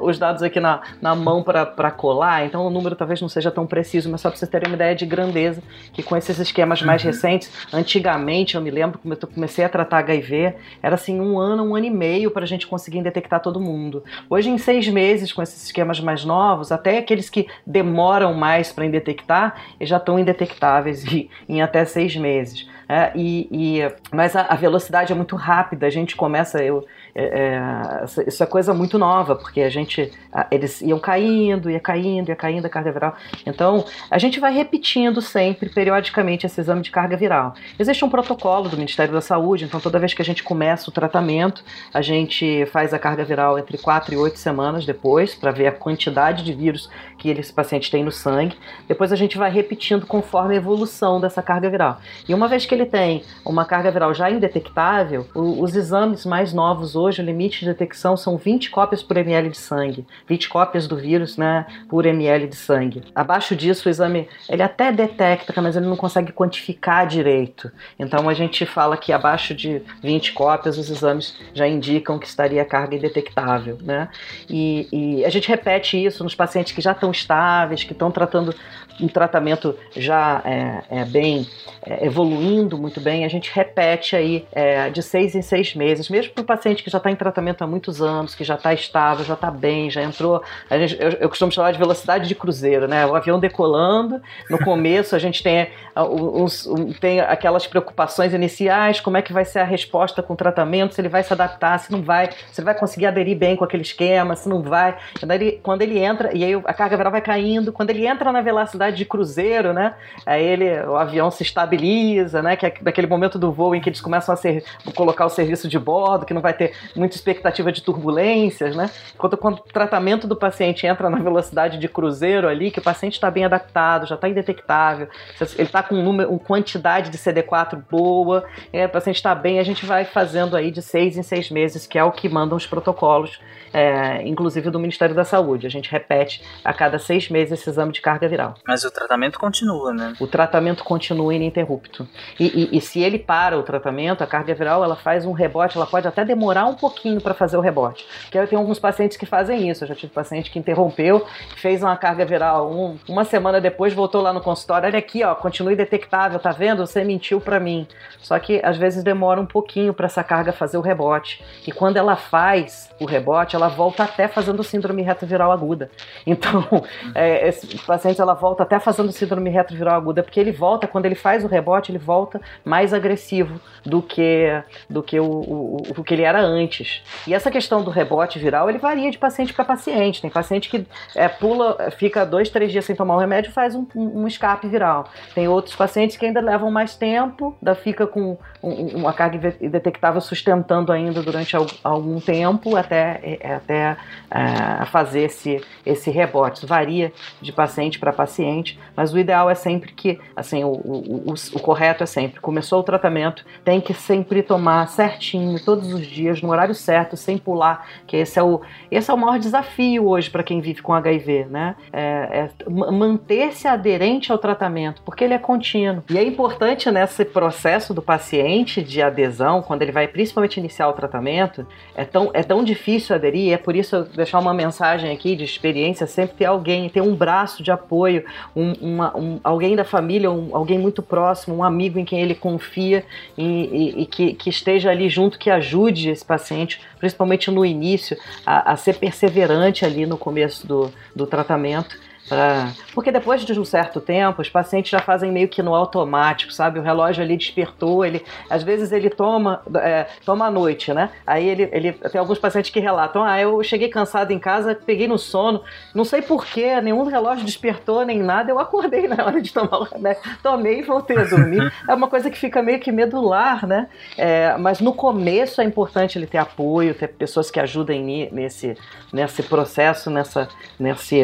os 0.02 0.18
dados 0.18 0.44
aqui 0.44 0.60
na, 0.60 0.82
na 1.02 1.16
mão 1.16 1.44
para 1.44 1.92
colar, 1.92 2.46
então 2.46 2.66
o 2.66 2.70
número 2.70 2.96
talvez 2.96 3.22
não 3.22 3.30
seja 3.30 3.52
tão 3.52 3.66
preciso, 3.66 4.10
mas 4.10 4.22
só 4.22 4.30
para 4.30 4.38
vocês 4.38 4.50
terem 4.50 4.70
uma 4.70 4.76
ideia 4.76 4.96
de 4.96 5.06
grandeza, 5.06 5.62
que 5.94 6.04
com 6.04 6.16
esses 6.16 6.40
esquemas 6.40 6.82
mais 6.82 7.04
uhum. 7.04 7.12
recentes, 7.12 7.52
antigamente, 7.72 8.56
eu 8.56 8.62
me 8.62 8.72
lembro, 8.72 9.00
quando 9.00 9.18
eu 9.22 9.28
comecei 9.28 9.64
a 9.64 9.70
tratar 9.70 10.00
HIV, 10.00 10.56
era 10.82 10.96
assim 10.96 11.20
um 11.20 11.40
ano, 11.40 11.64
um 11.64 11.76
ano 11.76 11.86
e 11.86 11.90
meio 11.90 12.32
para 12.32 12.44
a 12.44 12.48
gente 12.48 12.68
conseguir 12.68 13.02
detectar 13.02 13.40
todo 13.40 13.60
mundo. 13.60 14.04
Hoje, 14.30 14.50
em 14.50 14.58
seis 14.58 14.88
meses, 14.88 15.32
com 15.32 15.42
esses 15.42 15.66
esquemas 15.66 16.00
mais 16.00 16.24
novos, 16.26 16.72
até 16.72 16.98
aqueles 16.98 17.30
que 17.30 17.48
demoram 17.66 18.34
mais 18.34 18.72
para 18.72 18.86
indetectar, 18.86 19.56
já 19.80 19.98
estão 19.98 20.20
indetectáveis 20.20 21.04
em 21.48 21.62
até 21.62 21.86
seis 21.86 22.11
meses. 22.16 22.70
É, 22.88 23.12
e, 23.16 23.48
e, 23.52 23.92
mas 24.12 24.36
a, 24.36 24.42
a, 24.42 24.56
velocidade 24.56 25.14
é 25.14 25.16
muito 25.16 25.36
rápida, 25.36 25.88
a 25.88 25.90
gente 25.90 26.16
começa. 26.16 26.64
Eu, 26.64 26.86
é, 27.14 27.24
é, 27.24 28.28
isso 28.28 28.44
é 28.44 28.46
coisa 28.46 28.74
muito 28.74 28.98
nova, 28.98 29.36
porque 29.36 29.62
a 29.62 29.70
gente. 29.70 30.12
Eles 30.50 30.82
iam 30.82 30.98
caindo, 30.98 31.70
ia 31.70 31.80
caindo, 31.80 32.30
ia 32.30 32.36
caindo 32.36 32.66
a 32.66 32.70
carga 32.70 32.92
viral. 32.92 33.16
Então, 33.46 33.84
a 34.10 34.18
gente 34.18 34.40
vai 34.40 34.54
repetindo 34.54 35.22
sempre, 35.22 35.70
periodicamente, 35.70 36.46
esse 36.46 36.60
exame 36.62 36.82
de 36.82 36.90
carga 36.90 37.18
viral. 37.18 37.54
Existe 37.78 38.06
um 38.06 38.10
protocolo 38.10 38.70
do 38.70 38.78
Ministério 38.78 39.14
da 39.14 39.22
Saúde, 39.22 39.66
então 39.66 39.80
toda 39.80 40.00
vez 40.00 40.14
que 40.14 40.22
a 40.22 40.26
gente 40.26 40.42
começa 40.42 40.90
o 40.90 40.94
tratamento, 40.94 41.64
a 41.94 42.02
gente 42.02 42.66
faz 42.68 42.94
a 42.94 43.00
carga 43.00 43.26
viral 43.26 43.60
entre 43.60 43.78
4 43.78 44.14
e 44.14 44.18
8 44.18 44.40
semanas 44.40 44.86
depois, 44.86 45.36
para 45.36 45.52
ver 45.52 45.68
a 45.68 45.72
quantidade 45.72 46.44
de 46.44 46.54
vírus 46.54 46.90
que 47.18 47.30
esse 47.30 47.52
paciente 47.54 47.92
tem 47.92 48.04
no 48.04 48.12
sangue. 48.12 48.58
Depois 48.88 49.12
a 49.12 49.16
gente 49.16 49.38
vai 49.38 49.52
repetindo 49.52 50.06
conforme 50.06 50.54
a 50.54 50.58
evolução 50.58 51.20
dessa 51.20 51.42
carga 51.42 51.70
viral. 51.70 52.00
E 52.28 52.34
uma 52.34 52.48
vez 52.48 52.66
que 52.66 52.74
ele 52.74 52.86
tem 52.86 53.24
uma 53.46 53.66
carga 53.66 53.92
viral 53.92 54.14
já 54.14 54.30
indetectável, 54.30 55.28
os 55.36 55.76
exames 55.76 56.26
mais 56.26 56.54
novos 56.54 56.96
hoje, 57.02 57.22
o 57.22 57.26
limite 57.26 57.62
de 57.62 57.66
detecção 57.66 58.16
são 58.16 58.38
20 58.38 58.70
cópias 58.70 59.02
por 59.02 59.18
ml 59.18 59.50
de 59.50 59.58
sangue. 59.58 60.06
20 60.28 60.50
cópias 60.50 60.88
do 60.88 60.96
vírus 60.96 61.38
né, 61.38 61.66
por 61.90 62.06
ml 62.06 62.48
de 62.48 62.56
sangue. 62.56 63.04
Abaixo 63.16 63.56
disso, 63.56 63.88
o 63.88 63.92
exame 63.92 64.28
ele 64.48 64.62
até 64.62 64.92
detecta, 64.92 65.62
mas 65.62 65.76
ele 65.76 65.88
não 65.88 65.96
consegue 65.96 66.32
quantificar 66.32 67.08
direito. 67.08 67.72
Então 67.98 68.30
a 68.30 68.34
gente 68.34 68.66
fala 68.66 68.96
que 68.98 69.12
abaixo 69.12 69.54
de 69.54 69.82
20 70.02 70.34
cópias, 70.34 70.78
os 70.78 70.90
exames 70.90 71.36
já 71.54 71.68
indicam 71.68 72.20
que 72.20 72.28
estaria 72.28 72.64
carga 72.64 72.96
indetectável. 72.96 73.78
Né? 73.82 74.10
E, 74.50 74.88
e 74.92 75.26
a 75.26 75.30
gente 75.30 75.48
repete 75.48 76.04
isso 76.04 76.24
nos 76.24 76.36
pacientes 76.36 76.74
que 76.74 76.82
já 76.82 76.92
estão 76.92 77.12
estáveis, 77.12 77.84
que 77.84 77.94
estão 77.94 78.12
tratando 78.12 78.54
um 79.00 79.08
tratamento 79.08 79.76
já 79.96 80.42
é, 80.46 81.02
é 81.02 81.06
bem 81.06 81.48
é, 81.84 82.06
evoluindo 82.06 82.78
muito 82.78 83.02
bem, 83.02 83.26
a 83.26 83.28
gente 83.28 83.52
repete 83.54 84.16
aí 84.16 84.46
é, 84.52 84.90
de 84.90 85.02
seis 85.02 85.34
em 85.34 85.42
seis 85.42 85.74
meses, 85.74 86.10
mesmo 86.10 86.34
para 86.34 86.44
o 86.44 86.46
paciente 86.46 86.84
que 86.84 86.91
já 86.92 86.98
está 86.98 87.10
em 87.10 87.16
tratamento 87.16 87.64
há 87.64 87.68
muitos 87.68 88.02
anos, 88.02 88.36
que 88.36 88.44
já 88.44 88.56
está 88.56 88.74
estável, 88.74 89.26
já 89.26 89.34
está 89.34 89.50
bem, 89.50 89.90
já 89.90 90.02
entrou. 90.02 90.44
Gente, 90.70 90.98
eu, 91.00 91.10
eu, 91.12 91.30
costumo 91.30 91.52
chamar 91.52 91.72
de 91.72 91.80
velocidade 91.80 92.28
de 92.28 92.36
cruzeiro, 92.36 92.88
né? 92.88 93.06
O 93.06 93.16
avião 93.16 93.40
decolando, 93.40 94.22
no 94.50 94.60
começo 94.60 95.16
a 95.16 95.20
gente 95.20 95.42
tem, 95.42 95.70
uns, 95.96 96.68
um, 96.68 96.92
tem 96.94 97.20
aquelas 97.20 97.66
preocupações 97.66 98.34
iniciais, 98.34 99.00
como 99.00 99.18
é 99.18 99.22
que 99.22 99.34
vai 99.34 99.46
ser 99.46 99.60
a 99.60 99.64
resposta 99.64 100.22
com 100.22 100.34
o 100.34 100.36
tratamento, 100.36 100.94
se 100.94 101.02
ele 101.02 101.10
vai 101.10 101.24
se 101.24 101.34
adaptar, 101.34 101.80
se 101.80 101.92
não 101.92 102.02
vai, 102.02 102.30
se 102.52 102.60
ele 102.60 102.66
vai 102.66 102.76
conseguir 102.76 103.06
aderir 103.06 103.38
bem 103.38 103.56
com 103.56 103.64
aquele 103.64 103.84
esquema, 103.84 104.36
se 104.36 104.48
não 104.48 104.62
vai. 104.62 104.98
Quando 105.20 105.32
ele, 105.32 105.60
quando 105.64 105.82
ele 105.82 106.00
entra, 106.00 106.36
e 106.36 106.44
aí 106.44 106.54
a 106.66 106.74
carga 106.74 106.98
viral 106.98 107.12
vai 107.12 107.22
caindo, 107.22 107.72
quando 107.72 107.90
ele 107.90 108.06
entra 108.06 108.32
na 108.32 108.42
velocidade 108.42 108.98
de 108.98 109.06
cruzeiro, 109.06 109.74
né? 109.74 109.94
Aí 110.26 110.44
ele, 110.44 110.82
o 110.82 110.96
avião 110.96 111.32
se 111.32 111.44
estabiliza, 111.44 112.42
né? 112.42 112.56
Que 112.56 112.66
é 112.66 112.74
daquele 112.82 113.08
momento 113.08 113.40
do 113.40 113.52
voo 113.52 113.74
em 113.76 113.82
que 113.82 113.90
eles 113.90 114.02
começam 114.02 114.34
a 114.34 114.36
ser, 114.36 114.64
colocar 114.96 115.26
o 115.26 115.30
serviço 115.30 115.68
de 115.68 115.80
bordo, 115.80 116.26
que 116.26 116.34
não 116.34 116.42
vai 116.42 116.54
ter 116.54 116.74
muita 116.96 117.16
expectativa 117.16 117.72
de 117.72 117.82
turbulências, 117.82 118.76
né? 118.76 118.90
Quando, 119.18 119.38
quando 119.38 119.58
o 119.58 119.74
tratamento 119.74 120.28
do 120.28 120.36
paciente 120.36 120.86
entra 120.86 121.10
na 121.10 121.20
velocidade 121.20 121.78
de 121.78 121.88
cruzeiro 121.88 122.48
ali, 122.48 122.72
que 122.72 122.80
o 122.80 122.82
paciente 122.82 123.14
está 123.14 123.30
bem 123.30 123.46
adaptado, 123.46 124.06
já 124.06 124.16
está 124.16 124.28
indetectável, 124.28 125.08
ele 125.40 125.64
está 125.64 125.84
com 125.84 125.96
um 125.96 126.04
número, 126.04 126.30
uma 126.30 126.40
quantidade 126.40 127.10
de 127.10 127.18
CD4 127.18 127.82
boa, 127.90 128.46
é, 128.72 128.86
o 128.86 128.90
paciente 128.90 129.18
está 129.18 129.34
bem, 129.34 129.60
a 129.60 129.64
gente 129.64 129.86
vai 129.86 130.06
fazendo 130.06 130.56
aí 130.56 130.72
de 130.72 130.82
seis 130.82 131.18
em 131.18 131.24
seis 131.24 131.50
meses, 131.50 131.86
que 131.88 131.98
é 131.98 132.04
o 132.04 132.12
que 132.12 132.28
mandam 132.30 132.58
os 132.58 132.66
protocolos, 132.66 133.40
é, 133.74 134.22
inclusive 134.28 134.70
do 134.70 134.80
Ministério 134.80 135.16
da 135.16 135.24
Saúde. 135.24 135.68
A 135.68 135.70
gente 135.70 135.92
repete 135.92 136.44
a 136.64 136.74
cada 136.74 137.00
seis 137.00 137.30
meses 137.30 137.60
esse 137.60 137.70
exame 137.70 137.92
de 137.92 138.02
carga 138.02 138.28
viral. 138.28 138.56
Mas 138.68 138.84
o 138.84 138.92
tratamento 138.92 139.40
continua, 139.40 139.94
né? 139.94 140.14
O 140.20 140.28
tratamento 140.28 140.84
continua 140.84 141.34
ininterrupto. 141.34 142.08
E, 142.40 142.46
e, 142.46 142.78
e, 142.78 142.82
se 142.82 143.02
ele 143.02 143.20
para 143.20 143.58
o 143.58 143.64
tratamento, 143.64 144.24
a 144.24 144.28
carga 144.28 144.54
viral 144.54 144.84
ela 144.84 144.96
faz 144.96 145.26
um 145.26 145.32
rebote, 145.32 145.78
ela 145.78 145.86
pode 145.86 146.08
até 146.08 146.26
demorar 146.26 146.66
um 146.66 146.76
pouquinho 146.76 147.22
para 147.22 147.34
fazer 147.34 147.58
o 147.58 147.62
rebote. 147.62 148.06
Porque 148.24 148.38
eu 148.38 148.48
tenho 148.48 148.62
alguns 148.62 148.80
pacientes 148.80 149.18
que 149.18 149.26
fazem 149.26 149.70
isso. 149.70 149.84
Eu 149.84 149.90
já 149.90 149.96
tive 149.96 150.12
paciente 150.12 150.52
que 150.52 150.60
interrompeu, 150.60 151.26
fez 151.56 151.82
uma 151.82 151.96
carga 151.96 152.26
viral 152.26 152.72
um, 152.72 152.98
uma 153.08 153.24
semana 153.24 153.62
depois, 153.62 153.94
voltou 153.94 154.22
lá 154.22 154.34
no 154.34 154.42
consultório. 154.42 154.88
Olha 154.88 155.00
aqui, 155.00 155.24
ó, 155.24 155.36
continue 155.36 155.76
detectável, 155.76 156.40
tá 156.40 156.52
vendo? 156.52 156.86
Você 156.86 157.04
mentiu 157.04 157.40
para 157.40 157.60
mim. 157.60 157.88
Só 158.20 158.38
que 158.40 158.62
às 158.64 158.78
vezes 158.78 159.04
demora 159.04 159.40
um 159.40 159.46
pouquinho 159.46 159.94
para 159.94 160.06
essa 160.06 160.24
carga 160.24 160.52
fazer 160.52 160.78
o 160.78 160.82
rebote. 160.82 161.44
E 161.66 161.72
quando 161.72 161.98
ela 161.98 162.16
faz 162.16 162.90
o 163.00 163.06
rebote, 163.06 163.56
ela 163.62 163.70
volta 163.70 164.04
até 164.04 164.28
fazendo 164.28 164.64
síndrome 164.64 165.02
retroviral 165.02 165.52
aguda. 165.52 165.90
Então, 166.26 166.66
é, 167.14 167.48
esse 167.48 167.78
paciente 167.80 168.20
ela 168.20 168.34
volta 168.34 168.64
até 168.64 168.80
fazendo 168.80 169.12
síndrome 169.12 169.50
retroviral 169.50 169.96
aguda, 169.96 170.24
porque 170.24 170.40
ele 170.40 170.52
volta, 170.52 170.88
quando 170.88 171.06
ele 171.06 171.16
faz 171.16 171.44
o 171.44 171.48
rebote, 171.48 171.92
ele 171.92 172.00
volta 172.00 172.42
mais 172.66 172.94
agressivo 172.94 173.60
do 173.86 174.02
que, 174.02 174.62
do 174.90 175.04
que 175.04 175.20
o, 175.20 175.26
o, 175.26 175.78
o 175.98 176.04
que 176.04 176.14
ele 176.14 176.24
era 176.24 176.42
antes. 176.42 177.04
E 177.28 177.34
essa 177.34 177.52
questão 177.52 177.84
do 177.84 177.92
rebote 177.92 178.40
viral, 178.40 178.70
ele 178.70 178.80
varia 178.80 179.12
de 179.12 179.18
paciente 179.18 179.54
para 179.54 179.64
paciente. 179.64 180.22
Tem 180.22 180.30
paciente 180.30 180.70
que 180.70 180.86
é, 181.16 181.28
pula, 181.28 181.92
fica 181.92 182.26
dois, 182.26 182.50
três 182.50 182.72
dias 182.72 182.86
sem 182.86 182.96
tomar 182.96 183.16
o 183.16 183.20
remédio 183.20 183.50
e 183.50 183.54
faz 183.54 183.76
um, 183.76 183.86
um, 183.96 184.28
escape 184.28 184.68
viral. 184.68 185.06
Tem 185.36 185.48
outros 185.48 185.76
pacientes 185.76 186.18
que 186.18 186.26
ainda 186.26 186.42
levam 186.42 186.72
mais 186.72 186.96
tempo, 186.96 187.56
ainda 187.62 187.76
fica 187.76 188.08
com 188.08 188.38
uma 188.62 189.14
carga 189.14 189.56
indetectável 189.62 190.22
sustentando 190.22 190.92
ainda 190.92 191.22
durante 191.22 191.56
algum 191.84 192.20
tempo 192.20 192.76
até, 192.76 193.20
é, 193.24 193.51
até 193.52 193.98
é, 194.30 194.86
fazer 194.86 195.24
esse, 195.24 195.62
esse 195.86 196.10
rebote. 196.10 196.60
Isso 196.60 196.68
varia 196.68 197.12
de 197.42 197.52
paciente 197.52 198.00
para 198.00 198.14
paciente, 198.14 198.80
mas 198.96 199.14
o 199.14 199.20
ideal 199.20 199.50
é 199.50 199.56
sempre 199.56 199.92
que, 199.92 200.20
assim, 200.36 200.64
o, 200.64 200.72
o, 200.72 201.32
o, 201.32 201.34
o 201.54 201.60
correto 201.60 202.04
é 202.04 202.06
sempre, 202.06 202.40
começou 202.40 202.80
o 202.80 202.84
tratamento, 202.84 203.46
tem 203.64 203.80
que 203.80 203.94
sempre 203.94 204.42
tomar 204.42 204.88
certinho, 204.88 205.64
todos 205.64 205.94
os 205.94 206.06
dias, 206.06 206.42
no 206.42 206.50
horário 206.50 206.76
certo, 206.76 207.16
sem 207.16 207.38
pular, 207.38 207.88
que 208.08 208.18
esse 208.18 208.40
é 208.40 208.44
o, 208.44 208.62
esse 208.90 209.10
é 209.10 209.14
o 209.14 209.18
maior 209.18 209.40
desafio 209.40 210.08
hoje 210.08 210.30
para 210.30 210.44
quem 210.44 210.62
vive 210.62 210.82
com 210.82 210.94
HIV, 210.94 211.48
né? 211.50 211.76
É, 211.92 212.50
é 212.58 212.70
manter-se 212.70 213.68
aderente 213.68 214.32
ao 214.32 214.38
tratamento, 214.38 215.02
porque 215.04 215.24
ele 215.24 215.34
é 215.34 215.38
contínuo. 215.40 216.04
E 216.10 216.18
é 216.18 216.24
importante 216.24 216.90
nesse 216.92 217.26
processo 217.26 217.94
do 217.94 218.02
paciente 218.02 218.82
de 218.82 219.02
adesão, 219.02 219.62
quando 219.62 219.82
ele 219.82 219.92
vai 219.92 220.08
principalmente 220.08 220.60
iniciar 220.60 220.88
o 220.90 220.94
tratamento, 220.94 221.66
é 221.96 222.06
tão, 222.06 222.30
é 222.34 222.44
tão 222.44 222.64
difícil 222.64 223.16
aderir, 223.16 223.41
é 223.50 223.58
por 223.58 223.76
isso 223.76 224.04
deixar 224.16 224.40
uma 224.40 224.54
mensagem 224.54 225.12
aqui 225.12 225.36
de 225.36 225.44
experiência, 225.44 226.06
sempre 226.06 226.38
ter 226.38 226.46
alguém, 226.46 226.90
ter 226.90 227.02
um 227.02 227.16
braço 227.16 227.64
de 227.64 227.72
apoio, 227.72 228.24
um, 228.56 228.74
uma, 228.74 229.18
um, 229.18 229.40
alguém 229.44 229.76
da 229.76 229.84
família, 229.84 230.30
um, 230.30 230.56
alguém 230.56 230.78
muito 230.78 231.02
próximo, 231.02 231.56
um 231.56 231.64
amigo 231.64 231.98
em 231.98 232.06
quem 232.06 232.22
ele 232.22 232.36
confia 232.36 233.04
e, 233.38 233.44
e, 233.44 234.02
e 234.02 234.06
que, 234.06 234.34
que, 234.34 234.50
esteja 234.50 234.92
ali 234.92 235.10
junto, 235.10 235.40
que 235.40 235.50
ajude 235.50 236.10
esse 236.10 236.24
paciente, 236.24 236.82
principalmente 237.00 237.50
no 237.50 237.66
início, 237.66 238.18
a, 238.46 238.74
a 238.74 238.76
ser 238.76 238.96
perseverante 238.96 239.86
ali 239.86 240.06
no 240.06 240.18
começo 240.18 240.68
do, 240.68 240.92
do 241.16 241.26
tratamento 241.26 241.98
Pra... 242.28 242.72
Porque 242.94 243.12
depois 243.12 243.44
de 243.44 243.60
um 243.60 243.66
certo 243.66 244.00
tempo, 244.00 244.42
os 244.42 244.50
pacientes 244.50 244.90
já 244.90 245.00
fazem 245.00 245.32
meio 245.32 245.48
que 245.48 245.62
no 245.62 245.74
automático, 245.76 246.54
sabe? 246.54 246.80
O 246.80 246.82
relógio 246.82 247.24
ali 247.24 247.36
despertou, 247.36 248.06
ele 248.06 248.24
às 248.50 248.64
vezes 248.64 248.92
ele 248.92 249.10
toma, 249.10 249.62
é, 249.76 250.08
toma 250.26 250.46
à 250.46 250.52
noite, 250.52 250.94
né? 250.94 251.10
Aí 251.26 251.48
ele, 251.48 251.70
ele 251.72 251.92
tem 251.94 252.20
alguns 252.20 252.40
pacientes 252.40 252.72
que 252.72 252.80
relatam: 252.80 253.24
ah, 253.24 253.40
eu 253.40 253.62
cheguei 253.64 253.90
cansado 253.90 254.32
em 254.32 254.40
casa, 254.40 254.76
peguei 254.76 255.08
no 255.08 255.18
sono, 255.18 255.64
não 255.94 256.06
sei 256.06 256.22
porquê, 256.22 256.80
nenhum 256.82 257.04
relógio 257.04 257.46
despertou 257.46 258.06
nem 258.06 258.20
nada, 258.20 258.52
eu 258.52 258.60
acordei 258.60 259.08
na 259.08 259.26
hora 259.26 259.42
de 259.42 259.52
tomar 259.52 259.80
o 259.80 259.84
remédio, 259.84 260.22
tomei 260.42 260.80
e 260.80 260.84
voltei 260.84 261.18
a 261.18 261.24
dormir. 261.24 261.72
é 261.88 261.94
uma 261.94 262.08
coisa 262.08 262.30
que 262.30 262.38
fica 262.38 262.62
meio 262.62 262.80
que 262.80 262.92
medular, 262.92 263.66
né? 263.66 263.88
É, 264.18 264.56
mas 264.58 264.80
no 264.80 264.94
começo 264.94 265.62
é 265.62 265.64
importante 265.64 266.18
ele 266.18 266.28
ter 266.28 266.38
apoio, 266.38 266.94
ter 266.94 267.08
pessoas 267.10 267.52
que 267.52 267.60
ajudem 267.60 268.30
nesse, 268.32 268.78
nesse 269.12 269.44
processo, 269.44 270.10
nessa, 270.10 270.48
nesse 270.80 271.22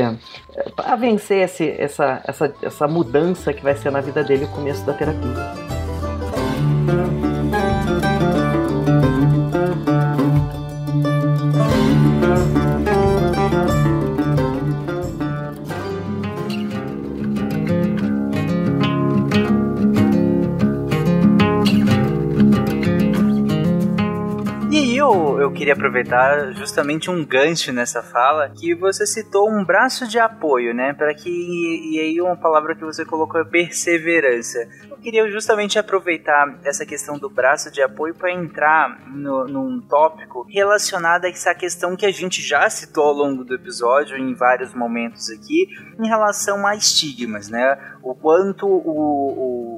a 0.87 0.95
vencer 0.95 1.43
esse, 1.43 1.69
essa, 1.77 2.21
essa, 2.23 2.53
essa 2.61 2.87
mudança 2.87 3.53
que 3.53 3.61
vai 3.61 3.75
ser 3.75 3.91
na 3.91 4.01
vida 4.01 4.23
dele 4.23 4.45
o 4.45 4.47
começo 4.49 4.85
da 4.85 4.93
terapia. 4.93 5.76
Queria 25.57 25.73
aproveitar 25.73 26.53
justamente 26.53 27.09
um 27.09 27.25
gancho 27.25 27.73
nessa 27.73 28.03
fala, 28.03 28.49
que 28.49 28.75
você 28.75 29.05
citou 29.05 29.49
um 29.49 29.65
braço 29.65 30.07
de 30.07 30.19
apoio, 30.19 30.73
né? 30.73 30.93
Para 30.93 31.13
que 31.13 31.29
e 31.29 31.99
aí 31.99 32.21
uma 32.21 32.37
palavra 32.37 32.75
que 32.75 32.85
você 32.85 33.03
colocou 33.03 33.41
é 33.41 33.45
perseverança. 33.45 34.59
Eu 34.97 35.03
queria 35.03 35.31
justamente 35.31 35.77
aproveitar 35.77 36.59
essa 36.63 36.85
questão 36.85 37.17
do 37.17 37.29
braço 37.29 37.71
de 37.71 37.81
apoio 37.81 38.15
para 38.15 38.31
entrar 38.31 39.07
no, 39.07 39.45
num 39.45 39.79
tópico 39.79 40.45
relacionado 40.49 41.25
a 41.25 41.29
essa 41.29 41.53
questão 41.53 41.95
que 41.95 42.05
a 42.05 42.11
gente 42.11 42.41
já 42.41 42.69
citou 42.69 43.05
ao 43.05 43.13
longo 43.13 43.45
do 43.45 43.53
episódio 43.53 44.17
em 44.17 44.33
vários 44.33 44.73
momentos 44.73 45.29
aqui, 45.29 45.67
em 45.99 46.07
relação 46.07 46.65
a 46.65 46.75
estigmas, 46.75 47.47
né? 47.47 47.77
O 48.01 48.15
quanto 48.15 48.65
o, 48.65 49.77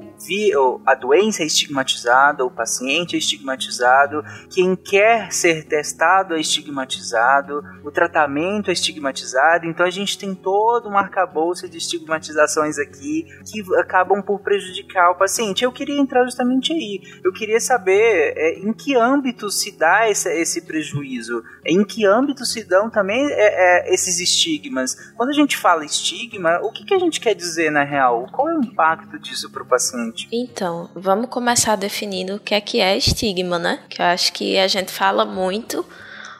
a 0.86 0.94
doença 0.94 1.42
é 1.42 1.46
estigmatizada, 1.46 2.44
o 2.44 2.50
paciente 2.50 3.16
é 3.16 3.18
estigmatizado, 3.18 4.22
quem 4.50 4.76
quer 4.76 5.32
ser 5.32 5.50
ser 5.50 5.64
testado 5.64 6.34
é 6.34 6.40
estigmatizado, 6.40 7.62
o 7.84 7.90
tratamento 7.90 8.70
é 8.70 8.72
estigmatizado, 8.72 9.66
então 9.66 9.84
a 9.84 9.90
gente 9.90 10.16
tem 10.16 10.34
todo 10.34 10.88
um 10.88 10.96
arcabouço 10.96 11.68
de 11.68 11.78
estigmatizações 11.78 12.78
aqui 12.78 13.26
que 13.50 13.62
acabam 13.76 14.22
por 14.22 14.40
prejudicar 14.40 15.09
o 15.10 15.18
paciente. 15.18 15.64
Eu 15.64 15.72
queria 15.72 15.98
entrar 15.98 16.24
justamente 16.24 16.72
aí. 16.72 17.00
Eu 17.22 17.32
queria 17.32 17.60
saber 17.60 18.34
é, 18.36 18.58
em 18.58 18.72
que 18.72 18.96
âmbito 18.96 19.50
se 19.50 19.72
dá 19.72 20.08
esse, 20.08 20.28
esse 20.40 20.62
prejuízo, 20.62 21.42
em 21.64 21.84
que 21.84 22.06
âmbito 22.06 22.44
se 22.44 22.64
dão 22.64 22.90
também 22.90 23.26
é, 23.30 23.88
é, 23.88 23.94
esses 23.94 24.20
estigmas. 24.20 25.12
Quando 25.16 25.30
a 25.30 25.34
gente 25.34 25.56
fala 25.56 25.84
estigma, 25.84 26.60
o 26.62 26.72
que, 26.72 26.84
que 26.84 26.94
a 26.94 26.98
gente 26.98 27.20
quer 27.20 27.34
dizer 27.34 27.70
na 27.70 27.84
real? 27.84 28.26
Qual 28.32 28.48
é 28.48 28.54
o 28.54 28.62
impacto 28.62 29.18
disso 29.18 29.50
para 29.50 29.62
o 29.62 29.66
paciente? 29.66 30.28
Então, 30.32 30.90
vamos 30.94 31.28
começar 31.28 31.76
definindo 31.76 32.36
o 32.36 32.40
que 32.40 32.54
é 32.54 32.60
que 32.60 32.80
é 32.80 32.96
estigma, 32.96 33.58
né? 33.58 33.80
Que 33.88 34.00
eu 34.00 34.06
acho 34.06 34.32
que 34.32 34.58
a 34.58 34.68
gente 34.68 34.92
fala 34.92 35.24
muito 35.24 35.84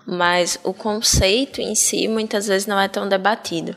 mas 0.07 0.59
o 0.65 0.73
conceito 0.73 1.61
em 1.61 1.75
si 1.77 2.09
muitas 2.09 2.49
vezes 2.49 2.67
não 2.67 2.81
é 2.81 2.89
tão 2.89 3.09
debatido. 3.09 3.77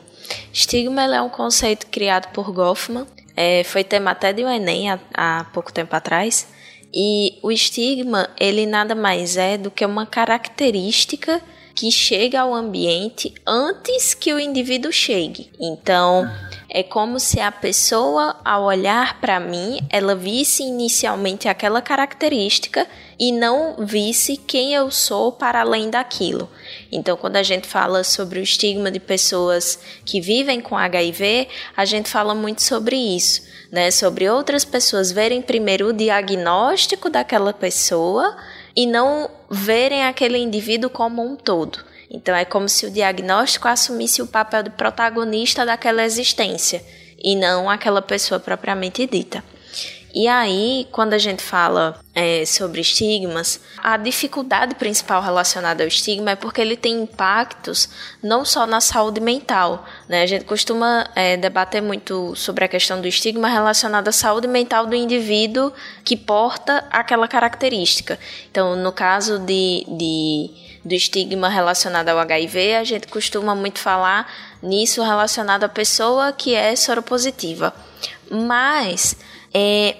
Estigma 0.52 1.02
é 1.02 1.20
um 1.20 1.28
conceito 1.28 1.86
criado 1.86 2.32
por 2.32 2.50
Goffman, 2.50 3.06
é, 3.36 3.64
foi 3.64 3.84
tema 3.84 4.10
até 4.12 4.32
de 4.32 4.44
um 4.44 4.48
Enem 4.48 4.90
há, 4.90 4.98
há 5.12 5.44
pouco 5.52 5.72
tempo 5.72 5.94
atrás, 5.94 6.46
e 6.92 7.38
o 7.42 7.50
estigma 7.50 8.30
ele 8.38 8.66
nada 8.66 8.94
mais 8.94 9.36
é 9.36 9.58
do 9.58 9.70
que 9.70 9.84
uma 9.84 10.06
característica 10.06 11.42
que 11.74 11.90
chega 11.90 12.40
ao 12.40 12.54
ambiente 12.54 13.34
antes 13.44 14.14
que 14.14 14.32
o 14.32 14.38
indivíduo 14.38 14.92
chegue. 14.92 15.50
Então, 15.60 16.30
é 16.70 16.84
como 16.84 17.18
se 17.18 17.40
a 17.40 17.50
pessoa, 17.50 18.36
ao 18.44 18.64
olhar 18.64 19.20
para 19.20 19.40
mim, 19.40 19.80
ela 19.90 20.14
visse 20.14 20.62
inicialmente 20.62 21.48
aquela 21.48 21.82
característica 21.82 22.86
e 23.18 23.32
não 23.32 23.76
visse 23.78 24.36
quem 24.36 24.74
eu 24.74 24.90
sou 24.90 25.32
para 25.32 25.60
além 25.60 25.90
daquilo. 25.90 26.50
Então, 26.90 27.16
quando 27.16 27.36
a 27.36 27.42
gente 27.42 27.66
fala 27.66 28.04
sobre 28.04 28.38
o 28.38 28.42
estigma 28.42 28.90
de 28.90 29.00
pessoas 29.00 29.78
que 30.04 30.20
vivem 30.20 30.60
com 30.60 30.76
HIV, 30.76 31.48
a 31.76 31.84
gente 31.84 32.08
fala 32.08 32.34
muito 32.34 32.62
sobre 32.62 32.96
isso, 32.96 33.42
né? 33.70 33.90
Sobre 33.90 34.28
outras 34.28 34.64
pessoas 34.64 35.12
verem 35.12 35.42
primeiro 35.42 35.88
o 35.88 35.92
diagnóstico 35.92 37.08
daquela 37.08 37.52
pessoa 37.52 38.36
e 38.74 38.86
não 38.86 39.30
verem 39.50 40.04
aquele 40.04 40.38
indivíduo 40.38 40.90
como 40.90 41.22
um 41.22 41.36
todo. 41.36 41.78
Então, 42.10 42.34
é 42.34 42.44
como 42.44 42.68
se 42.68 42.86
o 42.86 42.90
diagnóstico 42.90 43.66
assumisse 43.66 44.22
o 44.22 44.26
papel 44.26 44.64
de 44.64 44.70
protagonista 44.70 45.64
daquela 45.64 46.04
existência 46.04 46.84
e 47.18 47.34
não 47.34 47.70
aquela 47.70 48.02
pessoa 48.02 48.38
propriamente 48.38 49.06
dita. 49.06 49.42
E 50.14 50.28
aí, 50.28 50.86
quando 50.92 51.12
a 51.12 51.18
gente 51.18 51.42
fala 51.42 51.98
é, 52.14 52.44
sobre 52.46 52.80
estigmas, 52.80 53.60
a 53.78 53.96
dificuldade 53.96 54.76
principal 54.76 55.20
relacionada 55.20 55.82
ao 55.82 55.88
estigma 55.88 56.30
é 56.30 56.36
porque 56.36 56.60
ele 56.60 56.76
tem 56.76 57.02
impactos 57.02 57.88
não 58.22 58.44
só 58.44 58.64
na 58.64 58.80
saúde 58.80 59.20
mental. 59.20 59.84
Né? 60.08 60.22
A 60.22 60.26
gente 60.26 60.44
costuma 60.44 61.10
é, 61.16 61.36
debater 61.36 61.82
muito 61.82 62.36
sobre 62.36 62.64
a 62.64 62.68
questão 62.68 63.00
do 63.00 63.08
estigma 63.08 63.48
relacionado 63.48 64.06
à 64.06 64.12
saúde 64.12 64.46
mental 64.46 64.86
do 64.86 64.94
indivíduo 64.94 65.72
que 66.04 66.16
porta 66.16 66.86
aquela 66.92 67.26
característica. 67.26 68.16
Então, 68.48 68.76
no 68.76 68.92
caso 68.92 69.40
de, 69.40 69.84
de 69.88 70.50
do 70.84 70.94
estigma 70.94 71.48
relacionado 71.48 72.10
ao 72.10 72.18
HIV, 72.20 72.76
a 72.76 72.84
gente 72.84 73.08
costuma 73.08 73.52
muito 73.54 73.80
falar 73.80 74.30
nisso 74.62 75.02
relacionado 75.02 75.64
à 75.64 75.68
pessoa 75.68 76.30
que 76.30 76.54
é 76.54 76.76
soropositiva. 76.76 77.74
Mas 78.30 79.16
é, 79.52 79.96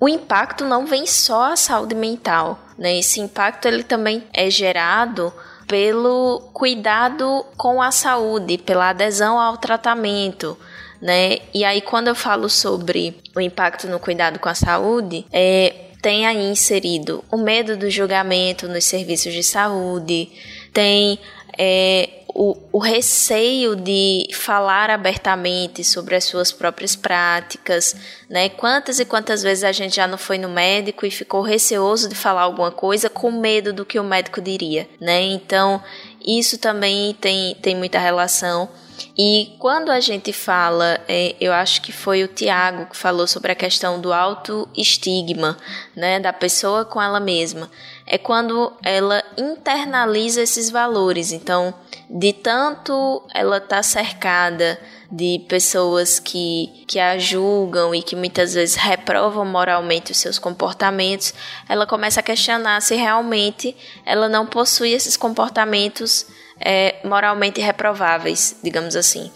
o 0.00 0.08
impacto 0.08 0.64
não 0.64 0.86
vem 0.86 1.06
só 1.06 1.52
à 1.52 1.56
saúde 1.56 1.94
mental 1.94 2.58
Né? 2.78 2.98
Esse 2.98 3.20
impacto 3.20 3.68
ele 3.68 3.82
também 3.82 4.24
é 4.32 4.48
gerado 4.48 5.32
pelo 5.68 6.40
cuidado 6.52 7.46
com 7.56 7.80
a 7.80 7.92
saúde, 7.92 8.58
pela 8.58 8.88
adesão 8.88 9.38
ao 9.38 9.58
tratamento. 9.58 10.58
Né? 11.00 11.38
E 11.54 11.64
aí, 11.64 11.80
quando 11.80 12.08
eu 12.08 12.14
falo 12.14 12.48
sobre 12.48 13.16
o 13.36 13.40
impacto 13.40 13.86
no 13.86 14.00
cuidado 14.00 14.38
com 14.38 14.48
a 14.48 14.54
saúde, 14.54 15.24
é, 15.30 15.74
tem 16.02 16.26
aí 16.26 16.50
inserido 16.50 17.22
o 17.30 17.36
medo 17.36 17.76
do 17.76 17.88
julgamento 17.90 18.66
nos 18.66 18.84
serviços 18.84 19.32
de 19.32 19.44
saúde, 19.44 20.30
tem 20.72 21.20
é, 21.56 22.08
o, 22.34 22.56
o, 22.72 22.78
receio 22.78 23.74
de 23.74 24.28
falar 24.32 24.90
abertamente 24.90 25.82
sobre 25.82 26.14
as 26.14 26.24
suas 26.24 26.52
próprias 26.52 26.94
práticas, 26.94 27.96
né? 28.28 28.48
Quantas 28.48 29.00
e 29.00 29.04
quantas 29.04 29.42
vezes 29.42 29.64
a 29.64 29.72
gente 29.72 29.96
já 29.96 30.06
não 30.06 30.18
foi 30.18 30.38
no 30.38 30.48
médico 30.48 31.06
e 31.06 31.10
ficou 31.10 31.42
receoso 31.42 32.08
de 32.08 32.14
falar 32.14 32.42
alguma 32.42 32.70
coisa 32.70 33.08
com 33.08 33.30
medo 33.30 33.72
do 33.72 33.84
que 33.84 33.98
o 33.98 34.04
médico 34.04 34.40
diria, 34.40 34.88
né? 35.00 35.20
Então, 35.22 35.82
isso 36.24 36.58
também 36.58 37.14
tem, 37.14 37.54
tem 37.56 37.74
muita 37.74 37.98
relação. 37.98 38.68
E 39.16 39.54
quando 39.58 39.90
a 39.90 40.00
gente 40.00 40.32
fala, 40.32 41.00
é, 41.08 41.34
eu 41.40 41.52
acho 41.52 41.82
que 41.82 41.92
foi 41.92 42.22
o 42.22 42.28
Tiago 42.28 42.86
que 42.86 42.96
falou 42.96 43.26
sobre 43.26 43.52
a 43.52 43.54
questão 43.54 44.00
do 44.00 44.12
autoestigma, 44.12 45.56
né, 45.96 46.20
da 46.20 46.32
pessoa 46.32 46.84
com 46.84 47.00
ela 47.00 47.20
mesma, 47.20 47.70
é 48.12 48.18
quando 48.18 48.72
ela 48.82 49.22
internaliza 49.38 50.42
esses 50.42 50.68
valores. 50.68 51.30
Então, 51.30 51.72
de 52.10 52.32
tanto 52.32 53.22
ela 53.32 53.58
está 53.58 53.84
cercada 53.84 54.76
de 55.12 55.44
pessoas 55.48 56.18
que, 56.18 56.84
que 56.88 56.98
a 56.98 57.16
julgam 57.18 57.94
e 57.94 58.02
que 58.02 58.16
muitas 58.16 58.54
vezes 58.54 58.74
reprovam 58.74 59.44
moralmente 59.44 60.10
os 60.10 60.18
seus 60.18 60.40
comportamentos, 60.40 61.32
ela 61.68 61.86
começa 61.86 62.18
a 62.18 62.22
questionar 62.22 62.82
se 62.82 62.96
realmente 62.96 63.76
ela 64.04 64.28
não 64.28 64.44
possui 64.44 64.90
esses 64.90 65.16
comportamentos 65.16 66.26
é, 66.58 66.96
moralmente 67.04 67.60
reprováveis, 67.60 68.56
digamos 68.60 68.96
assim. 68.96 69.30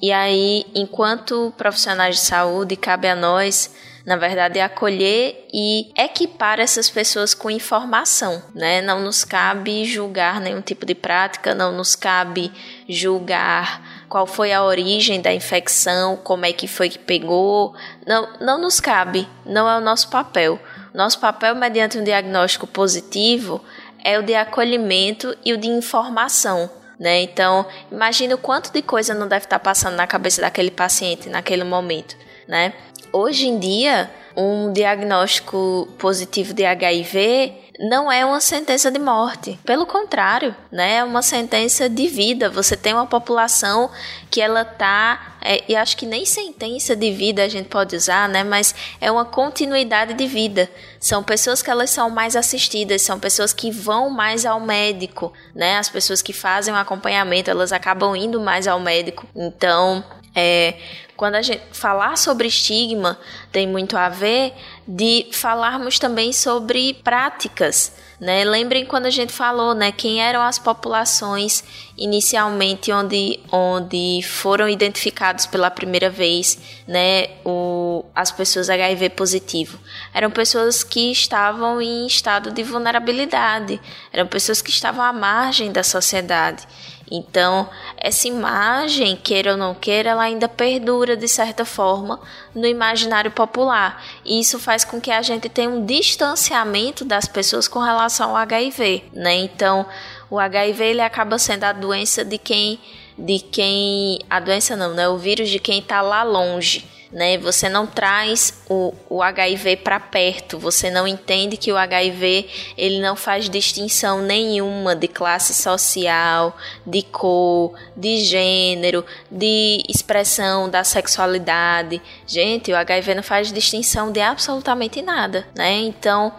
E 0.00 0.12
aí, 0.12 0.64
enquanto 0.72 1.52
profissionais 1.56 2.14
de 2.14 2.22
saúde, 2.22 2.76
cabe 2.76 3.08
a 3.08 3.16
nós 3.16 3.70
na 4.04 4.16
verdade, 4.16 4.58
é 4.58 4.62
acolher 4.62 5.46
e 5.52 5.92
equipar 5.96 6.58
essas 6.58 6.88
pessoas 6.88 7.34
com 7.34 7.50
informação, 7.50 8.42
né? 8.54 8.80
Não 8.80 9.00
nos 9.00 9.24
cabe 9.24 9.84
julgar 9.84 10.40
nenhum 10.40 10.60
tipo 10.60 10.86
de 10.86 10.94
prática, 10.94 11.54
não 11.54 11.72
nos 11.72 11.94
cabe 11.94 12.50
julgar 12.88 14.00
qual 14.08 14.26
foi 14.26 14.52
a 14.52 14.64
origem 14.64 15.20
da 15.20 15.32
infecção, 15.32 16.16
como 16.16 16.44
é 16.44 16.52
que 16.52 16.66
foi 16.66 16.88
que 16.88 16.98
pegou, 16.98 17.74
não, 18.06 18.28
não 18.40 18.60
nos 18.60 18.80
cabe, 18.80 19.28
não 19.44 19.68
é 19.68 19.76
o 19.76 19.80
nosso 19.80 20.08
papel. 20.08 20.58
Nosso 20.92 21.20
papel, 21.20 21.54
mediante 21.54 21.96
um 21.98 22.02
diagnóstico 22.02 22.66
positivo, 22.66 23.62
é 24.04 24.18
o 24.18 24.22
de 24.22 24.34
acolhimento 24.34 25.36
e 25.44 25.52
o 25.52 25.56
de 25.56 25.68
informação. 25.68 26.68
Né? 26.98 27.22
Então, 27.22 27.64
imagine 27.90 28.34
o 28.34 28.38
quanto 28.38 28.72
de 28.72 28.82
coisa 28.82 29.14
não 29.14 29.28
deve 29.28 29.46
estar 29.46 29.58
passando 29.58 29.94
na 29.94 30.06
cabeça 30.06 30.40
daquele 30.40 30.70
paciente 30.70 31.28
naquele 31.28 31.64
momento. 31.64 32.16
Né? 32.46 32.74
Hoje 33.12 33.48
em 33.48 33.58
dia, 33.58 34.08
um 34.36 34.72
diagnóstico 34.72 35.88
positivo 35.98 36.54
de 36.54 36.64
HIV 36.64 37.52
não 37.80 38.12
é 38.12 38.26
uma 38.26 38.42
sentença 38.42 38.90
de 38.90 38.98
morte. 38.98 39.58
Pelo 39.64 39.86
contrário, 39.86 40.54
né? 40.70 40.96
É 40.96 41.04
uma 41.04 41.22
sentença 41.22 41.88
de 41.88 42.08
vida. 42.08 42.50
Você 42.50 42.76
tem 42.76 42.92
uma 42.92 43.06
população 43.06 43.90
que 44.30 44.38
ela 44.38 44.66
tá, 44.66 45.38
é, 45.40 45.64
e 45.66 45.74
acho 45.74 45.96
que 45.96 46.04
nem 46.04 46.26
sentença 46.26 46.94
de 46.94 47.10
vida 47.10 47.42
a 47.42 47.48
gente 47.48 47.70
pode 47.70 47.96
usar, 47.96 48.28
né? 48.28 48.44
Mas 48.44 48.74
é 49.00 49.10
uma 49.10 49.24
continuidade 49.24 50.12
de 50.12 50.26
vida. 50.26 50.70
São 51.00 51.22
pessoas 51.22 51.62
que 51.62 51.70
elas 51.70 51.88
são 51.88 52.10
mais 52.10 52.36
assistidas, 52.36 53.00
são 53.00 53.18
pessoas 53.18 53.54
que 53.54 53.70
vão 53.70 54.10
mais 54.10 54.44
ao 54.44 54.60
médico, 54.60 55.32
né? 55.54 55.78
As 55.78 55.88
pessoas 55.88 56.20
que 56.20 56.34
fazem 56.34 56.74
o 56.74 56.76
acompanhamento, 56.76 57.50
elas 57.50 57.72
acabam 57.72 58.14
indo 58.14 58.38
mais 58.38 58.68
ao 58.68 58.78
médico. 58.78 59.26
Então, 59.34 60.04
é, 60.34 60.74
quando 61.16 61.34
a 61.34 61.42
gente 61.42 61.62
falar 61.72 62.16
sobre 62.16 62.48
estigma, 62.48 63.18
tem 63.52 63.66
muito 63.66 63.94
a 63.94 64.08
ver 64.08 64.54
de 64.86 65.28
falarmos 65.32 65.98
também 65.98 66.32
sobre 66.32 66.94
práticas. 66.94 67.92
Né? 68.20 68.44
Lembrem 68.44 68.84
quando 68.84 69.06
a 69.06 69.10
gente 69.10 69.32
falou, 69.32 69.74
né, 69.74 69.90
quem 69.90 70.20
eram 70.20 70.42
as 70.42 70.58
populações 70.58 71.64
inicialmente 71.96 72.92
onde, 72.92 73.40
onde 73.50 74.20
foram 74.22 74.68
identificados 74.68 75.46
pela 75.46 75.70
primeira 75.70 76.10
vez, 76.10 76.58
né, 76.86 77.28
o, 77.44 78.04
as 78.14 78.30
pessoas 78.30 78.68
HIV 78.68 79.10
positivo. 79.10 79.78
Eram 80.12 80.30
pessoas 80.30 80.84
que 80.84 81.10
estavam 81.10 81.80
em 81.80 82.06
estado 82.06 82.50
de 82.50 82.62
vulnerabilidade, 82.62 83.80
eram 84.12 84.26
pessoas 84.26 84.60
que 84.60 84.70
estavam 84.70 85.02
à 85.02 85.12
margem 85.12 85.72
da 85.72 85.82
sociedade. 85.82 86.66
Então, 87.10 87.68
essa 87.96 88.28
imagem, 88.28 89.16
queira 89.16 89.52
ou 89.52 89.56
não 89.56 89.74
queira, 89.74 90.10
ela 90.10 90.22
ainda 90.22 90.48
perdura 90.48 91.16
de 91.16 91.26
certa 91.26 91.64
forma 91.64 92.20
no 92.54 92.66
imaginário 92.66 93.32
popular. 93.32 94.02
E 94.24 94.38
isso 94.38 94.58
faz 94.60 94.84
com 94.84 95.00
que 95.00 95.10
a 95.10 95.20
gente 95.20 95.48
tenha 95.48 95.68
um 95.68 95.84
distanciamento 95.84 97.04
das 97.04 97.26
pessoas 97.26 97.66
com 97.66 97.80
relação 97.80 98.30
ao 98.30 98.36
HIV, 98.36 99.04
né? 99.12 99.34
Então, 99.34 99.84
o 100.30 100.38
HIV 100.38 100.84
ele 100.84 101.00
acaba 101.00 101.38
sendo 101.38 101.64
a 101.64 101.72
doença 101.72 102.24
de 102.24 102.38
quem 102.38 102.78
de 103.18 103.38
quem 103.38 104.18
a 104.30 104.40
doença 104.40 104.74
não, 104.76 104.94
né? 104.94 105.06
O 105.08 105.18
vírus 105.18 105.50
de 105.50 105.58
quem 105.58 105.80
está 105.80 106.00
lá 106.00 106.22
longe 106.22 106.99
né? 107.12 107.36
Você 107.38 107.68
não 107.68 107.86
traz 107.86 108.62
o, 108.68 108.94
o 109.08 109.22
HIV 109.22 109.78
para 109.78 109.98
perto, 109.98 110.58
você 110.58 110.90
não 110.90 111.06
entende 111.06 111.56
que 111.56 111.72
o 111.72 111.76
HIV 111.76 112.48
ele 112.76 113.00
não 113.00 113.16
faz 113.16 113.48
distinção 113.48 114.22
nenhuma 114.22 114.94
de 114.94 115.08
classe 115.08 115.52
social, 115.52 116.56
de 116.86 117.02
cor, 117.02 117.74
de 117.96 118.18
gênero, 118.18 119.04
de 119.30 119.82
expressão 119.88 120.68
da 120.68 120.84
sexualidade. 120.84 122.00
Gente, 122.26 122.72
o 122.72 122.76
HIV 122.76 123.14
não 123.14 123.22
faz 123.22 123.52
distinção 123.52 124.12
de 124.12 124.20
absolutamente 124.20 125.02
nada, 125.02 125.46
né? 125.54 125.80
Então, 125.80 126.32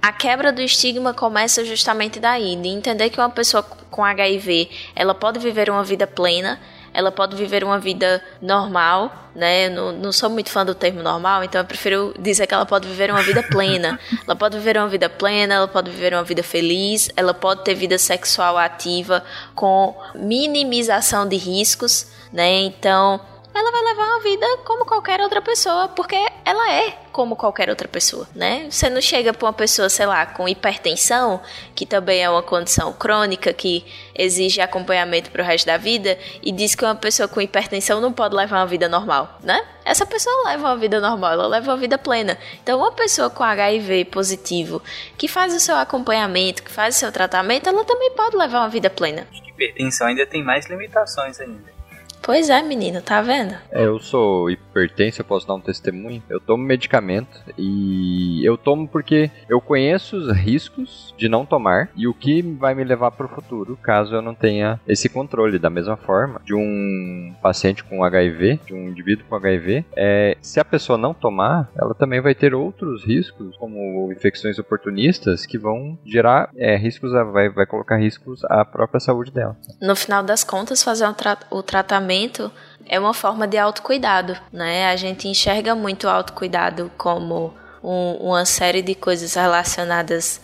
a 0.00 0.12
quebra 0.12 0.52
do 0.52 0.62
estigma 0.62 1.12
começa 1.12 1.64
justamente 1.64 2.20
daí, 2.20 2.56
de 2.56 2.68
entender 2.68 3.10
que 3.10 3.20
uma 3.20 3.30
pessoa 3.30 3.62
com 3.62 4.04
HIV, 4.04 4.70
ela 4.94 5.14
pode 5.14 5.38
viver 5.38 5.68
uma 5.70 5.82
vida 5.82 6.06
plena, 6.06 6.60
ela 6.98 7.12
pode 7.12 7.36
viver 7.36 7.62
uma 7.62 7.78
vida 7.78 8.20
normal, 8.42 9.30
né? 9.32 9.68
Não, 9.68 9.92
não 9.92 10.10
sou 10.10 10.28
muito 10.28 10.50
fã 10.50 10.66
do 10.66 10.74
termo 10.74 11.00
normal, 11.00 11.44
então 11.44 11.60
eu 11.60 11.64
prefiro 11.64 12.12
dizer 12.18 12.44
que 12.48 12.52
ela 12.52 12.66
pode 12.66 12.88
viver 12.88 13.08
uma 13.08 13.22
vida 13.22 13.40
plena. 13.40 14.00
ela 14.26 14.34
pode 14.34 14.58
viver 14.58 14.76
uma 14.76 14.88
vida 14.88 15.08
plena, 15.08 15.54
ela 15.54 15.68
pode 15.68 15.92
viver 15.92 16.12
uma 16.12 16.24
vida 16.24 16.42
feliz, 16.42 17.08
ela 17.16 17.32
pode 17.32 17.62
ter 17.62 17.76
vida 17.76 17.96
sexual 17.98 18.58
ativa 18.58 19.22
com 19.54 19.96
minimização 20.12 21.28
de 21.28 21.36
riscos, 21.36 22.08
né? 22.32 22.62
Então, 22.62 23.20
ela 23.54 23.72
vai 23.72 23.82
levar 23.82 24.04
uma 24.04 24.20
vida 24.20 24.46
como 24.64 24.84
qualquer 24.84 25.20
outra 25.20 25.42
pessoa, 25.42 25.88
porque 25.88 26.16
ela 26.44 26.72
é 26.72 26.96
como 27.12 27.34
qualquer 27.34 27.68
outra 27.68 27.88
pessoa, 27.88 28.28
né? 28.34 28.68
Você 28.70 28.88
não 28.88 29.00
chega 29.00 29.32
para 29.32 29.46
uma 29.46 29.52
pessoa, 29.52 29.88
sei 29.88 30.06
lá, 30.06 30.24
com 30.26 30.48
hipertensão, 30.48 31.40
que 31.74 31.84
também 31.84 32.22
é 32.22 32.30
uma 32.30 32.42
condição 32.42 32.92
crônica 32.92 33.52
que 33.52 33.84
exige 34.14 34.60
acompanhamento 34.60 35.30
para 35.30 35.42
o 35.42 35.44
resto 35.44 35.66
da 35.66 35.76
vida, 35.76 36.16
e 36.42 36.52
diz 36.52 36.74
que 36.74 36.84
uma 36.84 36.94
pessoa 36.94 37.28
com 37.28 37.40
hipertensão 37.40 38.00
não 38.00 38.12
pode 38.12 38.36
levar 38.36 38.60
uma 38.60 38.66
vida 38.66 38.88
normal, 38.88 39.38
né? 39.42 39.66
Essa 39.84 40.06
pessoa 40.06 40.44
leva 40.46 40.68
uma 40.68 40.76
vida 40.76 41.00
normal, 41.00 41.32
ela 41.32 41.46
leva 41.46 41.72
uma 41.72 41.76
vida 41.76 41.98
plena. 41.98 42.38
Então, 42.62 42.78
uma 42.78 42.92
pessoa 42.92 43.30
com 43.30 43.42
HIV 43.42 44.04
positivo, 44.06 44.82
que 45.16 45.26
faz 45.26 45.54
o 45.54 45.58
seu 45.58 45.74
acompanhamento, 45.76 46.62
que 46.62 46.70
faz 46.70 46.94
o 46.96 46.98
seu 46.98 47.10
tratamento, 47.10 47.68
ela 47.68 47.84
também 47.84 48.10
pode 48.12 48.36
levar 48.36 48.60
uma 48.60 48.68
vida 48.68 48.90
plena. 48.90 49.26
Hipertensão 49.32 50.06
ainda 50.06 50.26
tem 50.26 50.44
mais 50.44 50.66
limitações 50.66 51.40
ainda. 51.40 51.77
Pois 52.28 52.50
é, 52.50 52.60
menino, 52.60 53.00
tá 53.00 53.22
vendo? 53.22 53.54
É, 53.72 53.86
eu 53.86 53.98
sou 53.98 54.50
hipertenso, 54.50 55.22
eu 55.22 55.24
posso 55.24 55.48
dar 55.48 55.54
um 55.54 55.60
testemunho. 55.62 56.22
Eu 56.28 56.38
tomo 56.38 56.62
medicamento 56.62 57.40
e 57.56 58.44
eu 58.44 58.58
tomo 58.58 58.86
porque 58.86 59.30
eu 59.48 59.62
conheço 59.62 60.14
os 60.14 60.36
riscos 60.36 61.14
de 61.16 61.26
não 61.26 61.46
tomar 61.46 61.88
e 61.96 62.06
o 62.06 62.12
que 62.12 62.42
vai 62.42 62.74
me 62.74 62.84
levar 62.84 63.12
para 63.12 63.24
o 63.24 63.30
futuro 63.30 63.78
caso 63.82 64.14
eu 64.14 64.20
não 64.20 64.34
tenha 64.34 64.78
esse 64.86 65.08
controle. 65.08 65.58
Da 65.58 65.70
mesma 65.70 65.96
forma, 65.96 66.38
de 66.44 66.54
um 66.54 67.34
paciente 67.40 67.82
com 67.82 68.04
HIV, 68.04 68.60
de 68.66 68.74
um 68.74 68.90
indivíduo 68.90 69.24
com 69.26 69.34
HIV, 69.34 69.86
é, 69.96 70.36
se 70.42 70.60
a 70.60 70.64
pessoa 70.66 70.98
não 70.98 71.14
tomar, 71.14 71.70
ela 71.74 71.94
também 71.94 72.20
vai 72.20 72.34
ter 72.34 72.52
outros 72.52 73.06
riscos, 73.06 73.56
como 73.56 74.12
infecções 74.12 74.58
oportunistas, 74.58 75.46
que 75.46 75.56
vão 75.56 75.98
gerar 76.04 76.50
é, 76.58 76.76
riscos, 76.76 77.10
vai, 77.32 77.48
vai 77.48 77.64
colocar 77.64 77.96
riscos 77.96 78.44
à 78.44 78.66
própria 78.66 79.00
saúde 79.00 79.30
dela. 79.30 79.56
No 79.80 79.96
final 79.96 80.22
das 80.22 80.44
contas, 80.44 80.82
fazer 80.82 81.08
um 81.08 81.14
tra 81.14 81.38
o 81.50 81.62
tratamento 81.62 82.17
é 82.86 82.98
uma 82.98 83.14
forma 83.14 83.46
de 83.46 83.58
autocuidado, 83.58 84.36
né? 84.52 84.88
A 84.88 84.96
gente 84.96 85.28
enxerga 85.28 85.74
muito 85.74 86.06
o 86.06 86.10
autocuidado 86.10 86.90
como 86.96 87.54
um, 87.82 88.28
uma 88.28 88.44
série 88.44 88.82
de 88.82 88.94
coisas 88.94 89.34
relacionadas 89.34 90.40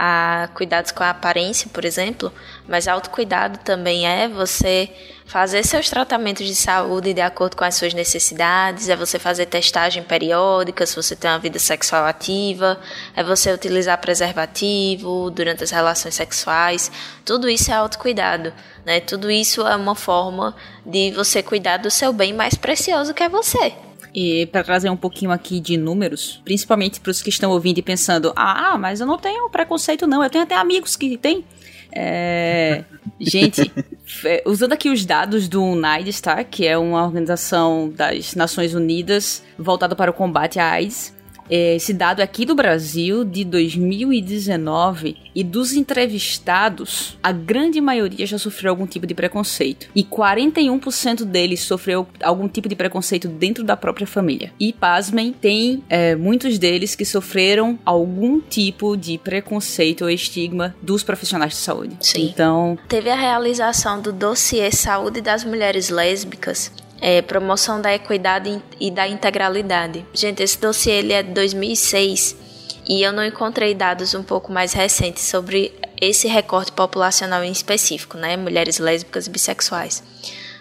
a 0.00 0.48
cuidados 0.54 0.92
com 0.92 1.02
a 1.02 1.10
aparência, 1.10 1.68
por 1.72 1.84
exemplo, 1.84 2.32
mas 2.68 2.86
autocuidado 2.86 3.58
também 3.58 4.06
é 4.06 4.28
você 4.28 4.88
fazer 5.26 5.64
seus 5.64 5.90
tratamentos 5.90 6.46
de 6.46 6.54
saúde 6.54 7.12
de 7.12 7.20
acordo 7.20 7.56
com 7.56 7.64
as 7.64 7.74
suas 7.74 7.92
necessidades, 7.92 8.88
é 8.88 8.94
você 8.94 9.18
fazer 9.18 9.46
testagem 9.46 10.04
periódica 10.04 10.86
se 10.86 10.94
você 10.94 11.16
tem 11.16 11.28
uma 11.28 11.40
vida 11.40 11.58
sexual 11.58 12.04
ativa, 12.04 12.78
é 13.16 13.24
você 13.24 13.52
utilizar 13.52 13.98
preservativo 13.98 15.32
durante 15.32 15.64
as 15.64 15.72
relações 15.72 16.14
sexuais. 16.14 16.92
Tudo 17.24 17.48
isso 17.48 17.72
é 17.72 17.74
autocuidado, 17.74 18.52
né? 18.86 19.00
Tudo 19.00 19.28
isso 19.28 19.66
é 19.66 19.74
uma 19.74 19.96
forma 19.96 20.54
de 20.86 21.10
você 21.10 21.42
cuidar 21.42 21.78
do 21.78 21.90
seu 21.90 22.12
bem 22.12 22.32
mais 22.32 22.54
precioso 22.54 23.12
que 23.12 23.24
é 23.24 23.28
você. 23.28 23.87
E 24.20 24.46
para 24.46 24.64
trazer 24.64 24.90
um 24.90 24.96
pouquinho 24.96 25.30
aqui 25.30 25.60
de 25.60 25.76
números, 25.76 26.42
principalmente 26.44 26.98
para 26.98 27.12
os 27.12 27.22
que 27.22 27.28
estão 27.28 27.52
ouvindo 27.52 27.78
e 27.78 27.82
pensando: 27.82 28.32
ah, 28.34 28.76
mas 28.76 29.00
eu 29.00 29.06
não 29.06 29.16
tenho 29.16 29.48
preconceito, 29.48 30.08
não, 30.08 30.24
eu 30.24 30.28
tenho 30.28 30.42
até 30.42 30.56
amigos 30.56 30.96
que 30.96 31.16
têm. 31.16 31.44
É, 31.92 32.82
gente, 33.20 33.70
usando 34.44 34.72
aqui 34.72 34.90
os 34.90 35.06
dados 35.06 35.46
do 35.46 35.62
UNAIDS, 35.62 36.20
que 36.50 36.66
é 36.66 36.76
uma 36.76 37.04
organização 37.04 37.92
das 37.94 38.34
Nações 38.34 38.74
Unidas 38.74 39.44
voltada 39.56 39.94
para 39.94 40.10
o 40.10 40.14
combate 40.14 40.58
à 40.58 40.68
AIDS, 40.68 41.14
é, 41.14 41.17
esse 41.50 41.92
dado 41.92 42.20
é 42.20 42.24
aqui 42.24 42.44
do 42.44 42.54
Brasil 42.54 43.24
de 43.24 43.44
2019 43.44 45.16
e 45.34 45.44
dos 45.44 45.72
entrevistados, 45.72 47.16
a 47.22 47.32
grande 47.32 47.80
maioria 47.80 48.26
já 48.26 48.38
sofreu 48.38 48.70
algum 48.70 48.86
tipo 48.86 49.06
de 49.06 49.14
preconceito. 49.14 49.88
E 49.94 50.02
41% 50.02 51.24
deles 51.24 51.60
sofreu 51.60 52.06
algum 52.22 52.48
tipo 52.48 52.68
de 52.68 52.74
preconceito 52.74 53.28
dentro 53.28 53.64
da 53.64 53.76
própria 53.76 54.06
família. 54.06 54.52
E 54.58 54.72
pasmem, 54.72 55.32
tem 55.32 55.82
é, 55.88 56.16
muitos 56.16 56.58
deles 56.58 56.94
que 56.94 57.04
sofreram 57.04 57.78
algum 57.84 58.40
tipo 58.40 58.96
de 58.96 59.18
preconceito 59.18 60.02
ou 60.02 60.10
estigma 60.10 60.74
dos 60.82 61.02
profissionais 61.02 61.52
de 61.52 61.58
saúde. 61.58 61.96
Sim. 62.00 62.26
Então. 62.26 62.78
Teve 62.88 63.10
a 63.10 63.16
realização 63.16 64.00
do 64.00 64.12
dossiê 64.12 64.70
Saúde 64.70 65.20
das 65.20 65.44
Mulheres 65.44 65.88
Lésbicas 65.88 66.72
é, 67.00 67.22
promoção 67.22 67.80
da 67.80 67.94
equidade 67.94 68.62
e 68.80 68.90
da 68.90 69.08
integralidade. 69.08 70.04
Gente, 70.12 70.42
esse 70.42 70.58
dossiê 70.58 70.94
ele 70.94 71.12
é 71.12 71.22
de 71.22 71.32
2006 71.32 72.36
e 72.88 73.02
eu 73.02 73.12
não 73.12 73.24
encontrei 73.24 73.74
dados 73.74 74.14
um 74.14 74.22
pouco 74.22 74.50
mais 74.50 74.72
recentes 74.72 75.24
sobre 75.24 75.72
esse 76.00 76.26
recorte 76.26 76.72
populacional 76.72 77.44
em 77.44 77.52
específico, 77.52 78.16
né? 78.16 78.36
Mulheres 78.36 78.78
lésbicas 78.78 79.26
e 79.26 79.30
bissexuais. 79.30 80.02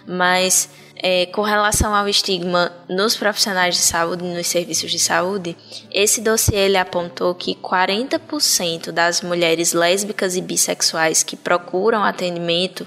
Mas 0.05 0.69
é, 1.01 1.27
com 1.27 1.41
relação 1.41 1.93
ao 1.93 2.09
estigma 2.09 2.71
nos 2.89 3.15
profissionais 3.15 3.75
de 3.75 3.81
saúde, 3.81 4.23
nos 4.23 4.47
serviços 4.47 4.91
de 4.91 4.99
saúde, 4.99 5.55
esse 5.91 6.21
dossiê 6.21 6.65
ele 6.65 6.77
apontou 6.77 7.35
que 7.35 7.55
40% 7.55 8.91
das 8.91 9.21
mulheres 9.21 9.73
lésbicas 9.73 10.35
e 10.35 10.41
bissexuais 10.41 11.23
que 11.23 11.35
procuram 11.35 12.03
atendimento, 12.03 12.85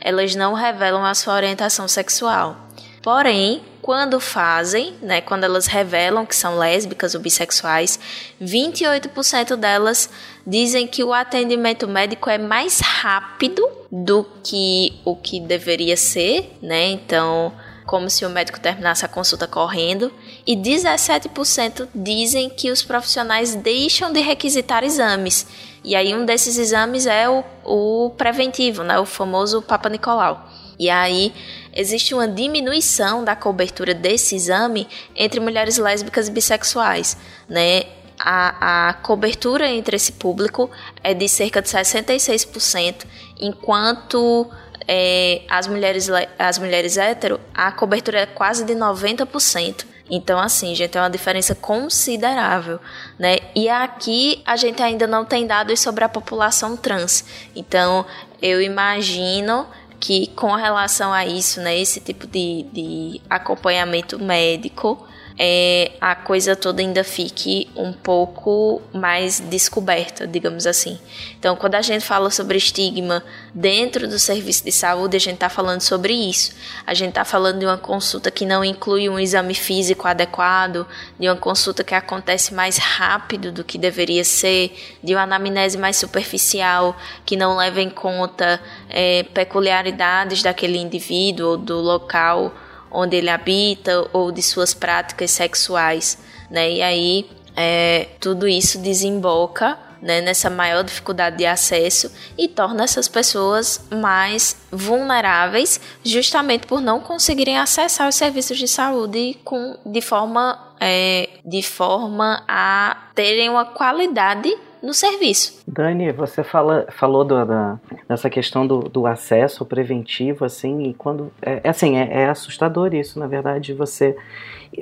elas 0.00 0.34
não 0.34 0.54
revelam 0.54 1.04
a 1.04 1.14
sua 1.14 1.34
orientação 1.34 1.88
sexual. 1.88 2.69
Porém, 3.02 3.62
quando 3.80 4.20
fazem, 4.20 4.94
né, 5.00 5.22
quando 5.22 5.44
elas 5.44 5.66
revelam 5.66 6.26
que 6.26 6.36
são 6.36 6.58
lésbicas 6.58 7.14
ou 7.14 7.20
bissexuais, 7.20 7.98
28% 8.40 9.56
delas 9.56 10.10
dizem 10.46 10.86
que 10.86 11.02
o 11.02 11.12
atendimento 11.12 11.88
médico 11.88 12.28
é 12.28 12.36
mais 12.36 12.80
rápido 12.80 13.66
do 13.90 14.24
que 14.44 15.00
o 15.04 15.16
que 15.16 15.40
deveria 15.40 15.96
ser, 15.96 16.56
né? 16.62 16.88
Então, 16.88 17.52
como 17.86 18.08
se 18.08 18.24
o 18.24 18.30
médico 18.30 18.60
terminasse 18.60 19.04
a 19.04 19.08
consulta 19.08 19.48
correndo, 19.48 20.12
e 20.46 20.54
17% 20.54 21.88
dizem 21.94 22.50
que 22.50 22.70
os 22.70 22.82
profissionais 22.82 23.54
deixam 23.54 24.12
de 24.12 24.20
requisitar 24.20 24.84
exames. 24.84 25.46
E 25.82 25.96
aí 25.96 26.14
um 26.14 26.26
desses 26.26 26.58
exames 26.58 27.06
é 27.06 27.28
o, 27.28 27.42
o 27.64 28.10
preventivo, 28.10 28.84
né, 28.84 28.98
o 29.00 29.06
famoso 29.06 29.62
Papa 29.62 29.88
Nicolau. 29.88 30.46
E 30.78 30.88
aí 30.88 31.34
existe 31.72 32.14
uma 32.14 32.26
diminuição 32.26 33.24
da 33.24 33.36
cobertura 33.36 33.94
desse 33.94 34.34
exame 34.34 34.88
entre 35.14 35.40
mulheres 35.40 35.78
lésbicas 35.78 36.28
e 36.28 36.30
bissexuais, 36.30 37.16
né? 37.48 37.84
A, 38.22 38.90
a 38.90 38.92
cobertura 38.94 39.66
entre 39.66 39.96
esse 39.96 40.12
público 40.12 40.70
é 41.02 41.14
de 41.14 41.26
cerca 41.26 41.62
de 41.62 41.68
66%, 41.68 43.06
enquanto 43.40 44.46
é, 44.86 45.42
as, 45.48 45.66
mulheres, 45.66 46.10
as 46.38 46.58
mulheres 46.58 46.98
hétero, 46.98 47.40
a 47.54 47.72
cobertura 47.72 48.20
é 48.20 48.26
quase 48.26 48.64
de 48.64 48.74
90%. 48.74 49.86
Então, 50.10 50.40
assim, 50.40 50.74
gente, 50.74 50.98
é 50.98 51.00
uma 51.00 51.08
diferença 51.08 51.54
considerável, 51.54 52.80
né? 53.16 53.38
E 53.54 53.68
aqui 53.68 54.42
a 54.44 54.56
gente 54.56 54.82
ainda 54.82 55.06
não 55.06 55.24
tem 55.24 55.46
dados 55.46 55.78
sobre 55.78 56.02
a 56.02 56.08
população 56.08 56.76
trans. 56.76 57.24
Então, 57.54 58.04
eu 58.42 58.60
imagino 58.60 59.66
que 60.00 60.28
com 60.28 60.54
relação 60.54 61.12
a 61.12 61.26
isso, 61.26 61.60
né, 61.60 61.78
esse 61.78 62.00
tipo 62.00 62.26
de, 62.26 62.64
de 62.72 63.20
acompanhamento 63.28 64.18
médico, 64.18 65.06
é, 65.42 65.92
a 65.98 66.14
coisa 66.14 66.54
toda 66.54 66.82
ainda 66.82 67.02
fique 67.02 67.66
um 67.74 67.94
pouco 67.94 68.82
mais 68.92 69.40
descoberta, 69.40 70.26
digamos 70.26 70.66
assim. 70.66 70.98
Então, 71.38 71.56
quando 71.56 71.76
a 71.76 71.80
gente 71.80 72.04
fala 72.04 72.30
sobre 72.30 72.58
estigma 72.58 73.24
dentro 73.54 74.06
do 74.06 74.18
serviço 74.18 74.62
de 74.62 74.70
saúde, 74.70 75.16
a 75.16 75.18
gente 75.18 75.36
está 75.36 75.48
falando 75.48 75.80
sobre 75.80 76.12
isso. 76.12 76.52
A 76.86 76.92
gente 76.92 77.08
está 77.10 77.24
falando 77.24 77.58
de 77.58 77.64
uma 77.64 77.78
consulta 77.78 78.30
que 78.30 78.44
não 78.44 78.62
inclui 78.62 79.08
um 79.08 79.18
exame 79.18 79.54
físico 79.54 80.06
adequado, 80.06 80.86
de 81.18 81.26
uma 81.26 81.36
consulta 81.36 81.82
que 81.82 81.94
acontece 81.94 82.52
mais 82.52 82.76
rápido 82.76 83.50
do 83.50 83.64
que 83.64 83.78
deveria 83.78 84.24
ser, 84.24 84.76
de 85.02 85.14
uma 85.14 85.22
anamnese 85.22 85.78
mais 85.78 85.96
superficial, 85.96 86.94
que 87.24 87.34
não 87.34 87.56
leva 87.56 87.80
em 87.80 87.88
conta 87.88 88.60
é, 88.90 89.22
peculiaridades 89.22 90.42
daquele 90.42 90.76
indivíduo 90.76 91.52
ou 91.52 91.56
do 91.56 91.80
local 91.80 92.52
onde 92.90 93.16
ele 93.16 93.30
habita 93.30 94.08
ou 94.12 94.32
de 94.32 94.42
suas 94.42 94.74
práticas 94.74 95.30
sexuais, 95.30 96.18
né? 96.50 96.70
E 96.70 96.82
aí 96.82 97.30
é, 97.56 98.08
tudo 98.18 98.48
isso 98.48 98.78
desemboca 98.78 99.78
né, 100.00 100.20
nessa 100.20 100.48
maior 100.48 100.82
dificuldade 100.82 101.36
de 101.36 101.46
acesso 101.46 102.10
e 102.36 102.48
torna 102.48 102.84
essas 102.84 103.06
pessoas 103.08 103.86
mais 103.90 104.56
vulneráveis, 104.70 105.80
justamente 106.02 106.66
por 106.66 106.80
não 106.80 107.00
conseguirem 107.00 107.58
acessar 107.58 108.08
os 108.08 108.14
serviços 108.14 108.58
de 108.58 108.66
saúde 108.66 109.38
com, 109.44 109.76
de, 109.84 110.00
forma, 110.00 110.58
é, 110.80 111.28
de 111.44 111.62
forma 111.62 112.42
a 112.48 113.08
terem 113.14 113.50
uma 113.50 113.64
qualidade 113.64 114.56
no 114.82 114.94
serviço. 114.94 115.62
Dani, 115.66 116.12
você 116.12 116.42
fala, 116.42 116.86
falou 116.90 117.24
do, 117.24 117.44
da, 117.44 117.78
dessa 118.08 118.30
questão 118.30 118.66
do, 118.66 118.80
do, 118.80 119.06
acesso 119.06 119.64
preventivo, 119.64 120.44
assim, 120.44 120.84
e 120.84 120.94
quando. 120.94 121.32
É, 121.42 121.60
é 121.64 121.68
assim, 121.68 121.96
é, 121.96 122.22
é, 122.22 122.28
assustador 122.28 122.94
isso, 122.94 123.18
na 123.18 123.26
verdade, 123.26 123.72
você 123.72 124.16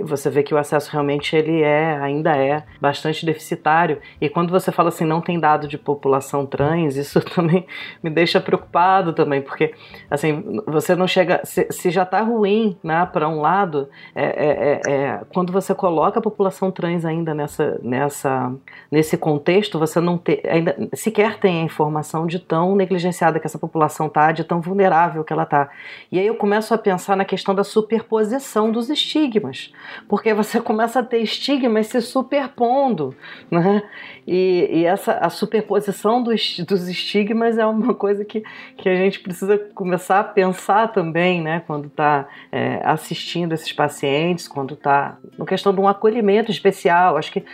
você 0.02 0.28
vê 0.28 0.42
que 0.42 0.54
o 0.54 0.58
acesso 0.58 0.90
realmente 0.90 1.34
ele 1.34 1.62
é, 1.62 1.96
ainda 1.96 2.36
é 2.36 2.62
bastante 2.80 3.24
deficitário. 3.24 3.98
E 4.20 4.28
quando 4.28 4.50
você 4.50 4.70
fala 4.70 4.90
assim, 4.90 5.04
não 5.04 5.20
tem 5.20 5.40
dado 5.40 5.66
de 5.66 5.78
população 5.78 6.44
trans, 6.44 6.96
isso 6.96 7.20
também 7.34 7.66
me 8.02 8.10
deixa 8.10 8.40
preocupado 8.40 9.12
também, 9.12 9.40
porque 9.40 9.74
assim, 10.10 10.60
você 10.66 10.94
não 10.94 11.06
chega, 11.06 11.40
se, 11.44 11.66
se 11.70 11.90
já 11.90 12.02
está 12.02 12.20
ruim, 12.20 12.76
né, 12.82 13.08
para 13.10 13.28
um 13.28 13.40
lado, 13.40 13.88
é, 14.14 14.24
é, 14.24 14.80
é, 14.86 14.92
é, 14.92 15.20
quando 15.32 15.52
você 15.52 15.74
coloca 15.74 16.18
a 16.18 16.22
população 16.22 16.70
trans 16.70 17.04
ainda 17.04 17.34
nessa, 17.34 17.80
nessa, 17.82 18.52
nesse 18.90 19.16
contexto, 19.16 19.78
você 19.78 20.00
não 20.00 20.18
te, 20.18 20.42
ainda 20.48 20.76
sequer 20.94 21.38
tem 21.38 21.62
a 21.62 21.64
informação 21.64 22.26
de 22.26 22.38
tão 22.38 22.76
negligenciada 22.76 23.40
que 23.40 23.46
essa 23.46 23.58
população 23.58 24.06
está, 24.06 24.32
de 24.32 24.44
tão 24.44 24.60
vulnerável 24.60 25.24
que 25.24 25.32
ela 25.32 25.44
está. 25.44 25.70
E 26.12 26.18
aí 26.18 26.26
eu 26.26 26.34
começo 26.34 26.74
a 26.74 26.78
pensar 26.78 27.16
na 27.16 27.24
questão 27.24 27.54
da 27.54 27.64
superposição 27.64 28.70
dos 28.70 28.90
estigmas 28.90 29.72
porque 30.08 30.32
você 30.34 30.60
começa 30.62 31.00
a 31.00 31.02
ter 31.02 31.18
estigmas 31.18 31.86
se 31.86 32.00
superpondo, 32.00 33.14
né? 33.50 33.82
E, 34.26 34.68
e 34.72 34.84
essa 34.84 35.12
a 35.14 35.30
superposição 35.30 36.22
dos, 36.22 36.58
dos 36.60 36.88
estigmas 36.88 37.58
é 37.58 37.66
uma 37.66 37.94
coisa 37.94 38.24
que, 38.24 38.42
que 38.76 38.88
a 38.88 38.94
gente 38.94 39.20
precisa 39.20 39.58
começar 39.74 40.20
a 40.20 40.24
pensar 40.24 40.88
também, 40.88 41.40
né? 41.42 41.62
Quando 41.66 41.86
está 41.86 42.28
é, 42.52 42.80
assistindo 42.84 43.52
esses 43.52 43.72
pacientes, 43.72 44.46
quando 44.46 44.74
está 44.74 45.18
na 45.38 45.46
questão 45.46 45.72
de 45.74 45.80
um 45.80 45.88
acolhimento 45.88 46.50
especial. 46.50 47.16
Acho 47.16 47.32
que 47.32 47.44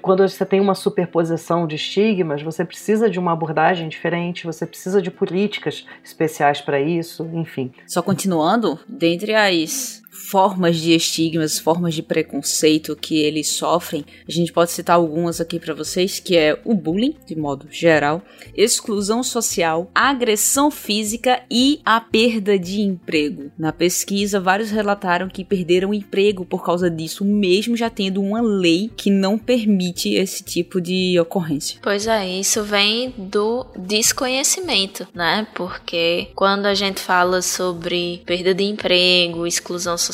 quando 0.00 0.28
você 0.28 0.44
tem 0.44 0.60
uma 0.60 0.74
superposição 0.74 1.66
de 1.66 1.76
estigmas, 1.76 2.42
você 2.42 2.64
precisa 2.64 3.08
de 3.08 3.18
uma 3.18 3.32
abordagem 3.32 3.88
diferente, 3.88 4.46
você 4.46 4.66
precisa 4.66 5.00
de 5.00 5.10
políticas 5.10 5.86
especiais 6.04 6.60
para 6.60 6.80
isso, 6.80 7.28
enfim. 7.32 7.72
Só 7.86 8.02
continuando, 8.02 8.78
dentre 8.88 9.34
as 9.34 10.03
formas 10.24 10.76
de 10.76 10.94
estigmas, 10.94 11.58
formas 11.58 11.94
de 11.94 12.02
preconceito 12.02 12.96
que 12.96 13.18
eles 13.18 13.48
sofrem. 13.48 14.04
A 14.26 14.32
gente 14.32 14.52
pode 14.52 14.70
citar 14.70 14.96
algumas 14.96 15.40
aqui 15.40 15.60
para 15.60 15.74
vocês, 15.74 16.18
que 16.18 16.36
é 16.36 16.58
o 16.64 16.74
bullying, 16.74 17.16
de 17.26 17.36
modo 17.36 17.68
geral, 17.70 18.22
exclusão 18.56 19.22
social, 19.22 19.90
agressão 19.94 20.70
física 20.70 21.42
e 21.50 21.80
a 21.84 22.00
perda 22.00 22.58
de 22.58 22.80
emprego. 22.80 23.50
Na 23.58 23.72
pesquisa, 23.72 24.40
vários 24.40 24.70
relataram 24.70 25.28
que 25.28 25.44
perderam 25.44 25.92
emprego 25.92 26.44
por 26.44 26.64
causa 26.64 26.90
disso, 26.90 27.24
mesmo 27.24 27.76
já 27.76 27.90
tendo 27.90 28.22
uma 28.22 28.40
lei 28.40 28.90
que 28.96 29.10
não 29.10 29.38
permite 29.38 30.14
esse 30.14 30.42
tipo 30.42 30.80
de 30.80 31.18
ocorrência. 31.20 31.78
Pois 31.82 32.06
é, 32.06 32.26
isso 32.26 32.62
vem 32.62 33.12
do 33.18 33.66
desconhecimento, 33.76 35.06
né? 35.14 35.46
Porque 35.54 36.28
quando 36.34 36.66
a 36.66 36.74
gente 36.74 37.00
fala 37.00 37.42
sobre 37.42 38.22
perda 38.24 38.54
de 38.54 38.64
emprego, 38.64 39.46
exclusão 39.46 39.98
social 39.98 40.13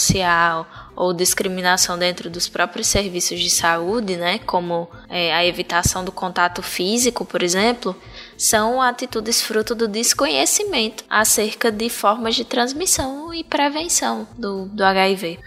ou 0.97 1.12
discriminação 1.12 1.98
dentro 1.98 2.28
dos 2.28 2.48
próprios 2.48 2.86
serviços 2.86 3.40
de 3.40 3.51
saúde, 3.51 4.16
né, 4.16 4.39
como 4.40 4.89
é, 5.09 5.35
a 5.35 5.44
evitação 5.44 6.05
do 6.05 6.12
contato 6.12 6.62
físico, 6.62 7.24
por 7.24 7.43
exemplo, 7.43 7.97
são 8.36 8.81
atitudes 8.81 9.43
fruto 9.43 9.74
do 9.74 9.89
desconhecimento 9.89 11.05
acerca 11.09 11.70
de 11.70 11.89
formas 11.89 12.35
de 12.35 12.44
transmissão 12.44 13.32
e 13.32 13.44
prevenção 13.44 14.27
do, 14.36 14.66
do 14.66 14.85
HIV. 14.85 15.39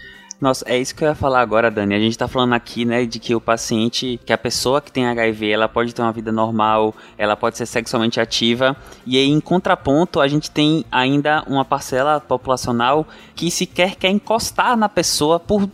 Nossa, 0.44 0.66
é 0.68 0.78
isso 0.78 0.94
que 0.94 1.06
eu 1.06 1.08
ia 1.08 1.16
falar 1.16 1.40
agora, 1.40 1.72
Dani. 1.72 1.96
A 1.96 2.00
gente 2.00 2.18
tá 2.18 2.28
falando 2.28 2.52
aqui, 2.52 2.84
né, 2.84 3.06
de 3.06 3.18
que 3.18 3.34
o 3.34 3.40
paciente, 3.40 4.20
que 4.26 4.34
a 4.34 4.38
pessoa 4.38 4.82
que 4.82 4.92
tem 4.92 5.08
HIV, 5.08 5.50
ela 5.50 5.70
pode 5.70 5.96
ter 5.96 6.02
uma 6.02 6.12
vida 6.12 6.34
normal, 6.34 6.94
ela 7.18 7.34
pode 7.38 7.58
ser 7.58 7.66
sexualmente 7.66 8.20
ativa, 8.20 8.76
e 9.08 9.18
aí, 9.18 9.30
em 9.30 9.40
contraponto, 9.40 10.20
a 10.20 10.28
gente 10.28 10.52
tem 10.52 10.84
ainda 10.92 11.46
uma 11.48 11.64
parcela 11.64 12.20
populacional 12.20 13.08
que 13.34 13.50
sequer 13.50 13.96
quer 13.96 14.10
encostar 14.10 14.76
na 14.76 14.90
pessoa 14.90 15.40
por 15.40 15.66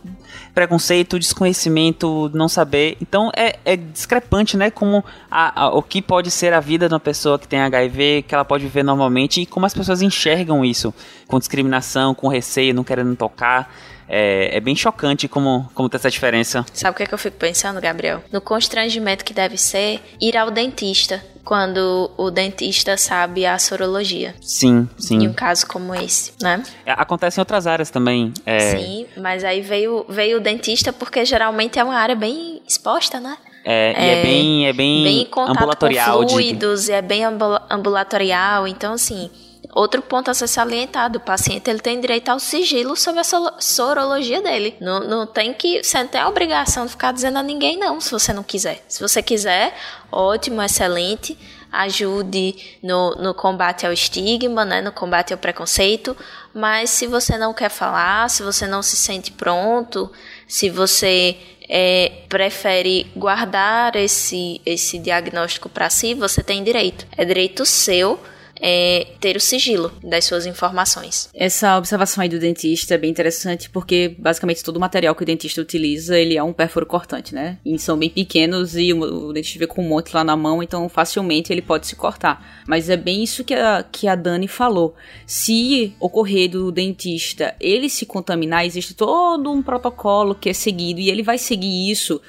preconceito, 0.54 1.18
desconhecimento, 1.18 2.30
não 2.32 2.48
saber. 2.48 2.96
Então 3.00 3.32
é, 3.36 3.58
é 3.64 3.76
discrepante, 3.76 4.56
né? 4.56 4.70
Como 4.70 5.04
a, 5.28 5.64
a, 5.64 5.68
o 5.70 5.82
que 5.82 6.00
pode 6.00 6.30
ser 6.30 6.52
a 6.52 6.60
vida 6.60 6.86
de 6.86 6.94
uma 6.94 7.00
pessoa 7.00 7.40
que 7.40 7.48
tem 7.48 7.60
HIV, 7.60 8.24
que 8.28 8.32
ela 8.32 8.44
pode 8.44 8.62
viver 8.62 8.84
normalmente, 8.84 9.40
e 9.40 9.46
como 9.46 9.66
as 9.66 9.74
pessoas 9.74 10.00
enxergam 10.00 10.64
isso, 10.64 10.94
com 11.26 11.40
discriminação, 11.40 12.14
com 12.14 12.28
receio, 12.28 12.72
não 12.72 12.84
querendo 12.84 13.16
tocar 13.16 13.68
é, 14.10 14.56
é 14.56 14.60
bem 14.60 14.74
chocante 14.74 15.28
como, 15.28 15.70
como 15.72 15.88
tem 15.88 15.96
essa 15.96 16.10
diferença. 16.10 16.66
Sabe 16.74 16.94
o 16.94 16.96
que, 16.96 17.04
é 17.04 17.06
que 17.06 17.14
eu 17.14 17.18
fico 17.18 17.36
pensando, 17.36 17.80
Gabriel? 17.80 18.22
No 18.32 18.40
constrangimento 18.40 19.24
que 19.24 19.32
deve 19.32 19.56
ser 19.56 20.02
ir 20.20 20.36
ao 20.36 20.50
dentista 20.50 21.24
quando 21.44 22.10
o 22.16 22.30
dentista 22.30 22.96
sabe 22.96 23.46
a 23.46 23.58
sorologia. 23.58 24.34
Sim, 24.42 24.88
sim. 24.98 25.18
Em 25.22 25.28
um 25.28 25.32
caso 25.32 25.66
como 25.66 25.94
esse, 25.94 26.32
né? 26.42 26.62
É, 26.84 26.92
acontece 26.92 27.38
em 27.38 27.42
outras 27.42 27.66
áreas 27.66 27.90
também. 27.90 28.32
É... 28.44 28.76
Sim, 28.76 29.06
mas 29.16 29.44
aí 29.44 29.60
veio, 29.60 30.04
veio 30.08 30.38
o 30.38 30.40
dentista 30.40 30.92
porque 30.92 31.24
geralmente 31.24 31.78
é 31.78 31.84
uma 31.84 31.96
área 31.96 32.16
bem 32.16 32.60
exposta, 32.68 33.20
né? 33.20 33.36
É, 33.64 33.92
é, 33.92 34.02
e 34.02 34.08
é 34.08 34.22
bem, 34.22 34.66
é 34.66 34.72
bem, 34.72 35.04
bem 35.04 35.28
ambulatorial. 35.48 36.18
Com 36.20 36.28
fluidos, 36.30 36.84
de... 36.86 36.92
e 36.92 36.94
é 36.94 37.02
bem 37.02 37.22
ambulatorial, 37.24 38.66
então 38.66 38.94
assim 38.94 39.30
Outro 39.72 40.02
ponto 40.02 40.30
a 40.30 40.34
ser 40.34 40.48
salientado, 40.48 41.18
o 41.18 41.20
paciente 41.20 41.70
ele 41.70 41.78
tem 41.78 42.00
direito 42.00 42.28
ao 42.28 42.40
sigilo 42.40 42.96
sobre 42.96 43.20
a 43.20 43.60
sorologia 43.60 44.42
dele. 44.42 44.76
Não, 44.80 45.00
não 45.00 45.26
tem 45.26 45.54
que, 45.54 45.82
você 45.82 45.98
não 45.98 46.08
tem 46.08 46.20
a 46.20 46.28
obrigação 46.28 46.84
de 46.86 46.90
ficar 46.90 47.12
dizendo 47.12 47.38
a 47.38 47.42
ninguém 47.42 47.78
não, 47.78 48.00
se 48.00 48.10
você 48.10 48.32
não 48.32 48.42
quiser. 48.42 48.82
Se 48.88 49.00
você 49.00 49.22
quiser, 49.22 49.74
ótimo, 50.10 50.60
excelente, 50.60 51.38
ajude 51.70 52.78
no, 52.82 53.14
no 53.14 53.32
combate 53.32 53.86
ao 53.86 53.92
estigma, 53.92 54.64
né, 54.64 54.80
no 54.80 54.90
combate 54.90 55.32
ao 55.32 55.38
preconceito, 55.38 56.16
mas 56.52 56.90
se 56.90 57.06
você 57.06 57.38
não 57.38 57.54
quer 57.54 57.70
falar, 57.70 58.28
se 58.28 58.42
você 58.42 58.66
não 58.66 58.82
se 58.82 58.96
sente 58.96 59.30
pronto, 59.30 60.10
se 60.48 60.68
você 60.68 61.36
é, 61.68 62.24
prefere 62.28 63.06
guardar 63.14 63.94
esse, 63.94 64.60
esse 64.66 64.98
diagnóstico 64.98 65.68
para 65.68 65.88
si, 65.88 66.12
você 66.12 66.42
tem 66.42 66.64
direito. 66.64 67.06
É 67.16 67.24
direito 67.24 67.64
seu 67.64 68.18
é, 68.60 69.06
ter 69.20 69.36
o 69.36 69.40
sigilo 69.40 69.92
das 70.02 70.24
suas 70.24 70.46
informações. 70.46 71.28
Essa 71.34 71.78
observação 71.78 72.22
aí 72.22 72.28
do 72.28 72.38
dentista 72.38 72.94
é 72.94 72.98
bem 72.98 73.10
interessante 73.10 73.70
porque 73.70 74.14
basicamente 74.18 74.62
todo 74.62 74.76
o 74.76 74.80
material 74.80 75.14
que 75.14 75.22
o 75.22 75.26
dentista 75.26 75.60
utiliza 75.60 76.18
ele 76.18 76.36
é 76.36 76.42
um 76.42 76.52
pérfuro 76.52 76.86
cortante, 76.86 77.34
né? 77.34 77.58
E 77.64 77.78
são 77.78 77.98
bem 77.98 78.10
pequenos 78.10 78.76
e 78.76 78.92
o 78.92 79.32
dentista 79.32 79.58
vê 79.58 79.66
com 79.66 79.82
um 79.82 79.88
monte 79.88 80.14
lá 80.14 80.22
na 80.22 80.36
mão, 80.36 80.62
então 80.62 80.88
facilmente 80.88 81.52
ele 81.52 81.62
pode 81.62 81.86
se 81.86 81.96
cortar. 81.96 82.62
Mas 82.66 82.88
é 82.88 82.96
bem 82.96 83.22
isso 83.22 83.44
que 83.44 83.54
a, 83.54 83.84
que 83.90 84.06
a 84.06 84.14
Dani 84.14 84.48
falou. 84.48 84.94
Se 85.26 85.94
ocorrer 85.98 86.50
do 86.50 86.70
dentista 86.70 87.54
ele 87.60 87.88
se 87.88 88.04
contaminar, 88.04 88.66
existe 88.66 88.94
todo 88.94 89.50
um 89.50 89.62
protocolo 89.62 90.34
que 90.34 90.48
é 90.48 90.52
seguido 90.52 91.00
e 91.00 91.10
ele 91.10 91.22
vai 91.22 91.38
seguir 91.38 91.90
isso 91.90 92.20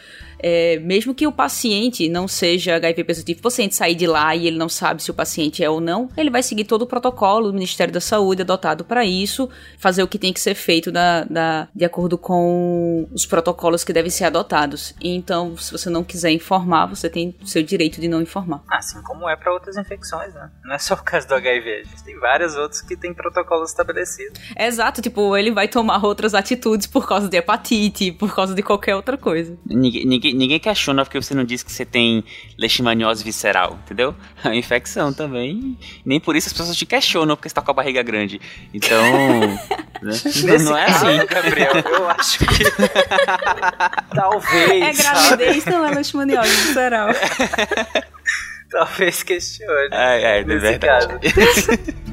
é, 0.42 0.80
mesmo 0.80 1.14
que 1.14 1.28
o 1.28 1.32
paciente 1.32 2.10
não 2.10 2.28
seja 2.28 2.76
HIV 2.76 3.04
positivo, 3.04 3.40
o 3.40 3.44
paciente 3.44 3.76
sair 3.76 3.96
de 3.96 4.08
lá 4.08 4.36
e 4.36 4.48
ele 4.48 4.58
não 4.58 4.70
sabe 4.70 5.04
se 5.04 5.12
o 5.12 5.14
paciente 5.14 5.64
é 5.64 5.70
ou 5.70 5.80
não, 5.80 6.10
ele 6.18 6.30
vai 6.30 6.42
seguir 6.42 6.66
todo 6.66 6.82
o 6.84 6.88
protocolo 6.88 7.48
do 7.48 7.54
Ministério 7.54 7.94
da 7.94 8.02
Saúde 8.02 8.42
adotado 8.42 8.84
para 8.84 9.06
isso, 9.06 9.50
fazer 9.78 10.04
o 10.04 10.08
que 10.08 10.18
tem 10.18 10.34
que 10.34 10.40
ser 10.40 10.56
feito 10.56 10.92
da, 10.92 11.24
da, 11.26 11.68
de 11.74 11.86
acordo 11.86 12.18
com 12.18 13.08
os 13.14 13.26
protocolos 13.26 13.84
que 13.84 13.94
devem 13.94 14.10
ser 14.10 14.26
adotados. 14.26 14.94
Então, 15.02 15.56
se 15.58 15.72
você 15.72 15.90
não 15.90 16.04
quiser 16.04 16.32
informar, 16.32 16.88
você 16.88 17.10
tem 17.10 17.36
o 17.42 17.46
seu 17.46 17.62
direito 17.62 18.02
de 18.02 18.08
não 18.08 18.22
informar. 18.22 18.64
Assim 18.70 19.02
como 19.04 19.30
é 19.30 19.36
para 19.36 19.54
outras 19.54 19.78
infecções, 19.78 20.34
né? 20.34 20.50
Não 20.64 20.74
é 20.74 20.80
só 20.80 20.96
o 20.96 21.04
caso 21.04 21.28
do 21.28 21.36
HIV, 21.36 21.70
a 21.70 21.84
gente 21.84 22.04
tem 22.04 22.20
várias 22.20 22.56
outras 22.56 22.82
que 22.82 22.98
têm 22.98 23.14
protocolos 23.14 23.70
estabelecidos. 23.70 24.40
Exato, 24.58 25.02
tipo, 25.02 25.38
ele 25.38 25.52
vai 25.52 25.68
tomar 25.68 26.04
outras 26.04 26.34
atitudes 26.34 26.88
por 26.88 27.08
causa 27.08 27.30
de 27.30 27.38
hepatite, 27.38 28.12
por 28.12 28.34
causa 28.34 28.56
de 28.56 28.64
qualquer 28.64 28.96
outra 28.96 29.18
coisa. 29.18 29.58
Ninguém, 29.66 30.06
ninguém 30.06 30.31
ninguém, 30.34 30.60
questiona 30.60 31.04
porque 31.04 31.22
você 31.22 31.34
não 31.34 31.44
disse 31.44 31.64
que 31.66 31.72
você 31.72 31.86
tem 31.86 32.24
leishmaniose 32.58 33.24
visceral, 33.24 33.80
entendeu? 33.86 34.16
É 34.44 34.48
uma 34.48 34.56
infecção 34.56 35.14
também. 35.14 35.78
Nem 36.04 36.20
por 36.20 36.36
isso 36.36 36.48
as 36.48 36.54
pessoas 36.54 36.76
te 36.76 36.86
questionam 36.86 37.36
porque 37.36 37.48
você 37.48 37.54
tá 37.54 37.62
com 37.62 37.72
a 37.72 37.74
barriga 37.74 38.02
grande. 38.02 38.42
Então. 38.74 39.02
né? 40.02 40.58
Não 40.64 40.76
é 40.76 40.86
assim. 40.86 41.26
Gabriel, 41.28 41.74
eu 41.76 42.10
acho 42.10 42.40
que. 42.40 42.64
Talvez. 44.16 45.00
É 45.00 45.04
gravidez, 45.04 45.66
não 45.66 45.86
é 45.86 45.92
leishmaniose 45.92 46.50
visceral. 46.50 47.10
Talvez 48.72 49.22
questione. 49.22 49.90
É, 49.92 50.22
é, 50.22 50.40
é 50.40 50.44
verdade. 50.44 51.32
Caso. 51.32 52.12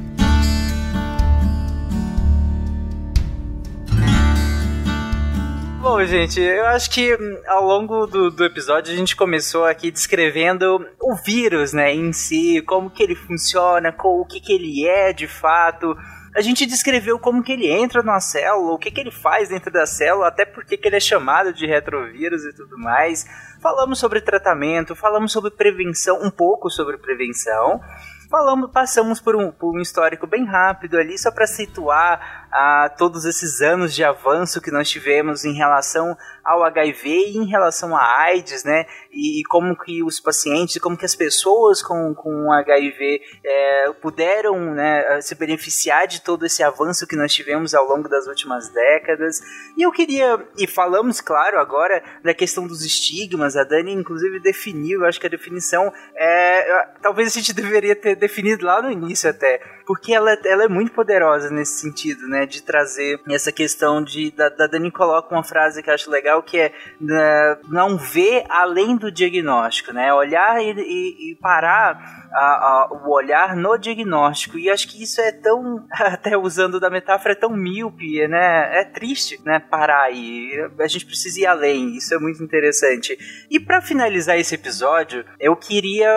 Bom, 5.81 6.05
gente, 6.05 6.41
eu 6.41 6.67
acho 6.67 6.91
que 6.91 7.15
hum, 7.15 7.41
ao 7.47 7.65
longo 7.65 8.05
do, 8.05 8.33
do 8.33 8.45
episódio 8.45 8.93
a 8.93 8.97
gente 8.97 9.15
começou 9.15 9.65
aqui 9.65 9.93
descrevendo 9.93 10.85
o 11.01 11.15
vírus, 11.15 11.73
né, 11.73 11.95
em 11.95 12.13
si, 12.13 12.61
como 12.63 12.91
que 12.91 13.01
ele 13.01 13.15
funciona, 13.15 13.95
o 13.97 14.25
que 14.25 14.41
que 14.41 14.53
ele 14.53 14.85
é 14.87 15.13
de 15.13 15.29
fato. 15.29 15.97
A 16.35 16.41
gente 16.41 16.67
descreveu 16.67 17.17
como 17.19 17.45
que 17.45 17.53
ele 17.53 17.71
entra 17.71 18.03
na 18.03 18.19
célula, 18.19 18.73
o 18.73 18.79
que 18.79 18.91
que 18.91 19.01
ele 19.01 19.13
faz 19.13 19.51
dentro 19.51 19.73
da 19.73 19.87
célula, 19.87 20.27
até 20.27 20.45
porque 20.45 20.77
que 20.77 20.89
ele 20.89 20.97
é 20.97 21.01
chamado 21.01 21.53
de 21.53 21.65
retrovírus 21.65 22.45
e 22.45 22.53
tudo 22.53 22.77
mais. 22.77 23.25
Falamos 23.63 24.01
sobre 24.01 24.21
tratamento, 24.21 24.97
falamos 24.97 25.31
sobre 25.31 25.53
prevenção, 25.53 26.21
um 26.21 26.31
pouco 26.31 26.69
sobre 26.69 26.99
prevenção 26.99 27.81
falamos, 28.29 28.71
passamos 28.71 29.21
por 29.21 29.35
um, 29.35 29.51
por 29.51 29.75
um 29.75 29.81
histórico 29.81 30.27
bem 30.27 30.45
rápido 30.45 30.99
ali, 30.99 31.19
só 31.19 31.31
para 31.31 31.47
situar 31.47 32.38
a 32.51 32.89
todos 32.89 33.25
esses 33.25 33.61
anos 33.61 33.95
de 33.95 34.03
avanço 34.03 34.61
que 34.61 34.71
nós 34.71 34.89
tivemos 34.89 35.45
em 35.45 35.53
relação 35.53 36.17
ao 36.45 36.65
HIV 36.65 37.09
e 37.09 37.37
em 37.37 37.47
relação 37.47 37.95
à 37.95 38.23
AIDS, 38.23 38.65
né? 38.65 38.87
E, 39.13 39.41
e 39.41 39.45
como 39.45 39.77
que 39.77 40.03
os 40.03 40.19
pacientes, 40.19 40.81
como 40.81 40.97
que 40.97 41.05
as 41.05 41.15
pessoas 41.15 41.83
com, 41.83 42.15
com 42.15 42.51
HIV 42.51 43.21
é, 43.45 43.93
puderam 44.01 44.75
né, 44.75 45.21
se 45.21 45.35
beneficiar 45.35 46.07
de 46.07 46.23
todo 46.23 46.47
esse 46.47 46.63
avanço 46.63 47.07
que 47.07 47.17
nós 47.17 47.33
tivemos 47.33 47.75
ao 47.75 47.87
longo 47.87 48.09
das 48.09 48.27
últimas 48.27 48.71
décadas. 48.71 49.41
E 49.77 49.83
eu 49.83 49.93
queria, 49.93 50.43
e 50.57 50.67
falamos, 50.67 51.21
claro, 51.21 51.59
agora 51.59 52.03
da 52.25 52.33
questão 52.33 52.67
dos 52.67 52.83
estigmas, 52.83 53.57
a 53.57 53.65
Dani 53.65 53.93
inclusive 53.93 54.41
definiu, 54.41 55.05
acho 55.05 55.21
que 55.21 55.27
a 55.27 55.31
definição 55.31 55.93
é, 56.17 56.89
talvez 57.03 57.29
a 57.29 57.39
gente 57.39 57.53
deveria 57.53 57.95
ter 57.95 58.17
definido 58.17 58.65
lá 58.65 58.81
no 58.81 58.91
início 58.91 59.29
até, 59.29 59.61
porque 59.87 60.13
ela, 60.15 60.33
ela 60.45 60.65
é 60.65 60.69
muito 60.69 60.93
poderosa 60.93 61.51
nesse 61.51 61.81
sentido, 61.81 62.27
né? 62.29 62.38
De 62.47 62.63
trazer 62.63 63.21
essa 63.31 63.53
questão 63.53 64.03
de. 64.03 64.31
Da, 64.31 64.49
da 64.49 64.67
Dani 64.67 64.91
coloca 64.91 65.35
uma 65.35 65.45
frase 65.45 65.83
que 65.83 65.91
eu 65.91 65.95
acho 65.95 66.11
legal 66.11 66.43
que 66.43 66.59
é 66.59 66.73
né, 67.01 67.59
não 67.69 67.97
ver 67.97 68.45
além 68.49 68.97
do 68.97 69.11
diagnóstico, 69.11 69.93
né? 69.93 70.13
Olhar 70.13 70.63
e, 70.63 70.73
e, 70.73 71.33
e 71.33 71.35
parar 71.37 72.29
a, 72.33 72.41
a, 72.41 72.89
o 72.93 73.13
olhar 73.13 73.57
no 73.57 73.77
diagnóstico. 73.77 74.59
E 74.59 74.71
acho 74.71 74.89
que 74.89 75.03
isso 75.03 75.21
é 75.21 75.33
tão, 75.33 75.85
até 75.93 76.37
usando 76.37 76.81
da 76.81 76.91
metáfora, 76.91 77.33
é 77.33 77.37
tão 77.37 77.51
míope, 77.51 78.27
né? 78.29 78.81
É 78.81 78.85
triste, 78.85 79.41
né? 79.45 79.59
Parar 79.59 80.03
aí. 80.03 80.51
A 80.79 80.87
gente 80.87 81.07
precisa 81.07 81.41
ir 81.41 81.47
além. 81.47 81.97
Isso 81.97 82.15
é 82.15 82.19
muito 82.19 82.43
interessante. 82.43 83.17
E 83.51 83.59
para 83.59 83.81
finalizar 83.81 84.39
esse 84.39 84.55
episódio, 84.55 85.25
eu 85.41 85.57
queria 85.57 86.09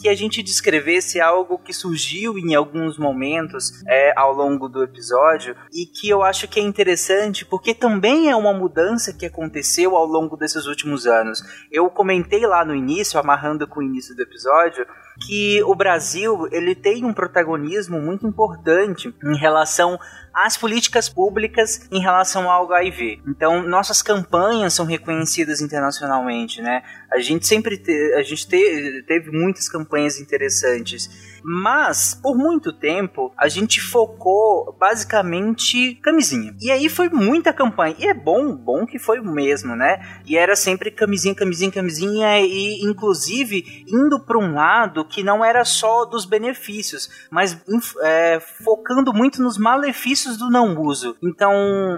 que 0.00 0.08
a 0.08 0.14
gente 0.14 0.42
descrevesse 0.42 1.20
algo 1.20 1.58
que 1.58 1.72
surgiu 1.72 2.38
em 2.38 2.54
alguns 2.54 2.98
momentos 2.98 3.82
é, 3.86 4.12
ao 4.16 4.32
longo 4.32 4.68
do 4.68 4.82
episódio 4.82 5.56
e 5.76 5.84
que 5.84 6.08
eu 6.08 6.22
acho 6.22 6.48
que 6.48 6.58
é 6.58 6.62
interessante 6.62 7.44
porque 7.44 7.74
também 7.74 8.30
é 8.30 8.34
uma 8.34 8.54
mudança 8.54 9.12
que 9.12 9.26
aconteceu 9.26 9.94
ao 9.94 10.06
longo 10.06 10.34
desses 10.34 10.64
últimos 10.64 11.06
anos. 11.06 11.42
Eu 11.70 11.90
comentei 11.90 12.46
lá 12.46 12.64
no 12.64 12.74
início, 12.74 13.20
amarrando 13.20 13.68
com 13.68 13.80
o 13.80 13.82
início 13.82 14.16
do 14.16 14.22
episódio, 14.22 14.86
que 15.26 15.62
o 15.64 15.74
Brasil 15.74 16.48
ele 16.50 16.74
tem 16.74 17.04
um 17.04 17.12
protagonismo 17.12 18.00
muito 18.00 18.26
importante 18.26 19.14
em 19.22 19.36
relação 19.36 19.98
às 20.32 20.56
políticas 20.56 21.08
públicas 21.08 21.88
em 21.90 22.00
relação 22.00 22.50
ao 22.50 22.70
HIV. 22.70 23.22
Então, 23.26 23.62
nossas 23.62 24.02
campanhas 24.02 24.74
são 24.74 24.84
reconhecidas 24.84 25.60
internacionalmente, 25.60 26.60
né? 26.60 26.82
A 27.10 27.18
gente 27.18 27.46
sempre 27.46 27.78
te, 27.78 28.14
a 28.14 28.22
gente 28.22 28.46
te, 28.46 29.04
teve 29.06 29.30
muitas 29.30 29.68
campanhas 29.68 30.20
interessantes, 30.20 31.35
mas 31.48 32.12
por 32.20 32.36
muito 32.36 32.72
tempo 32.72 33.32
a 33.38 33.46
gente 33.46 33.80
focou 33.80 34.76
basicamente 34.80 35.94
camisinha. 36.02 36.52
E 36.60 36.72
aí 36.72 36.88
foi 36.88 37.08
muita 37.08 37.52
campanha. 37.52 37.94
E 38.00 38.08
é 38.08 38.12
bom, 38.12 38.52
bom 38.52 38.84
que 38.84 38.98
foi 38.98 39.20
o 39.20 39.24
mesmo, 39.24 39.76
né? 39.76 40.20
E 40.26 40.36
era 40.36 40.56
sempre 40.56 40.90
camisinha, 40.90 41.36
camisinha, 41.36 41.70
camisinha 41.70 42.40
e 42.40 42.82
inclusive 42.82 43.84
indo 43.86 44.18
para 44.18 44.36
um 44.36 44.54
lado 44.54 45.04
que 45.04 45.22
não 45.22 45.44
era 45.44 45.64
só 45.64 46.04
dos 46.04 46.24
benefícios, 46.24 47.08
mas 47.30 47.56
é, 48.02 48.40
focando 48.40 49.14
muito 49.14 49.40
nos 49.40 49.56
malefícios 49.56 50.36
do 50.36 50.50
não 50.50 50.76
uso. 50.80 51.16
Então, 51.22 51.52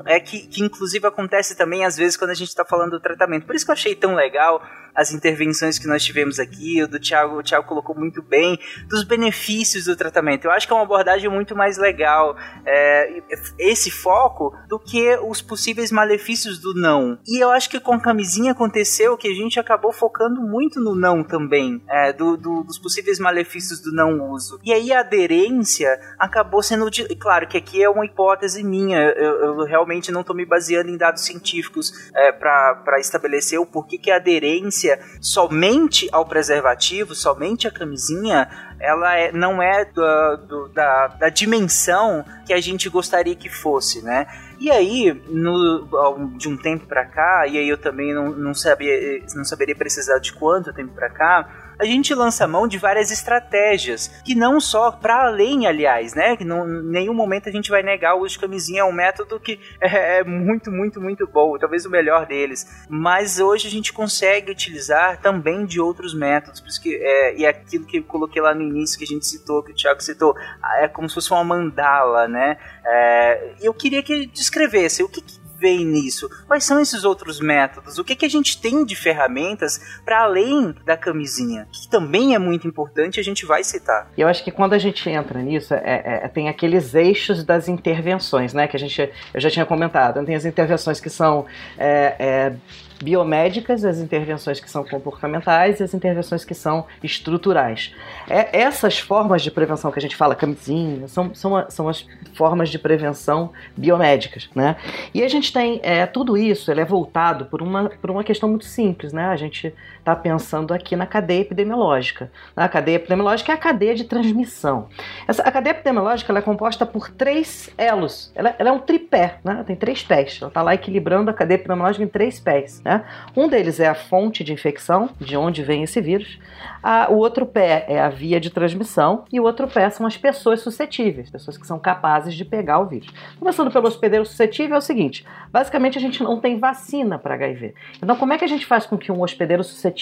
é 0.04 0.20
que, 0.20 0.46
que 0.46 0.62
inclusive 0.62 1.06
acontece 1.06 1.56
também 1.56 1.86
às 1.86 1.96
vezes 1.96 2.18
quando 2.18 2.32
a 2.32 2.34
gente 2.34 2.48
está 2.48 2.66
falando 2.66 2.90
do 2.90 3.00
tratamento. 3.00 3.46
Por 3.46 3.54
isso 3.54 3.64
que 3.64 3.70
eu 3.70 3.74
achei 3.74 3.94
tão 3.94 4.14
legal 4.14 4.62
as 4.98 5.12
intervenções 5.12 5.78
que 5.78 5.86
nós 5.86 6.02
tivemos 6.02 6.40
aqui, 6.40 6.82
o 6.82 6.88
do 6.88 6.98
Thiago, 6.98 7.38
o 7.38 7.42
Thiago 7.42 7.68
colocou 7.68 7.94
muito 7.94 8.20
bem, 8.20 8.58
dos 8.88 9.04
benefícios 9.04 9.84
do 9.84 9.94
tratamento. 9.94 10.46
Eu 10.46 10.50
acho 10.50 10.66
que 10.66 10.72
é 10.72 10.76
uma 10.76 10.82
abordagem 10.82 11.30
muito 11.30 11.54
mais 11.54 11.78
legal 11.78 12.36
é, 12.66 13.22
esse 13.60 13.92
foco 13.92 14.52
do 14.68 14.76
que 14.76 15.16
os 15.22 15.40
possíveis 15.40 15.92
malefícios 15.92 16.58
do 16.58 16.74
não. 16.74 17.16
E 17.28 17.40
eu 17.40 17.48
acho 17.52 17.70
que 17.70 17.78
com 17.78 17.94
a 17.94 18.00
camisinha 18.00 18.50
aconteceu 18.50 19.16
que 19.16 19.28
a 19.28 19.34
gente 19.34 19.60
acabou 19.60 19.92
focando 19.92 20.42
muito 20.42 20.80
no 20.80 20.96
não 20.96 21.22
também, 21.22 21.80
é, 21.88 22.12
do, 22.12 22.36
do, 22.36 22.64
dos 22.64 22.76
possíveis 22.76 23.20
malefícios 23.20 23.80
do 23.80 23.92
não 23.92 24.32
uso. 24.32 24.58
E 24.64 24.72
aí 24.72 24.92
a 24.92 25.00
aderência 25.00 25.88
acabou 26.18 26.60
sendo. 26.60 26.90
De, 26.90 27.04
claro 27.14 27.46
que 27.46 27.56
aqui 27.56 27.84
é 27.84 27.88
uma 27.88 28.04
hipótese 28.04 28.64
minha, 28.64 28.98
eu, 28.98 29.58
eu 29.58 29.64
realmente 29.64 30.10
não 30.10 30.22
estou 30.22 30.34
me 30.34 30.44
baseando 30.44 30.90
em 30.90 30.96
dados 30.96 31.24
científicos 31.24 31.92
é, 32.16 32.32
para 32.32 32.98
estabelecer 32.98 33.60
o 33.60 33.66
porquê 33.66 33.96
que 33.96 34.10
a 34.10 34.16
aderência 34.16 34.87
somente 35.20 36.08
ao 36.12 36.24
preservativo, 36.26 37.14
somente 37.14 37.66
a 37.66 37.70
camisinha, 37.70 38.48
ela 38.80 39.16
é, 39.16 39.32
não 39.32 39.62
é 39.62 39.84
da, 39.84 40.36
do, 40.36 40.68
da, 40.68 41.06
da 41.08 41.28
dimensão 41.28 42.24
que 42.46 42.52
a 42.52 42.60
gente 42.60 42.88
gostaria 42.88 43.34
que 43.34 43.48
fosse, 43.48 44.02
né? 44.02 44.26
E 44.60 44.70
aí, 44.70 45.12
no, 45.28 46.36
de 46.36 46.48
um 46.48 46.56
tempo 46.56 46.86
para 46.86 47.04
cá, 47.04 47.46
e 47.46 47.58
aí 47.58 47.68
eu 47.68 47.78
também 47.78 48.12
não, 48.12 48.30
não, 48.30 48.54
sabia, 48.54 49.22
não 49.34 49.44
saberia 49.44 49.74
precisar 49.76 50.18
de 50.18 50.32
quanto 50.32 50.72
tempo 50.72 50.92
para 50.94 51.08
cá, 51.08 51.48
a 51.78 51.84
gente 51.84 52.14
lança 52.14 52.46
mão 52.46 52.66
de 52.66 52.76
várias 52.76 53.10
estratégias, 53.10 54.08
que 54.24 54.34
não 54.34 54.60
só 54.60 54.90
para 54.90 55.26
além, 55.26 55.66
aliás, 55.66 56.14
né? 56.14 56.36
Que 56.36 56.44
não, 56.44 56.68
em 56.68 56.90
nenhum 56.90 57.14
momento 57.14 57.48
a 57.48 57.52
gente 57.52 57.70
vai 57.70 57.82
negar 57.82 58.14
o 58.14 58.22
uso 58.22 58.34
de 58.34 58.40
camisinha, 58.40 58.80
é 58.80 58.84
um 58.84 58.92
método 58.92 59.38
que 59.38 59.60
é, 59.80 60.18
é 60.18 60.24
muito, 60.24 60.70
muito, 60.70 61.00
muito 61.00 61.26
bom, 61.26 61.56
talvez 61.58 61.86
o 61.86 61.90
melhor 61.90 62.26
deles. 62.26 62.66
Mas 62.88 63.38
hoje 63.38 63.68
a 63.68 63.70
gente 63.70 63.92
consegue 63.92 64.50
utilizar 64.50 65.20
também 65.20 65.64
de 65.64 65.80
outros 65.80 66.14
métodos, 66.14 66.60
por 66.60 66.68
isso 66.68 66.82
que 66.82 66.94
é, 66.96 67.36
e 67.36 67.44
é 67.44 67.48
aquilo 67.48 67.86
que 67.86 67.98
eu 67.98 68.04
coloquei 68.04 68.42
lá 68.42 68.54
no 68.54 68.62
início 68.62 68.98
que 68.98 69.04
a 69.04 69.06
gente 69.06 69.26
citou, 69.26 69.62
que 69.62 69.72
o 69.72 69.74
Thiago 69.74 70.02
citou, 70.02 70.34
é 70.78 70.88
como 70.88 71.08
se 71.08 71.14
fosse 71.14 71.30
uma 71.30 71.44
mandala, 71.44 72.26
né? 72.26 72.56
É, 72.84 73.54
eu 73.60 73.72
queria 73.72 74.02
que 74.02 74.26
descrevesse 74.26 75.02
o 75.02 75.08
que, 75.08 75.20
que 75.20 75.37
vem 75.58 75.84
nisso? 75.84 76.28
Quais 76.46 76.64
são 76.64 76.80
esses 76.80 77.04
outros 77.04 77.40
métodos? 77.40 77.98
O 77.98 78.04
que, 78.04 78.14
que 78.14 78.24
a 78.24 78.30
gente 78.30 78.60
tem 78.60 78.84
de 78.84 78.94
ferramentas 78.94 80.00
para 80.04 80.22
além 80.22 80.74
da 80.84 80.96
camisinha? 80.96 81.66
Que 81.72 81.88
também 81.88 82.34
é 82.34 82.38
muito 82.38 82.66
importante, 82.66 83.18
a 83.18 83.24
gente 83.24 83.44
vai 83.44 83.64
citar. 83.64 84.10
Eu 84.16 84.28
acho 84.28 84.44
que 84.44 84.50
quando 84.50 84.72
a 84.72 84.78
gente 84.78 85.08
entra 85.08 85.40
nisso, 85.40 85.74
é, 85.74 86.22
é, 86.24 86.28
tem 86.28 86.48
aqueles 86.48 86.94
eixos 86.94 87.44
das 87.44 87.68
intervenções, 87.68 88.54
né? 88.54 88.68
Que 88.68 88.76
a 88.76 88.80
gente, 88.80 89.10
eu 89.34 89.40
já 89.40 89.50
tinha 89.50 89.66
comentado. 89.66 90.24
Tem 90.24 90.34
as 90.34 90.44
intervenções 90.44 91.00
que 91.00 91.10
são 91.10 91.46
é, 91.76 92.14
é 92.18 92.56
biomédicas, 93.02 93.84
as 93.84 93.98
intervenções 93.98 94.60
que 94.60 94.70
são 94.70 94.84
comportamentais 94.84 95.80
e 95.80 95.82
as 95.82 95.94
intervenções 95.94 96.44
que 96.44 96.54
são 96.54 96.86
estruturais. 97.02 97.94
É, 98.28 98.60
essas 98.60 98.98
formas 98.98 99.42
de 99.42 99.50
prevenção 99.50 99.90
que 99.90 99.98
a 99.98 100.02
gente 100.02 100.16
fala, 100.16 100.34
camisinha, 100.34 101.06
são, 101.08 101.34
são, 101.34 101.64
são 101.68 101.88
as 101.88 102.06
formas 102.34 102.68
de 102.68 102.78
prevenção 102.78 103.52
biomédicas, 103.76 104.48
né? 104.54 104.76
E 105.14 105.22
a 105.22 105.28
gente 105.28 105.52
tem 105.52 105.80
é, 105.82 106.06
tudo 106.06 106.36
isso, 106.36 106.70
ele 106.70 106.80
é 106.80 106.84
voltado 106.84 107.46
por 107.46 107.62
uma, 107.62 107.88
por 107.88 108.10
uma 108.10 108.24
questão 108.24 108.48
muito 108.48 108.64
simples, 108.64 109.12
né? 109.12 109.26
A 109.26 109.36
gente 109.36 109.72
está 110.08 110.16
pensando 110.16 110.72
aqui 110.72 110.96
na 110.96 111.06
cadeia 111.06 111.42
epidemiológica. 111.42 112.30
A 112.56 112.68
cadeia 112.68 112.96
epidemiológica 112.96 113.52
é 113.52 113.54
a 113.54 113.58
cadeia 113.58 113.94
de 113.94 114.04
transmissão. 114.04 114.88
Essa, 115.26 115.42
a 115.42 115.52
cadeia 115.52 115.72
epidemiológica 115.72 116.36
é 116.36 116.40
composta 116.40 116.86
por 116.86 117.10
três 117.10 117.70
elos. 117.76 118.32
Ela, 118.34 118.54
ela 118.58 118.70
é 118.70 118.72
um 118.72 118.78
tripé, 118.78 119.38
né? 119.44 119.52
Ela 119.52 119.64
tem 119.64 119.76
três 119.76 120.02
pés. 120.02 120.38
Ela 120.40 120.48
está 120.48 120.62
lá 120.62 120.74
equilibrando 120.74 121.30
a 121.30 121.34
cadeia 121.34 121.56
epidemiológica 121.56 122.04
em 122.04 122.08
três 122.08 122.40
pés. 122.40 122.80
Né? 122.82 123.04
Um 123.36 123.48
deles 123.48 123.80
é 123.80 123.88
a 123.88 123.94
fonte 123.94 124.42
de 124.42 124.52
infecção, 124.52 125.10
de 125.20 125.36
onde 125.36 125.62
vem 125.62 125.82
esse 125.82 126.00
vírus. 126.00 126.38
A, 126.82 127.10
o 127.10 127.16
outro 127.16 127.44
pé 127.44 127.84
é 127.88 128.00
a 128.00 128.08
via 128.08 128.40
de 128.40 128.50
transmissão 128.50 129.24
e 129.32 129.40
o 129.40 129.44
outro 129.44 129.66
pé 129.68 129.90
são 129.90 130.06
as 130.06 130.16
pessoas 130.16 130.60
suscetíveis, 130.60 131.28
pessoas 131.28 131.58
que 131.58 131.66
são 131.66 131.78
capazes 131.78 132.34
de 132.34 132.44
pegar 132.44 132.78
o 132.78 132.86
vírus. 132.86 133.08
Começando 133.38 133.70
pelo 133.70 133.88
hospedeiro 133.88 134.24
suscetível 134.24 134.76
é 134.76 134.78
o 134.78 134.82
seguinte: 134.82 135.26
basicamente 135.50 135.98
a 135.98 136.00
gente 136.00 136.22
não 136.22 136.40
tem 136.40 136.58
vacina 136.58 137.18
para 137.18 137.34
HIV. 137.34 137.74
Então, 138.02 138.16
como 138.16 138.32
é 138.32 138.38
que 138.38 138.44
a 138.44 138.48
gente 138.48 138.64
faz 138.64 138.86
com 138.86 138.96
que 138.96 139.10
um 139.10 139.22
hospedeiro 139.22 139.64
suscetível 139.64 139.97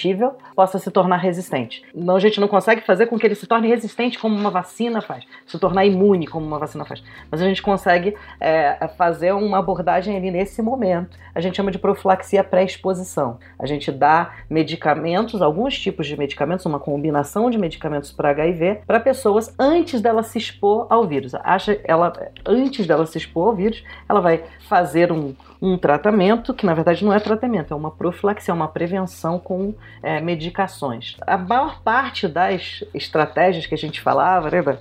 possa 0.55 0.79
se 0.79 0.91
tornar 0.91 1.17
resistente? 1.17 1.83
Não, 1.93 2.15
a 2.15 2.19
gente 2.19 2.39
não 2.39 2.47
consegue 2.47 2.81
fazer 2.81 3.07
com 3.07 3.17
que 3.17 3.25
ele 3.25 3.35
se 3.35 3.47
torne 3.47 3.67
resistente 3.67 4.19
como 4.19 4.35
uma 4.35 4.49
vacina 4.49 5.01
faz, 5.01 5.23
se 5.45 5.57
tornar 5.59 5.85
imune 5.85 6.27
como 6.27 6.45
uma 6.45 6.59
vacina 6.59 6.85
faz. 6.85 7.03
Mas 7.31 7.41
a 7.41 7.45
gente 7.45 7.61
consegue 7.61 8.15
é, 8.39 8.87
fazer 8.97 9.33
uma 9.33 9.59
abordagem 9.59 10.15
ali 10.15 10.31
nesse 10.31 10.61
momento. 10.61 11.17
A 11.33 11.41
gente 11.41 11.55
chama 11.55 11.71
de 11.71 11.79
profilaxia 11.79 12.43
pré 12.43 12.63
exposição. 12.63 13.37
A 13.59 13.65
gente 13.65 13.91
dá 13.91 14.33
medicamentos, 14.49 15.41
alguns 15.41 15.77
tipos 15.79 16.07
de 16.07 16.17
medicamentos, 16.17 16.65
uma 16.65 16.79
combinação 16.79 17.49
de 17.49 17.57
medicamentos 17.57 18.11
para 18.11 18.29
HIV, 18.29 18.81
para 18.85 18.99
pessoas 18.99 19.53
antes 19.59 20.01
dela 20.01 20.23
se 20.23 20.37
expor 20.37 20.87
ao 20.89 21.05
vírus. 21.05 21.35
Acha 21.35 21.79
ela 21.83 22.11
antes 22.45 22.87
dela 22.87 23.05
se 23.05 23.17
expor 23.17 23.49
ao 23.49 23.55
vírus, 23.55 23.83
ela 24.09 24.19
vai 24.19 24.43
fazer 24.67 25.11
um, 25.11 25.35
um 25.61 25.77
tratamento 25.77 26.53
que 26.53 26.65
na 26.65 26.73
verdade 26.73 27.03
não 27.03 27.13
é 27.13 27.19
tratamento, 27.19 27.73
é 27.73 27.77
uma 27.77 27.91
profilaxia, 27.91 28.51
é 28.51 28.55
uma 28.55 28.67
prevenção 28.67 29.39
com 29.39 29.73
é, 30.03 30.19
medicações. 30.21 31.17
A 31.25 31.37
maior 31.37 31.81
parte 31.81 32.27
das 32.27 32.83
estratégias 32.93 33.65
que 33.65 33.73
a 33.73 33.77
gente 33.77 34.01
falava, 34.01 34.49
lembra? 34.49 34.79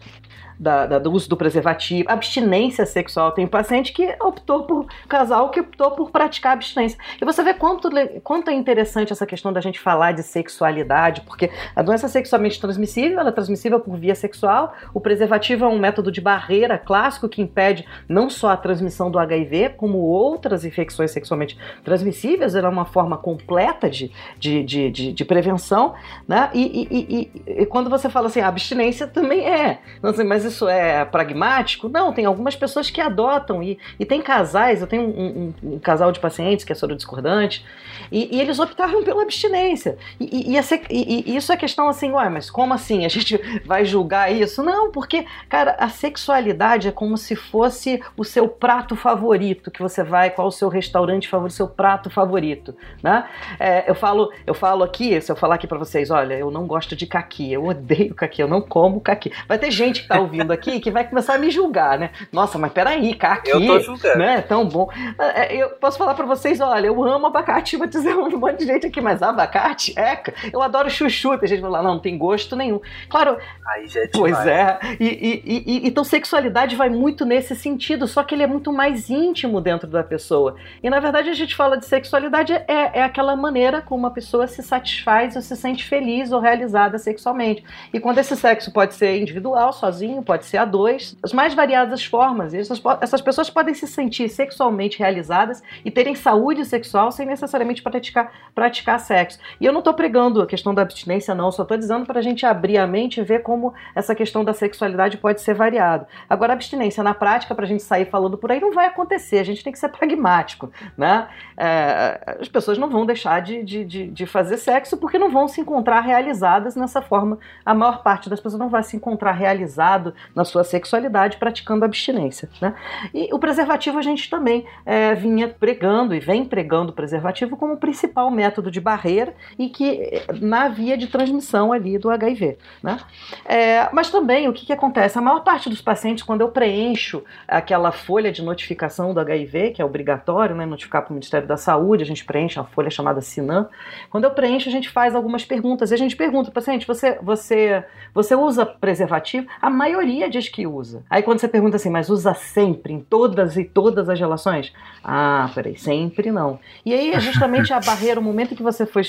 Da, 0.59 0.87
da, 0.87 0.99
do 0.99 1.13
uso 1.13 1.29
do 1.29 1.37
preservativo, 1.37 2.11
abstinência 2.11 2.87
sexual. 2.87 3.33
Tem 3.33 3.47
paciente 3.47 3.93
que 3.93 4.17
optou 4.21 4.65
por, 4.65 4.87
casal 5.09 5.51
que 5.51 5.61
optou 5.61 5.91
por 5.93 6.11
praticar 6.11 6.53
abstinência. 6.53 6.99
E 7.21 7.25
você 7.25 7.43
vê 7.43 7.55
quanto, 7.55 7.91
quanto 8.23 8.51
é 8.51 8.55
interessante 8.55 9.13
essa 9.13 9.27
questão 9.27 9.53
da 9.53 9.61
gente 9.61 9.79
falar 9.79 10.13
de 10.13 10.23
sexualidade, 10.23 11.21
porque 11.23 11.51
a 11.75 11.83
doença 11.83 12.09
sexualmente 12.09 12.61
transmissível, 12.61 13.21
ela 13.21 13.29
é 13.29 13.33
transmissível 13.33 13.81
por 13.81 13.97
via 13.97 14.15
sexual, 14.15 14.75
o 14.95 15.01
preservativo 15.01 15.65
é 15.65 15.69
um 15.69 15.79
método 15.79 16.11
de 16.11 16.21
barreira 16.21 16.79
clássico 16.79 17.29
que 17.29 17.43
impede 17.43 17.85
não 18.09 18.31
só 18.31 18.51
a 18.51 18.57
transmissão 18.57 19.11
do 19.11 19.19
HIV, 19.19 19.71
como 19.77 19.99
outras 19.99 20.65
infecções 20.65 21.11
sexualmente 21.11 21.59
transmissíveis, 21.85 22.55
ela 22.55 22.69
é 22.69 22.71
uma 22.71 22.85
forma 22.85 23.17
completa 23.17 23.91
de, 23.91 24.11
de, 24.39 24.63
de, 24.63 24.91
de, 24.91 25.13
de 25.13 25.25
prevenção, 25.25 25.95
né? 26.27 26.51
E, 26.55 26.63
e, 26.63 27.31
e, 27.47 27.63
e, 27.63 27.67
quando 27.67 27.91
você 27.91 28.09
fala 28.09 28.29
assim, 28.29 28.41
a 28.41 28.49
abstinência 28.49 29.07
também 29.07 29.47
é, 29.47 29.79
não 30.03 30.15
sei, 30.15 30.25
mas 30.25 30.46
isso 30.49 30.69
é 30.69 31.05
pragmático? 31.05 31.89
Não, 31.89 32.13
tem 32.13 32.25
algumas 32.25 32.57
pessoas 32.57 32.91
que 32.91 33.01
adotam 33.01 33.63
e, 33.63 33.79
e 33.99 34.05
tem 34.05 34.23
casais, 34.23 34.81
eu 34.81 34.87
tenho 34.87 35.03
um, 35.03 35.55
um, 35.63 35.75
um 35.75 35.79
casal 35.79 36.13
de 36.13 36.21
pacientes 36.21 36.65
que 36.65 36.73
é 36.73 36.77
discordante 36.95 37.65
e, 38.11 38.37
e 38.37 38.41
eles 38.41 38.59
optaram 38.59 39.03
pela 39.03 39.23
abstinência. 39.23 39.99
E, 40.21 40.53
e, 40.53 41.31
e, 41.31 41.37
isso 41.37 41.53
é 41.53 41.57
questão 41.57 41.89
assim, 41.89 42.11
ué, 42.13 42.29
mas 42.29 42.51
como 42.51 42.75
assim? 42.75 43.05
A 43.05 43.09
gente 43.09 43.41
vai 43.65 43.85
julgar 43.85 44.33
isso? 44.33 44.63
Não, 44.63 44.91
porque, 44.91 45.27
cara, 45.49 45.77
a 45.79 45.89
sexualidade 45.89 46.89
é 46.89 46.93
como 46.93 47.17
se 47.17 47.35
fosse 47.35 48.03
o 48.17 48.25
seu 48.25 48.49
prato 48.49 48.97
favorito, 48.97 49.71
que 49.71 49.83
você 49.83 50.03
vai, 50.03 50.31
qual 50.31 50.49
o 50.49 50.53
seu 50.53 50.69
restaurante 50.69 51.29
favorito, 51.29 51.57
seu 51.57 51.69
prato 51.69 52.11
favorito, 52.11 52.75
né? 53.03 53.29
É, 53.59 53.89
eu 53.89 53.95
falo, 53.95 54.33
eu 54.47 54.55
falo 54.55 54.85
aqui, 54.85 55.21
se 55.21 55.31
eu 55.31 55.37
falar 55.37 55.57
aqui 55.57 55.67
para 55.67 55.79
vocês, 55.79 56.11
olha, 56.11 56.35
eu 56.35 56.51
não 56.51 56.67
gosto 56.67 56.95
de 56.95 57.07
caqui, 57.07 57.53
eu 57.53 57.67
odeio 57.67 58.15
caqui, 58.15 58.43
eu 58.43 58.49
não 58.49 58.61
como 58.61 59.01
caqui. 59.01 59.33
Vai 59.49 59.59
ter 59.59 59.71
gente 59.71 60.03
que 60.03 60.09
tá 60.09 60.21
ouvindo 60.21 60.36
ouvindo 60.37 60.53
aqui 60.53 60.81
que 60.81 60.91
vai 60.91 61.05
começar 61.09 61.35
a 61.35 61.39
me 61.39 61.51
julgar, 61.51 61.99
né? 61.99 62.11
Nossa, 62.33 62.59
mas 62.59 62.73
peraí, 62.73 63.15
cá 63.15 63.35
aqui, 63.35 63.51
Eu 63.51 63.67
tô 63.67 63.81
julgando. 63.81 64.19
né? 64.19 64.37
É 64.39 64.43
tão 64.43 64.67
bom. 64.67 64.89
É, 65.19 65.55
Eu 65.57 65.71
posso 65.71 65.99
falar 65.99 66.15
pra 66.15 66.27
vocês, 66.27 66.61
olha, 66.61 66.87
eu 66.87 67.03
amo 67.05 67.27
abacate, 67.27 67.77
vou 67.79 67.87
dizer 67.87 68.15
um 68.17 68.39
monte 68.39 68.59
de 68.59 68.67
gente 68.67 68.87
aqui, 68.87 69.01
mas 69.01 69.23
abacate, 69.23 69.99
é, 69.99 70.21
eu 70.53 70.63
adoro 70.63 70.91
chuchu, 70.91 71.37
tem 71.39 71.49
gente 71.49 71.59
que 71.59 71.63
fala, 71.65 71.83
não, 71.83 71.95
não 71.95 72.01
tem 72.01 72.17
gosto 72.19 72.55
nenhum. 72.57 72.81
Claro, 73.09 73.37
Aí 73.67 73.87
já 73.89 74.01
é 74.03 74.09
Pois 74.13 74.47
é. 74.47 74.79
E, 75.01 75.05
e- 75.05 75.43
e- 75.45 75.65
e- 75.67 75.89
então 75.89 76.05
sexualidade 76.05 76.77
vai 76.77 76.89
muito 76.89 77.25
nesse 77.25 77.55
sentido, 77.57 78.07
só 78.07 78.23
que 78.23 78.35
ele 78.35 78.43
é 78.43 78.47
muito 78.47 78.73
mais 78.73 79.11
íntimo 79.11 79.61
dentro 79.61 79.89
da 79.89 80.03
pessoa. 80.05 80.57
E 80.83 80.89
na 80.91 81.01
verdade 81.01 81.29
a 81.31 81.35
gente 81.35 81.55
fala 81.55 81.77
de 81.77 81.85
sexualidade 81.87 82.53
é, 82.53 82.65
é 82.69 83.03
aquela 83.03 83.35
maneira 83.35 83.81
como 83.83 84.01
uma 84.05 84.11
pessoa 84.11 84.47
se 84.47 84.63
satisfaz 84.63 85.35
ou 85.37 85.43
se 85.43 85.57
sente 85.57 85.85
feliz 85.85 86.31
ou 86.33 86.41
realizada 86.41 86.99
sexualmente. 86.99 87.65
E 87.93 87.99
quando 87.99 88.19
esse 88.19 88.37
sexo 88.37 88.73
pode 88.73 88.95
ser 88.95 89.21
individual, 89.21 89.73
sozinho, 89.73 90.23
pode 90.27 90.45
ser 90.45 90.59
a 90.59 90.65
dois, 90.65 91.17
as 91.23 91.33
mais 91.33 91.55
variadas 91.55 92.05
formas. 92.05 92.53
Essas, 92.53 92.83
essas 93.01 93.23
pessoas 93.23 93.49
podem 93.49 93.73
se 93.73 93.87
sentir 93.87 94.29
sexualmente 94.29 94.99
realizadas 94.99 95.63
e 95.85 95.91
terem 95.91 96.15
saúde 96.15 96.65
sexual 96.65 97.11
sem 97.13 97.25
necessariamente 97.25 97.83
praticar, 97.83 98.33
praticar 98.55 98.99
sexo. 98.99 99.39
E 99.61 99.65
eu 99.65 99.73
não 99.73 99.79
estou 99.79 99.95
pregando 99.95 100.43
a 100.43 100.47
questão 100.47 100.75
da 100.75 100.83
abstinência, 100.83 101.35
não, 101.35 101.51
só 101.53 101.63
estou 101.63 101.79
dizendo 101.79 102.05
para 102.05 102.19
a 102.19 102.23
gente 102.23 102.45
abrir 102.45 102.77
a 102.77 102.87
mente 102.87 103.21
e 103.21 103.23
ver 103.23 103.43
como 103.43 103.73
essa 103.95 104.15
questão 104.15 104.45
da 104.45 104.53
sexualidade 104.53 105.17
pode 105.17 105.41
ser 105.41 105.55
variado. 105.55 106.07
Agora, 106.29 106.53
abstinência 106.53 107.03
na 107.03 107.15
prática, 107.15 107.55
para 107.55 107.65
a 107.65 107.69
gente 107.69 107.83
sair 107.83 108.07
falando 108.07 108.37
por 108.37 108.51
aí, 108.51 108.61
não 108.61 108.73
vai 108.73 108.87
acontecer, 108.87 109.39
a 109.39 109.45
gente 109.45 109.63
tem 109.63 109.73
que 109.73 109.79
ser 109.79 109.89
pragmático. 109.89 110.71
Né? 110.99 111.29
É, 111.57 112.37
as 112.41 112.49
pessoas 112.49 112.77
não 112.77 112.91
vão 112.91 113.07
deixar 113.07 113.41
de, 113.41 113.63
de, 113.63 113.85
de, 113.85 114.07
de 114.09 114.27
fazer 114.27 114.57
sexo 114.57 114.97
porque 114.97 115.19
não 115.19 115.31
vão 115.31 115.47
se 115.47 115.61
encontrar 115.61 116.01
realizadas 116.01 116.75
nessa 116.75 117.01
forma. 117.01 117.39
A 117.65 117.73
maior 117.73 118.03
parte 118.03 118.29
das 118.29 118.41
pessoas 118.41 118.59
não 118.59 118.69
vai 118.69 118.83
se 118.83 118.97
encontrar 118.97 119.33
realizado 119.33 120.16
na 120.35 120.45
sua 120.45 120.65
sexualidade 120.65 121.37
praticando 121.37 121.85
abstinência. 121.85 122.49
Né? 122.61 122.75
E 123.15 123.29
o 123.33 123.39
preservativo 123.39 123.99
a 123.99 124.03
gente 124.03 124.29
também 124.29 124.67
é, 124.85 125.15
vinha 125.15 125.49
pregando 125.49 126.15
e 126.15 126.21
vem 126.21 126.45
pregando 126.45 126.91
o 126.91 126.95
preservativo 126.95 127.57
como 127.57 127.77
principal 127.77 128.31
método 128.31 128.71
de 128.71 128.81
barreira 128.81 129.35
e 129.59 129.69
que 129.69 130.01
eh, 130.01 130.25
na 130.41 130.69
via 130.69 130.97
de 130.97 131.07
transmissão 131.07 131.73
ali 131.73 131.99
do 131.99 132.11
HIV. 132.11 132.59
Né? 132.83 132.99
É, 133.45 133.89
mas 133.93 134.11
também 134.11 134.49
o 134.49 134.53
que, 134.53 134.67
que 134.67 134.73
acontece? 134.73 135.19
A 135.19 135.23
maior 135.23 135.41
parte 135.41 135.69
dos 135.69 135.81
pacientes, 135.81 136.23
quando 136.23 136.41
eu 136.41 136.49
preencho 136.49 137.23
aquela 137.47 137.93
folha 137.93 138.31
de 138.33 138.43
notificação 138.43 139.13
do 139.13 139.21
HIV, 139.21 139.73
que 139.73 139.83
é 139.83 139.85
obrigatório, 139.85 140.55
né, 140.55 140.67
notificar 140.67 141.03
para 141.03 141.11
o 141.11 141.15
Ministério 141.15 141.47
da 141.47 141.57
Saúde, 141.57 142.03
a 142.03 142.07
gente 142.07 142.25
preenche 142.25 142.59
uma 142.59 142.67
folha 142.67 142.91
chamada 142.91 143.21
SINAM. 143.21 143.69
Quando 144.11 144.25
eu 144.25 144.31
preencho, 144.31 144.69
a 144.69 144.73
gente 144.73 144.89
faz 144.89 145.15
algumas 145.15 145.45
perguntas. 145.45 145.91
E 145.91 145.95
a 145.95 145.97
gente 145.97 146.17
pergunta, 146.17 146.51
paciente, 146.51 146.87
você, 146.87 147.19
você, 147.23 147.85
você 148.15 148.35
usa 148.35 148.65
preservativo? 148.65 149.47
A 149.61 149.71
maioria 149.71 150.06
diz 150.29 150.49
que 150.49 150.67
usa. 150.67 151.03
Aí 151.09 151.23
quando 151.23 151.39
você 151.39 151.49
pergunta 151.49 151.77
assim, 151.77 151.91
mas 151.91 152.09
usa 152.09 152.35
sempre, 152.35 152.93
em 152.93 153.01
todas 153.01 153.57
e 153.57 153.65
todas 153.65 154.09
as 154.09 154.19
relações? 154.19 154.73
Ah, 155.03 155.51
peraí, 155.55 155.77
sempre 155.77 156.31
não. 156.31 156.59
E 156.85 156.93
aí 156.93 157.13
é 157.13 157.21
justamente 157.21 157.73
a 157.73 157.81
barreira, 157.81 158.19
o 158.21 158.23
momento 158.23 158.57
que 158.57 158.63
você 158.63 158.85
foi, 158.85 159.03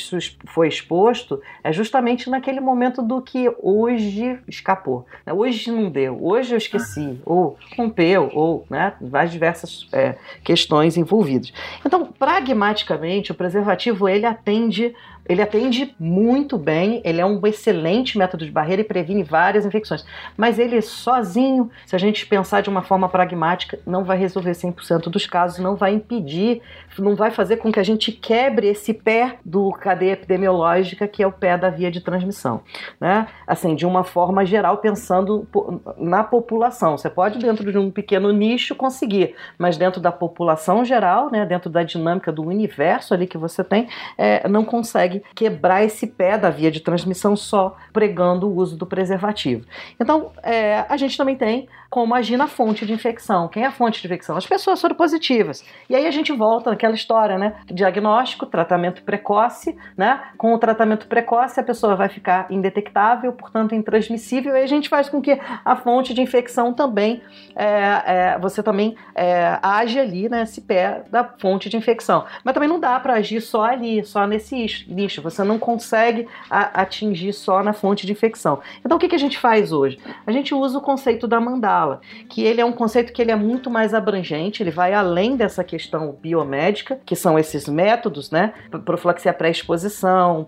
foi 0.47 0.67
exposto, 0.67 1.41
é 1.63 1.71
justamente 1.71 2.29
naquele 2.29 2.59
momento 2.59 3.01
do 3.01 3.21
que 3.21 3.51
hoje 3.61 4.39
escapou. 4.47 5.05
Hoje 5.25 5.71
não 5.71 5.89
deu, 5.89 6.23
hoje 6.23 6.53
eu 6.53 6.57
esqueci, 6.57 7.19
ou 7.25 7.57
rompeu, 7.75 8.29
ou 8.33 8.65
né, 8.69 8.93
várias 9.01 9.31
diversas 9.31 9.87
é, 9.91 10.15
questões 10.43 10.97
envolvidas. 10.97 11.51
Então, 11.85 12.05
pragmaticamente, 12.05 13.31
o 13.31 13.35
preservativo 13.35 14.07
ele 14.07 14.25
atende 14.25 14.93
ele 15.27 15.41
atende 15.41 15.95
muito 15.99 16.57
bem, 16.57 17.01
ele 17.03 17.19
é 17.21 17.25
um 17.25 17.39
excelente 17.45 18.17
método 18.17 18.45
de 18.45 18.51
barreira 18.51 18.81
e 18.81 18.85
previne 18.85 19.23
várias 19.23 19.65
infecções. 19.65 20.05
Mas 20.35 20.57
ele 20.57 20.81
sozinho, 20.81 21.69
se 21.85 21.95
a 21.95 21.99
gente 21.99 22.25
pensar 22.25 22.61
de 22.61 22.69
uma 22.69 22.81
forma 22.81 23.09
pragmática, 23.09 23.79
não 23.85 24.03
vai 24.03 24.17
resolver 24.17 24.51
100% 24.51 25.09
dos 25.09 25.25
casos, 25.25 25.59
não 25.59 25.75
vai 25.75 25.93
impedir, 25.93 26.61
não 26.97 27.15
vai 27.15 27.31
fazer 27.31 27.57
com 27.57 27.71
que 27.71 27.79
a 27.79 27.83
gente 27.83 28.11
quebre 28.11 28.67
esse 28.67 28.93
pé 28.93 29.37
do 29.43 29.71
cadeia 29.71 30.13
epidemiológica, 30.13 31.07
que 31.07 31.21
é 31.21 31.27
o 31.27 31.31
pé 31.31 31.57
da 31.57 31.69
via 31.69 31.91
de 31.91 32.01
transmissão. 32.01 32.61
Né? 32.99 33.27
Assim, 33.45 33.75
de 33.75 33.85
uma 33.85 34.03
forma 34.03 34.45
geral, 34.45 34.77
pensando 34.77 35.47
na 35.97 36.23
população. 36.23 36.97
Você 36.97 37.09
pode, 37.09 37.39
dentro 37.39 37.71
de 37.71 37.77
um 37.77 37.91
pequeno 37.91 38.31
nicho, 38.31 38.75
conseguir, 38.75 39.35
mas 39.57 39.77
dentro 39.77 39.99
da 39.99 40.11
população 40.11 40.85
geral, 40.85 41.29
né, 41.31 41.45
dentro 41.45 41.69
da 41.69 41.83
dinâmica 41.83 42.31
do 42.31 42.43
universo 42.43 43.13
ali 43.13 43.27
que 43.27 43.37
você 43.37 43.63
tem, 43.63 43.87
é, 44.17 44.47
não 44.47 44.63
consegue 44.63 45.16
quebrar 45.35 45.84
esse 45.84 46.07
pé 46.07 46.38
da 46.38 46.49
via 46.49 46.72
de 46.72 46.80
transmissão 46.80 47.35
só 47.35 47.76
pregando 47.91 48.48
o 48.48 48.56
uso 48.56 48.77
do 48.77 48.85
preservativo. 48.85 49.65
Então, 49.99 50.31
é, 50.44 50.85
a 50.88 50.98
gente 50.98 51.18
também 51.18 51.35
tem 51.35 51.68
como 51.89 52.14
agir 52.14 52.35
na 52.35 52.48
fonte 52.48 52.85
de 52.85 52.91
infecção. 52.91 53.48
Quem 53.48 53.64
é 53.64 53.68
a 53.68 53.72
fonte 53.72 54.02
de 54.02 54.07
infecção? 54.07 54.35
As 54.35 54.45
pessoas 54.45 54.80
soropositivas. 54.80 55.64
E 55.89 55.95
aí 55.95 56.06
a 56.06 56.11
gente 56.11 56.34
volta 56.34 56.69
naquela 56.69 56.94
história, 56.94 57.38
né? 57.38 57.56
Diagnóstico, 57.68 58.45
tratamento 58.45 59.03
precoce, 59.03 59.77
né? 59.95 60.22
Com 60.38 60.53
o 60.53 60.57
tratamento 60.57 61.07
precoce, 61.07 61.60
a 61.60 61.64
pessoa 61.64 61.95
vai 61.95 62.10
ficar 62.10 62.48
indetectável, 62.49 63.31
portanto 63.31 63.73
intransmissível, 63.73 64.56
e 64.56 64.61
a 64.61 64.68
gente 64.68 64.89
faz 64.89 65.07
com 65.07 65.22
que 65.22 65.39
a 65.64 65.76
fonte 65.77 66.14
de 66.14 66.22
infecção 66.22 66.73
também, 66.73 67.22
é, 67.56 68.02
é, 68.06 68.39
você 68.39 68.61
também 68.61 68.98
é, 69.15 69.57
age 69.61 69.98
ali 69.98 70.27
nesse 70.27 70.61
pé 70.61 71.03
da 71.10 71.23
fonte 71.23 71.69
de 71.69 71.77
infecção. 71.77 72.26
Mas 72.44 72.53
também 72.53 72.68
não 72.68 72.81
dá 72.81 72.99
para 72.99 73.14
agir 73.14 73.39
só 73.39 73.64
ali, 73.64 74.03
só 74.03 74.27
nesse 74.27 74.65
is- 74.65 74.85
nicho. 75.07 75.21
Você 75.21 75.43
não 75.43 75.57
consegue 75.57 76.27
a- 76.49 76.81
atingir 76.81 77.34
só 77.34 77.63
na 77.63 77.73
fonte 77.73 78.05
de 78.05 78.11
infecção. 78.11 78.59
Então 78.85 78.97
o 78.97 78.99
que, 78.99 79.07
que 79.07 79.15
a 79.15 79.19
gente 79.19 79.38
faz 79.38 79.71
hoje? 79.71 79.97
A 80.25 80.31
gente 80.31 80.53
usa 80.53 80.77
o 80.77 80.81
conceito 80.81 81.27
da 81.27 81.39
mandala, 81.39 82.01
que 82.29 82.43
ele 82.43 82.61
é 82.61 82.65
um 82.65 82.71
conceito 82.71 83.13
que 83.13 83.21
ele 83.21 83.31
é 83.31 83.35
muito 83.35 83.69
mais 83.69 83.93
abrangente, 83.93 84.61
ele 84.61 84.71
vai 84.71 84.93
além 84.93 85.35
dessa 85.35 85.63
questão 85.63 86.17
biomédica, 86.21 86.99
que 87.05 87.15
são 87.15 87.38
esses 87.39 87.67
métodos, 87.67 88.29
né? 88.31 88.53
Profilaxia 88.85 89.34
pré-exposição, 89.34 90.47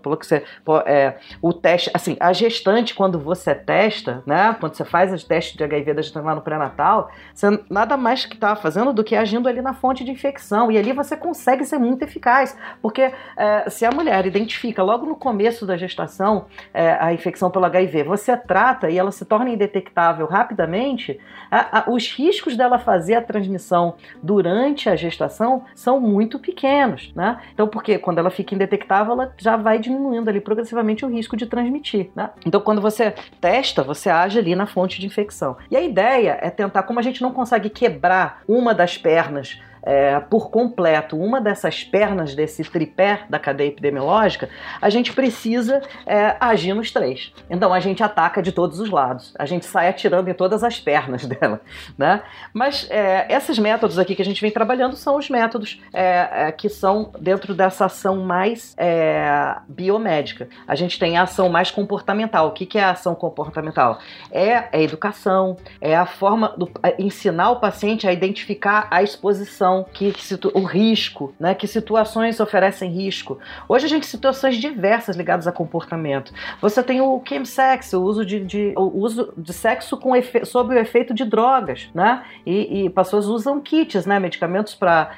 é, 0.86 1.14
o 1.40 1.52
teste, 1.52 1.90
assim, 1.94 2.16
a 2.20 2.32
gestante, 2.32 2.94
quando 2.94 3.18
você 3.18 3.54
testa, 3.54 4.22
né? 4.26 4.56
Quando 4.58 4.74
você 4.74 4.84
faz 4.84 5.12
o 5.12 5.26
teste 5.26 5.56
de 5.56 5.64
HIV 5.64 5.94
da 5.94 6.02
gestante 6.02 6.24
lá 6.24 6.34
no 6.34 6.42
pré-natal, 6.42 7.10
você 7.34 7.60
nada 7.68 7.96
mais 7.96 8.26
que 8.26 8.34
está 8.34 8.54
fazendo 8.54 8.92
do 8.92 9.02
que 9.04 9.14
agindo 9.16 9.48
ali 9.48 9.62
na 9.62 9.74
fonte 9.74 10.04
de 10.04 10.10
infecção. 10.10 10.70
E 10.70 10.78
ali 10.78 10.92
você 10.92 11.16
consegue 11.16 11.64
ser 11.64 11.78
muito 11.78 12.02
eficaz, 12.02 12.56
porque 12.82 13.12
é, 13.36 13.68
se 13.70 13.84
a 13.84 13.90
mulher 13.90 14.26
identifica 14.26 14.49
logo 14.82 15.06
no 15.06 15.16
começo 15.16 15.66
da 15.66 15.76
gestação 15.76 16.46
é, 16.72 16.96
a 17.00 17.12
infecção 17.12 17.50
pelo 17.50 17.64
HIV, 17.66 18.02
você 18.04 18.36
trata 18.36 18.88
e 18.90 18.98
ela 18.98 19.10
se 19.12 19.24
torna 19.24 19.50
indetectável 19.50 20.26
rapidamente, 20.26 21.18
a- 21.50 21.78
a- 21.80 21.84
os 21.90 22.08
riscos 22.12 22.56
dela 22.56 22.78
fazer 22.78 23.14
a 23.14 23.22
transmissão 23.22 23.94
durante 24.22 24.88
a 24.88 24.96
gestação 24.96 25.64
são 25.74 26.00
muito 26.00 26.38
pequenos, 26.38 27.12
né? 27.14 27.38
Então, 27.52 27.68
porque 27.68 27.98
quando 27.98 28.18
ela 28.18 28.30
fica 28.30 28.54
indetectável, 28.54 29.12
ela 29.12 29.34
já 29.38 29.56
vai 29.56 29.78
diminuindo 29.78 30.28
ali 30.28 30.40
progressivamente 30.40 31.04
o 31.04 31.08
risco 31.08 31.36
de 31.36 31.46
transmitir, 31.46 32.10
né? 32.14 32.30
Então, 32.46 32.60
quando 32.60 32.80
você 32.80 33.14
testa, 33.40 33.82
você 33.82 34.08
age 34.10 34.38
ali 34.38 34.54
na 34.54 34.66
fonte 34.66 35.00
de 35.00 35.06
infecção. 35.06 35.56
E 35.70 35.76
a 35.76 35.80
ideia 35.80 36.38
é 36.40 36.50
tentar, 36.50 36.82
como 36.84 36.98
a 36.98 37.02
gente 37.02 37.22
não 37.22 37.32
consegue 37.32 37.68
quebrar 37.70 38.42
uma 38.48 38.74
das 38.74 38.96
pernas 38.96 39.60
é, 39.82 40.20
por 40.20 40.50
completo 40.50 41.16
uma 41.16 41.40
dessas 41.40 41.84
pernas 41.84 42.34
desse 42.34 42.62
tripé 42.64 43.22
da 43.28 43.38
cadeia 43.38 43.68
epidemiológica, 43.68 44.48
a 44.80 44.90
gente 44.90 45.12
precisa 45.12 45.82
é, 46.06 46.36
agir 46.40 46.74
nos 46.74 46.90
três. 46.90 47.32
Então 47.48 47.72
a 47.72 47.80
gente 47.80 48.02
ataca 48.02 48.42
de 48.42 48.52
todos 48.52 48.80
os 48.80 48.90
lados, 48.90 49.34
a 49.38 49.46
gente 49.46 49.66
sai 49.66 49.88
atirando 49.88 50.28
em 50.28 50.34
todas 50.34 50.62
as 50.62 50.78
pernas 50.78 51.24
dela, 51.26 51.60
né? 51.96 52.22
Mas 52.52 52.86
é, 52.90 53.26
esses 53.34 53.58
métodos 53.58 53.98
aqui 53.98 54.14
que 54.14 54.22
a 54.22 54.24
gente 54.24 54.40
vem 54.40 54.50
trabalhando 54.50 54.96
são 54.96 55.16
os 55.16 55.28
métodos 55.28 55.80
é, 55.92 56.28
é, 56.32 56.52
que 56.52 56.68
são 56.68 57.12
dentro 57.18 57.54
dessa 57.54 57.86
ação 57.86 58.16
mais 58.16 58.74
é, 58.76 59.56
biomédica. 59.68 60.48
A 60.66 60.74
gente 60.74 60.98
tem 60.98 61.16
a 61.16 61.22
ação 61.22 61.48
mais 61.48 61.70
comportamental. 61.70 62.48
O 62.48 62.52
que, 62.52 62.66
que 62.66 62.78
é 62.78 62.84
a 62.84 62.90
ação 62.90 63.14
comportamental? 63.14 63.98
É 64.30 64.68
a 64.72 64.80
educação, 64.80 65.56
é 65.80 65.96
a 65.96 66.06
forma 66.06 66.54
é 66.82 66.94
ensinar 66.98 67.50
o 67.50 67.56
paciente 67.60 68.06
a 68.06 68.12
identificar 68.12 68.88
a 68.90 69.02
exposição, 69.02 69.69
que, 69.92 70.12
situ- 70.22 70.50
o 70.54 70.62
risco, 70.64 71.32
né? 71.38 71.54
Que 71.54 71.66
situações 71.66 72.40
oferecem 72.40 72.90
risco. 72.90 73.38
Hoje 73.68 73.86
a 73.86 73.88
gente 73.88 74.02
tem 74.02 74.10
situações 74.10 74.56
diversas 74.56 75.16
ligadas 75.16 75.46
a 75.46 75.52
comportamento. 75.52 76.32
Você 76.60 76.82
tem 76.82 77.00
o 77.00 77.22
chemsex, 77.26 77.92
o 77.92 78.02
uso 78.02 78.24
de, 78.24 78.40
de- 78.40 78.72
o 78.76 78.98
uso 78.98 79.32
de 79.36 79.52
sexo 79.52 79.96
com 79.96 80.14
efe, 80.16 80.44
sob 80.44 80.74
o 80.74 80.78
efeito 80.78 81.12
de 81.14 81.24
drogas, 81.24 81.88
né? 81.94 82.22
E, 82.46 82.84
e 82.84 82.90
pessoas 82.90 83.26
usam 83.26 83.60
kits, 83.60 84.06
né? 84.06 84.18
Medicamentos 84.18 84.74
para 84.74 85.10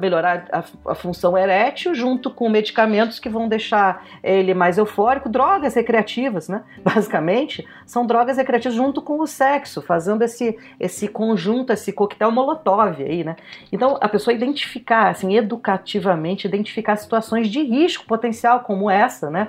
melhorar 0.00 0.46
a, 0.52 0.64
a 0.92 0.94
função 0.94 1.36
erétil, 1.36 1.94
junto 1.94 2.30
com 2.30 2.48
medicamentos 2.48 3.18
que 3.18 3.28
vão 3.28 3.48
deixar 3.48 4.04
ele 4.22 4.54
mais 4.54 4.78
eufórico, 4.78 5.28
drogas 5.28 5.74
recreativas, 5.74 6.48
né? 6.48 6.62
Basicamente, 6.82 7.66
são 7.86 8.06
drogas 8.06 8.36
recreativas 8.36 8.76
junto 8.76 9.00
com 9.02 9.20
o 9.20 9.26
sexo, 9.26 9.80
fazendo 9.82 10.22
esse, 10.22 10.56
esse 10.78 11.08
conjunto, 11.08 11.72
esse 11.72 11.92
coquetel 11.92 12.30
molotov 12.30 13.02
aí, 13.02 13.24
né? 13.24 13.36
Então, 13.70 13.98
a 14.00 14.08
pessoa 14.08 14.34
identificar, 14.34 15.10
assim, 15.10 15.36
educativamente, 15.36 16.46
identificar 16.46 16.96
situações 16.96 17.48
de 17.48 17.62
risco 17.62 18.06
potencial 18.06 18.60
como 18.60 18.90
essa, 18.90 19.30
né? 19.30 19.48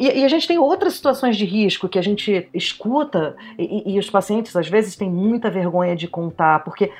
E 0.00 0.24
a 0.24 0.28
gente 0.28 0.48
tem 0.48 0.58
outras 0.58 0.94
situações 0.94 1.36
de 1.36 1.44
risco 1.44 1.88
que 1.88 1.98
a 1.98 2.02
gente 2.02 2.48
escuta 2.52 3.36
e, 3.58 3.94
e 3.94 3.98
os 3.98 4.10
pacientes 4.10 4.54
às 4.56 4.68
vezes 4.68 4.96
têm 4.96 5.10
muita 5.10 5.50
vergonha 5.50 5.94
de 5.94 6.08
contar, 6.08 6.64
porque 6.64 6.90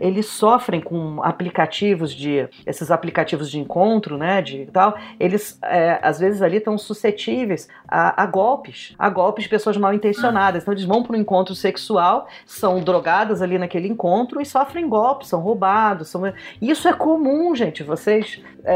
eles 0.00 0.26
sofrem 0.26 0.80
com 0.80 1.22
aplicativos 1.22 2.14
de 2.14 2.48
esses 2.66 2.90
aplicativos 2.90 3.50
de 3.50 3.58
encontro, 3.58 4.16
né, 4.16 4.40
de 4.40 4.66
tal, 4.66 4.96
eles 5.18 5.58
é, 5.62 5.98
às 6.02 6.18
vezes 6.18 6.42
ali 6.42 6.58
estão 6.58 6.78
suscetíveis 6.78 7.68
a, 7.86 8.22
a, 8.22 8.26
golpes, 8.26 8.94
a 8.98 9.08
golpes 9.08 9.44
de 9.44 9.50
pessoas 9.50 9.76
mal 9.76 9.92
intencionadas. 9.92 10.62
Então 10.62 10.72
eles 10.72 10.84
vão 10.84 11.02
para 11.02 11.16
um 11.16 11.20
encontro 11.20 11.54
sexual, 11.54 12.26
são 12.46 12.80
drogadas 12.80 13.42
ali 13.42 13.58
naquele 13.58 13.88
encontro 13.88 14.40
e 14.40 14.46
sofrem 14.46 14.88
golpes, 14.88 15.28
são 15.28 15.40
roubados, 15.40 15.71
são... 16.04 16.22
isso 16.60 16.88
é 16.88 16.92
comum, 16.92 17.54
gente. 17.54 17.82
Vocês 17.82 18.40
é, 18.64 18.74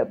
é, 0.00 0.06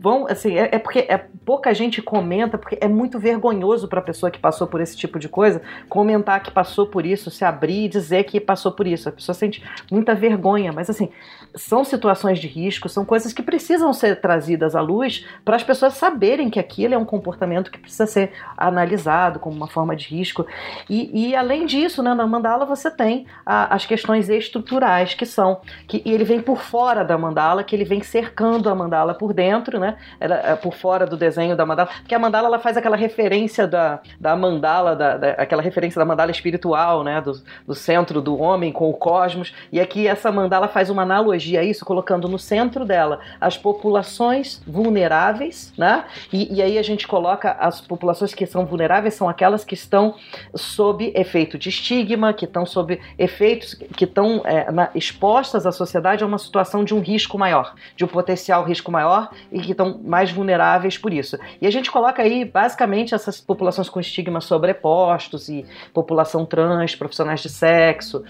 vão 0.00 0.26
assim 0.28 0.56
é, 0.56 0.68
é, 0.72 0.78
porque 0.78 1.00
é, 1.00 1.18
pouca 1.44 1.74
gente 1.74 2.00
comenta 2.00 2.56
porque 2.56 2.78
é 2.80 2.86
muito 2.86 3.18
vergonhoso 3.18 3.88
para 3.88 3.98
a 3.98 4.02
pessoa 4.02 4.30
que 4.30 4.38
passou 4.38 4.66
por 4.66 4.80
esse 4.80 4.96
tipo 4.96 5.18
de 5.18 5.28
coisa 5.28 5.60
comentar 5.88 6.40
que 6.42 6.50
passou 6.50 6.86
por 6.86 7.04
isso, 7.04 7.30
se 7.30 7.44
abrir 7.44 7.86
e 7.86 7.88
dizer 7.88 8.24
que 8.24 8.40
passou 8.40 8.70
por 8.70 8.86
isso. 8.86 9.08
A 9.08 9.12
pessoa 9.12 9.34
sente 9.34 9.64
muita 9.90 10.14
vergonha, 10.14 10.72
mas 10.72 10.88
assim 10.88 11.10
são 11.54 11.82
situações 11.82 12.38
de 12.38 12.46
risco, 12.46 12.88
são 12.88 13.04
coisas 13.04 13.32
que 13.32 13.42
precisam 13.42 13.92
ser 13.92 14.20
trazidas 14.20 14.76
à 14.76 14.80
luz 14.80 15.26
para 15.44 15.56
as 15.56 15.64
pessoas 15.64 15.94
saberem 15.94 16.50
que 16.50 16.60
aquilo 16.60 16.94
é 16.94 16.98
um 16.98 17.04
comportamento 17.04 17.70
que 17.70 17.78
precisa 17.78 18.06
ser 18.06 18.32
analisado 18.56 19.40
como 19.40 19.56
uma 19.56 19.66
forma 19.66 19.96
de 19.96 20.06
risco. 20.08 20.46
E, 20.88 21.30
e 21.30 21.34
além 21.34 21.66
disso, 21.66 22.02
né, 22.02 22.14
na 22.14 22.26
mandala 22.26 22.64
você 22.64 22.90
tem 22.90 23.26
a, 23.44 23.74
as 23.74 23.86
questões 23.86 24.28
estruturais 24.28 25.14
que 25.14 25.26
são 25.26 25.60
que 25.88 26.02
ele 26.04 26.22
vem 26.22 26.40
por 26.40 26.58
fora 26.62 27.02
da 27.02 27.18
mandala, 27.18 27.64
que 27.64 27.74
ele 27.74 27.87
vem 27.88 28.02
cercando 28.02 28.68
a 28.68 28.74
mandala 28.74 29.14
por 29.14 29.32
dentro, 29.32 29.80
né? 29.80 29.96
Ela, 30.20 30.36
é, 30.36 30.56
por 30.56 30.74
fora 30.74 31.06
do 31.06 31.16
desenho 31.16 31.56
da 31.56 31.64
mandala, 31.64 31.88
porque 32.00 32.14
a 32.14 32.18
mandala 32.18 32.48
ela 32.48 32.58
faz 32.58 32.76
aquela 32.76 32.96
referência 32.96 33.66
da, 33.66 34.00
da 34.20 34.36
mandala, 34.36 34.94
da, 34.94 35.16
da 35.16 35.30
aquela 35.30 35.62
referência 35.62 35.98
da 35.98 36.04
mandala 36.04 36.30
espiritual, 36.30 37.02
né? 37.02 37.20
Do, 37.20 37.32
do 37.66 37.74
centro 37.74 38.20
do 38.20 38.38
homem 38.38 38.70
com 38.70 38.88
o 38.90 38.94
cosmos. 38.94 39.54
E 39.72 39.80
aqui 39.80 40.06
essa 40.06 40.30
mandala 40.30 40.68
faz 40.68 40.90
uma 40.90 41.02
analogia 41.02 41.60
a 41.60 41.64
isso, 41.64 41.84
colocando 41.84 42.28
no 42.28 42.38
centro 42.38 42.84
dela 42.84 43.20
as 43.40 43.56
populações 43.56 44.62
vulneráveis, 44.66 45.72
né? 45.76 46.04
E, 46.32 46.54
e 46.54 46.62
aí 46.62 46.78
a 46.78 46.82
gente 46.82 47.08
coloca 47.08 47.52
as 47.52 47.80
populações 47.80 48.34
que 48.34 48.46
são 48.46 48.66
vulneráveis 48.66 49.14
são 49.14 49.28
aquelas 49.28 49.64
que 49.64 49.74
estão 49.74 50.14
sob 50.54 51.12
efeito 51.14 51.58
de 51.58 51.70
estigma, 51.70 52.32
que 52.32 52.44
estão 52.44 52.66
sob 52.66 53.00
efeitos 53.18 53.74
que 53.74 54.04
estão 54.04 54.42
é, 54.44 54.66
expostas 54.94 55.66
à 55.66 55.72
sociedade 55.72 56.22
a 56.22 56.26
uma 56.26 56.38
situação 56.38 56.84
de 56.84 56.94
um 56.94 57.00
risco 57.00 57.38
maior 57.38 57.74
de 57.96 58.04
um 58.04 58.08
potencial 58.08 58.64
risco 58.64 58.90
maior 58.90 59.30
e 59.50 59.60
que 59.60 59.72
estão 59.72 60.00
mais 60.04 60.30
vulneráveis 60.30 60.96
por 60.96 61.12
isso. 61.12 61.38
E 61.60 61.66
a 61.66 61.70
gente 61.70 61.90
coloca 61.90 62.22
aí 62.22 62.44
basicamente 62.44 63.14
essas 63.14 63.40
populações 63.40 63.88
com 63.88 64.00
estigmas 64.00 64.44
sobrepostos 64.44 65.48
e 65.48 65.64
população 65.92 66.44
trans, 66.44 66.94
profissionais 66.94 67.40
de 67.40 67.48
sexo, 67.48 68.24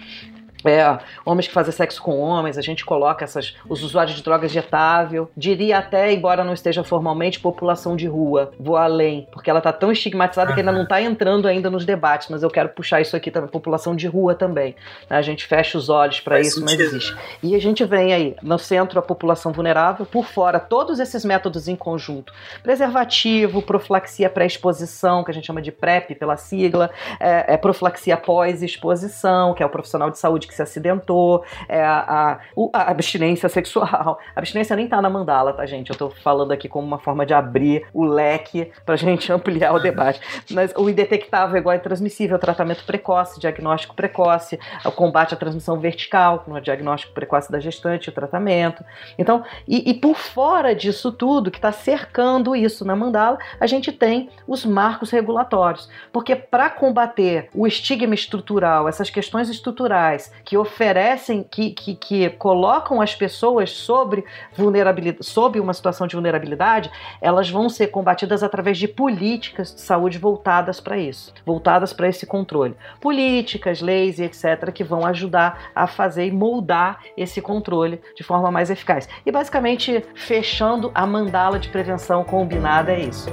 é, 0.64 0.98
homens 1.24 1.46
que 1.46 1.54
fazem 1.54 1.72
sexo 1.72 2.02
com 2.02 2.18
homens, 2.18 2.58
a 2.58 2.62
gente 2.62 2.84
coloca 2.84 3.24
essas, 3.24 3.54
os 3.68 3.82
usuários 3.82 4.16
de 4.16 4.22
drogas 4.22 4.50
injetável, 4.50 5.30
diria 5.36 5.78
até, 5.78 6.12
embora 6.12 6.42
não 6.42 6.52
esteja 6.52 6.82
formalmente, 6.82 7.38
população 7.38 7.94
de 7.94 8.06
rua, 8.06 8.52
vou 8.58 8.76
além, 8.76 9.28
porque 9.32 9.48
ela 9.48 9.60
está 9.60 9.72
tão 9.72 9.92
estigmatizada 9.92 10.52
que 10.52 10.60
ainda 10.60 10.72
não 10.72 10.82
está 10.82 11.00
entrando 11.00 11.46
ainda 11.46 11.70
nos 11.70 11.84
debates, 11.84 12.28
mas 12.28 12.42
eu 12.42 12.50
quero 12.50 12.70
puxar 12.70 13.00
isso 13.00 13.16
aqui 13.16 13.30
também, 13.30 13.48
população 13.48 13.94
de 13.94 14.06
rua 14.06 14.34
também. 14.34 14.74
Né? 15.08 15.16
A 15.16 15.22
gente 15.22 15.46
fecha 15.46 15.78
os 15.78 15.88
olhos 15.88 16.20
para 16.20 16.40
isso, 16.40 16.60
sentido. 16.60 16.70
mas 16.70 16.80
existe. 16.80 17.16
E 17.42 17.54
a 17.54 17.60
gente 17.60 17.84
vem 17.84 18.12
aí, 18.12 18.36
no 18.42 18.58
centro, 18.58 18.98
a 18.98 19.02
população 19.02 19.52
vulnerável, 19.52 20.04
por 20.04 20.24
fora, 20.24 20.58
todos 20.58 20.98
esses 20.98 21.24
métodos 21.24 21.68
em 21.68 21.76
conjunto. 21.76 22.32
Preservativo, 22.62 23.62
profilaxia 23.62 24.28
pré-exposição, 24.28 25.22
que 25.22 25.30
a 25.30 25.34
gente 25.34 25.46
chama 25.46 25.62
de 25.62 25.70
PrEP 25.70 26.14
pela 26.16 26.36
sigla, 26.36 26.90
é, 27.20 27.54
é 27.54 27.56
profilaxia 27.56 28.16
pós-exposição, 28.16 29.54
que 29.54 29.62
é 29.62 29.66
o 29.66 29.68
profissional 29.68 30.10
de 30.10 30.18
saúde 30.18 30.47
que 30.48 30.54
se 30.54 30.62
acidentou, 30.62 31.44
é 31.68 31.82
a, 31.82 31.98
a, 31.98 32.40
a 32.72 32.90
abstinência 32.90 33.48
sexual. 33.48 34.18
A 34.34 34.40
abstinência 34.40 34.74
nem 34.74 34.88
tá 34.88 35.00
na 35.00 35.10
mandala, 35.10 35.52
tá, 35.52 35.64
gente? 35.66 35.90
Eu 35.90 35.96
tô 35.96 36.10
falando 36.10 36.52
aqui 36.52 36.68
como 36.68 36.86
uma 36.86 36.98
forma 36.98 37.24
de 37.24 37.34
abrir 37.34 37.86
o 37.92 38.04
leque 38.04 38.72
pra 38.84 38.96
gente 38.96 39.30
ampliar 39.32 39.72
o 39.74 39.78
debate. 39.78 40.20
Mas 40.50 40.72
o 40.76 40.88
indetectável 40.88 41.56
é 41.56 41.58
igual 41.58 41.76
a 41.76 41.78
transmissível, 41.78 42.38
tratamento 42.38 42.84
precoce, 42.84 43.40
diagnóstico 43.40 43.94
precoce, 43.94 44.58
o 44.84 44.90
combate 44.90 45.34
à 45.34 45.36
transmissão 45.36 45.78
vertical, 45.78 46.44
no 46.46 46.60
diagnóstico 46.60 47.12
precoce 47.12 47.50
da 47.50 47.60
gestante, 47.60 48.08
o 48.08 48.12
tratamento. 48.12 48.84
Então, 49.18 49.44
e, 49.66 49.90
e 49.90 49.94
por 49.94 50.16
fora 50.16 50.74
disso 50.74 51.12
tudo, 51.12 51.50
que 51.50 51.58
está 51.58 51.72
cercando 51.72 52.54
isso 52.54 52.84
na 52.84 52.94
mandala, 52.94 53.38
a 53.60 53.66
gente 53.66 53.92
tem 53.92 54.30
os 54.46 54.64
marcos 54.64 55.10
regulatórios. 55.10 55.88
Porque 56.12 56.36
para 56.36 56.70
combater 56.70 57.48
o 57.54 57.66
estigma 57.66 58.14
estrutural, 58.14 58.88
essas 58.88 59.10
questões 59.10 59.48
estruturais 59.48 60.32
que 60.44 60.56
oferecem, 60.56 61.42
que, 61.42 61.70
que, 61.70 61.94
que 61.94 62.30
colocam 62.30 63.00
as 63.00 63.14
pessoas 63.14 63.70
sobre 63.70 64.24
vulnerabilidade, 64.54 65.24
sob 65.24 65.60
uma 65.60 65.74
situação 65.74 66.06
de 66.06 66.14
vulnerabilidade, 66.14 66.90
elas 67.20 67.50
vão 67.50 67.68
ser 67.68 67.88
combatidas 67.88 68.42
através 68.42 68.78
de 68.78 68.88
políticas 68.88 69.74
de 69.74 69.80
saúde 69.80 70.18
voltadas 70.18 70.80
para 70.80 70.98
isso, 70.98 71.32
voltadas 71.44 71.92
para 71.92 72.08
esse 72.08 72.26
controle. 72.26 72.74
Políticas, 73.00 73.80
leis 73.80 74.18
e 74.18 74.24
etc., 74.24 74.72
que 74.72 74.84
vão 74.84 75.04
ajudar 75.06 75.70
a 75.74 75.86
fazer 75.86 76.26
e 76.26 76.32
moldar 76.32 77.00
esse 77.16 77.40
controle 77.40 78.00
de 78.16 78.22
forma 78.22 78.50
mais 78.50 78.70
eficaz. 78.70 79.08
E 79.24 79.32
basicamente, 79.32 80.04
fechando 80.14 80.90
a 80.94 81.06
mandala 81.06 81.58
de 81.58 81.68
prevenção 81.68 82.24
combinada, 82.24 82.92
é 82.92 83.00
isso. 83.00 83.28